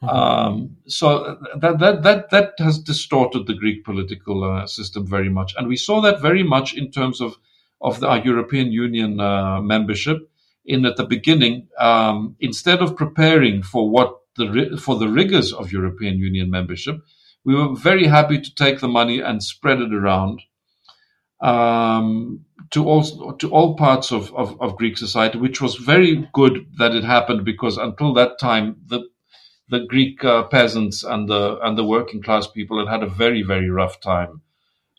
Mm-hmm. 0.04 0.16
Um, 0.16 0.76
so 0.86 1.36
that 1.60 1.80
that 1.80 2.04
that 2.04 2.30
that 2.30 2.52
has 2.58 2.78
distorted 2.78 3.48
the 3.48 3.54
Greek 3.54 3.84
political 3.84 4.44
uh, 4.44 4.68
system 4.68 5.04
very 5.04 5.30
much, 5.30 5.56
and 5.58 5.66
we 5.66 5.76
saw 5.76 6.00
that 6.02 6.22
very 6.22 6.44
much 6.44 6.74
in 6.74 6.92
terms 6.92 7.20
of 7.20 7.38
of 7.80 7.98
the, 7.98 8.06
our 8.06 8.18
European 8.18 8.70
Union 8.70 9.18
uh, 9.18 9.60
membership. 9.60 10.29
In 10.64 10.84
at 10.84 10.96
the 10.96 11.04
beginning, 11.04 11.68
um, 11.78 12.36
instead 12.38 12.80
of 12.80 12.96
preparing 12.96 13.62
for 13.62 13.88
what 13.88 14.18
the, 14.36 14.78
for 14.80 14.96
the 14.96 15.08
rigors 15.08 15.52
of 15.52 15.72
European 15.72 16.18
Union 16.18 16.50
membership, 16.50 17.00
we 17.44 17.54
were 17.54 17.74
very 17.74 18.06
happy 18.06 18.40
to 18.40 18.54
take 18.54 18.80
the 18.80 18.88
money 18.88 19.20
and 19.20 19.42
spread 19.42 19.80
it 19.80 19.94
around 19.94 20.42
um, 21.40 22.44
to 22.70 22.86
all 22.86 23.34
to 23.38 23.50
all 23.50 23.74
parts 23.76 24.12
of, 24.12 24.34
of, 24.34 24.60
of, 24.60 24.76
Greek 24.76 24.98
society, 24.98 25.38
which 25.38 25.60
was 25.60 25.76
very 25.76 26.28
good 26.34 26.66
that 26.78 26.94
it 26.94 27.04
happened 27.04 27.44
because 27.44 27.78
until 27.78 28.12
that 28.14 28.38
time 28.38 28.76
the 28.86 29.08
the 29.68 29.86
Greek 29.86 30.22
uh, 30.24 30.42
peasants 30.44 31.02
and 31.02 31.28
the 31.28 31.58
and 31.62 31.78
the 31.78 31.84
working 31.84 32.22
class 32.22 32.46
people 32.46 32.78
had 32.78 32.88
had 32.88 33.02
a 33.02 33.08
very 33.08 33.42
very 33.42 33.70
rough 33.70 34.00
time 34.00 34.42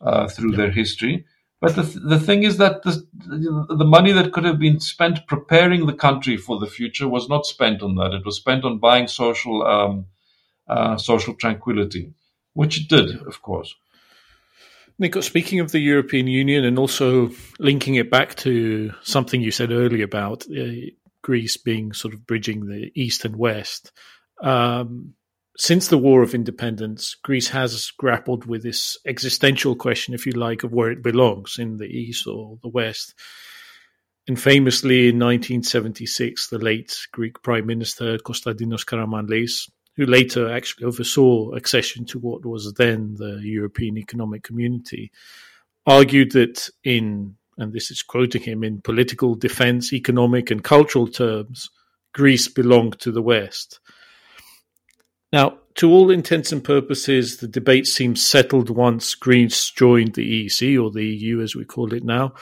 uh, 0.02 0.28
through 0.28 0.52
yeah. 0.52 0.58
their 0.58 0.72
history. 0.72 1.26
But 1.62 1.76
the, 1.76 1.84
the 1.84 2.20
thing 2.20 2.42
is 2.42 2.58
that 2.58 2.82
the, 2.82 3.06
the 3.14 3.86
money 3.86 4.12
that 4.12 4.34
could 4.34 4.46
have 4.46 4.58
been 4.58 4.80
spent 4.80 5.28
preparing 5.28 5.86
the 5.86 5.94
country 5.94 6.36
for 6.36 6.60
the 6.60 6.66
future 6.66 7.08
was 7.08 7.30
not 7.30 7.46
spent 7.46 7.84
on 7.84 7.96
that. 7.96 8.16
It 8.16 8.26
was 8.26 8.36
spent 8.36 8.66
on 8.66 8.80
buying 8.80 9.08
social 9.08 9.64
um, 9.64 10.08
uh, 10.68 10.98
social 10.98 11.36
tranquility, 11.36 12.14
which 12.54 12.82
it 12.82 12.90
did, 12.90 13.22
of 13.28 13.44
course. 13.44 13.76
Nico, 14.98 15.22
speaking 15.22 15.60
of 15.60 15.72
the 15.72 15.80
European 15.80 16.28
Union 16.28 16.66
and 16.66 16.80
also 16.80 17.30
linking 17.60 17.96
it 17.96 18.10
back 18.10 18.36
to 18.36 18.92
something 19.04 19.42
you 19.42 19.52
said 19.52 19.72
earlier 19.72 20.04
about 20.04 20.46
uh, 20.50 20.90
Greece 21.22 21.58
being 21.58 21.94
sort 21.94 22.14
of 22.14 22.26
bridging 22.26 22.66
the 22.68 22.92
East 22.96 23.24
and 23.26 23.36
West, 23.36 23.92
um, 24.42 25.14
since 25.62 25.90
the 25.90 25.98
War 26.00 26.24
of 26.24 26.34
Independence, 26.34 27.14
Greece 27.14 27.50
has 27.50 27.92
grappled 27.92 28.48
with 28.48 28.64
this 28.64 28.98
existential 29.06 29.76
question, 29.76 30.16
if 30.16 30.26
you 30.26 30.32
like, 30.32 30.64
of 30.64 30.74
where 30.74 30.90
it 30.90 31.04
belongs 31.04 31.58
in 31.60 31.78
the 31.78 31.86
East 31.86 32.26
or 32.26 32.58
the 32.64 32.68
West. 32.68 33.14
And 34.28 34.42
famously, 34.42 35.10
in 35.10 35.20
1976, 35.20 36.48
the 36.48 36.58
late 36.58 36.98
Greek 37.12 37.44
Prime 37.44 37.68
Minister 37.68 38.18
Konstantinos 38.18 38.84
Karamanlis, 38.84 39.70
who 39.98 40.08
later 40.08 40.52
actually 40.52 40.88
oversaw 40.88 41.52
accession 41.52 42.06
to 42.06 42.18
what 42.18 42.44
was 42.44 42.74
then 42.74 43.14
the 43.20 43.40
European 43.44 44.00
Economic 44.00 44.42
Community, 44.42 45.12
argued 45.86 46.32
that 46.32 46.72
in, 46.84 47.36
and 47.60 47.72
this 47.72 47.92
is 47.92 48.02
quoting 48.02 48.42
him, 48.42 48.64
in 48.64 48.82
political, 48.82 49.36
defense, 49.36 49.94
economic, 49.94 50.50
and 50.50 50.64
cultural 50.64 51.08
terms, 51.08 51.70
Greece 52.14 52.48
belonged 52.48 53.00
to 53.02 53.12
the 53.12 53.22
West 53.22 53.80
now, 55.32 55.58
to 55.76 55.90
all 55.90 56.12
intents 56.12 56.52
and 56.52 56.64
purposes, 56.64 57.38
the 57.38 57.48
debate 57.48 57.88
seems 57.88 58.24
settled 58.26 58.70
once 58.70 59.16
Greece 59.16 59.72
joined 59.72 60.16
the 60.16 60.46
EEC, 60.46 60.82
or 60.82 60.92
the 60.92 61.06
EU 61.06 61.42
as 61.42 61.56
we 61.56 61.64
call 61.64 61.94
it 61.94 62.04
now. 62.04 62.34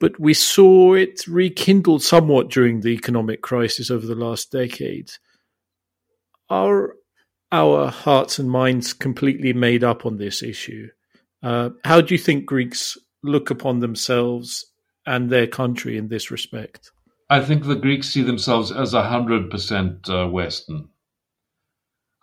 But 0.00 0.18
we 0.18 0.32
saw 0.32 0.94
it 0.94 1.26
rekindled 1.26 2.02
somewhat 2.02 2.50
during 2.50 2.80
the 2.80 2.90
economic 2.90 3.42
crisis 3.42 3.90
over 3.90 4.06
the 4.06 4.14
last 4.14 4.50
decade. 4.50 5.10
Are 6.48 6.94
our 7.52 7.88
hearts 7.88 8.38
and 8.38 8.50
minds 8.50 8.92
completely 8.92 9.52
made 9.52 9.84
up 9.84 10.06
on 10.06 10.16
this 10.16 10.42
issue? 10.42 10.88
Uh, 11.42 11.70
how 11.84 12.00
do 12.00 12.14
you 12.14 12.18
think 12.18 12.46
Greeks 12.46 12.96
look 13.22 13.50
upon 13.50 13.80
themselves 13.80 14.66
and 15.06 15.28
their 15.28 15.46
country 15.46 15.98
in 15.98 16.08
this 16.08 16.30
respect? 16.30 16.90
I 17.28 17.40
think 17.40 17.64
the 17.64 17.76
Greeks 17.76 18.08
see 18.08 18.22
themselves 18.22 18.72
as 18.72 18.94
100% 18.94 20.08
uh, 20.08 20.28
Western 20.30 20.88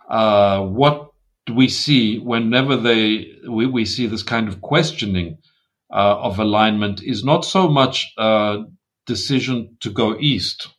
uh, 0.09 0.61
what 0.61 1.11
we 1.53 1.67
see 1.69 2.19
whenever 2.19 2.77
they 2.77 3.33
we, 3.49 3.65
we 3.67 3.85
see 3.85 4.07
this 4.07 4.23
kind 4.23 4.47
of 4.47 4.61
questioning 4.61 5.37
uh, 5.91 6.17
of 6.19 6.39
alignment 6.39 7.03
is 7.03 7.23
not 7.23 7.45
so 7.45 7.69
much 7.69 8.13
a 8.17 8.63
decision 9.07 9.77
to 9.81 9.91
go 9.91 10.17
east 10.19 10.69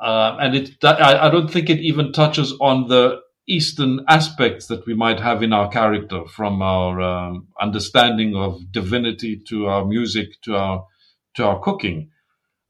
Uh, 0.00 0.36
and 0.40 0.56
it, 0.56 0.84
I, 0.84 1.26
I, 1.26 1.30
don't 1.30 1.50
think 1.50 1.70
it 1.70 1.80
even 1.80 2.12
touches 2.12 2.54
on 2.60 2.88
the 2.88 3.20
Eastern 3.48 4.00
aspects 4.08 4.66
that 4.68 4.86
we 4.86 4.94
might 4.94 5.20
have 5.20 5.42
in 5.42 5.52
our 5.52 5.68
character, 5.70 6.24
from 6.26 6.62
our 6.62 7.00
um, 7.00 7.48
understanding 7.60 8.36
of 8.36 8.72
divinity 8.72 9.42
to 9.48 9.66
our 9.66 9.84
music 9.84 10.40
to 10.42 10.56
our 10.56 10.86
to 11.34 11.44
our 11.44 11.60
cooking. 11.60 12.10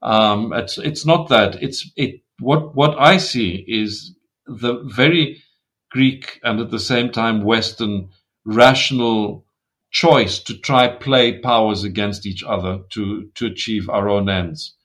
Um, 0.01 0.53
it's 0.53 0.77
it's 0.77 1.05
not 1.05 1.29
that. 1.29 1.61
It's 1.63 1.89
it. 1.95 2.21
What 2.39 2.75
what 2.75 2.99
I 2.99 3.17
see 3.17 3.63
is 3.67 4.15
the 4.59 4.81
very 4.85 5.43
Greek 5.91 6.39
and 6.43 6.59
at 6.59 6.71
the 6.71 6.79
same 6.79 7.11
time 7.11 7.43
Western 7.43 8.09
rational 8.45 9.45
choice 9.91 10.39
to 10.39 10.57
try 10.57 10.87
play 10.87 11.39
powers 11.39 11.83
against 11.83 12.25
each 12.25 12.43
other 12.43 12.79
to 12.91 13.29
to 13.35 13.45
achieve 13.45 13.89
our 13.89 14.09
own 14.09 14.29
ends. 14.29 14.75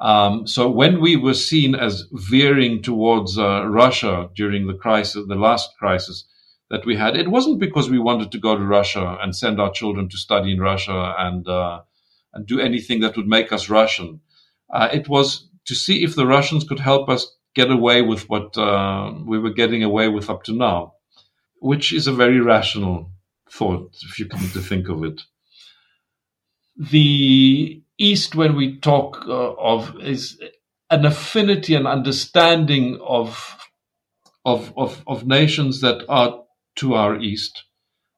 Um, 0.00 0.46
so 0.46 0.68
when 0.68 1.00
we 1.00 1.16
were 1.16 1.34
seen 1.34 1.74
as 1.74 2.04
veering 2.12 2.82
towards 2.82 3.38
uh, 3.38 3.66
Russia 3.66 4.28
during 4.34 4.66
the 4.66 4.74
crisis, 4.74 5.24
the 5.26 5.34
last 5.34 5.70
crisis 5.78 6.26
that 6.68 6.84
we 6.84 6.96
had, 6.96 7.16
it 7.16 7.28
wasn't 7.28 7.60
because 7.60 7.88
we 7.88 7.98
wanted 7.98 8.30
to 8.32 8.38
go 8.38 8.56
to 8.56 8.64
Russia 8.64 9.16
and 9.22 9.34
send 9.34 9.58
our 9.60 9.72
children 9.72 10.08
to 10.08 10.18
study 10.18 10.52
in 10.52 10.60
Russia 10.60 11.14
and 11.18 11.48
uh, 11.48 11.80
and 12.34 12.46
do 12.46 12.60
anything 12.60 13.00
that 13.00 13.16
would 13.16 13.26
make 13.26 13.52
us 13.52 13.70
Russian. 13.70 14.20
Uh, 14.70 14.88
it 14.92 15.08
was 15.08 15.48
to 15.66 15.74
see 15.74 16.04
if 16.04 16.14
the 16.14 16.26
Russians 16.26 16.64
could 16.64 16.80
help 16.80 17.08
us 17.08 17.35
get 17.56 17.70
away 17.70 18.02
with 18.02 18.28
what 18.28 18.56
uh, 18.58 19.12
we 19.24 19.38
were 19.38 19.54
getting 19.60 19.82
away 19.82 20.08
with 20.08 20.28
up 20.28 20.44
to 20.44 20.52
now, 20.52 20.92
which 21.60 21.92
is 21.92 22.06
a 22.06 22.12
very 22.12 22.38
rational 22.38 23.10
thought 23.50 23.96
if 24.02 24.18
you 24.18 24.26
come 24.26 24.46
to 24.50 24.60
think 24.60 24.88
of 24.88 25.02
it. 25.02 25.22
The 26.76 27.82
East, 27.96 28.34
when 28.34 28.56
we 28.56 28.78
talk 28.78 29.24
uh, 29.26 29.54
of, 29.54 29.98
is 30.02 30.38
an 30.90 31.06
affinity 31.06 31.74
and 31.74 31.86
understanding 31.86 33.00
of, 33.00 33.56
of, 34.44 34.74
of, 34.76 35.02
of 35.06 35.26
nations 35.26 35.80
that 35.80 36.04
are 36.10 36.44
to 36.76 36.94
our 36.94 37.18
East. 37.18 37.64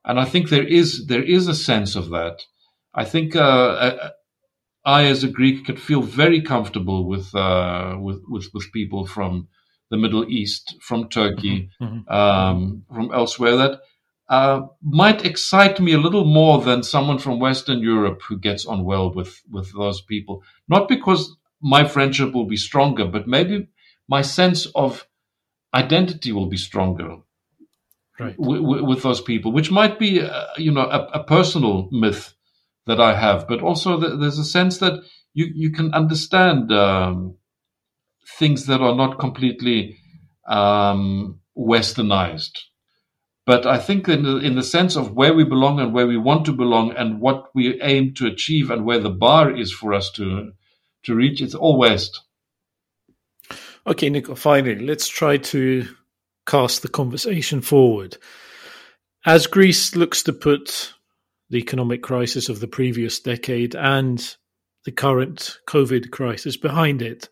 And 0.04 0.18
I 0.18 0.24
think 0.24 0.48
there 0.48 0.66
is, 0.66 1.06
there 1.06 1.22
is 1.22 1.46
a 1.46 1.54
sense 1.54 1.94
of 1.94 2.10
that. 2.10 2.42
I 2.92 3.04
think 3.04 3.36
uh, 3.36 4.10
I, 4.88 5.04
as 5.04 5.22
a 5.22 5.28
Greek, 5.28 5.66
could 5.66 5.78
feel 5.78 6.00
very 6.00 6.40
comfortable 6.40 7.06
with, 7.06 7.34
uh, 7.34 7.96
with, 8.00 8.22
with, 8.26 8.46
with 8.54 8.72
people 8.72 9.06
from 9.06 9.48
the 9.90 9.98
Middle 9.98 10.24
East, 10.28 10.76
from 10.80 11.08
Turkey, 11.08 11.70
mm-hmm. 11.80 11.84
mm-hmm. 11.84 12.12
um, 12.12 12.84
from 12.94 13.10
elsewhere 13.12 13.56
that 13.56 13.80
uh, 14.30 14.60
might 14.82 15.26
excite 15.26 15.78
me 15.78 15.92
a 15.92 15.98
little 16.06 16.24
more 16.24 16.62
than 16.62 16.82
someone 16.82 17.18
from 17.18 17.38
Western 17.38 17.80
Europe 17.80 18.20
who 18.26 18.38
gets 18.38 18.64
on 18.64 18.84
well 18.84 19.12
with, 19.12 19.42
with 19.50 19.70
those 19.74 20.00
people. 20.00 20.42
Not 20.68 20.88
because 20.88 21.36
my 21.60 21.86
friendship 21.86 22.32
will 22.32 22.46
be 22.46 22.56
stronger, 22.56 23.04
but 23.04 23.28
maybe 23.28 23.68
my 24.08 24.22
sense 24.22 24.66
of 24.74 25.06
identity 25.74 26.32
will 26.32 26.46
be 26.46 26.56
stronger 26.56 27.18
right. 28.18 28.36
w- 28.38 28.62
w- 28.62 28.84
with 28.86 29.02
those 29.02 29.20
people, 29.20 29.52
which 29.52 29.70
might 29.70 29.98
be, 29.98 30.22
uh, 30.22 30.46
you 30.56 30.72
know, 30.72 30.88
a, 30.88 31.20
a, 31.20 31.24
personal 31.24 31.88
myth 31.92 32.34
that 32.88 33.00
I 33.00 33.14
have, 33.18 33.48
but 33.48 33.62
also 33.62 34.00
th- 34.00 34.18
there's 34.20 34.38
a 34.38 34.44
sense 34.44 34.78
that 34.78 35.02
you, 35.34 35.46
you 35.54 35.70
can 35.70 35.94
understand 35.94 36.72
um, 36.72 37.36
things 38.38 38.66
that 38.66 38.80
are 38.80 38.96
not 38.96 39.20
completely 39.20 39.98
um, 40.48 41.40
westernized 41.56 42.58
but 43.48 43.64
I 43.64 43.78
think 43.78 44.06
in 44.10 44.24
the, 44.24 44.36
in 44.36 44.56
the 44.56 44.62
sense 44.62 44.94
of 44.94 45.12
where 45.12 45.32
we 45.32 45.42
belong 45.42 45.80
and 45.80 45.94
where 45.94 46.06
we 46.06 46.18
want 46.18 46.44
to 46.44 46.52
belong 46.52 46.92
and 46.94 47.18
what 47.18 47.46
we 47.54 47.80
aim 47.80 48.12
to 48.16 48.26
achieve 48.26 48.70
and 48.70 48.84
where 48.84 48.98
the 48.98 49.08
bar 49.08 49.50
is 49.50 49.72
for 49.72 49.94
us 49.94 50.10
to 50.12 50.52
to 51.04 51.14
reach, 51.14 51.40
it's 51.40 51.54
all 51.54 51.78
West. 51.78 52.20
Okay, 53.86 54.10
Nico, 54.10 54.34
finally, 54.34 54.84
let's 54.84 55.08
try 55.08 55.38
to 55.38 55.88
cast 56.46 56.82
the 56.82 56.88
conversation 56.88 57.62
forward. 57.62 58.18
As 59.24 59.46
Greece 59.46 59.96
looks 59.96 60.22
to 60.24 60.34
put 60.34 60.92
the 61.50 61.58
economic 61.58 62.02
crisis 62.02 62.48
of 62.48 62.60
the 62.60 62.68
previous 62.68 63.20
decade 63.20 63.74
and 63.74 64.36
the 64.84 64.92
current 64.92 65.58
COVID 65.66 66.10
crisis 66.10 66.56
behind 66.56 67.02
it, 67.02 67.28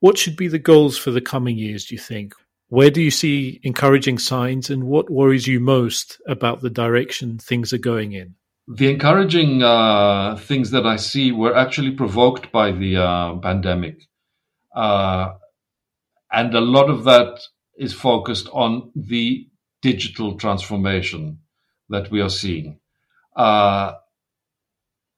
what 0.00 0.18
should 0.18 0.36
be 0.36 0.48
the 0.48 0.58
goals 0.58 0.98
for 0.98 1.10
the 1.10 1.20
coming 1.20 1.56
years, 1.56 1.86
do 1.86 1.94
you 1.94 2.00
think? 2.00 2.34
Where 2.68 2.90
do 2.90 3.00
you 3.00 3.10
see 3.10 3.60
encouraging 3.62 4.18
signs, 4.18 4.68
and 4.68 4.84
what 4.84 5.10
worries 5.10 5.46
you 5.46 5.60
most 5.60 6.20
about 6.26 6.60
the 6.60 6.70
direction 6.70 7.38
things 7.38 7.72
are 7.72 7.78
going 7.78 8.12
in? 8.12 8.34
The 8.66 8.90
encouraging 8.90 9.62
uh, 9.62 10.36
things 10.36 10.70
that 10.70 10.86
I 10.86 10.96
see 10.96 11.30
were 11.30 11.54
actually 11.54 11.92
provoked 11.92 12.50
by 12.50 12.72
the 12.72 12.96
uh, 12.96 13.36
pandemic. 13.36 14.02
Uh, 14.74 15.34
and 16.32 16.54
a 16.54 16.60
lot 16.60 16.90
of 16.90 17.04
that 17.04 17.40
is 17.78 17.92
focused 17.92 18.48
on 18.52 18.90
the 18.96 19.46
digital 19.82 20.36
transformation 20.36 21.38
that 21.90 22.10
we 22.10 22.20
are 22.20 22.30
seeing. 22.30 22.80
Uh, 23.36 23.94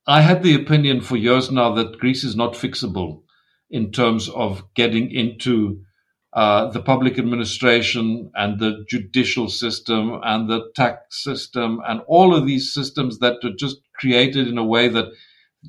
I 0.07 0.21
had 0.21 0.43
the 0.43 0.55
opinion 0.55 1.01
for 1.01 1.17
years 1.17 1.51
now 1.51 1.75
that 1.75 1.99
Greece 1.99 2.23
is 2.25 2.37
not 2.37 2.55
fixable 2.55 3.23
in 3.71 3.91
terms 3.91 4.29
of 4.29 4.63
getting 4.75 5.11
into 5.11 5.83
uh, 6.33 6.71
the 6.71 6.83
public 6.83 7.19
administration 7.19 8.31
and 8.35 8.61
the 8.61 8.85
judicial 8.89 9.49
system 9.49 10.21
and 10.23 10.49
the 10.49 10.71
tax 10.77 11.25
system 11.25 11.81
and 11.89 12.03
all 12.07 12.35
of 12.35 12.47
these 12.47 12.73
systems 12.73 13.19
that 13.19 13.43
are 13.43 13.55
just 13.59 13.79
created 13.95 14.47
in 14.47 14.59
a 14.59 14.65
way 14.65 14.87
that 14.89 15.07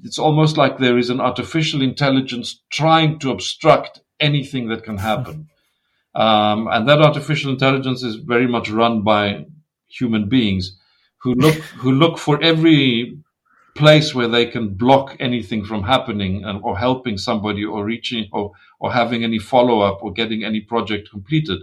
it's 0.04 0.20
almost 0.20 0.58
like 0.58 0.78
there 0.78 0.98
is 0.98 1.10
an 1.10 1.22
artificial 1.22 1.82
intelligence 1.82 2.62
trying 2.70 3.18
to 3.20 3.32
obstruct 3.32 4.02
anything 4.20 4.68
that 4.70 4.84
can 4.84 4.98
happen. 4.98 5.50
Um, 6.16 6.68
and 6.72 6.90
that 6.90 7.00
artificial 7.00 7.52
intelligence 7.52 8.02
is 8.02 8.16
very 8.16 8.48
much 8.48 8.72
run 8.72 9.04
by 9.04 9.46
human 9.88 10.28
beings 10.30 10.76
who 11.20 11.34
look 11.36 11.56
who 11.56 11.92
look 11.92 12.18
for 12.18 12.42
every 12.42 13.18
place 13.78 14.14
where 14.14 14.28
they 14.28 14.46
can 14.46 14.70
block 14.70 15.16
anything 15.20 15.64
from 15.64 15.84
happening 15.84 16.44
and, 16.44 16.60
or 16.64 16.78
helping 16.78 17.18
somebody 17.18 17.64
or 17.64 17.86
reaching 17.86 18.28
or, 18.34 18.52
or 18.80 18.92
having 18.92 19.24
any 19.24 19.40
follow 19.40 19.82
up 19.82 20.00
or 20.02 20.12
getting 20.12 20.44
any 20.44 20.60
project 20.60 21.10
completed. 21.10 21.60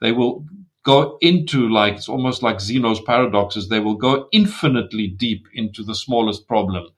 They 0.00 0.12
will 0.12 0.46
go 0.84 1.18
into 1.20 1.68
like, 1.68 1.94
it's 1.94 2.08
almost 2.08 2.42
like 2.42 2.60
Zeno's 2.60 3.00
paradoxes. 3.00 3.68
They 3.68 3.80
will 3.80 3.96
go 3.96 4.28
infinitely 4.32 5.08
deep 5.08 5.46
into 5.52 5.84
the 5.84 5.94
smallest 5.94 6.48
problem 6.48 6.88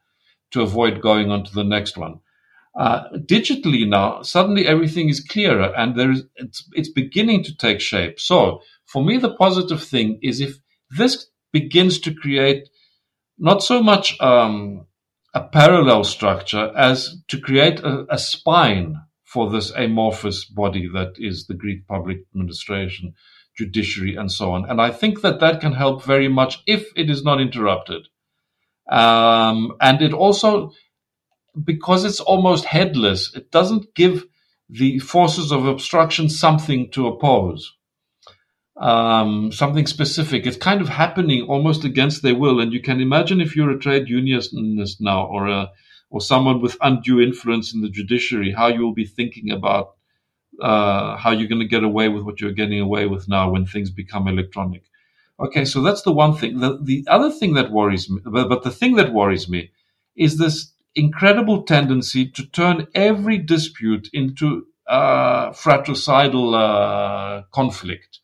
to 0.52 0.62
avoid 0.62 1.00
going 1.00 1.30
on 1.30 1.44
to 1.44 1.52
the 1.52 1.64
next 1.64 1.96
one. 1.96 2.20
Uh, 2.78 3.08
digitally 3.16 3.88
now, 3.88 4.22
suddenly 4.22 4.66
everything 4.66 5.08
is 5.08 5.20
clearer 5.20 5.74
and 5.76 5.98
there 5.98 6.12
is, 6.12 6.22
it's, 6.36 6.68
it's 6.72 6.88
beginning 6.88 7.42
to 7.42 7.56
take 7.56 7.80
shape. 7.80 8.20
So 8.20 8.62
for 8.86 9.04
me, 9.04 9.16
the 9.16 9.34
positive 9.34 9.82
thing 9.82 10.20
is 10.22 10.40
if 10.40 10.60
this 10.96 11.26
begins 11.52 11.98
to 12.00 12.14
create 12.14 12.68
not 13.38 13.62
so 13.62 13.82
much 13.82 14.20
um, 14.20 14.86
a 15.34 15.42
parallel 15.42 16.04
structure 16.04 16.72
as 16.76 17.16
to 17.28 17.40
create 17.40 17.80
a, 17.80 18.06
a, 18.10 18.18
spine 18.18 18.96
for 19.24 19.50
this 19.50 19.70
amorphous 19.70 20.44
body 20.44 20.88
that 20.92 21.14
is 21.16 21.46
the 21.46 21.54
Greek 21.54 21.86
public 21.86 22.18
administration, 22.34 23.14
judiciary, 23.56 24.16
and 24.16 24.30
so 24.30 24.52
on. 24.52 24.68
And 24.68 24.80
I 24.80 24.90
think 24.90 25.22
that 25.22 25.40
that 25.40 25.60
can 25.60 25.72
help 25.72 26.04
very 26.04 26.28
much 26.28 26.62
if 26.66 26.90
it 26.96 27.08
is 27.08 27.24
not 27.24 27.40
interrupted. 27.40 28.08
Um, 28.90 29.76
and 29.80 30.02
it 30.02 30.12
also, 30.12 30.72
because 31.62 32.04
it's 32.04 32.20
almost 32.20 32.64
headless, 32.64 33.34
it 33.34 33.52
doesn't 33.52 33.94
give 33.94 34.24
the 34.68 34.98
forces 34.98 35.52
of 35.52 35.66
obstruction 35.66 36.28
something 36.28 36.90
to 36.92 37.06
oppose 37.06 37.72
um, 38.80 39.52
something 39.52 39.86
specific. 39.86 40.46
It's 40.46 40.56
kind 40.56 40.80
of 40.80 40.88
happening 40.88 41.42
almost 41.42 41.84
against 41.84 42.22
their 42.22 42.34
will. 42.34 42.60
And 42.60 42.72
you 42.72 42.82
can 42.82 43.00
imagine 43.00 43.40
if 43.40 43.54
you're 43.54 43.70
a 43.70 43.78
trade 43.78 44.08
unionist 44.08 45.00
now 45.00 45.26
or 45.26 45.48
a, 45.48 45.70
or 46.10 46.20
someone 46.20 46.60
with 46.60 46.78
undue 46.80 47.20
influence 47.20 47.74
in 47.74 47.82
the 47.82 47.90
judiciary, 47.90 48.52
how 48.52 48.68
you 48.68 48.80
will 48.80 48.94
be 48.94 49.06
thinking 49.06 49.50
about 49.50 49.90
uh, 50.60 51.16
how 51.16 51.30
you're 51.30 51.48
going 51.48 51.60
to 51.60 51.68
get 51.68 51.84
away 51.84 52.08
with 52.08 52.24
what 52.24 52.40
you're 52.40 52.52
getting 52.52 52.80
away 52.80 53.06
with 53.06 53.28
now 53.28 53.50
when 53.50 53.66
things 53.66 53.90
become 53.90 54.28
electronic. 54.28 54.82
Okay, 55.38 55.64
so 55.64 55.82
that's 55.82 56.02
the 56.02 56.12
one 56.12 56.36
thing. 56.36 56.60
The, 56.60 56.78
the 56.82 57.06
other 57.08 57.30
thing 57.30 57.54
that 57.54 57.70
worries 57.72 58.10
me, 58.10 58.20
but, 58.24 58.48
but 58.48 58.62
the 58.62 58.70
thing 58.70 58.96
that 58.96 59.12
worries 59.12 59.48
me 59.48 59.70
is 60.16 60.38
this 60.38 60.72
incredible 60.94 61.62
tendency 61.62 62.28
to 62.30 62.46
turn 62.46 62.88
every 62.94 63.38
dispute 63.38 64.08
into 64.12 64.66
uh, 64.86 65.52
fratricidal 65.52 66.54
uh, 66.54 67.42
conflict. 67.52 68.19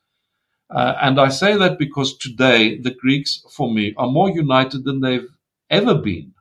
Uh, 0.70 0.94
and 1.00 1.20
I 1.20 1.28
say 1.28 1.56
that 1.56 1.78
because 1.78 2.16
today 2.18 2.78
the 2.78 2.90
Greeks, 2.90 3.44
for 3.50 3.72
me, 3.72 3.94
are 3.96 4.08
more 4.08 4.30
united 4.30 4.84
than 4.84 5.00
they've 5.00 5.28
ever 5.70 5.94
been 5.94 6.32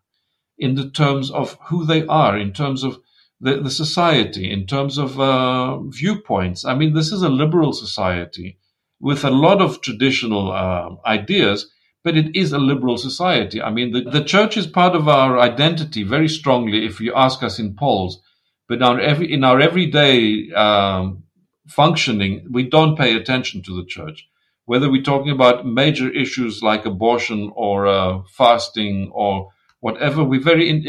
in 0.58 0.76
the 0.76 0.90
terms 0.90 1.30
of 1.32 1.58
who 1.68 1.86
they 1.86 2.06
are, 2.08 2.38
in 2.38 2.54
terms 2.54 2.84
of 2.84 3.00
the, 3.40 3.60
the 3.62 3.70
society, 3.70 4.50
in 4.50 4.66
terms 4.66 4.98
of 4.98 5.20
uh, 5.20 5.80
viewpoints. 5.82 6.66
I 6.66 6.76
mean, 6.76 6.94
this 6.94 7.12
is 7.12 7.22
a 7.22 7.30
liberal 7.30 7.74
society 7.74 8.58
with 9.00 9.24
a 9.24 9.30
lot 9.30 9.62
of 9.62 9.82
traditional 9.82 10.52
uh, 10.52 10.90
ideas, 11.06 11.70
but 12.04 12.18
it 12.18 12.36
is 12.36 12.52
a 12.52 12.58
liberal 12.58 12.98
society. 12.98 13.62
I 13.62 13.70
mean, 13.72 13.92
the, 13.92 14.02
the 14.02 14.24
church 14.24 14.58
is 14.58 14.68
part 14.68 14.96
of 14.96 15.08
our 15.08 15.40
identity 15.40 16.04
very 16.04 16.30
strongly. 16.30 16.86
If 16.86 17.00
you 17.00 17.14
ask 17.14 17.44
us 17.44 17.60
in 17.60 17.76
polls, 17.76 18.22
but 18.68 18.82
our 18.82 19.00
every, 19.00 19.32
in 19.32 19.44
our 19.44 19.60
everyday 19.60 20.52
um, 20.54 21.25
functioning, 21.68 22.48
we 22.52 22.64
don't 22.64 22.98
pay 22.98 23.16
attention 23.16 23.62
to 23.64 23.76
the 23.76 23.86
church. 23.86 24.28
Whether 24.66 24.90
we're 24.90 25.04
talking 25.04 25.32
about 25.32 25.66
major 25.66 26.10
issues 26.10 26.64
like 26.64 26.86
abortion 26.86 27.52
or 27.56 27.88
uh, 27.88 28.22
fasting 28.28 29.12
or 29.14 29.52
whatever, 29.80 30.24
we 30.24 30.40
very, 30.40 30.70
in, 30.70 30.82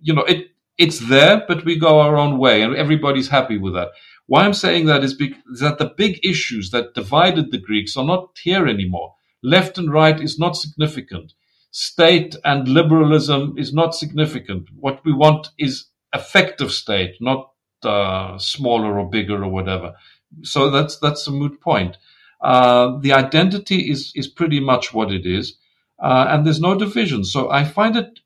you 0.00 0.14
know, 0.14 0.22
it 0.22 0.48
it's 0.78 1.00
there, 1.08 1.42
but 1.48 1.64
we 1.64 1.76
go 1.76 2.00
our 2.00 2.16
own 2.16 2.38
way, 2.38 2.62
and 2.62 2.76
everybody's 2.76 3.28
happy 3.28 3.58
with 3.58 3.74
that. 3.74 3.88
Why 4.26 4.44
I'm 4.44 4.54
saying 4.54 4.86
that 4.86 5.02
is 5.02 5.12
because 5.12 5.58
that 5.58 5.78
the 5.78 5.92
big 5.96 6.24
issues 6.24 6.70
that 6.70 6.94
divided 6.94 7.50
the 7.50 7.58
Greeks 7.58 7.96
are 7.96 8.04
not 8.04 8.38
here 8.40 8.68
anymore. 8.68 9.14
Left 9.42 9.76
and 9.76 9.92
right 9.92 10.20
is 10.20 10.38
not 10.38 10.56
significant. 10.56 11.32
State 11.72 12.36
and 12.44 12.68
liberalism 12.68 13.54
is 13.58 13.74
not 13.74 13.94
significant. 13.94 14.68
What 14.78 15.04
we 15.04 15.12
want 15.12 15.48
is 15.58 15.86
effective 16.14 16.72
state, 16.72 17.16
not 17.20 17.50
uh, 17.84 18.38
smaller 18.38 18.98
or 18.98 19.08
bigger 19.08 19.42
or 19.42 19.48
whatever. 19.48 19.94
So 20.42 20.70
that's 20.70 20.98
that's 20.98 21.26
a 21.26 21.32
moot 21.32 21.60
point. 21.60 21.96
Uh, 22.40 22.98
the 23.00 23.12
identity 23.12 23.90
is 23.90 24.12
is 24.14 24.28
pretty 24.28 24.60
much 24.60 24.92
what 24.92 25.10
it 25.12 25.26
is, 25.26 25.56
uh, 26.02 26.26
and 26.28 26.44
there's 26.46 26.60
no 26.60 26.78
division. 26.78 27.24
So 27.24 27.50
I 27.50 27.64
find 27.64 27.96
it 27.96 28.20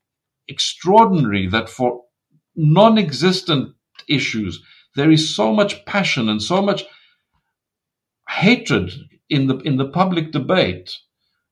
extraordinary 0.49 1.47
that 1.49 1.69
for 1.69 2.03
non-existent 2.55 3.75
issues 4.09 4.63
there 4.95 5.11
is 5.11 5.35
so 5.35 5.55
much 5.55 5.85
passion 5.87 6.29
and 6.29 6.43
so 6.43 6.61
much 6.61 6.85
hatred 8.29 8.93
in 9.29 9.47
the 9.47 9.59
in 9.59 9.77
the 9.77 9.89
public 9.89 10.33
debate. 10.33 10.97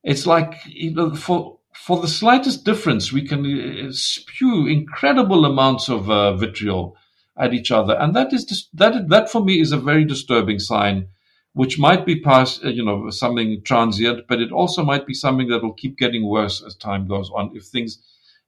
It's 0.03 0.25
like 0.25 0.55
you 0.67 0.93
know, 0.93 1.15
for 1.15 1.59
for 1.73 2.01
the 2.01 2.07
slightest 2.07 2.65
difference, 2.65 3.11
we 3.11 3.27
can 3.27 3.45
uh, 3.45 3.91
spew 3.91 4.67
incredible 4.67 5.45
amounts 5.45 5.89
of 5.89 6.09
uh, 6.09 6.33
vitriol 6.35 6.97
at 7.37 7.53
each 7.53 7.71
other, 7.71 7.95
and 7.97 8.15
that 8.15 8.33
is 8.33 8.69
that 8.73 9.09
that 9.09 9.29
for 9.29 9.43
me 9.43 9.59
is 9.59 9.71
a 9.71 9.77
very 9.77 10.05
disturbing 10.05 10.59
sign, 10.59 11.07
which 11.53 11.79
might 11.79 12.05
be 12.05 12.19
past 12.19 12.63
uh, 12.63 12.69
you 12.69 12.83
know 12.83 13.09
something 13.09 13.61
transient, 13.63 14.27
but 14.27 14.41
it 14.41 14.51
also 14.51 14.83
might 14.83 15.05
be 15.05 15.13
something 15.13 15.47
that 15.47 15.63
will 15.63 15.73
keep 15.73 15.97
getting 15.97 16.27
worse 16.27 16.61
as 16.65 16.75
time 16.75 17.07
goes 17.07 17.29
on 17.35 17.51
if 17.55 17.63
things 17.65 17.99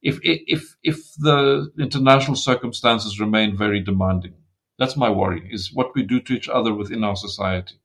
if 0.02 0.20
if 0.24 0.76
if 0.84 1.14
the 1.18 1.72
international 1.80 2.36
circumstances 2.36 3.20
remain 3.20 3.58
very 3.58 3.82
demanding. 3.82 4.34
That's 4.78 4.98
my 4.98 5.10
worry: 5.10 5.48
is 5.52 5.74
what 5.74 5.96
we 5.96 6.04
do 6.04 6.20
to 6.22 6.34
each 6.34 6.50
other 6.50 6.74
within 6.74 7.04
our 7.04 7.16
society. 7.16 7.76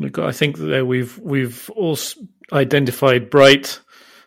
Look, 0.00 0.18
I 0.18 0.32
think 0.32 0.58
that 0.58 0.86
we've 0.86 1.18
we've 1.18 1.70
also 1.70 2.20
identified 2.52 3.30
bright 3.30 3.80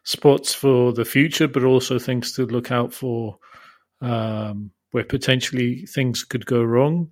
spots 0.04 0.54
for 0.54 0.94
the 0.94 1.06
future, 1.06 1.48
but 1.48 1.64
also 1.64 2.00
things 2.00 2.34
to 2.34 2.46
look 2.46 2.72
out 2.72 2.94
for 2.94 3.38
um, 4.02 4.72
where 4.92 5.04
potentially 5.04 5.86
things 5.86 6.24
could 6.24 6.46
go 6.46 6.64
wrong. 6.64 7.12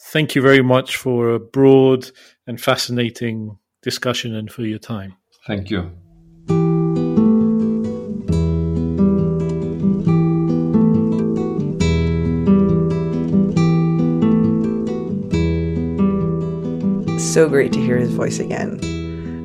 Thank 0.00 0.34
you 0.34 0.42
very 0.42 0.62
much 0.62 0.96
for 0.96 1.30
a 1.30 1.38
broad 1.38 2.10
and 2.46 2.60
fascinating 2.60 3.58
discussion 3.82 4.34
and 4.34 4.50
for 4.50 4.62
your 4.62 4.78
time. 4.78 5.16
Thank 5.46 5.70
you. 5.70 5.92
So 17.34 17.48
great 17.48 17.72
to 17.72 17.80
hear 17.80 17.96
his 17.96 18.12
voice 18.12 18.38
again. 18.38 18.78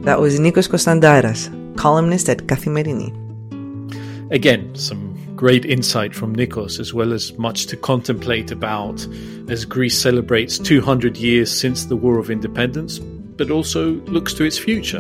That 0.04 0.20
was 0.20 0.40
Nikos 0.40 0.70
Konstandaras, 0.70 1.50
columnist 1.76 2.30
at 2.30 2.46
Kathimerini. 2.46 3.10
Again, 4.32 4.76
some 4.76 5.09
great 5.40 5.64
insight 5.64 6.14
from 6.14 6.36
Nikos, 6.36 6.82
as 6.82 6.94
well 6.94 7.14
as 7.14 7.32
much 7.38 7.66
to 7.68 7.78
contemplate 7.78 8.52
about 8.52 9.08
as 9.48 9.64
Greece 9.64 9.98
celebrates 9.98 10.60
200 10.60 11.16
years 11.16 11.50
since 11.50 11.86
the 11.86 11.96
War 11.96 12.20
of 12.20 12.30
Independence, 12.30 13.00
but 13.00 13.50
also 13.50 13.92
looks 14.02 14.34
to 14.34 14.44
its 14.44 14.58
future. 14.58 15.00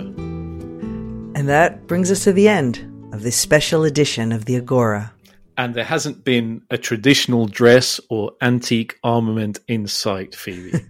And 1.36 1.50
that 1.50 1.88
brings 1.88 2.10
us 2.10 2.24
to 2.24 2.32
the 2.32 2.48
end 2.48 2.78
of 3.12 3.22
this 3.22 3.36
special 3.36 3.84
edition 3.84 4.32
of 4.32 4.46
the 4.46 4.56
Agora. 4.56 5.12
And 5.58 5.76
there 5.76 5.84
hasn't 5.84 6.24
been 6.24 6.62
a 6.70 6.78
traditional 6.78 7.46
dress 7.46 8.00
or 8.10 8.32
antique 8.42 8.98
armament 9.04 9.60
in 9.68 9.88
sight, 9.88 10.36
Phoebe. 10.36 10.86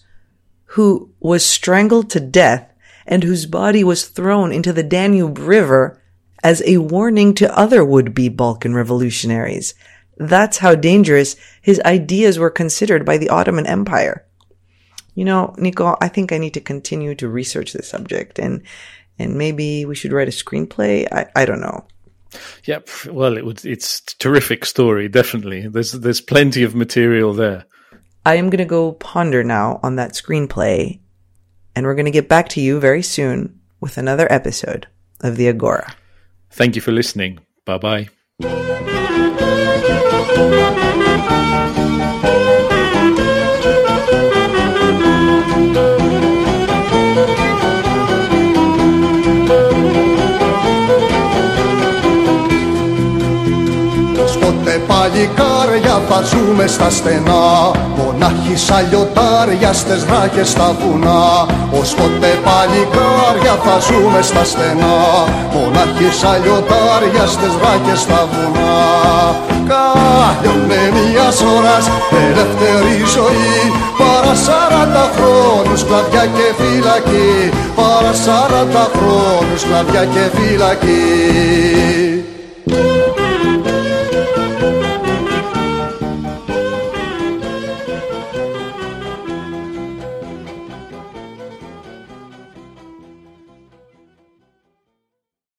who 0.71 1.11
was 1.21 1.45
strangled 1.45 2.11
to 2.11 2.21
death 2.21 2.71
and 3.07 3.23
whose 3.23 3.47
body 3.47 3.83
was 3.85 4.09
thrown 4.09 4.53
into 4.53 4.73
the 4.73 4.83
Danube 4.83 5.39
River 5.39 6.03
as 6.43 6.63
a 6.67 6.79
warning 6.79 7.35
to 7.35 7.59
other 7.59 7.85
would-be 7.85 8.29
Balkan 8.29 8.75
revolutionaries. 8.75 9.75
That's 10.17 10.59
how 10.59 10.75
dangerous 10.75 11.37
his 11.61 11.81
ideas 11.81 12.39
were 12.39 12.51
considered 12.51 13.05
by 13.05 13.19
the 13.19 13.29
Ottoman 13.29 13.67
Empire. 13.67 14.27
You 15.15 15.25
know, 15.25 15.55
Nico, 15.57 15.97
I 16.01 16.09
think 16.09 16.31
I 16.31 16.39
need 16.39 16.55
to 16.55 16.61
continue 16.61 17.15
to 17.15 17.29
research 17.29 17.73
this 17.73 17.89
subject 17.89 18.39
and 18.39 18.63
and 19.19 19.39
maybe 19.39 19.87
we 19.87 19.95
should 19.95 20.13
write 20.13 20.29
a 20.29 20.31
screenplay. 20.31 21.11
I, 21.11 21.27
I 21.35 21.47
don't 21.47 21.61
know. 21.61 21.87
Yep. 22.65 22.89
Well, 23.11 23.37
it 23.37 23.45
would. 23.45 23.65
It's 23.65 24.01
terrific 24.01 24.65
story. 24.65 25.09
Definitely. 25.09 25.69
There's 25.69 25.93
there's 25.93 26.21
plenty 26.21 26.63
of 26.63 26.75
material 26.75 27.33
there. 27.33 27.65
I 28.25 28.35
am 28.37 28.51
going 28.51 28.59
to 28.59 28.65
go 28.65 28.93
ponder 28.93 29.45
now 29.45 29.79
on 29.83 29.97
that 29.97 30.13
screenplay, 30.13 31.01
and 31.75 31.87
we're 31.87 31.95
going 31.95 32.07
to 32.07 32.11
get 32.11 32.29
back 32.29 32.49
to 32.51 32.61
you 32.61 32.81
very 32.81 33.03
soon 33.03 33.61
with 33.81 33.99
another 33.99 34.27
episode 34.33 34.89
of 35.21 35.37
the 35.37 35.49
Agora. 35.49 35.95
Thank 36.51 36.75
you 36.75 36.83
for 36.83 36.93
listening. 36.93 37.39
Bye 37.65 37.79
bye. 37.79 38.09
Παλικάρια 54.89 55.97
θα 56.09 56.19
ζούμε 56.31 56.67
στα 56.67 56.91
στενά. 56.91 57.45
Μονάχοι 57.97 58.57
σαν 58.57 58.87
λιωτάρια 58.91 59.73
στες 59.73 60.03
ράκες 60.11 60.49
στα 60.49 60.77
βουνά. 60.79 61.25
Ως 61.81 61.91
ποτέ 61.99 62.33
παλικάρια 62.47 63.55
θα 63.65 63.77
ζούμε 63.87 64.21
στα 64.23 64.45
στενά. 64.45 64.99
Μονάχοι 65.55 66.09
σαν 66.21 66.37
λιωτάρια 66.43 67.27
στες 67.35 67.55
ράκες 67.63 68.01
στα 68.05 68.21
βουνά. 68.31 68.75
Κάλλιον 69.71 70.61
μια 70.67 71.29
ώρας 71.57 71.85
ελεύθερη 72.23 72.97
ζωή. 73.17 73.57
Παρά 73.99 74.35
σαράντα 74.47 75.05
χρόνους 75.17 75.83
κλαδιά 75.89 76.25
και 76.37 76.49
φυλακή. 76.59 77.33
Παρά 77.79 78.13
σαράντα 78.25 78.85
χρόνους 78.97 79.63
κλαδιά 79.69 80.05
και 80.05 80.25
φυλακή 80.37 82.06